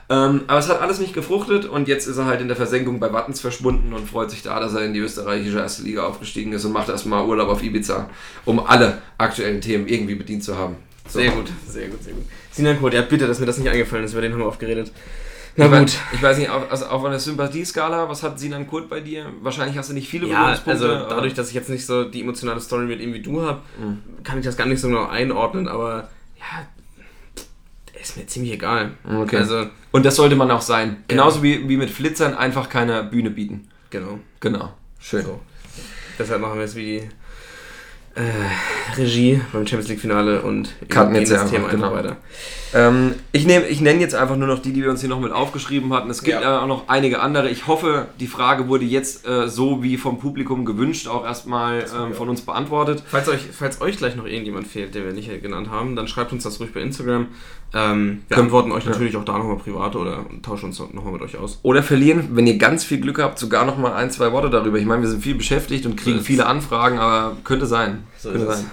Ähm, 0.09 0.41
aber 0.47 0.59
es 0.59 0.67
hat 0.67 0.81
alles 0.81 0.99
nicht 0.99 1.13
gefruchtet 1.13 1.63
und 1.65 1.87
jetzt 1.87 2.07
ist 2.07 2.17
er 2.17 2.25
halt 2.25 2.41
in 2.41 2.49
der 2.49 2.57
Versenkung 2.57 2.99
bei 2.99 3.13
Wattens 3.13 3.39
verschwunden 3.39 3.93
und 3.93 4.09
freut 4.09 4.29
sich 4.29 4.41
da, 4.43 4.59
dass 4.59 4.73
er 4.73 4.81
in 4.83 4.93
die 4.93 4.99
österreichische 4.99 5.59
erste 5.59 5.83
Liga 5.83 6.03
aufgestiegen 6.03 6.51
ist 6.51 6.65
und 6.65 6.73
macht 6.73 6.89
erstmal 6.89 7.25
Urlaub 7.25 7.47
auf 7.47 7.63
Ibiza, 7.63 8.09
um 8.43 8.59
alle 8.59 9.01
aktuellen 9.17 9.61
Themen 9.61 9.87
irgendwie 9.87 10.15
bedient 10.15 10.43
zu 10.43 10.57
haben. 10.57 10.75
So. 11.07 11.19
Sehr 11.19 11.31
gut, 11.31 11.51
sehr 11.67 11.87
gut, 11.89 12.03
sehr 12.03 12.13
gut. 12.13 12.23
Sinan 12.51 12.79
Kurt, 12.79 12.93
ja 12.93 13.01
bitte, 13.01 13.27
dass 13.27 13.39
mir 13.39 13.45
das 13.45 13.57
nicht 13.57 13.69
eingefallen 13.69 14.05
ist, 14.05 14.13
über 14.13 14.21
den 14.21 14.31
haben 14.33 14.39
wir 14.39 14.47
oft 14.47 14.59
geredet. 14.59 14.91
Na 15.55 15.65
Ich 15.65 15.71
gut. 15.71 15.79
weiß, 15.81 15.97
ich 16.13 16.23
weiß 16.23 16.37
nicht, 16.39 16.49
auf, 16.49 16.71
also 16.71 16.85
auf 16.87 17.03
einer 17.05 17.19
Sympathieskala, 17.19 18.09
was 18.09 18.23
hat 18.23 18.39
Sinan 18.39 18.65
Kurt 18.67 18.89
bei 18.89 19.01
dir? 19.01 19.27
Wahrscheinlich 19.41 19.77
hast 19.77 19.89
du 19.89 19.93
nicht 19.93 20.07
viele 20.09 20.27
Ja, 20.27 20.57
also 20.65 20.87
dadurch, 20.87 21.33
dass 21.35 21.49
ich 21.49 21.53
jetzt 21.53 21.69
nicht 21.69 21.85
so 21.85 22.05
die 22.05 22.21
emotionale 22.21 22.59
Story 22.59 22.85
mit 22.85 23.01
ihm 23.01 23.13
wie 23.13 23.21
du 23.21 23.41
habe, 23.43 23.61
kann 24.23 24.39
ich 24.39 24.45
das 24.45 24.57
gar 24.57 24.65
nicht 24.65 24.79
so 24.79 24.87
genau 24.87 25.07
einordnen, 25.07 25.67
aber 25.67 26.09
ja, 26.39 26.65
der 27.93 28.01
ist 28.01 28.17
mir 28.17 28.25
ziemlich 28.25 28.53
egal. 28.53 28.91
Okay. 29.07 29.37
Also, 29.37 29.67
Und 29.91 30.05
das 30.05 30.15
sollte 30.15 30.35
man 30.35 30.49
auch 30.49 30.61
sein. 30.61 31.03
Genauso 31.07 31.43
wie, 31.43 31.67
wie 31.69 31.77
mit 31.77 31.89
Flitzern 31.91 32.33
einfach 32.33 32.69
keine 32.69 33.03
Bühne 33.03 33.29
bieten. 33.29 33.67
genau. 33.91 34.19
Genau. 34.39 34.73
Schön. 34.99 35.23
So. 35.25 35.39
Deshalb 36.17 36.41
machen 36.41 36.57
wir 36.57 36.65
es 36.65 36.75
wie 36.75 36.85
die 36.99 37.09
äh, 38.15 38.95
Regie 38.97 39.41
beim 39.51 39.65
Champions 39.65 39.89
League 39.89 39.99
Finale 39.99 40.41
und 40.41 40.73
Cutten 40.89 41.15
jetzt 41.15 41.31
das 41.31 41.41
einfach, 41.41 41.51
Thema 41.53 41.65
einfach 41.69 41.89
genau. 41.89 41.95
weiter. 41.95 42.17
Ähm, 42.75 43.15
ich 43.31 43.45
nehm, 43.45 43.63
ich 43.67 43.81
nenne 43.81 43.99
jetzt 43.99 44.15
einfach 44.15 44.35
nur 44.35 44.47
noch 44.47 44.59
die, 44.59 44.71
die 44.73 44.83
wir 44.83 44.89
uns 44.89 45.01
hier 45.01 45.09
noch 45.09 45.19
mit 45.19 45.31
aufgeschrieben 45.31 45.91
hatten. 45.93 46.09
Es 46.09 46.23
gibt 46.23 46.41
Ja. 46.41 46.61
auch 46.61 46.67
noch 46.67 46.87
einige 46.89 47.21
andere. 47.21 47.49
Ich 47.49 47.67
hoffe, 47.67 48.07
die 48.19 48.27
Frage 48.27 48.67
wurde 48.67 48.85
jetzt 48.85 49.27
äh, 49.27 49.47
so 49.47 49.83
wie 49.83 49.97
vom 49.97 50.19
Publikum 50.19 50.65
gewünscht 50.65 51.07
auch 51.07 51.25
erstmal 51.25 51.85
ähm, 51.95 52.13
von 52.13 52.29
uns 52.29 52.41
beantwortet. 52.41 53.03
Falls 53.07 53.27
euch, 53.29 53.41
falls 53.51 53.81
euch 53.81 53.97
gleich 53.97 54.15
noch 54.15 54.25
irgendjemand 54.25 54.67
fehlt, 54.67 54.93
den 54.95 55.05
wir 55.05 55.13
nicht 55.13 55.29
genannt 55.41 55.69
haben, 55.69 55.95
dann 55.95 56.07
schreibt 56.07 56.31
uns 56.33 56.43
das 56.43 56.59
ruhig 56.59 56.73
bei 56.73 56.81
Instagram. 56.81 57.27
Ähm, 57.75 58.21
wir 58.27 58.37
Ja. 58.37 58.43
antworten 58.43 58.71
euch 58.71 58.85
Ja. 58.85 58.91
natürlich 58.91 59.17
auch 59.17 59.25
da 59.25 59.37
nochmal 59.37 59.57
privat 59.57 59.95
oder 59.95 60.25
tauschen 60.43 60.65
uns 60.67 60.79
nochmal 60.79 61.13
mit 61.13 61.21
euch 61.23 61.37
aus. 61.37 61.59
Oder 61.63 61.81
verlieren, 61.81 62.29
wenn 62.33 62.45
ihr 62.45 62.57
ganz 62.57 62.83
viel 62.83 62.99
Glück 62.99 63.19
habt, 63.19 63.39
sogar 63.39 63.65
noch 63.65 63.77
mal 63.77 63.93
ein, 63.93 64.11
zwei 64.11 64.31
Worte 64.31 64.49
darüber. 64.49 64.77
Ich 64.77 64.85
meine, 64.85 65.01
wir 65.01 65.09
sind 65.09 65.23
viel 65.23 65.35
beschäftigt 65.35 65.85
und 65.85 65.95
kriegen 65.95 66.19
So 66.19 66.23
viele 66.23 66.45
Anfragen, 66.45 66.99
aber 66.99 67.37
könnte 67.43 67.65
sein. 67.65 68.03
So 68.17 68.29
könnte 68.31 68.47
sein. 68.47 68.65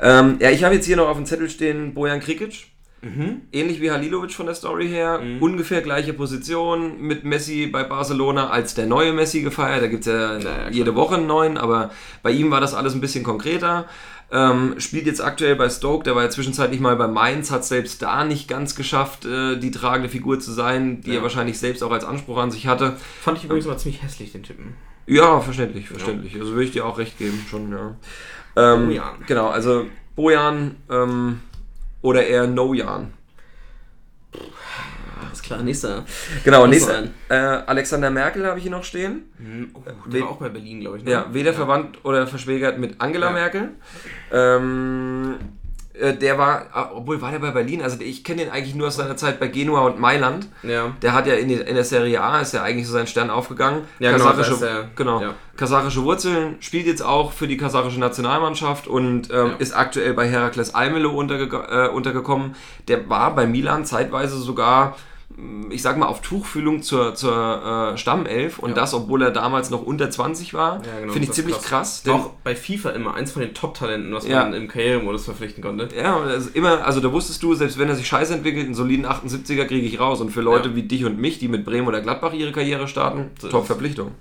Ähm, 0.00 0.36
ja, 0.40 0.50
ich 0.50 0.64
habe 0.64 0.74
jetzt 0.74 0.86
hier 0.86 0.96
noch 0.96 1.08
auf 1.08 1.16
dem 1.16 1.26
Zettel 1.26 1.48
stehen 1.48 1.94
Bojan 1.94 2.20
Krikic. 2.20 2.66
Mhm. 3.04 3.42
Ähnlich 3.50 3.80
wie 3.80 3.90
Halilovic 3.90 4.30
von 4.32 4.46
der 4.46 4.54
Story 4.54 4.86
her, 4.86 5.20
ungefähr 5.40 5.82
gleiche 5.82 6.12
Position 6.12 7.00
mit 7.00 7.24
Messi 7.24 7.66
bei 7.66 7.82
Barcelona 7.82 8.50
als 8.50 8.74
der 8.74 8.86
neue 8.86 9.12
Messi 9.12 9.42
gefeiert. 9.42 9.82
Da 9.82 9.88
gibt 9.88 10.06
es 10.06 10.12
ja, 10.12 10.38
klar. 10.38 10.70
jede 10.70 10.94
Woche 10.94 11.16
einen 11.16 11.26
neuen, 11.26 11.58
aber 11.58 11.90
bei 12.22 12.30
ihm 12.30 12.52
war 12.52 12.60
das 12.60 12.74
alles 12.74 12.94
ein 12.94 13.00
bisschen 13.00 13.24
konkreter. 13.24 13.86
Ähm, 14.34 14.76
spielt 14.80 15.04
jetzt 15.06 15.20
aktuell 15.22 15.56
bei 15.56 15.68
Stoke, 15.68 16.04
der 16.04 16.14
war 16.14 16.22
ja 16.22 16.30
zwischenzeitlich 16.30 16.80
mal 16.80 16.96
bei 16.96 17.06
Mainz, 17.06 17.50
hat 17.50 17.66
selbst 17.66 18.00
da 18.00 18.24
nicht 18.24 18.48
ganz 18.48 18.74
geschafft, 18.74 19.26
äh, 19.26 19.58
die 19.58 19.70
tragende 19.70 20.08
Figur 20.08 20.40
zu 20.40 20.52
sein, 20.52 21.02
die 21.02 21.10
Ja. 21.10 21.16
er 21.16 21.22
wahrscheinlich 21.22 21.58
selbst 21.58 21.82
auch 21.82 21.90
als 21.92 22.04
Anspruch 22.04 22.38
an 22.38 22.50
sich 22.50 22.66
hatte. 22.66 22.96
Fand 23.20 23.36
ich 23.36 23.44
übrigens 23.44 23.66
mal 23.66 23.76
ziemlich 23.76 24.02
hässlich, 24.02 24.32
den 24.32 24.42
Typen. 24.42 24.74
Ja, 25.06 25.40
verständlich, 25.40 25.86
verständlich. 25.88 26.34
Also 26.40 26.52
würde 26.52 26.64
ich 26.64 26.70
dir 26.72 26.86
auch 26.86 26.96
recht 26.96 27.18
geben, 27.18 27.44
schon, 27.50 27.70
ja. 27.72 27.94
Ähm, 28.56 28.86
Bojan. 28.86 29.14
Genau, 29.26 29.48
also 29.48 29.84
Bojan 30.16 30.76
ähm, 30.88 31.40
oder 32.00 32.24
eher 32.26 32.46
No-Jan. 32.46 33.12
Alles 35.26 35.42
klar, 35.42 35.62
nächster. 35.62 36.04
Genau, 36.44 36.66
nächster. 36.66 37.04
Äh, 37.28 37.34
Alexander 37.34 38.10
Merkel 38.10 38.46
habe 38.46 38.58
ich 38.58 38.62
hier 38.64 38.72
noch 38.72 38.84
stehen. 38.84 39.22
Oh, 39.74 39.78
We- 40.06 40.10
der 40.10 40.20
war 40.22 40.30
auch 40.30 40.36
bei 40.36 40.48
Berlin, 40.48 40.80
glaube 40.80 40.98
ich. 40.98 41.04
Ne? 41.04 41.10
Ja, 41.10 41.26
weder 41.32 41.52
verwandt 41.54 41.98
oder 42.04 42.26
verschwägert 42.26 42.78
mit 42.78 43.00
Angela 43.00 43.26
Ja. 43.26 43.32
Merkel. 43.32 43.68
Ähm, 44.32 45.34
äh, 45.94 46.14
der 46.14 46.38
war, 46.38 46.66
ah, 46.72 46.90
obwohl 46.94 47.20
war 47.20 47.30
der 47.30 47.38
bei 47.38 47.50
Berlin, 47.50 47.82
also 47.82 47.98
ich 48.00 48.24
kenne 48.24 48.44
den 48.44 48.50
eigentlich 48.52 48.74
nur 48.74 48.88
aus 48.88 48.96
seiner 48.96 49.16
Zeit 49.16 49.38
bei 49.38 49.48
Genua 49.48 49.80
und 49.82 50.00
Mailand. 50.00 50.48
Ja. 50.62 50.92
Der 51.02 51.12
hat 51.12 51.26
ja 51.26 51.34
in, 51.34 51.48
die, 51.48 51.54
in 51.54 51.74
der 51.74 51.84
Serie 51.84 52.20
A, 52.22 52.40
ist 52.40 52.54
ja 52.54 52.62
eigentlich 52.62 52.86
so 52.86 52.94
sein 52.94 53.06
Stern 53.06 53.28
aufgegangen. 53.28 53.82
Ja, 53.98 54.10
genau, 54.12 54.24
kasachische, 54.24 54.50
da 54.50 54.56
ist 54.56 54.62
er- 54.62 54.90
genau, 54.96 55.20
ja. 55.20 55.34
kasachische 55.56 56.02
Wurzeln, 56.02 56.56
spielt 56.60 56.86
jetzt 56.86 57.02
auch 57.04 57.32
für 57.32 57.46
die 57.46 57.58
kasachische 57.58 58.00
Nationalmannschaft 58.00 58.88
und 58.88 59.30
ähm, 59.30 59.48
Ja. 59.48 59.52
ist 59.58 59.76
aktuell 59.76 60.14
bei 60.14 60.26
Herakles 60.26 60.74
Almelo 60.74 61.10
unterge 61.10 61.44
äh, 61.70 61.88
untergekommen. 61.88 62.54
Der 62.88 63.08
war 63.10 63.34
bei 63.34 63.46
Milan 63.46 63.84
zeitweise 63.84 64.38
sogar, 64.38 64.96
ich 65.70 65.82
sag 65.82 65.96
mal, 65.96 66.06
auf 66.06 66.20
Tuchfühlung 66.20 66.82
zur, 66.82 67.14
zur 67.14 67.92
äh, 67.94 67.96
Stammelf 67.98 68.58
und 68.58 68.70
Ja. 68.70 68.76
das, 68.76 68.94
obwohl 68.94 69.22
er 69.22 69.30
damals 69.30 69.70
noch 69.70 69.82
unter 69.82 70.10
20 70.10 70.54
war. 70.54 70.82
Ja, 70.84 71.00
genau, 71.00 71.12
Finde 71.12 71.28
ich 71.28 71.32
ziemlich 71.32 71.56
krass. 71.56 72.02
krass. 72.04 72.08
Auch 72.14 72.30
bei 72.44 72.54
FIFA 72.54 72.90
immer 72.90 73.14
eins 73.14 73.32
von 73.32 73.42
den 73.42 73.54
Top-Talenten, 73.54 74.12
was 74.12 74.26
Ja. 74.26 74.44
man 74.44 74.54
im 74.54 74.68
Karrieremodus 74.68 75.24
verpflichten 75.24 75.62
konnte. 75.62 75.88
Ja, 75.96 76.16
also 76.18 76.50
immer, 76.54 76.84
also 76.84 77.00
da 77.00 77.12
wusstest 77.12 77.42
du, 77.42 77.54
selbst 77.54 77.78
wenn 77.78 77.88
er 77.88 77.96
sich 77.96 78.06
scheiße 78.06 78.34
entwickelt, 78.34 78.66
einen 78.66 78.74
soliden 78.74 79.06
78er 79.06 79.64
kriege 79.64 79.86
ich 79.86 79.98
raus. 79.98 80.20
Und 80.20 80.30
für 80.30 80.42
Leute 80.42 80.74
wie 80.76 80.82
dich 80.82 81.04
und 81.04 81.18
mich, 81.18 81.38
die 81.38 81.48
mit 81.48 81.64
Bremen 81.64 81.86
oder 81.88 82.00
Gladbach 82.00 82.32
ihre 82.32 82.52
Karriere 82.52 82.86
starten, 82.88 83.30
So 83.40 83.46
ist 83.48 83.52
top 83.52 83.62
es. 83.62 83.66
Verpflichtung. 83.68 84.12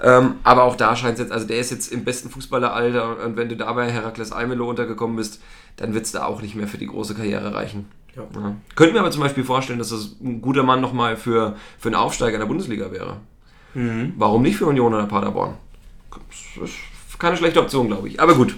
Ähm, 0.00 0.34
aber 0.44 0.62
auch 0.62 0.76
da 0.76 0.94
scheint 0.94 1.14
es 1.14 1.20
jetzt, 1.20 1.32
also 1.32 1.46
der 1.46 1.58
ist 1.58 1.70
jetzt 1.70 1.90
im 1.92 2.04
besten 2.04 2.30
Fußballeralter 2.30 3.24
und 3.24 3.36
wenn 3.36 3.48
du 3.48 3.56
da 3.56 3.72
bei 3.72 3.90
Herakles 3.90 4.30
Almelo 4.30 4.68
untergekommen 4.70 5.16
bist, 5.16 5.40
dann 5.76 5.92
wird 5.92 6.04
es 6.04 6.12
da 6.12 6.24
auch 6.24 6.40
nicht 6.40 6.54
mehr 6.54 6.68
für 6.68 6.78
die 6.78 6.86
große 6.86 7.14
Karriere 7.16 7.52
reichen. 7.52 7.88
Ja. 8.16 8.22
Ja. 8.34 8.56
Könnten 8.74 8.94
wir 8.94 9.00
aber 9.00 9.10
zum 9.10 9.22
Beispiel 9.22 9.44
vorstellen, 9.44 9.78
dass 9.78 9.90
das 9.90 10.16
ein 10.20 10.40
guter 10.40 10.62
Mann 10.62 10.80
nochmal 10.80 11.16
für, 11.16 11.56
für 11.78 11.88
einen 11.88 11.94
Aufsteiger 11.94 12.34
in 12.34 12.40
der 12.40 12.46
Bundesliga 12.46 12.90
wäre. 12.90 13.18
Warum 14.16 14.42
nicht 14.42 14.56
für 14.56 14.66
Union 14.66 14.92
oder 14.92 15.06
Paderborn? 15.06 15.54
Das 16.58 16.70
ist 16.70 17.18
keine 17.18 17.36
schlechte 17.36 17.60
Option, 17.60 17.86
glaube 17.86 18.08
ich. 18.08 18.20
Aber 18.20 18.34
gut. 18.34 18.56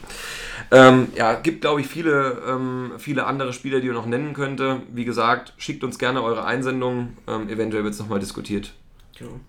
Ähm, 0.70 1.09
ja, 1.16 1.34
gibt, 1.34 1.62
glaube 1.62 1.80
ich, 1.80 1.88
viele, 1.88 2.40
ähm, 2.48 2.92
viele 2.98 3.26
andere 3.26 3.53
Spieler, 3.53 3.80
die 3.80 3.88
ihr 3.88 3.92
noch 3.92 4.07
nennen 4.07 4.34
könnte. 4.34 4.82
Wie 4.92 5.05
gesagt, 5.05 5.53
schickt 5.59 5.82
uns 5.82 5.98
gerne 5.98 6.22
eure 6.22 6.44
Einsendungen. 6.44 7.16
Ähm, 7.26 7.48
eventuell 7.48 7.82
wird 7.82 7.94
es 7.94 8.01
nochmal 8.01 8.20
diskutiert. 8.20 8.72
Genau. 9.18 9.40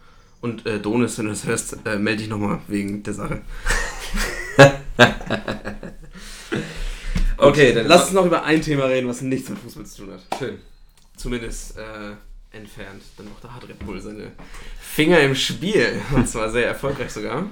Und 0.42 0.66
äh, 0.66 0.80
Donis, 0.80 1.18
wenn 1.20 1.26
du 1.26 1.32
das 1.32 1.46
hörst, 1.46 1.78
äh, 1.86 1.98
melde 1.98 2.24
dich 2.24 2.30
nochmal 2.30 2.60
wegen 2.68 3.04
der 3.04 3.14
Sache. 3.14 3.42
Okay, 7.48 7.74
dann 7.74 7.88
Lass 7.88 8.06
uns 8.06 8.14
noch 8.14 8.26
über 8.26 8.44
ein 8.44 8.62
Thema 8.62 8.86
reden, 8.86 9.08
was 9.08 9.22
nichts 9.22 9.50
mit 9.50 9.60
Fußball 9.60 9.86
zu 9.86 10.04
tun 10.04 10.14
hat. 10.14 10.40
schön. 10.40 10.58
Zumindest 11.18 11.78
äh, 11.78 12.56
entfernt. 12.58 13.02
Dann 13.18 13.28
noch 13.28 13.40
da 13.42 13.54
hat 13.54 13.68
Red 13.68 13.80
Bull 13.86 14.00
seine 14.02 14.32
Finger 14.80 15.20
im 15.20 15.36
Spiel. 15.36 16.02
Und 16.16 16.28
zwar 16.28 16.50
sehr 16.50 16.68
erfolgreich 16.68 17.12
sogar. 17.12 17.46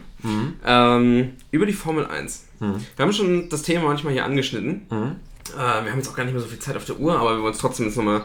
Ähm, 0.65 1.33
über 1.51 1.65
die 1.65 1.73
Formel 1.73 2.05
1. 2.05 2.45
Wir 2.59 3.05
haben 3.05 3.13
schon 3.13 3.49
das 3.49 3.61
Thema 3.61 3.85
manchmal 3.85 4.13
hier 4.13 4.25
angeschnitten. 4.25 4.85
Äh, 4.91 5.55
wir 5.55 5.91
haben 5.91 5.97
jetzt 5.97 6.09
auch 6.09 6.15
gar 6.15 6.23
nicht 6.25 6.33
mehr 6.33 6.41
so 6.41 6.47
viel 6.49 6.59
Zeit 6.59 6.75
auf 6.75 6.85
der 6.85 6.99
Uhr, 6.99 7.17
aber 7.17 7.37
wir 7.37 7.43
wollen 7.43 7.53
es 7.53 7.59
trotzdem 7.59 7.85
jetzt 7.85 7.95
nochmal 7.95 8.23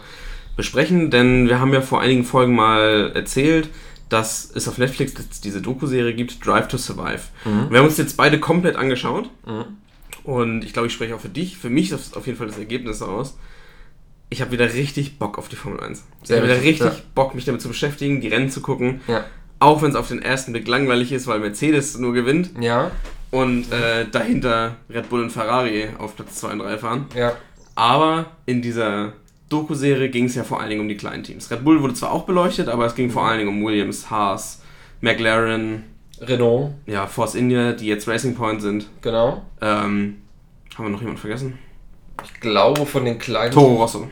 besprechen, 0.56 1.10
denn 1.10 1.48
wir 1.48 1.60
haben 1.60 1.72
ja 1.72 1.80
vor 1.80 2.00
einigen 2.00 2.24
Folgen 2.24 2.54
mal 2.54 3.12
erzählt, 3.14 3.68
dass 4.08 4.50
es 4.54 4.68
auf 4.68 4.78
Netflix 4.78 5.14
jetzt 5.18 5.44
diese 5.44 5.60
Doku-Serie 5.62 6.14
gibt, 6.14 6.44
Drive 6.44 6.68
to 6.68 6.76
Survive. 6.78 7.22
Wir 7.70 7.78
haben 7.78 7.86
uns 7.86 7.96
jetzt 7.96 8.16
beide 8.16 8.38
komplett 8.40 8.76
angeschaut. 8.76 9.30
Und 10.24 10.64
ich 10.64 10.72
glaube, 10.72 10.88
ich 10.88 10.94
spreche 10.94 11.14
auch 11.14 11.20
für 11.20 11.28
dich. 11.28 11.56
Für 11.58 11.70
mich 11.70 11.90
ist 11.92 12.16
auf 12.16 12.26
jeden 12.26 12.38
Fall 12.38 12.46
das 12.46 12.58
Ergebnis 12.58 12.98
daraus. 12.98 13.36
Ich 14.30 14.40
habe 14.40 14.50
wieder 14.52 14.72
richtig 14.72 15.18
Bock 15.18 15.38
auf 15.38 15.48
die 15.48 15.56
Formel 15.56 15.80
1. 15.80 16.02
Ich 16.24 16.30
habe 16.32 16.42
wieder 16.44 16.60
richtig, 16.62 16.86
richtig 16.86 17.04
Bock, 17.14 17.34
mich 17.34 17.44
damit 17.44 17.60
zu 17.60 17.68
beschäftigen, 17.68 18.20
die 18.20 18.28
Rennen 18.28 18.50
zu 18.50 18.62
gucken. 18.62 19.00
Ja. 19.06 19.24
Auch 19.60 19.82
wenn 19.82 19.90
es 19.90 19.96
auf 19.96 20.08
den 20.08 20.22
ersten 20.22 20.52
Blick 20.52 20.66
langweilig 20.66 21.12
ist, 21.12 21.26
weil 21.26 21.40
Mercedes 21.40 21.96
nur 21.98 22.12
gewinnt 22.12 22.50
Ja, 22.60 22.90
und 23.30 23.70
äh, 23.72 24.06
dahinter 24.10 24.76
Red 24.90 25.08
Bull 25.08 25.22
und 25.22 25.30
Ferrari 25.30 25.88
auf 25.98 26.16
Platz 26.16 26.36
2 26.36 26.52
und 26.52 26.58
3 26.60 26.78
fahren. 26.78 27.06
ja. 27.14 27.36
Aber 27.76 28.26
in 28.46 28.62
dieser 28.62 29.14
Doku-Serie 29.48 30.08
ging 30.08 30.26
es 30.26 30.36
ja 30.36 30.44
vor 30.44 30.60
allen 30.60 30.70
Dingen 30.70 30.80
um 30.80 30.88
die 30.88 30.96
kleinen 30.96 31.24
Teams. 31.24 31.50
Red 31.50 31.64
Bull 31.64 31.82
wurde 31.82 31.94
zwar 31.94 32.12
auch 32.12 32.24
beleuchtet, 32.24 32.68
aber 32.68 32.86
es 32.86 32.94
ging 32.94 33.10
vor 33.10 33.26
allen 33.26 33.38
Dingen 33.38 33.50
um 33.50 33.64
Williams, 33.64 34.10
Haas, 34.10 34.62
McLaren, 35.00 35.82
Renault, 36.28 36.72
ja, 36.86 37.06
Force 37.06 37.34
India, 37.34 37.72
die 37.72 37.86
jetzt 37.86 38.06
Racing 38.08 38.34
Point 38.34 38.62
sind. 38.62 38.86
genau. 39.00 39.42
Ähm, 39.60 40.16
haben 40.76 40.84
wir 40.86 40.90
noch 40.90 41.00
jemanden 41.00 41.20
vergessen? 41.20 41.58
Ich 42.24 42.40
glaube 42.40 42.84
von 42.86 43.04
den 43.04 43.18
kleinen. 43.18 43.52
Toro 43.52 43.76
Rosso. 43.76 44.08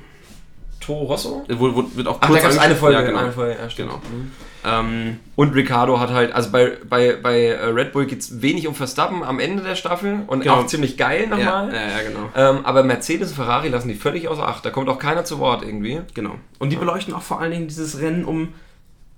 Toro 0.80 1.04
Rosso? 1.04 1.44
Äh, 1.48 1.58
Wurde, 1.58 1.74
wurde, 1.76 1.96
wird 1.96 2.08
auch 2.08 2.18
Ach, 2.20 2.28
da 2.30 2.38
gab 2.40 2.50
es 2.50 2.58
eine 2.58 2.74
Folge. 2.74 2.98
Ja, 2.98 3.04
genau. 3.04 3.18
Eine 3.20 3.32
Folge 3.32 3.56
ja. 3.60 3.68
Genau. 3.76 3.94
Mhm. 3.96 4.32
Ähm, 4.64 5.16
Und 5.34 5.54
Ricardo 5.54 5.98
hat 5.98 6.10
halt, 6.10 6.32
also 6.32 6.50
bei, 6.52 6.72
bei, 6.88 7.16
bei 7.20 7.46
äh, 7.46 7.64
Red 7.66 7.92
Bull 7.92 8.06
geht 8.06 8.20
es 8.20 8.42
wenig 8.42 8.66
um 8.68 8.74
Verstappen 8.76 9.22
am 9.24 9.40
Ende 9.40 9.62
der 9.62 9.74
Staffel 9.74 10.22
und 10.28 10.40
Genau. 10.42 10.56
auch 10.60 10.66
ziemlich 10.66 10.96
geil 10.96 11.22
ja, 11.22 11.36
nochmal. 11.36 11.72
ja, 11.74 11.80
ja, 11.80 12.02
genau. 12.08 12.28
Ähm, 12.58 12.64
aber 12.64 12.82
Mercedes 12.84 13.30
und 13.30 13.36
Ferrari 13.36 13.68
lassen 13.68 13.88
die 13.88 13.94
völlig 13.94 14.28
außer 14.28 14.46
Acht. 14.46 14.64
Da 14.64 14.70
kommt 14.70 14.88
auch 14.88 14.98
keiner 15.00 15.24
zu 15.24 15.38
Wort 15.40 15.64
irgendwie. 15.64 16.00
genau. 16.14 16.34
Und 16.60 16.70
die 16.70 16.76
beleuchten 16.76 17.12
auch 17.14 17.22
vor 17.22 17.40
allen 17.40 17.50
Dingen 17.52 17.66
dieses 17.68 18.00
Rennen 18.00 18.24
um 18.24 18.48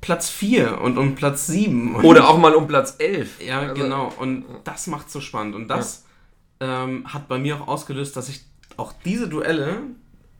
Platz 0.05 0.29
4 0.29 0.83
und 0.83 0.99
um 0.99 1.15
Platz 1.15 1.47
7. 1.47 1.95
Und 1.97 2.05
Oder 2.05 2.29
auch 2.29 2.37
mal 2.37 2.55
um 2.55 2.67
Platz 2.69 2.97
11. 2.99 3.41
Ja, 3.43 3.61
Also, 3.61 3.75
genau. 3.75 4.13
Und 4.19 4.45
das 4.63 4.87
macht 4.87 5.11
so 5.11 5.23
spannend. 5.23 5.55
Und 5.55 5.69
das 5.69 6.05
ähm, 6.61 7.07
hat 7.11 7.27
bei 7.27 7.39
mir 7.39 7.57
auch 7.59 7.69
ausgelöst, 7.69 8.15
dass 8.15 8.29
ich 8.29 8.43
auch 8.77 8.93
diese 9.07 9.29
Duelle 9.29 9.79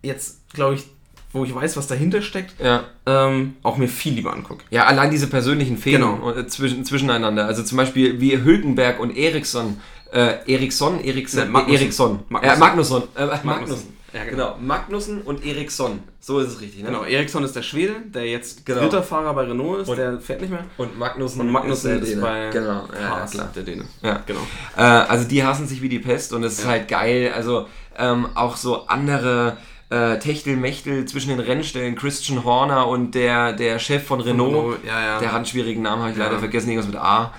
jetzt, 0.03 0.53
glaube 0.53 0.75
ich, 0.75 0.85
wo 1.33 1.45
ich 1.47 1.55
weiß, 1.55 1.79
was 1.79 1.87
dahinter 1.87 2.21
steckt, 2.21 2.61
Ja. 2.63 2.85
ähm, 3.07 3.57
auch 3.63 3.79
mir 3.79 3.89
viel 3.89 4.13
lieber 4.13 4.35
angucke. 4.35 4.65
ja, 4.71 4.85
allein 4.85 5.11
diese 5.11 5.29
persönlichen 5.29 5.79
Fehlen 5.79 6.03
Genau. 6.03 6.31
äh, 6.33 6.47
zwischen, 6.47 6.85
zwischeneinander. 6.85 7.47
Also 7.47 7.63
zum 7.63 7.79
Beispiel 7.79 8.21
wie 8.21 8.37
Hülkenberg 8.45 9.01
und 9.01 9.17
Eriksson. 9.17 9.81
Äh, 10.13 10.41
Eriksson, 10.47 11.03
Eriksson, 11.03 11.41
Nein, 11.45 11.53
Magnussen. 11.53 11.81
Eriksson. 11.81 12.21
Magnussen. 12.29 12.53
Äh, 12.55 12.59
Magnussen. 12.59 13.03
Äh, 13.17 13.27
Magnussen. 13.47 13.94
Ja, 14.15 14.25
genau. 14.25 14.31
Genau, 14.55 14.57
Magnussen 14.61 15.23
und 15.23 15.45
Eriksson. 15.45 15.99
So 16.21 16.39
ist 16.39 16.49
es 16.49 16.61
richtig, 16.61 16.83
ne? 16.83 16.87
Genau, 16.91 17.03
Eriksson 17.03 17.43
ist 17.43 17.57
der 17.57 17.63
Schwede, 17.63 17.95
der 18.07 18.27
jetzt 18.27 18.65
Genau. 18.65 18.81
dritter 18.83 19.03
Fahrer 19.03 19.35
bei 19.35 19.43
Renault 19.43 19.81
ist, 19.83 19.89
Und- 19.89 19.97
der 19.97 20.21
fährt 20.21 20.41
nicht 20.41 20.51
mehr. 20.51 20.65
Und 20.79 20.97
Magnussen, 20.99 21.41
Und 21.41 21.51
Magnussen 21.51 22.01
der 22.01 22.03
ist, 22.09 22.21
bei 22.21 22.49
Genau, 22.53 22.85
ja, 22.99 23.09
Haas, 23.09 23.33
klar. 23.33 23.51
der 23.55 23.63
Däne. 23.65 23.85
Ja. 24.03 24.23
Genau. 24.25 24.41
Äh, 24.77 24.83
also 24.83 25.27
die 25.29 25.43
hassen 25.45 25.67
sich 25.67 25.83
wie 25.83 25.89
die 25.89 25.99
Pest 25.99 26.33
und 26.33 26.45
es 26.45 26.55
ist 26.59 26.65
Ja. 26.65 26.71
halt 26.71 26.89
geil. 26.89 27.33
Also 27.35 27.67
ähm, 27.99 28.29
auch 28.35 28.57
so 28.57 28.87
andere 28.87 29.57
äh, 29.91 30.19
Techtelmechtel 30.19 31.05
zwischen 31.05 31.29
den 31.29 31.41
Rennstellen. 31.41 31.95
Christian 31.95 32.43
Horner 32.45 32.89
und 32.89 33.15
der, 33.15 33.53
der 33.53 33.79
Chef 33.79 34.05
von 34.05 34.21
Renault. 34.21 34.79
Ja, 34.85 35.01
ja. 35.01 35.19
Der 35.19 35.29
hat 35.29 35.37
einen 35.37 35.47
schwierigen 35.47 35.83
Namen, 35.83 36.03
habe 36.03 36.13
ich 36.13 36.17
leider 36.19 36.39
vergessen, 36.39 36.69
irgendwas 36.71 36.89
mit 36.91 36.97
A. 37.01 37.33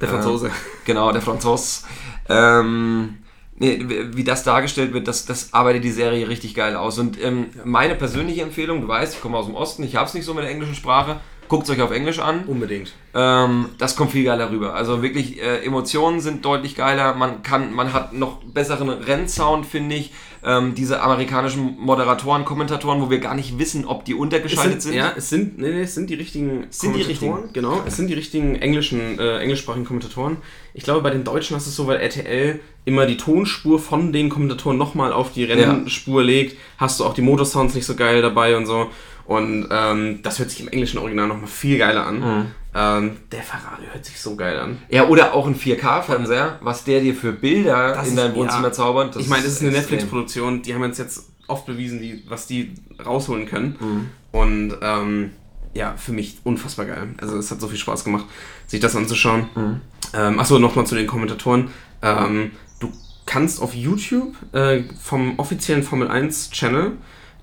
Der 0.00 0.08
Franzose. 0.08 0.46
Äh, 0.46 0.50
genau, 0.86 1.10
der 1.10 1.20
Franzos. 1.22 1.84
Ähm, 2.28 3.18
wie 3.58 4.16
wie 4.16 4.24
das 4.24 4.44
dargestellt 4.44 4.92
wird, 4.92 5.08
das, 5.08 5.26
das 5.26 5.52
arbeitet 5.52 5.84
die 5.84 5.90
Serie 5.90 6.28
richtig 6.28 6.54
geil 6.54 6.76
aus. 6.76 6.98
Und 6.98 7.20
ähm, 7.22 7.46
meine 7.64 7.94
persönliche 7.94 8.42
Empfehlung, 8.42 8.80
du 8.80 8.88
weißt, 8.88 9.14
ich 9.14 9.20
komme 9.20 9.36
aus 9.36 9.46
dem 9.46 9.54
Osten, 9.54 9.82
ich 9.82 9.96
habe 9.96 10.06
es 10.06 10.14
nicht 10.14 10.24
so 10.24 10.34
mit 10.34 10.44
der 10.44 10.50
englischen 10.50 10.74
Sprache. 10.74 11.20
Guckt 11.48 11.64
es 11.64 11.70
euch 11.70 11.80
auf 11.80 11.90
Englisch 11.90 12.18
an. 12.18 12.44
Unbedingt. 12.46 12.92
Ähm, 13.14 13.70
das 13.78 13.96
kommt 13.96 14.12
viel 14.12 14.24
geiler 14.24 14.50
rüber. 14.50 14.74
Also 14.74 15.02
wirklich, 15.02 15.40
äh, 15.40 15.64
Emotionen 15.64 16.20
sind 16.20 16.44
deutlich 16.44 16.76
geiler. 16.76 17.14
Man 17.14 17.42
kann, 17.42 17.72
man 17.72 17.94
hat 17.94 18.12
noch 18.12 18.44
besseren 18.44 18.90
Rennsound, 18.90 19.64
finde 19.64 19.96
ich. 19.96 20.12
Ähm, 20.44 20.74
diese 20.74 21.00
amerikanischen 21.00 21.76
Moderatoren, 21.78 22.44
Kommentatoren, 22.44 23.00
wo 23.00 23.10
wir 23.10 23.18
gar 23.18 23.34
nicht 23.34 23.58
wissen, 23.58 23.84
ob 23.84 24.04
die 24.04 24.12
Es 24.12 24.18
untergeschaltet 24.18 24.82
sind, 24.82 24.92
sind. 24.92 25.00
ja, 25.00 25.12
es 25.16 25.28
sind, 25.28 25.58
nee, 25.58 25.70
nee, 25.70 25.82
es 25.82 25.94
sind 25.94 26.08
die 26.10 26.14
richtigen 26.14 26.66
Sind 26.70 26.94
die 26.94 27.02
Kommentatoren, 27.02 27.52
Genau, 27.52 27.82
es 27.86 27.96
sind 27.96 28.08
die 28.08 28.14
richtigen 28.14 28.54
englischen, 28.56 29.18
äh, 29.18 29.38
englischsprachigen 29.38 29.86
Kommentatoren. 29.86 30.36
Ich 30.74 30.84
glaube, 30.84 31.02
bei 31.02 31.10
den 31.10 31.24
Deutschen 31.24 31.56
ist 31.56 31.66
es 31.66 31.74
so, 31.74 31.86
weil 31.86 31.98
RTL 31.98 32.60
immer 32.84 33.06
die 33.06 33.16
Tonspur 33.16 33.78
von 33.78 34.12
den 34.12 34.28
Kommentatoren 34.28 34.78
nochmal 34.78 35.12
auf 35.12 35.32
die 35.32 35.44
Rennspur 35.44 36.22
legt, 36.22 36.56
hast 36.78 37.00
du 37.00 37.04
auch 37.04 37.14
die 37.14 37.22
Motorsounds 37.22 37.74
nicht 37.74 37.86
so 37.86 37.94
geil 37.96 38.22
dabei 38.22 38.56
und 38.56 38.66
so. 38.66 38.88
Und 39.26 39.68
ähm, 39.70 40.20
das 40.22 40.38
hört 40.38 40.50
sich 40.50 40.60
im 40.60 40.68
englischen 40.68 40.98
Original 40.98 41.28
nochmal 41.28 41.48
viel 41.48 41.76
geiler 41.76 42.06
an. 42.06 42.20
Mhm. 42.20 42.46
Ähm, 42.74 43.16
der 43.32 43.42
Ferrari 43.42 43.84
hört 43.92 44.04
sich 44.04 44.20
so 44.20 44.36
geil 44.36 44.58
an. 44.58 44.78
Ja, 44.90 45.06
oder 45.08 45.32
auch 45.34 45.46
ein 45.46 45.54
4K-Fernseher, 45.56 46.58
was 46.60 46.84
der 46.84 47.00
dir 47.00 47.14
für 47.14 47.32
Bilder 47.32 47.94
Das 47.94 48.06
in 48.08 48.12
ist- 48.12 48.18
dein 48.18 48.34
Wohnzimmer 48.34 48.68
ja. 48.68 48.72
zaubert. 48.72 49.14
das 49.16 49.22
ich 49.22 49.28
meine, 49.28 49.44
es 49.46 49.54
ist 49.54 49.62
eine. 49.62 49.70
Netflix-Produktion, 49.72 50.62
die 50.62 50.74
haben 50.74 50.82
uns 50.82 50.98
jetzt 50.98 51.24
oft 51.46 51.66
bewiesen, 51.66 52.00
die, 52.00 52.22
was 52.28 52.46
die 52.46 52.74
rausholen 53.04 53.46
können. 53.46 53.76
Mhm. 53.80 54.10
Und 54.38 54.74
ähm, 54.82 55.30
ja, 55.74 55.94
für 55.96 56.12
mich 56.12 56.38
unfassbar 56.44 56.84
geil. 56.86 57.08
Also 57.20 57.38
es 57.38 57.50
hat 57.50 57.60
so 57.60 57.68
viel 57.68 57.78
Spaß 57.78 58.04
gemacht, 58.04 58.26
sich 58.66 58.80
das 58.80 58.94
anzuschauen. 58.94 59.48
Mhm. 59.54 59.80
Ähm, 60.14 60.38
achso, 60.38 60.58
nochmal 60.58 60.86
zu 60.86 60.94
den 60.94 61.06
Kommentatoren. 61.06 61.70
Ähm, 62.02 62.50
du 62.80 62.92
kannst 63.26 63.62
auf 63.62 63.74
YouTube 63.74 64.34
äh, 64.52 64.82
vom 65.02 65.38
offiziellen 65.38 65.82
Formel 65.82 66.08
1 66.08 66.50
Channel, 66.50 66.92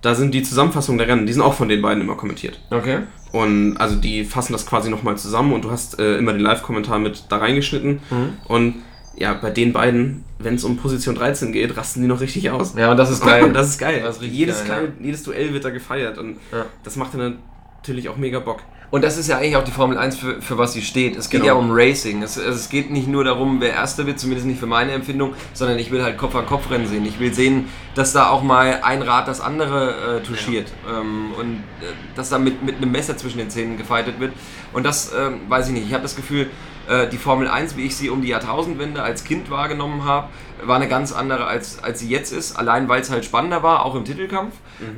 da 0.05 0.13
sind 0.13 0.33
die 0.35 0.43
Zusammenfassungen 0.43 0.99
der 0.99 1.07
Rennen, 1.07 1.25
die 1.25 1.33
sind 1.33 1.41
auch 1.41 1.55
von 1.55 1.67
den 1.67 1.81
beiden 1.81 2.01
immer 2.01 2.15
kommentiert. 2.15 2.59
Okay. 2.69 2.99
Und 3.31 3.77
also 3.77 3.95
die 3.95 4.23
fassen 4.23 4.53
das 4.53 4.65
quasi 4.65 4.89
nochmal 4.89 5.17
zusammen 5.17 5.51
und 5.51 5.65
du 5.65 5.71
hast 5.71 5.99
äh, 5.99 6.17
immer 6.17 6.31
den 6.31 6.41
Live-Kommentar 6.41 6.99
mit 6.99 7.23
da 7.29 7.37
reingeschnitten. 7.37 7.99
Mhm. 8.11 8.33
Und 8.47 8.75
ja, 9.17 9.33
bei 9.33 9.49
den 9.49 9.73
beiden, 9.73 10.23
wenn 10.37 10.55
es 10.55 10.63
um 10.63 10.77
Position 10.77 11.15
13 11.15 11.51
geht, 11.51 11.75
rasten 11.75 12.01
die 12.01 12.07
noch 12.07 12.21
richtig 12.21 12.51
aus. 12.51 12.75
Ja, 12.77 12.91
und 12.91 12.97
das 12.97 13.09
ist 13.09 13.25
geil. 13.25 13.49
Das 13.53 13.69
ist 13.69 13.79
geil. 13.79 14.01
Das 14.03 14.17
ist 14.17 14.23
jedes, 14.23 14.59
geil, 14.59 14.93
kleine, 14.93 14.93
jedes 15.01 15.23
Duell 15.23 15.53
wird 15.53 15.65
da 15.65 15.71
gefeiert 15.71 16.17
und 16.19 16.37
Ja. 16.51 16.65
das 16.83 16.95
macht 16.97 17.15
dann 17.15 17.39
natürlich 17.77 18.07
auch 18.07 18.17
mega 18.17 18.39
Bock. 18.39 18.61
Und 18.95 19.03
das 19.03 19.17
ist 19.17 19.27
ja 19.27 19.39
eigentlich 19.39 19.57
auch 19.57 19.63
die 19.65 19.73
Formel 19.73 19.97
1, 19.97 20.15
für, 20.15 20.41
für 20.41 20.57
was 20.57 20.71
sie 20.71 20.81
steht. 20.81 21.17
Es 21.17 21.29
geht 21.29 21.41
Genau. 21.41 21.53
ja 21.55 21.59
um 21.59 21.69
Racing. 21.69 22.23
Es, 22.23 22.37
es 22.37 22.69
geht 22.69 22.91
nicht 22.91 23.09
nur 23.09 23.25
darum, 23.25 23.59
wer 23.59 23.73
Erster 23.73 24.07
wird, 24.07 24.21
zumindest 24.21 24.47
nicht 24.47 24.57
für 24.57 24.67
meine 24.67 24.93
Empfindung, 24.93 25.33
sondern 25.51 25.77
ich 25.79 25.91
will 25.91 26.01
halt 26.01 26.17
Kopf-an-Kopf-Rennen 26.17 26.87
sehen. 26.87 27.05
Ich 27.05 27.19
will 27.19 27.33
sehen, 27.33 27.67
dass 27.93 28.13
da 28.13 28.29
auch 28.29 28.41
mal 28.41 28.79
ein 28.83 29.01
Rad 29.01 29.27
das 29.27 29.41
andere 29.41 30.19
äh, 30.21 30.23
touchiert. 30.23 30.71
Ähm, 30.89 31.33
und 31.37 31.55
äh, 31.81 31.91
dass 32.15 32.29
da 32.29 32.39
mit, 32.39 32.63
mit 32.63 32.77
einem 32.77 32.89
Messer 32.93 33.17
zwischen 33.17 33.37
den 33.39 33.49
Zähnen 33.49 33.75
gefeitet 33.77 34.21
wird. 34.21 34.31
Und 34.71 34.85
das 34.85 35.11
ähm, 35.13 35.41
weiß 35.49 35.67
ich 35.67 35.73
nicht. 35.73 35.87
Ich 35.87 35.93
habe 35.93 36.03
das 36.03 36.15
Gefühl, 36.15 36.49
äh, 36.87 37.09
die 37.09 37.17
Formel 37.17 37.49
1, 37.49 37.75
wie 37.75 37.81
ich 37.87 37.97
sie 37.97 38.09
um 38.09 38.21
die 38.21 38.29
Jahrtausendwende 38.29 39.03
als 39.03 39.25
Kind 39.25 39.49
wahrgenommen 39.49 40.05
habe, 40.05 40.29
war 40.63 40.77
eine 40.77 40.87
ganz 40.87 41.11
andere, 41.11 41.47
als, 41.47 41.83
als 41.83 41.99
sie 41.99 42.07
jetzt 42.07 42.31
ist. 42.31 42.57
Allein, 42.57 42.87
weil 42.87 43.01
es 43.01 43.11
halt 43.11 43.25
spannender 43.25 43.61
war, 43.61 43.83
auch 43.85 43.95
im 43.95 44.05
Titelkampf. 44.05 44.53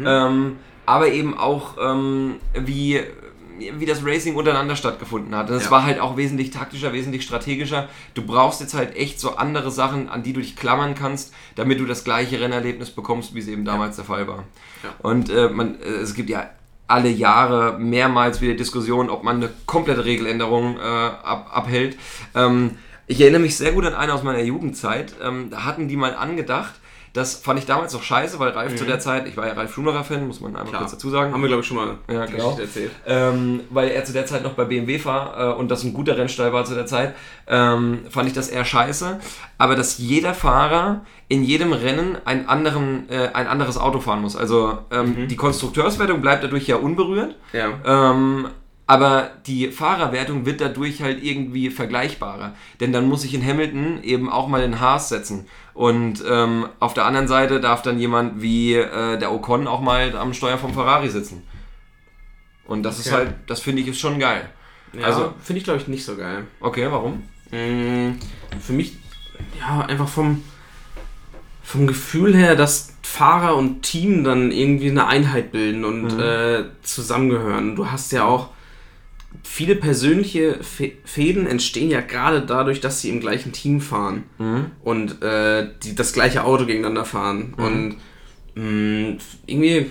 Ähm, 0.05 0.57
aber 0.85 1.07
eben 1.07 1.35
auch, 1.35 1.77
ähm, 1.83 2.35
wie 2.53 3.01
wie 3.59 3.85
das 3.85 4.05
Racing 4.05 4.35
untereinander 4.35 4.75
stattgefunden 4.75 5.35
hat. 5.35 5.49
Und 5.49 5.55
es 5.57 5.65
Ja. 5.65 5.71
war 5.71 5.83
halt 5.85 5.99
auch 5.99 6.17
wesentlich 6.17 6.51
taktischer, 6.51 6.93
wesentlich 6.93 7.23
strategischer. 7.23 7.89
Du 8.13 8.21
brauchst 8.21 8.61
jetzt 8.61 8.73
halt 8.73 8.95
echt 8.95 9.19
so 9.19 9.35
andere 9.35 9.71
Sachen, 9.71 10.09
an 10.09 10.23
die 10.23 10.33
du 10.33 10.39
dich 10.41 10.55
klammern 10.55 10.95
kannst, 10.95 11.33
damit 11.55 11.79
du 11.79 11.85
das 11.85 12.03
gleiche 12.03 12.39
Rennerlebnis 12.39 12.89
bekommst, 12.91 13.35
wie 13.35 13.39
es 13.39 13.47
eben 13.47 13.65
damals 13.65 13.95
der 13.95 14.05
Fall 14.05 14.27
war. 14.27 14.43
Ja. 14.83 14.89
Und 14.99 15.29
äh, 15.29 15.49
man, 15.49 15.79
äh, 15.81 15.85
es 16.01 16.13
gibt 16.13 16.29
ja 16.29 16.49
alle 16.87 17.09
Jahre 17.09 17.77
mehrmals 17.79 18.39
wieder 18.41 18.53
Diskussionen, 18.53 19.09
ob 19.09 19.23
man 19.23 19.37
eine 19.37 19.49
komplette 19.65 20.05
Regeländerung 20.05 20.77
äh, 20.77 20.81
ab, 20.81 21.49
abhält. 21.51 21.97
Ähm, 22.33 22.77
ich 23.07 23.19
erinnere 23.21 23.41
mich 23.41 23.57
sehr 23.57 23.71
gut 23.73 23.85
an 23.85 23.93
eine 23.93 24.13
aus 24.13 24.23
meiner 24.23 24.41
Jugendzeit. 24.41 25.13
Ähm, 25.23 25.49
da 25.49 25.65
hatten 25.65 25.87
die 25.87 25.95
mal 25.97 26.15
angedacht, 26.15 26.73
das 27.17 27.35
fand 27.35 27.57
ich 27.59 27.65
damals 27.65 27.93
noch 27.93 28.03
scheiße, 28.03 28.37
weil 28.37 28.51
Ralf 28.51 28.75
zu 28.75 28.85
der 28.85 28.99
Zeit, 28.99 29.27
ich 29.27 29.35
war 29.35 29.47
ja 29.47 29.53
Ralf 29.53 29.73
Schumacher-Fan, 29.73 30.27
muss 30.27 30.39
man 30.39 30.55
einmal 30.55 30.67
Klar. 30.67 30.81
kurz 30.81 30.91
dazu 30.91 31.09
sagen. 31.09 31.33
Haben 31.33 31.41
wir, 31.41 31.47
glaube 31.47 31.61
ich, 31.61 31.67
schon 31.67 31.77
mal 31.77 31.97
Ja, 32.07 32.25
genau. 32.25 32.57
Erzählt. 32.57 32.91
Ähm, 33.07 33.61
weil 33.71 33.89
er 33.89 34.05
zu 34.05 34.13
der 34.13 34.27
Zeit 34.27 34.43
noch 34.43 34.53
bei 34.53 34.65
BMW 34.65 35.03
war 35.03 35.53
äh, 35.53 35.53
und 35.55 35.71
das 35.71 35.83
ein 35.83 35.93
guter 35.93 36.15
Rennstall 36.15 36.53
war 36.53 36.63
zu 36.63 36.75
der 36.75 36.85
Zeit, 36.85 37.15
ähm, 37.47 38.01
fand 38.09 38.27
ich 38.27 38.33
das 38.33 38.49
eher 38.49 38.63
scheiße. 38.63 39.19
Aber 39.57 39.75
dass 39.75 39.97
jeder 39.97 40.35
Fahrer 40.35 41.05
in 41.27 41.43
jedem 41.43 41.73
Rennen 41.73 42.17
einen 42.23 42.47
anderen, 42.47 43.09
äh, 43.09 43.29
ein 43.33 43.47
anderes 43.47 43.77
Auto 43.77 43.99
fahren 43.99 44.21
muss. 44.21 44.35
Also 44.35 44.77
ähm, 44.91 45.27
die 45.27 45.35
Konstrukteurswertung 45.35 46.21
bleibt 46.21 46.43
dadurch 46.43 46.67
ja 46.67 46.75
unberührt. 46.75 47.35
Ja. 47.51 47.69
Ähm, 47.83 48.47
aber 48.89 49.31
die 49.45 49.67
Fahrerwertung 49.67 50.45
wird 50.45 50.61
dadurch 50.61 51.01
halt 51.01 51.21
irgendwie 51.21 51.69
vergleichbarer. 51.69 52.53
Denn 52.79 52.93
dann 52.93 53.05
muss 53.09 53.25
ich 53.25 53.33
in 53.33 53.45
Hamilton 53.45 54.01
eben 54.01 54.29
auch 54.29 54.47
mal 54.47 54.61
den 54.61 54.79
Haas 54.79 55.09
setzen. 55.09 55.45
Und 55.77 56.23
ähm, 56.27 56.67
auf 56.79 56.95
der 56.95 57.05
anderen 57.05 57.27
Seite 57.27 57.59
darf 57.61 57.83
dann 57.83 57.99
jemand 57.99 58.41
wie 58.41 58.73
äh, 58.73 59.19
der 59.19 59.31
Ocon 59.31 59.67
auch 59.67 59.79
mal 59.79 60.17
am 60.17 60.33
Steuer 60.33 60.57
vom 60.57 60.73
Ferrari 60.73 61.07
sitzen. 61.07 61.43
Und 62.65 62.81
das 62.81 62.97
ist 62.97 63.05
Okay. 63.07 63.15
halt, 63.15 63.35
das 63.45 63.59
finde 63.59 63.83
ich 63.83 63.87
ist 63.87 63.99
schon 63.99 64.17
geil. 64.17 64.49
Ja, 64.93 65.05
Also- 65.05 65.35
finde 65.39 65.59
ich, 65.59 65.65
glaube 65.65 65.79
ich, 65.79 65.87
nicht 65.87 66.03
so 66.03 66.17
geil. 66.17 66.45
Okay, 66.61 66.87
warum? 66.89 67.21
Mm, 67.51 68.17
Für 68.59 68.73
mich, 68.73 68.97
ja, 69.59 69.81
einfach 69.85 70.07
vom, 70.07 70.43
vom 71.61 71.85
Gefühl 71.85 72.35
her, 72.35 72.55
dass 72.55 72.95
Fahrer 73.03 73.55
und 73.55 73.83
Team 73.83 74.23
dann 74.23 74.51
irgendwie 74.51 74.89
eine 74.89 75.05
Einheit 75.05 75.51
bilden 75.51 75.85
und 75.85 76.19
äh, 76.19 76.65
zusammengehören. 76.81 77.75
Du 77.75 77.91
hast 77.91 78.11
ja 78.11 78.25
auch 78.25 78.49
viele 79.43 79.75
persönliche 79.75 80.63
Fe 80.63 80.93
Fäden 81.05 81.47
entstehen 81.47 81.89
ja 81.89 82.01
gerade 82.01 82.41
dadurch, 82.41 82.79
dass 82.81 83.01
sie 83.01 83.09
im 83.09 83.19
gleichen 83.19 83.51
Team 83.51 83.81
fahren 83.81 84.23
und 84.83 85.21
äh, 85.21 85.69
die 85.83 85.95
das 85.95 86.13
gleiche 86.13 86.43
Auto 86.43 86.65
gegeneinander 86.65 87.05
fahren. 87.05 87.53
Und 87.57 87.97
mh, 88.55 89.17
irgendwie, 89.45 89.87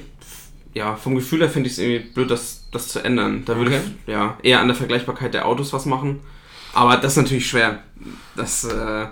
ja, 0.74 0.96
vom 0.96 1.14
Gefühl 1.14 1.40
her 1.40 1.48
finde 1.50 1.68
ich 1.68 1.74
es 1.74 1.78
irgendwie 1.78 2.10
blöd, 2.12 2.30
das, 2.30 2.64
das 2.72 2.88
zu 2.88 3.00
ändern. 3.00 3.42
Da 3.46 3.56
würde 3.56 3.70
Okay. 3.70 3.80
ich 4.06 4.12
ja, 4.12 4.36
eher 4.42 4.60
an 4.60 4.68
der 4.68 4.76
Vergleichbarkeit 4.76 5.32
der 5.34 5.46
Autos 5.46 5.72
was 5.72 5.86
machen. 5.86 6.20
Aber 6.74 6.96
das 6.96 7.12
ist 7.16 7.22
natürlich 7.22 7.48
schwer. 7.48 7.82
Das 8.36 8.64
äh, 8.64 9.06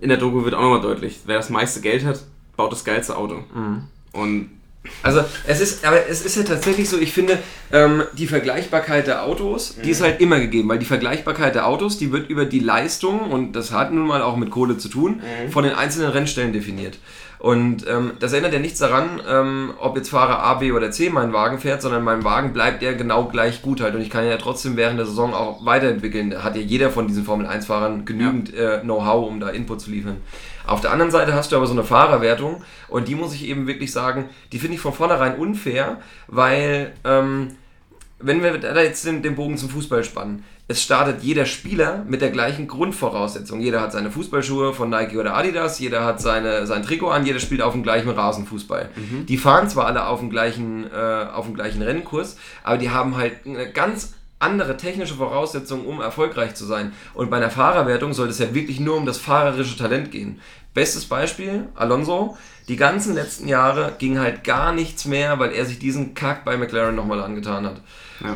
in 0.00 0.08
der 0.08 0.16
Doku 0.18 0.44
wird 0.44 0.54
auch 0.54 0.62
nochmal 0.62 0.80
deutlich. 0.80 1.20
Wer 1.26 1.36
das 1.36 1.50
meiste 1.50 1.80
Geld 1.82 2.04
hat, 2.04 2.24
baut 2.56 2.72
das 2.72 2.84
geilste 2.84 3.16
Auto. 3.16 3.44
Und 4.12 4.50
Also 5.02 5.24
es 5.46 5.60
ist, 5.60 5.84
aber 5.84 6.08
es 6.08 6.24
ist 6.24 6.36
ja 6.36 6.42
tatsächlich 6.42 6.88
so, 6.88 6.98
ich 6.98 7.12
finde, 7.12 7.38
ähm, 7.72 8.02
die 8.14 8.26
Vergleichbarkeit 8.26 9.06
der 9.06 9.24
Autos, 9.24 9.76
die 9.82 9.90
ist 9.90 10.02
halt 10.02 10.20
immer 10.20 10.40
gegeben, 10.40 10.68
weil 10.68 10.78
die 10.78 10.86
Vergleichbarkeit 10.86 11.54
der 11.54 11.66
Autos, 11.66 11.98
die 11.98 12.12
wird 12.12 12.28
über 12.28 12.44
die 12.44 12.58
Leistung, 12.58 13.30
und 13.30 13.52
das 13.52 13.72
hat 13.72 13.92
nun 13.92 14.06
mal 14.06 14.22
auch 14.22 14.36
mit 14.36 14.50
Kohle 14.50 14.78
zu 14.78 14.88
tun, 14.88 15.22
von 15.50 15.64
den 15.64 15.74
einzelnen 15.74 16.10
Rennstellen 16.10 16.52
definiert. 16.52 16.98
Und 17.42 17.88
ähm, 17.88 18.12
das 18.20 18.32
ändert 18.34 18.52
ja 18.52 18.60
nichts 18.60 18.78
daran, 18.78 19.20
ähm, 19.28 19.74
ob 19.80 19.96
jetzt 19.96 20.10
Fahrer 20.10 20.44
A, 20.44 20.54
B 20.54 20.70
oder 20.70 20.92
C 20.92 21.10
meinen 21.10 21.32
Wagen 21.32 21.58
fährt, 21.58 21.82
sondern 21.82 22.04
mein 22.04 22.22
Wagen 22.22 22.52
bleibt 22.52 22.82
ja 22.82 22.92
genau 22.92 23.24
gleich 23.24 23.62
gut 23.62 23.80
halt. 23.80 23.96
Und 23.96 24.00
ich 24.00 24.10
kann 24.10 24.24
ja 24.24 24.36
trotzdem 24.36 24.76
während 24.76 25.00
der 25.00 25.06
Saison 25.06 25.34
auch 25.34 25.64
weiterentwickeln. 25.66 26.30
Da 26.30 26.44
hat 26.44 26.54
ja 26.54 26.62
jeder 26.62 26.90
von 26.90 27.08
diesen 27.08 27.24
Formel-1-Fahrern 27.24 28.04
genügend 28.04 28.54
äh, 28.54 28.78
Know-how, 28.82 29.26
um 29.26 29.40
da 29.40 29.48
Input 29.48 29.80
zu 29.80 29.90
liefern. 29.90 30.18
Auf 30.66 30.80
der 30.80 30.92
anderen 30.92 31.10
Seite 31.10 31.34
hast 31.34 31.52
du 31.52 31.56
aber 31.56 31.66
so 31.66 31.72
eine 31.72 31.84
Fahrerwertung 31.84 32.62
und 32.88 33.08
die 33.08 33.14
muss 33.14 33.34
ich 33.34 33.46
eben 33.46 33.66
wirklich 33.66 33.92
sagen, 33.92 34.28
die 34.52 34.58
finde 34.58 34.76
ich 34.76 34.80
von 34.80 34.92
vornherein 34.92 35.36
unfair, 35.36 35.98
weil 36.28 36.92
ähm, 37.04 37.56
wenn 38.18 38.42
wir 38.42 38.58
da 38.58 38.80
jetzt 38.80 39.04
den, 39.04 39.22
den 39.22 39.34
Bogen 39.34 39.56
zum 39.56 39.68
Fußball 39.68 40.04
spannen, 40.04 40.44
es 40.68 40.82
startet 40.82 41.22
jeder 41.22 41.44
Spieler 41.44 42.04
mit 42.06 42.22
der 42.22 42.30
gleichen 42.30 42.68
Grundvoraussetzung. 42.68 43.60
Jeder 43.60 43.80
hat 43.80 43.92
seine 43.92 44.10
Fußballschuhe 44.10 44.72
von 44.72 44.88
Nike 44.88 45.18
oder 45.18 45.34
Adidas, 45.36 45.78
jeder 45.80 46.04
hat 46.04 46.20
seine, 46.20 46.66
sein 46.66 46.82
Trikot 46.82 47.10
an, 47.10 47.26
jeder 47.26 47.40
spielt 47.40 47.62
auf 47.62 47.72
dem 47.72 47.82
gleichen 47.82 48.08
Rasenfußball. 48.08 48.90
Die 49.28 49.36
fahren 49.36 49.68
zwar 49.68 49.86
alle 49.86 50.06
auf 50.06 50.20
dem 50.20 50.30
gleichen, 50.30 50.86
äh, 50.90 51.26
auf 51.32 51.46
dem 51.46 51.54
gleichen 51.54 51.82
Rennkurs, 51.82 52.38
aber 52.62 52.78
die 52.78 52.90
haben 52.90 53.16
halt 53.16 53.44
eine 53.44 53.70
ganz 53.70 54.14
andere 54.42 54.76
technische 54.76 55.14
Voraussetzungen, 55.14 55.86
um 55.86 56.00
erfolgreich 56.00 56.54
zu 56.54 56.64
sein. 56.64 56.92
Und 57.14 57.30
bei 57.30 57.36
einer 57.38 57.50
Fahrerwertung 57.50 58.12
sollte 58.12 58.32
es 58.32 58.38
ja 58.38 58.54
wirklich 58.54 58.80
nur 58.80 58.96
um 58.96 59.06
das 59.06 59.18
fahrerische 59.18 59.76
Talent 59.76 60.10
gehen. 60.10 60.40
Bestes 60.74 61.04
Beispiel, 61.04 61.68
Alonso. 61.74 62.36
Die 62.68 62.76
ganzen 62.76 63.14
letzten 63.14 63.48
Jahre 63.48 63.94
ging 63.98 64.18
halt 64.18 64.44
gar 64.44 64.72
nichts 64.72 65.04
mehr, 65.04 65.38
weil 65.38 65.52
er 65.52 65.66
sich 65.66 65.78
diesen 65.78 66.14
Kack 66.14 66.44
bei 66.44 66.56
McLaren 66.56 66.94
nochmal 66.94 67.22
angetan 67.22 67.66
hat. 67.66 67.80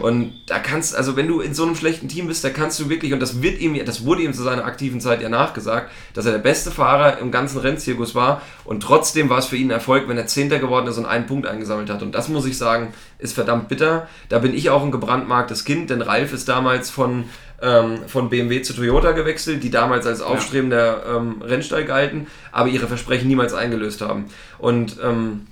Und 0.01 0.33
da 0.47 0.59
kannst, 0.59 0.97
also 0.97 1.17
wenn 1.17 1.29
du 1.29 1.41
in 1.41 1.55
so 1.55 1.65
einem 1.65 1.77
schlechten 1.77 2.09
Team 2.09 2.27
bist, 2.27 2.43
da 2.43 2.51
kannst 2.51 2.81
du 2.81 2.89
wirklich, 2.89 3.13
und 3.13 3.21
das 3.21 3.43
wird 3.43 3.61
ihm, 3.61 3.79
das 3.85 4.05
wurde 4.05 4.23
ihm 4.23 4.33
zu 4.33 4.43
seiner 4.43 4.65
aktiven 4.65 5.01
Zeit 5.01 5.23
ja 5.23 5.29
nachgesagt, 5.29 5.91
dass 6.15 6.27
er 6.27 6.33
der 6.33 6.39
beste 6.39 6.71
Fahrer 6.71 7.19
im 7.19 7.31
ganzen 7.31 7.59
Rennzirkus 7.59 8.15
war 8.15 8.43
und 8.65 8.83
trotzdem 8.83 9.29
war 9.29 9.39
es 9.39 9.47
für 9.47 9.57
ihn 9.57 9.69
ein 9.69 9.73
Erfolg, 9.73 10.09
wenn 10.09 10.19
er 10.19 10.27
Zehnter 10.27 10.59
geworden 10.59 10.87
ist 10.89 10.99
und 10.99 11.07
einen 11.07 11.27
Punkt 11.27 11.47
eingesammelt 11.47 11.89
hat. 11.91 12.03
Und 12.03 12.15
das 12.15 12.29
muss 12.29 12.47
ich 12.47 12.59
sagen, 12.59 12.93
ist 13.19 13.35
verdammt 13.35 13.69
bitter. 13.69 14.09
Da 14.29 14.41
bin 14.41 14.55
ich 14.55 14.71
auch 14.71 14.83
ein 14.83 14.91
gebrandmarktes 14.91 15.65
Kind, 15.65 15.91
denn 15.91 16.03
Ralf 16.03 16.33
ist 16.33 16.49
damals 16.49 16.91
von, 16.91 17.25
ähm, 17.63 17.99
von 18.07 18.29
BMW 18.29 18.63
zu 18.63 18.75
Toyota 18.75 19.13
gewechselt, 19.13 19.63
die 19.63 19.71
damals 19.71 20.07
als 20.07 20.21
aufstrebender 20.21 21.03
ähm, 21.17 21.43
Rennstall 21.43 21.85
galten, 21.85 22.27
aber 22.53 22.69
ihre 22.69 22.87
Versprechen 22.87 23.29
niemals 23.29 23.55
eingelöst 23.55 24.01
haben. 24.01 24.27
Und 24.59 24.97
ähm, 25.03 25.47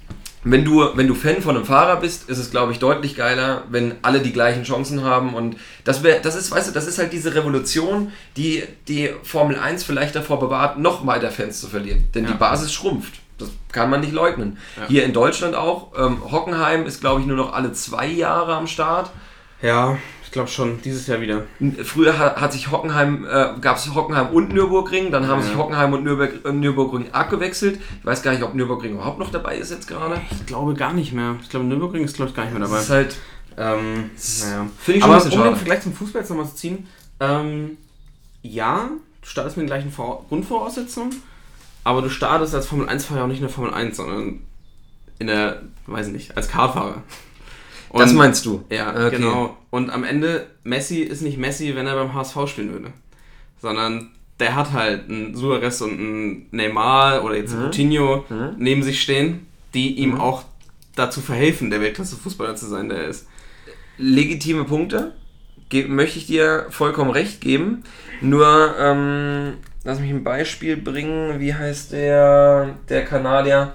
wenn 0.45 0.65
du, 0.65 0.91
wenn 0.95 1.09
du 1.09 1.15
Fan 1.15 1.41
von 1.43 1.57
einem 1.57 1.65
Fahrer 1.65 1.97
bist, 1.97 2.29
ist 2.29 2.39
es, 2.39 2.51
glaube 2.51 2.73
ich, 2.73 2.79
deutlich 2.79 3.17
geiler, 3.17 3.65
wenn 3.71 3.95
alle 4.03 4.21
die 4.21 4.33
gleichen 4.33 4.65
Chancen 4.65 5.03
haben. 5.03 5.35
Und 5.35 5.57
das 5.85 6.03
wäre, 6.03 6.21
das 6.21 6.37
ist, 6.37 6.51
weißt 6.51 6.69
du, 6.69 6.73
das 6.73 6.87
ist 6.87 6.99
halt 6.99 7.13
diese 7.13 7.35
Revolution, 7.35 8.13
die 8.37 8.63
die 8.87 9.11
Formel 9.23 9.59
1 9.59 9.85
vielleicht 9.85 10.15
davor 10.15 10.39
bewahrt, 10.39 10.79
noch 10.79 11.07
weiter 11.07 11.31
Fans 11.31 11.61
zu 11.61 11.69
verlieren. 11.69 12.05
Denn 12.15 12.27
die 12.27 12.35
Basis 12.35 12.73
schrumpft. 12.73 13.15
Das 13.39 13.49
kann 13.73 13.91
man 13.91 14.01
nicht 14.01 14.13
leugnen. 14.13 14.59
Hier 14.87 15.05
in 15.05 15.13
Deutschland 15.13 15.57
auch. 15.57 15.93
Ähm, 15.99 16.31
Hockenheim 16.31 16.87
ist, 16.87 17.01
glaube 17.01 17.21
ich, 17.21 17.27
nur 17.27 17.37
noch 17.37 17.53
alle 17.53 17.73
zwei 17.73 18.07
Jahre 18.07 18.55
am 18.55 18.67
Start. 18.67 19.11
ja, 19.61 19.99
glaube 20.35 20.51
schon, 20.51 20.83
dieses 20.83 21.07
Jahr 21.07 21.21
wieder. 21.23 21.45
Früher 21.85 22.19
hat, 22.19 22.39
hat 22.41 22.53
sich 22.53 22.71
Hockenheim, 22.71 23.25
äh, 23.25 23.55
gab 23.61 23.79
es 23.79 23.95
Hockenheim 23.95 24.29
und 24.29 24.53
Nürburgring, 24.53 25.11
dann 25.11 25.27
haben 25.29 25.41
sich 25.43 25.57
Hockenheim 25.57 25.95
und 25.95 26.05
Nürburg, 26.05 26.45
äh, 26.45 26.53
Nürburgring 26.53 27.07
abgewechselt. 27.13 27.81
Ich 28.01 28.05
weiß 28.05 28.23
gar 28.23 28.33
nicht, 28.33 28.43
ob 28.43 28.55
Nürburgring 28.55 28.93
überhaupt 28.95 29.19
noch 29.19 29.31
dabei 29.31 29.57
ist 29.57 29.71
jetzt 29.71 29.89
gerade. 29.89 30.21
Ich 30.31 30.45
glaube 30.45 30.75
gar 30.75 30.93
nicht 30.93 31.13
mehr. 31.15 31.37
Ich 31.43 31.49
glaube, 31.49 31.65
Nürburgring 31.65 32.05
ist, 32.05 32.17
glaube 32.17 32.29
ich, 32.31 32.37
gar 32.37 32.45
nicht 32.45 32.53
mehr 32.53 32.61
dabei. 32.61 32.75
Das 32.77 32.85
ist 32.85 32.91
halt, 32.91 33.17
Ähm, 33.57 34.11
naja. 34.43 34.67
finde 34.79 34.99
ich 34.99 35.03
schon 35.03 35.03
Aber 35.05 35.15
ein 35.15 35.23
um 35.23 35.25
bisschen 35.25 35.31
den 35.31 35.33
schade. 35.45 35.57
Vergleich 35.57 35.81
zum 35.83 35.93
Fußball 35.95 36.21
jetzt 36.23 36.29
nochmal 36.29 36.47
zu 36.49 36.57
ziehen, 36.57 36.87
ähm, 37.21 37.79
ja, 38.43 38.91
du 39.23 39.27
startest 39.29 39.57
mit 39.57 39.65
den 39.65 39.69
gleichen 39.69 39.91
Vor 39.93 40.27
Grundvoraussetzungen, 40.29 41.15
aber 41.85 42.03
du 42.03 42.11
startest 42.11 42.55
als 42.55 42.67
Formel 42.67 42.89
1-Fahrer 42.89 43.23
auch 43.25 43.29
nicht 43.29 43.37
in 43.39 43.43
der 43.45 43.51
Formel 43.51 43.73
1, 43.73 43.97
sondern 43.97 44.41
in 45.21 45.29
der, 45.29 45.63
weiß 45.87 46.09
ich 46.09 46.13
nicht, 46.13 46.37
als 46.37 46.49
Kartfahrer. 46.49 47.03
Und, 47.95 48.01
Das 48.01 48.13
meinst 48.13 48.45
du? 48.45 48.65
Ja, 48.71 48.91
Okay. 49.07 49.17
genau. 49.19 49.57
Und 49.71 49.91
am 49.91 50.03
Ende, 50.05 50.47
Messi 50.65 51.01
ist 51.01 51.23
nicht 51.23 51.39
Messi, 51.39 51.75
wenn 51.77 51.87
er 51.87 51.95
beim 51.95 52.13
HSV 52.13 52.49
spielen 52.49 52.73
würde. 52.73 52.93
Sondern 53.63 54.11
der 54.41 54.57
hat 54.57 54.73
halt 54.73 55.09
einen 55.09 55.35
Suarez 55.37 55.81
und 55.81 55.93
einen 55.93 56.47
Neymar 56.51 57.23
oder 57.25 57.37
jetzt 57.37 57.55
Mhm. 57.55 57.63
Coutinho 57.67 58.25
neben 58.59 58.83
sich 58.83 59.01
stehen, 59.01 59.47
die 59.75 59.95
ihm 59.99 60.21
auch 60.21 60.43
dazu 60.97 61.21
verhelfen, 61.21 61.71
der 61.71 61.81
Weltklasse-Fußballer 61.81 62.57
zu 62.57 62.67
sein, 62.67 62.89
der 62.89 62.99
er 62.99 63.09
ist. 63.09 63.29
legitime 63.97 64.65
Punkte, 64.65 65.13
möchte 65.87 66.19
ich 66.19 66.27
dir 66.27 66.67
vollkommen 66.71 67.11
recht 67.11 67.41
geben. 67.41 67.85
Nur, 68.21 68.75
ähm, 68.79 69.55
lass 69.85 70.01
mich 70.01 70.11
ein 70.11 70.25
Beispiel 70.25 70.77
bringen. 70.77 71.39
Wie 71.39 71.55
heißt 71.55 71.93
der, 71.93 72.75
der 72.89 73.05
Kanadier? 73.05 73.73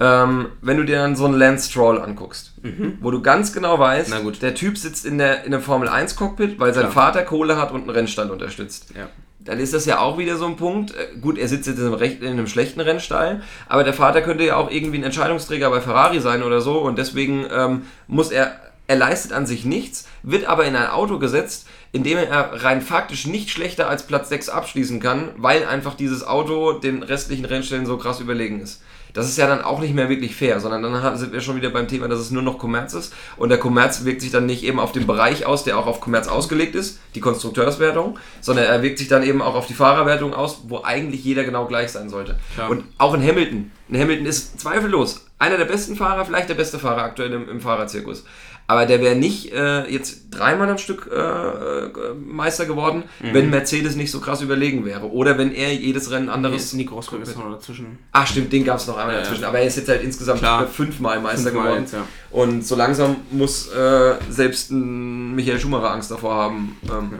Ähm, 0.00 0.46
wenn 0.60 0.76
du 0.76 0.84
dir 0.84 0.96
dann 0.98 1.16
so 1.16 1.24
einen 1.24 1.34
Lance 1.34 1.70
Stroll 1.70 2.00
anguckst, 2.00 2.54
wo 3.00 3.10
du 3.10 3.20
ganz 3.20 3.52
genau 3.52 3.78
weißt, 3.80 4.12
der 4.40 4.54
Typ 4.54 4.78
sitzt 4.78 5.04
in, 5.04 5.18
der, 5.18 5.44
in 5.44 5.52
einem 5.52 5.62
Formel 5.62 5.88
1 5.88 6.14
Cockpit, 6.14 6.60
weil 6.60 6.72
sein 6.72 6.84
Klar. 6.90 6.92
Vater 6.92 7.22
Kohle 7.22 7.56
hat 7.56 7.72
und 7.72 7.80
einen 7.80 7.90
Rennstall 7.90 8.30
unterstützt 8.30 8.92
Ja. 8.96 9.08
dann 9.40 9.58
ist 9.58 9.74
das 9.74 9.86
ja 9.86 9.98
auch 9.98 10.16
wieder 10.16 10.36
so 10.36 10.46
ein 10.46 10.56
Punkt. 10.56 10.92
Äh, 10.94 11.18
Gut, 11.20 11.36
er 11.36 11.48
sitzt 11.48 11.66
jetzt 11.66 11.78
in 11.80 11.86
einem, 11.86 11.94
recht, 11.94 12.22
in 12.22 12.28
einem 12.28 12.46
schlechten 12.46 12.80
Rennstall, 12.80 13.42
aber 13.68 13.82
der 13.82 13.94
Vater 13.94 14.22
könnte 14.22 14.44
ja 14.44 14.54
auch 14.56 14.70
irgendwie 14.70 14.98
ein 14.98 15.04
Entscheidungsträger 15.04 15.68
bei 15.70 15.80
Ferrari 15.80 16.20
sein 16.20 16.44
oder 16.44 16.60
so 16.60 16.78
und 16.78 16.96
deswegen 16.96 17.46
ähm, 17.50 17.82
muss 18.06 18.30
er, 18.30 18.52
er 18.86 18.96
leistet 18.96 19.32
an 19.32 19.46
sich 19.46 19.64
nichts, 19.64 20.06
wird 20.22 20.44
aber 20.46 20.64
in 20.64 20.76
ein 20.76 20.90
Auto 20.90 21.18
gesetzt, 21.18 21.66
in 21.90 22.04
dem 22.04 22.18
er 22.18 22.62
rein 22.62 22.82
faktisch 22.82 23.26
nicht 23.26 23.50
schlechter 23.50 23.88
als 23.88 24.06
Platz 24.06 24.28
6 24.28 24.48
abschließen 24.50 25.00
kann, 25.00 25.30
weil 25.38 25.66
einfach 25.66 25.94
dieses 25.94 26.24
Auto 26.24 26.74
den 26.74 27.02
restlichen 27.02 27.46
Rennstellen 27.46 27.86
so 27.86 27.96
krass 27.96 28.20
überlegen 28.20 28.60
ist. 28.60 28.82
Das 29.18 29.28
ist 29.28 29.36
ja 29.36 29.48
dann 29.48 29.62
auch 29.62 29.80
nicht 29.80 29.94
mehr 29.94 30.08
wirklich 30.08 30.36
fair, 30.36 30.60
sondern 30.60 30.80
dann 30.80 31.16
sind 31.16 31.32
wir 31.32 31.40
schon 31.40 31.56
wieder 31.56 31.70
beim 31.70 31.88
Thema, 31.88 32.06
dass 32.06 32.20
es 32.20 32.30
nur 32.30 32.40
noch 32.40 32.56
Kommerz 32.56 32.94
ist. 32.94 33.12
Und 33.36 33.48
der 33.48 33.58
Kommerz 33.58 34.04
wirkt 34.04 34.20
sich 34.20 34.30
dann 34.30 34.46
nicht 34.46 34.62
eben 34.62 34.78
auf 34.78 34.92
den 34.92 35.08
Bereich 35.08 35.44
aus, 35.44 35.64
der 35.64 35.76
auch 35.76 35.88
auf 35.88 36.00
Kommerz 36.00 36.28
ausgelegt 36.28 36.76
ist, 36.76 37.00
die 37.16 37.20
Konstrukteurswertung, 37.20 38.16
sondern 38.40 38.66
er 38.66 38.80
wirkt 38.80 38.98
sich 38.98 39.08
dann 39.08 39.24
eben 39.24 39.42
auch 39.42 39.56
auf 39.56 39.66
die 39.66 39.74
Fahrerwertung 39.74 40.34
aus, 40.34 40.60
wo 40.68 40.82
eigentlich 40.84 41.24
jeder 41.24 41.42
genau 41.42 41.66
gleich 41.66 41.90
sein 41.90 42.08
sollte. 42.08 42.38
Klar. 42.54 42.70
Und 42.70 42.84
auch 42.96 43.12
in 43.12 43.26
Hamilton. 43.26 43.72
In 43.88 43.98
Hamilton 43.98 44.26
ist 44.26 44.60
zweifellos 44.60 45.24
einer 45.38 45.56
der 45.56 45.64
besten 45.64 45.96
Fahrer, 45.96 46.24
vielleicht 46.24 46.48
der 46.48 46.54
beste 46.54 46.78
Fahrer 46.78 47.02
aktuell 47.02 47.32
im, 47.32 47.48
im 47.48 47.60
Fahrerzirkus. 47.60 48.24
Aber 48.68 48.86
der 48.86 49.00
wäre 49.00 49.16
nicht 49.16 49.50
äh, 49.52 49.90
jetzt 49.90 50.26
dreimal 50.30 50.68
am 50.70 50.78
Stück 50.78 51.10
äh, 51.12 51.16
äh, 51.18 51.90
Meister 52.14 52.66
geworden, 52.66 53.02
Mhm. 53.20 53.34
wenn 53.34 53.50
Mercedes 53.50 53.96
nicht 53.96 54.10
so 54.12 54.20
krass 54.20 54.42
überlegen 54.42 54.84
wäre. 54.84 55.10
Oder 55.10 55.36
wenn 55.38 55.52
er 55.52 55.74
jedes 55.74 56.10
Rennen 56.12 56.28
anderes. 56.28 56.62
ist 56.66 56.74
Nico 56.74 56.94
Rosberg 56.94 57.22
ist 57.22 57.36
noch 57.36 57.50
dazwischen. 57.50 57.98
Ach 58.12 58.26
stimmt, 58.26 58.52
den 58.52 58.64
gab 58.64 58.76
es 58.78 58.86
noch 58.86 58.96
einmal 58.98 59.14
Ja, 59.16 59.20
dazwischen. 59.22 59.42
ja. 59.42 59.48
Aber 59.48 59.58
er 59.58 59.66
ist 59.66 59.76
jetzt 59.78 59.88
halt 59.88 60.02
insgesamt 60.04 60.38
Klar. 60.40 60.66
fünfmal 60.68 61.18
Meister 61.20 61.44
Fünfmal 61.50 61.64
geworden. 61.64 61.82
jetzt, 61.82 61.92
ja. 61.94 62.06
Und 62.30 62.64
so 62.64 62.76
langsam 62.76 63.16
muss 63.30 63.72
äh, 63.72 64.14
selbst 64.30 64.70
ein 64.70 65.34
Michael 65.34 65.58
Schumacher 65.58 65.90
Angst 65.90 66.10
davor 66.10 66.34
haben. 66.34 66.76
Ähm, 66.88 67.10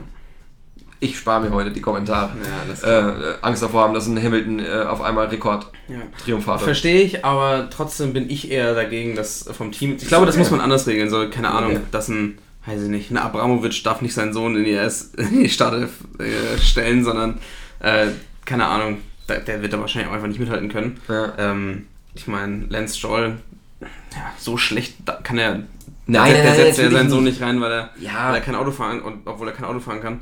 Ich 1.01 1.17
spare 1.17 1.41
mir 1.41 1.51
heute 1.53 1.71
die 1.71 1.81
Kommentare. 1.81 2.31
Ja, 2.83 2.89
äh, 2.89 3.09
äh, 3.31 3.35
Angst 3.43 3.63
davor 3.63 3.83
haben, 3.83 3.95
dass 3.95 4.07
ein 4.09 4.21
Hamilton 4.21 4.59
äh, 4.59 4.83
auf 4.89 5.01
einmal 5.01 5.27
Rekord-Triumph 5.29 6.47
hat. 6.49 6.61
Verstehe 6.63 7.03
ich, 7.03 7.25
aber 7.25 7.69
trotzdem 7.71 8.13
bin 8.13 8.29
ich 8.29 8.51
eher 8.51 8.75
dagegen, 8.75 9.15
dass 9.15 9.49
vom 9.57 9.71
Team. 9.71 9.97
Ich 10.01 10.09
glaube, 10.09 10.27
das 10.27 10.37
muss 10.37 10.51
man 10.51 10.61
anders 10.61 10.87
regeln. 10.89 11.09
So, 11.09 11.29
keine 11.31 11.51
Ahnung, 11.53 11.71
Okay. 11.73 11.81
dass 11.93 12.09
ein, 12.09 12.39
weiß 12.67 12.83
ich 12.83 12.89
nicht, 12.89 13.11
ein 13.13 13.17
Abramovic 13.17 13.83
darf 13.85 14.01
nicht 14.01 14.15
seinen 14.15 14.33
Sohn 14.33 14.57
in 14.57 14.65
die, 14.65 14.73
in 15.23 15.43
die 15.45 15.49
Startelf 15.49 15.91
äh, 16.19 16.59
stellen, 16.61 17.05
sondern, 17.05 17.39
äh, 17.81 18.07
keine 18.45 18.67
Ahnung, 18.67 18.99
der, 19.29 19.39
der 19.41 19.63
wird 19.63 19.73
da 19.73 19.79
wahrscheinlich 19.81 20.11
auch 20.11 20.15
einfach 20.15 20.27
nicht 20.29 20.41
mithalten 20.41 20.69
können. 20.69 21.01
Ja. 21.09 21.33
Ähm, 21.39 21.87
ich 22.15 22.27
meine, 22.27 22.65
Lance 22.71 22.99
Stroll, 22.99 23.37
ja, 23.81 23.87
so 24.37 24.57
schlecht 24.57 24.95
da 25.05 25.13
kann 25.23 25.39
er. 25.39 25.63
Nein, 26.11 26.33
der, 26.33 26.43
der 26.43 26.51
nein, 26.53 26.57
setzt 26.57 26.79
ja 26.81 26.91
seinen 26.91 27.11
Sohn 27.11 27.23
nicht. 27.23 27.35
nicht 27.39 27.43
rein, 27.47 27.61
weil 27.61 27.71
er, 27.71 27.91
Ja. 28.01 28.29
weil 28.31 28.37
er 28.37 28.41
kein 28.41 28.55
Auto 28.57 28.73
fahren, 28.73 29.01
und, 29.03 29.27
obwohl 29.27 29.47
er 29.47 29.55
kein 29.55 29.67
Auto 29.67 29.79
fahren 29.79 30.01
kann. 30.01 30.21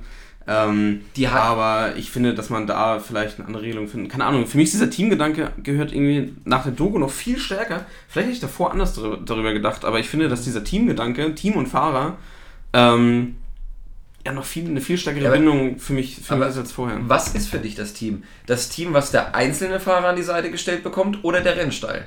Ähm, 0.49 1.01
aber 1.28 1.97
ich 1.97 2.11
finde, 2.11 2.32
dass 2.34 2.51
man 2.51 2.68
da 2.68 3.01
vielleicht 3.01 3.38
eine 3.38 3.49
andere 3.49 3.64
Regelung 3.64 3.88
findet. 3.88 4.12
Keine 4.12 4.24
Ahnung, 4.26 4.47
für 4.47 4.57
mich 4.59 4.66
ist 4.66 4.74
dieser 4.74 4.90
Teamgedanke 4.90 5.51
gehört 5.62 5.92
irgendwie 5.92 6.34
nach 6.44 6.62
der 6.62 6.72
Doku 6.72 6.99
noch 6.99 7.11
viel 7.11 7.38
stärker. 7.38 7.84
Vielleicht 8.09 8.26
hätte 8.26 8.34
ich 8.36 8.40
davor 8.40 8.70
anders 8.70 8.94
darüber, 8.94 9.53
gedacht, 9.53 9.84
aber 9.84 9.99
ich 9.99 10.09
finde, 10.09 10.28
dass 10.28 10.44
dieser 10.44 10.62
Teamgedanke, 10.62 11.34
Team 11.34 11.55
und 11.55 11.66
Fahrer, 11.66 12.16
ähm, 12.72 13.36
ja 14.24 14.32
noch 14.32 14.44
viel, 14.44 14.68
eine 14.68 14.80
viel 14.80 14.99
stärkere 14.99 15.24
Ja, 15.24 15.30
Bindung 15.30 15.78
für 15.78 15.92
mich, 15.94 16.16
für 16.16 16.34
aber- 16.34 16.44
mich 16.47 16.55
ist 16.55 16.59
als 16.59 16.72
vorher. 16.72 16.99
Was 17.09 17.34
ist 17.34 17.49
für 17.49 17.59
dich 17.59 17.74
das 17.74 17.92
Team? 17.92 18.22
Das 18.47 18.68
Team, 18.68 18.92
was 18.92 19.11
der 19.11 19.34
einzelne 19.34 19.80
Fahrer 19.80 20.09
an 20.09 20.16
die 20.16 20.22
Seite 20.22 20.51
gestellt 20.53 20.84
bekommt 20.84 21.24
oder 21.24 21.40
der 21.40 21.57
Rennstall? 21.57 22.07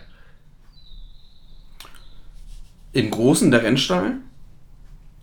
Im 2.93 3.11
Großen 3.11 3.51
der 3.51 3.63
Rennstall 3.63 4.15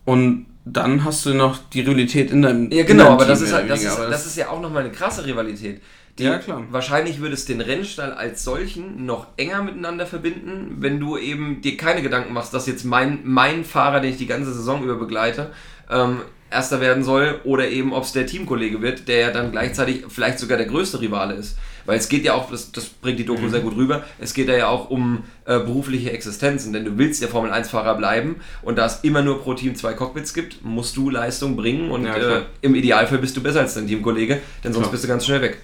und 0.05 0.47
dann 0.69 1.05
hast 1.05 1.25
du 1.25 1.33
noch 1.33 1.59
die 1.73 1.81
Rivalität 1.81 2.33
in 2.33 2.43
deinem 2.43 2.71
Ja, 2.73 2.85
genau, 2.85 3.11
aber 3.11 3.25
das 3.25 3.39
Team 3.39 3.47
ist 3.47 3.53
mehr 3.53 3.61
halt, 3.61 3.71
das 3.71 3.83
ist, 3.85 3.99
das 3.99 4.27
ist 4.27 4.37
ja 4.37 4.49
auch 4.49 4.61
nochmal 4.61 4.83
eine 4.83 4.93
krasse 4.93 5.25
Rivalität. 5.25 5.81
Die, 6.19 6.25
Ja, 6.25 6.39
klar. 6.39 6.65
Wahrscheinlich 6.71 7.21
würde 7.21 7.35
es 7.35 7.45
den 7.45 7.61
Rennstall 7.61 8.13
als 8.13 8.43
solchen 8.43 9.07
noch 9.07 9.29
enger 9.37 9.63
miteinander 9.63 10.07
verbinden, 10.07 10.77
wenn 10.81 10.99
du 10.99 11.19
eben 11.19 11.61
dir 11.61 11.77
keine 11.77 12.03
Gedanken 12.03 12.33
machst, 12.33 12.53
dass 12.53 12.67
jetzt 12.67 12.85
mein, 12.85 13.21
mein 13.23 13.65
Fahrer, 13.65 14.01
den 14.01 14.11
ich 14.11 14.17
die 14.17 14.27
ganze 14.27 14.53
Saison 14.53 14.83
über 14.83 14.97
begleite, 14.97 15.53
ähm, 15.89 16.23
Erster 16.49 16.81
werden 16.81 17.03
soll 17.03 17.41
oder 17.45 17.69
eben 17.69 17.93
ob 17.93 18.05
es 18.05 18.13
der 18.13 18.27
Teamkollege 18.27 18.81
wird, 18.81 19.09
der 19.09 19.19
ja 19.19 19.31
dann 19.31 19.51
gleichzeitig 19.51 20.05
vielleicht 20.09 20.39
sogar 20.39 20.57
der 20.57 20.69
größte 20.69 21.01
Rivale 21.01 21.35
ist. 21.35 21.59
Weil 21.87 21.99
es 21.99 22.09
geht 22.09 22.25
ja 22.25 22.35
auch, 22.35 22.51
das, 22.51 22.73
das 22.73 22.87
bringt 22.87 23.19
die 23.19 23.25
Doku 23.25 23.43
Mhm. 23.43 23.51
sehr 23.51 23.61
gut 23.61 23.77
rüber, 23.77 24.05
es 24.19 24.35
geht 24.35 24.49
ja 24.49 24.69
auch 24.69 24.91
um 24.91 25.23
äh, 25.45 25.59
berufliche 25.61 26.11
Existenzen, 26.13 26.73
denn 26.73 26.85
du 26.85 26.99
willst 26.99 27.23
ja 27.23 27.29
Formel 27.29 27.53
1-Fahrer 27.53 27.95
bleiben 27.95 28.37
und 28.63 28.77
da 28.77 28.87
es 28.87 29.01
immer 29.03 29.23
nur 29.23 29.41
pro 29.43 29.55
Team 29.55 29.75
zwei 29.77 29.95
Cockpits 29.95 30.35
gibt, 30.35 30.65
musst 30.65 30.97
du 30.97 31.09
Leistung 31.11 31.57
bringen 31.57 31.91
und 31.91 32.05
Ja, 32.05 32.17
äh, 32.17 32.43
im 32.61 32.75
Idealfall 32.75 33.19
bist 33.19 33.37
du 33.37 33.43
besser 33.43 33.61
als 33.61 33.75
dein 33.75 33.87
Teamkollege, 33.87 34.41
denn 34.65 34.73
sonst 34.73 34.85
Klar. 34.85 34.91
bist 34.93 35.05
du 35.05 35.09
ganz 35.09 35.25
schnell 35.25 35.41
weg. 35.43 35.59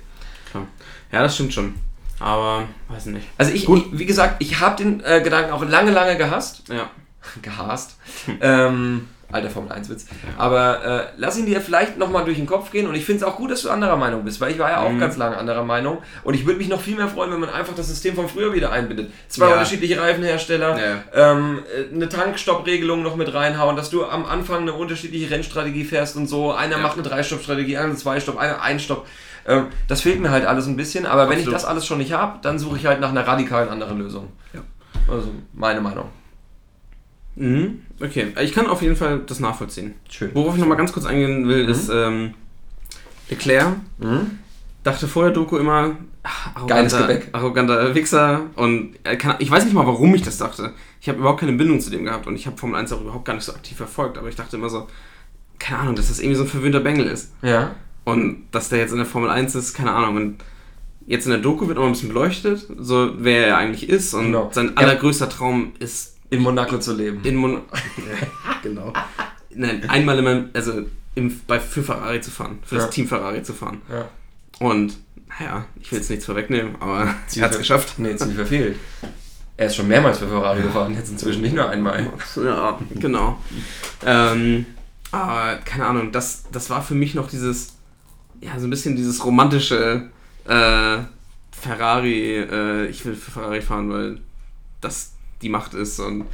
Klar. 0.50 0.66
Ja, 1.10 1.22
das 1.22 1.34
stimmt 1.34 1.52
schon. 1.52 1.74
Aber, 2.20 2.68
weiß 2.88 3.06
nicht. 3.06 3.26
Also 3.36 3.52
ich, 3.52 3.68
ich 3.68 3.84
wie 3.92 4.06
gesagt, 4.06 4.36
ich 4.38 4.60
habe 4.60 4.76
den 4.76 5.02
äh, 5.04 5.20
Gedanken 5.22 5.50
auch 5.50 5.64
lange, 5.68 5.90
lange 5.90 6.16
gehasst. 6.16 6.62
Ja. 6.68 6.88
gehasst. 7.42 7.96
ähm, 8.40 9.08
alter 9.32 9.50
Formel 9.50 9.72
1 9.72 9.88
Witz. 9.90 10.06
Aber 10.38 10.84
äh, 10.84 11.00
lass 11.16 11.36
ihn 11.38 11.46
dir 11.46 11.60
vielleicht 11.60 11.98
nochmal 11.98 12.24
durch 12.24 12.36
den 12.36 12.46
Kopf 12.46 12.70
gehen 12.70 12.86
und 12.86 12.94
ich 12.94 13.04
finde 13.04 13.24
es 13.24 13.30
auch 13.30 13.36
gut, 13.36 13.50
dass 13.50 13.62
du 13.62 13.70
anderer 13.70 13.96
Meinung 13.96 14.24
bist, 14.24 14.40
weil 14.40 14.52
ich 14.52 14.58
war 14.58 14.70
ja 14.70 14.80
auch 14.82 14.90
Mhm. 14.90 15.00
ganz 15.00 15.16
lange 15.16 15.36
anderer 15.36 15.64
Meinung 15.64 15.98
und 16.24 16.34
ich 16.34 16.46
würde 16.46 16.58
mich 16.58 16.68
noch 16.68 16.80
viel 16.80 16.96
mehr 16.96 17.08
freuen, 17.08 17.32
wenn 17.32 17.40
man 17.40 17.50
einfach 17.50 17.74
das 17.74 17.88
System 17.88 18.14
von 18.14 18.28
früher 18.28 18.52
wieder 18.52 18.70
einbindet. 18.72 19.10
Zwei 19.28 19.46
Ja. 19.46 19.52
unterschiedliche 19.54 20.00
Reifenhersteller, 20.00 20.78
Ja. 20.78 21.32
ähm, 21.32 21.60
äh, 21.76 21.94
eine 21.94 22.08
Tankstoppregelung 22.08 23.02
noch 23.02 23.16
mit 23.16 23.32
reinhauen, 23.32 23.76
dass 23.76 23.90
du 23.90 24.04
am 24.04 24.24
Anfang 24.26 24.62
eine 24.62 24.72
unterschiedliche 24.72 25.30
Rennstrategie 25.30 25.84
fährst 25.84 26.16
und 26.16 26.26
so. 26.26 26.52
Einer 26.52 26.76
Ja. 26.76 26.82
macht 26.82 26.94
eine 26.94 27.02
Drei-Stopp-Strategie, 27.02 27.76
einer 27.76 27.86
eine 27.88 27.96
Zwei-Stopp, 27.96 28.38
einer 28.38 28.60
ein 28.62 28.78
Stopp. 28.80 29.06
Ähm, 29.46 29.66
das 29.88 30.02
fehlt 30.02 30.20
mir 30.20 30.30
halt 30.30 30.46
alles 30.46 30.66
ein 30.66 30.76
bisschen, 30.76 31.04
aber 31.06 31.24
wenn 31.24 31.32
ich 31.38 31.46
Absolut. 31.46 31.54
das 31.56 31.64
alles 31.64 31.86
schon 31.86 31.98
nicht 31.98 32.12
habe, 32.12 32.38
dann 32.42 32.58
suche 32.60 32.76
ich 32.76 32.86
halt 32.86 33.00
nach 33.00 33.08
einer 33.10 33.26
radikalen 33.26 33.68
anderen 33.70 33.98
Lösung. 33.98 34.28
Also 35.10 35.30
meine 35.52 35.80
Meinung. 35.80 36.10
Mhm. 37.36 37.80
Okay, 38.00 38.28
ich 38.42 38.52
kann 38.52 38.66
auf 38.66 38.82
jeden 38.82 38.96
Fall 38.96 39.20
das 39.26 39.40
nachvollziehen. 39.40 39.94
Schön. 40.10 40.30
Worauf 40.34 40.54
ich 40.54 40.60
nochmal 40.60 40.76
ganz 40.76 40.92
kurz 40.92 41.06
eingehen 41.06 41.48
will, 41.48 41.68
ist 41.68 41.88
ähm, 41.92 42.34
Leclerc. 43.30 43.76
Mhm. 43.98 44.38
Dachte 44.84 45.06
vor 45.06 45.24
der 45.24 45.32
Doku 45.32 45.56
immer, 45.58 45.96
ach, 46.24 46.66
Geiles 46.66 46.92
arroganter, 46.92 47.28
arroganter 47.32 47.94
Wichser. 47.94 48.40
Und 48.56 48.96
er 49.04 49.16
kann, 49.16 49.36
ich 49.38 49.50
weiß 49.50 49.64
nicht 49.64 49.74
mal, 49.74 49.86
warum 49.86 50.14
ich 50.14 50.22
das 50.22 50.38
dachte. 50.38 50.72
Ich 51.00 51.08
habe 51.08 51.18
überhaupt 51.18 51.40
keine 51.40 51.52
Bindung 51.52 51.80
zu 51.80 51.90
dem 51.90 52.04
gehabt 52.04 52.26
und 52.26 52.34
ich 52.34 52.46
habe 52.46 52.56
Formel 52.56 52.78
1 52.78 52.92
auch 52.92 53.00
überhaupt 53.00 53.24
gar 53.24 53.34
nicht 53.34 53.44
so 53.44 53.52
aktiv 53.52 53.76
verfolgt. 53.76 54.18
Aber 54.18 54.28
ich 54.28 54.34
dachte 54.36 54.56
immer 54.56 54.68
so, 54.68 54.88
keine 55.58 55.80
Ahnung, 55.80 55.94
dass 55.94 56.08
das 56.08 56.18
irgendwie 56.18 56.36
so 56.36 56.42
ein 56.42 56.48
verwöhnter 56.48 56.80
Bengel 56.80 57.06
ist. 57.06 57.32
Ja. 57.42 57.76
Und 58.04 58.42
dass 58.50 58.68
der 58.68 58.80
jetzt 58.80 58.90
in 58.90 58.96
der 58.96 59.06
Formel 59.06 59.30
1 59.30 59.54
ist, 59.54 59.74
keine 59.74 59.92
Ahnung. 59.92 60.16
Und 60.16 60.38
jetzt 61.06 61.24
in 61.26 61.30
der 61.30 61.40
Doku 61.40 61.68
wird 61.68 61.78
auch 61.78 61.84
ein 61.86 61.92
bisschen 61.92 62.08
beleuchtet, 62.08 62.66
so 62.78 63.12
wer 63.18 63.46
er 63.46 63.56
eigentlich 63.58 63.88
ist. 63.88 64.12
Und 64.14 64.26
Genau. 64.26 64.50
sein 64.52 64.76
allergrößter 64.76 65.28
Traum 65.28 65.72
ist 65.78 66.11
In 66.32 66.40
Monaco 66.40 66.78
zu 66.78 66.94
leben. 66.94 67.22
in 67.24 67.36
Mon 67.36 67.60
genau. 68.62 68.92
Nein, 69.54 69.88
einmal 69.88 70.18
in 70.18 70.24
meinem, 70.24 70.50
also 70.54 70.82
im, 71.14 71.40
bei, 71.46 71.60
für 71.60 71.82
Ferrari 71.82 72.20
zu 72.22 72.30
fahren, 72.30 72.58
für 72.64 72.76
Ja. 72.76 72.82
das 72.82 72.90
Team 72.90 73.06
Ferrari 73.06 73.42
zu 73.42 73.52
fahren. 73.52 73.82
Ja. 73.90 74.08
Und 74.58 74.96
naja, 75.38 75.66
ich 75.80 75.90
will 75.92 75.98
jetzt 75.98 76.08
nichts 76.10 76.24
vorwegnehmen, 76.24 76.76
aber 76.80 77.00
er 77.04 77.14
Ziel 77.26 77.42
hat 77.42 77.52
es 77.52 77.58
geschafft. 77.58 77.98
Nee, 77.98 78.16
Ziel 78.16 78.32
verfehlt. 78.34 78.76
Er 79.58 79.66
ist 79.66 79.76
schon 79.76 79.88
mehrmals 79.88 80.18
für 80.18 80.26
Ferrari 80.28 80.62
gefahren, 80.62 80.94
jetzt 80.94 81.10
inzwischen 81.10 81.42
nicht 81.42 81.54
nur 81.54 81.68
einmal. 81.68 82.10
Ja, 82.36 82.78
genau. 82.98 83.38
Ähm, 84.06 84.64
aber 85.10 85.56
keine 85.66 85.84
Ahnung, 85.86 86.12
das, 86.12 86.44
das 86.50 86.70
war 86.70 86.82
für 86.82 86.94
mich 86.94 87.14
noch 87.14 87.28
dieses, 87.28 87.74
ja, 88.40 88.58
so 88.58 88.66
ein 88.66 88.70
bisschen 88.70 88.96
dieses 88.96 89.22
romantische 89.24 90.08
äh, 90.48 90.98
Ferrari, 91.52 92.38
äh, 92.38 92.86
ich 92.86 93.04
will 93.04 93.14
für 93.14 93.30
Ferrari 93.30 93.60
fahren, 93.60 93.90
weil 93.92 94.18
das 94.80 95.12
die 95.42 95.48
Macht 95.48 95.74
ist 95.74 95.98
und 96.00 96.24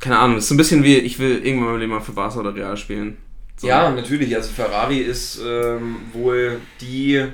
keine 0.00 0.18
Ahnung, 0.18 0.38
ist 0.38 0.48
so 0.48 0.54
ein 0.54 0.58
bisschen 0.58 0.82
wie, 0.82 0.96
ich 0.96 1.18
will 1.18 1.44
irgendwann 1.44 1.78
mal 1.78 1.86
mal 1.86 2.00
für 2.00 2.12
Barca 2.12 2.40
oder 2.40 2.54
Real 2.54 2.76
spielen. 2.76 3.16
So. 3.56 3.68
Ja, 3.68 3.90
natürlich. 3.90 4.34
Also 4.34 4.50
Ferrari 4.50 4.98
ist 4.98 5.40
ähm, 5.44 5.96
wohl 6.12 6.60
die 6.80 7.24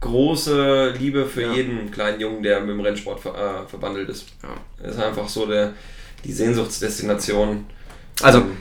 große 0.00 0.94
Liebe 0.98 1.26
für 1.26 1.42
Ja. 1.42 1.52
jeden 1.52 1.90
kleinen 1.90 2.20
Jungen, 2.20 2.42
der 2.42 2.60
mit 2.60 2.70
dem 2.70 2.80
Rennsport 2.80 3.20
ver 3.20 3.34
äh, 3.64 3.68
verbandelt 3.68 4.08
ist. 4.08 4.26
Ja. 4.42 4.48
Das 4.82 4.96
ist 4.96 5.00
einfach 5.02 5.28
so 5.28 5.46
der, 5.46 5.74
die 6.24 6.32
Sehnsuchtsdestination. 6.32 7.66
Also, 8.22 8.40
Ähm, 8.40 8.56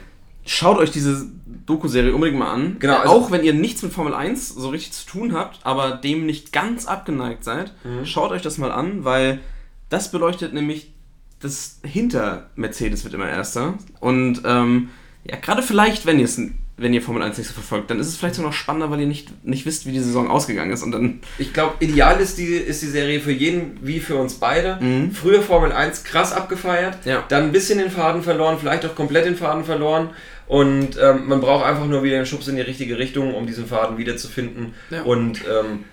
Schaut 0.46 0.80
euch 0.80 0.90
diese 0.90 1.28
Doku-Serie 1.68 2.12
unbedingt 2.12 2.40
mal 2.40 2.52
an. 2.52 2.78
Genau, 2.80 2.96
also- 2.98 3.12
auch 3.14 3.30
wenn 3.32 3.44
ihr 3.44 3.54
nichts 3.54 3.84
mit 3.84 3.94
Formel 3.94 4.16
1 4.16 4.50
so 4.50 4.70
richtig 4.70 4.94
zu 4.94 5.06
tun 5.06 5.34
habt, 5.34 5.60
aber 5.64 5.92
dem 5.92 6.26
nicht 6.26 6.52
ganz 6.52 6.88
abgeneigt 6.88 7.44
seid, 7.44 7.72
Mhm. 7.84 8.04
schaut 8.06 8.32
euch 8.32 8.42
das 8.42 8.58
mal 8.58 8.72
an, 8.72 9.04
weil 9.06 9.42
das 9.90 10.10
beleuchtet 10.12 10.54
nämlich 10.54 10.92
das 11.40 11.80
hinter 11.84 12.50
Mercedes 12.56 13.04
wird 13.04 13.14
immer 13.14 13.30
erster. 13.30 13.76
Und 14.00 14.42
ähm, 14.46 14.90
ja, 15.24 15.36
gerade 15.38 15.62
vielleicht, 15.62 16.06
wenn 16.06 16.20
ihr 16.20 16.26
es 16.26 16.40
wenn 16.82 16.94
ihr 16.94 17.02
Formel 17.02 17.22
1 17.22 17.38
nicht 17.38 17.48
so 17.48 17.54
verfolgt, 17.54 17.92
dann 17.92 18.00
ist 18.00 18.08
es 18.08 18.16
vielleicht 18.16 18.36
sogar 18.36 18.52
noch 18.52 18.58
spannender, 18.58 18.90
weil 18.90 19.02
ihr 19.02 19.06
nicht, 19.06 19.46
nicht 19.46 19.66
wisst, 19.66 19.86
wie 19.86 19.92
die 19.92 20.00
Saison 20.00 20.30
ausgegangen 20.30 20.72
ist. 20.72 20.82
Und 20.82 20.94
dann, 20.94 21.20
Ich 21.38 21.52
glaube, 21.52 21.74
ideal 21.82 22.22
ist 22.22 22.38
die, 22.38 22.46
ist 22.56 22.82
die 22.82 22.88
Serie 22.88 23.20
für 23.20 23.34
jeden 23.34 23.78
wie 23.82 24.00
für 24.00 24.16
uns 24.16 24.36
beide. 24.36 24.78
Mhm. 24.80 25.12
Früher 25.12 25.42
Formel 25.42 25.74
1 25.74 26.06
krass 26.06 26.32
abgefeiert, 26.32 27.00
Ja. 27.04 27.26
dann 27.28 27.44
ein 27.44 27.52
bisschen 27.52 27.80
den 27.80 27.92
Faden 27.92 28.24
verloren, 28.24 28.56
vielleicht 28.58 28.86
auch 28.86 28.96
komplett 28.96 29.26
den 29.26 29.36
Faden 29.36 29.66
verloren. 29.66 30.12
Und 30.48 30.98
ähm, 31.04 31.28
man 31.28 31.42
braucht 31.42 31.66
einfach 31.66 31.86
nur 31.86 32.02
wieder 32.04 32.16
einen 32.16 32.26
Schubs 32.26 32.48
in 32.48 32.56
die 32.56 32.62
richtige 32.62 32.98
Richtung, 32.98 33.34
um 33.36 33.46
diesen 33.46 33.68
Faden 33.68 33.98
wiederzufinden 33.98 34.74
Ja. 34.90 35.02
und 35.02 35.42
ähm, 35.50 35.84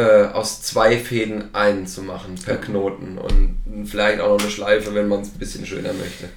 äh, 0.00 0.32
aus 0.32 0.62
zwei 0.62 0.98
Fäden 0.98 1.54
einen 1.54 1.86
zu 1.86 2.02
machen 2.02 2.36
per 2.42 2.56
Knoten. 2.56 3.18
Und 3.18 3.86
vielleicht 3.86 4.20
auch 4.20 4.30
noch 4.30 4.40
eine 4.40 4.50
Schleife, 4.50 4.94
wenn 4.94 5.08
man 5.08 5.20
es 5.20 5.28
ein 5.28 5.38
bisschen 5.38 5.66
schöner 5.66 5.92
möchte. 5.92 6.30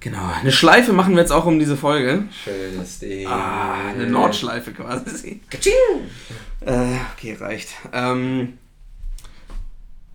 genau, 0.00 0.28
eine 0.40 0.50
Schleife 0.50 0.92
machen 0.92 1.14
wir 1.14 1.20
jetzt 1.20 1.30
auch 1.30 1.46
um 1.46 1.60
diese 1.60 1.76
Folge. 1.76 2.24
Schönes 2.44 2.98
Ding. 2.98 3.28
Ah, 3.28 3.90
eine 3.90 4.08
Nordschleife 4.08 4.72
quasi. 4.72 5.40
Katsching! 5.48 5.72
Äh, 6.62 6.96
okay, 7.14 7.36
reicht. 7.38 7.68
Ähm, 7.92 8.58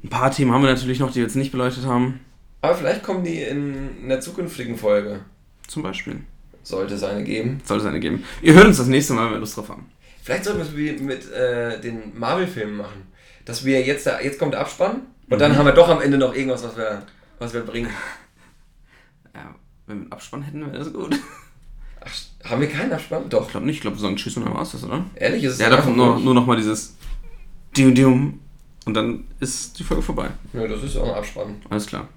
ein 0.03 0.09
paar 0.09 0.31
Themen 0.31 0.51
haben 0.51 0.63
wir 0.63 0.71
natürlich 0.71 0.99
noch, 0.99 1.11
die 1.11 1.17
wir 1.17 1.23
jetzt 1.23 1.35
nicht 1.35 1.51
beleuchtet 1.53 1.85
haben. 1.85 2.19
Aber 2.61 2.75
vielleicht 2.75 3.03
kommen 3.03 3.23
die 3.23 3.41
in 3.41 3.89
einer 4.03 4.19
zukünftigen 4.19 4.77
Folge. 4.77 5.21
Zum 5.67 5.81
Beispiel. 5.81 6.19
Sollte 6.63 6.95
es 6.95 7.03
eine 7.03 7.23
geben. 7.23 7.61
Sollte 7.63 7.83
es 7.85 7.89
eine 7.89 8.01
geben. 8.01 8.25
Ihr 8.41 8.53
hört 8.53 8.67
uns 8.67 8.77
das 8.77 8.87
nächste 8.87 9.13
Mal, 9.13 9.25
wenn 9.25 9.33
wir 9.33 9.39
Lust 9.39 9.55
drauf 9.55 9.69
haben. 9.69 9.89
Vielleicht 10.21 10.43
sollten 10.45 10.59
wir 10.59 10.65
es 10.65 10.75
wie 10.75 10.91
mit 11.03 11.31
äh, 11.31 11.79
den 11.81 12.17
Marvel-Filmen 12.17 12.77
machen. 12.77 13.07
Dass 13.45 13.65
wir 13.65 13.81
jetzt, 13.81 14.05
da, 14.05 14.21
jetzt 14.21 14.37
kommt 14.39 14.53
der 14.53 14.61
Abspann 14.61 15.01
und 15.29 15.39
dann 15.39 15.57
haben 15.57 15.65
wir 15.65 15.73
doch 15.73 15.89
am 15.89 16.01
Ende 16.01 16.17
noch 16.17 16.35
irgendwas, 16.35 16.63
was 16.63 16.77
wir, 16.77 17.03
was 17.39 17.53
wir 17.53 17.61
bringen. 17.61 17.89
Ja, 19.33 19.55
Wenn 19.87 19.97
wir 19.97 20.01
einen 20.03 20.11
Abspann 20.11 20.41
hätten, 20.41 20.59
wäre 20.65 20.77
das 20.77 20.91
gut. 20.91 21.17
Ach, 22.01 22.49
haben 22.49 22.59
wir 22.59 22.67
keinen 22.67 22.91
Abspann? 22.91 23.29
Doch. 23.29 23.45
Ich 23.45 23.51
glaube 23.51 23.65
nicht, 23.65 23.75
ich 23.77 23.81
glaube, 23.81 23.97
so 23.97 24.07
ein 24.07 24.17
Tschüss 24.17 24.35
und 24.35 24.43
dann 24.43 24.53
war 24.53 24.63
es 24.63 24.73
das, 24.73 24.83
oder? 24.83 25.05
Ehrlich, 25.15 25.43
ist 25.45 25.53
es 25.53 25.59
Ja, 25.59 25.69
da 25.69 25.77
kommt 25.77 25.95
nur, 25.95 26.19
nur 26.19 26.33
noch 26.33 26.45
mal 26.45 26.57
dieses 26.57 26.95
Dium 27.77 27.95
Dium 27.95 28.39
und 28.85 28.93
dann 28.93 29.23
ist 29.39 29.79
die 29.79 29.83
Folge 29.85 30.03
vorbei. 30.03 30.31
Ja, 30.51 30.67
das 30.67 30.83
ist 30.83 30.97
auch 30.97 31.07
ein 31.07 31.13
Abspann. 31.13 31.61
Alles 31.69 31.87
klar. 31.87 32.09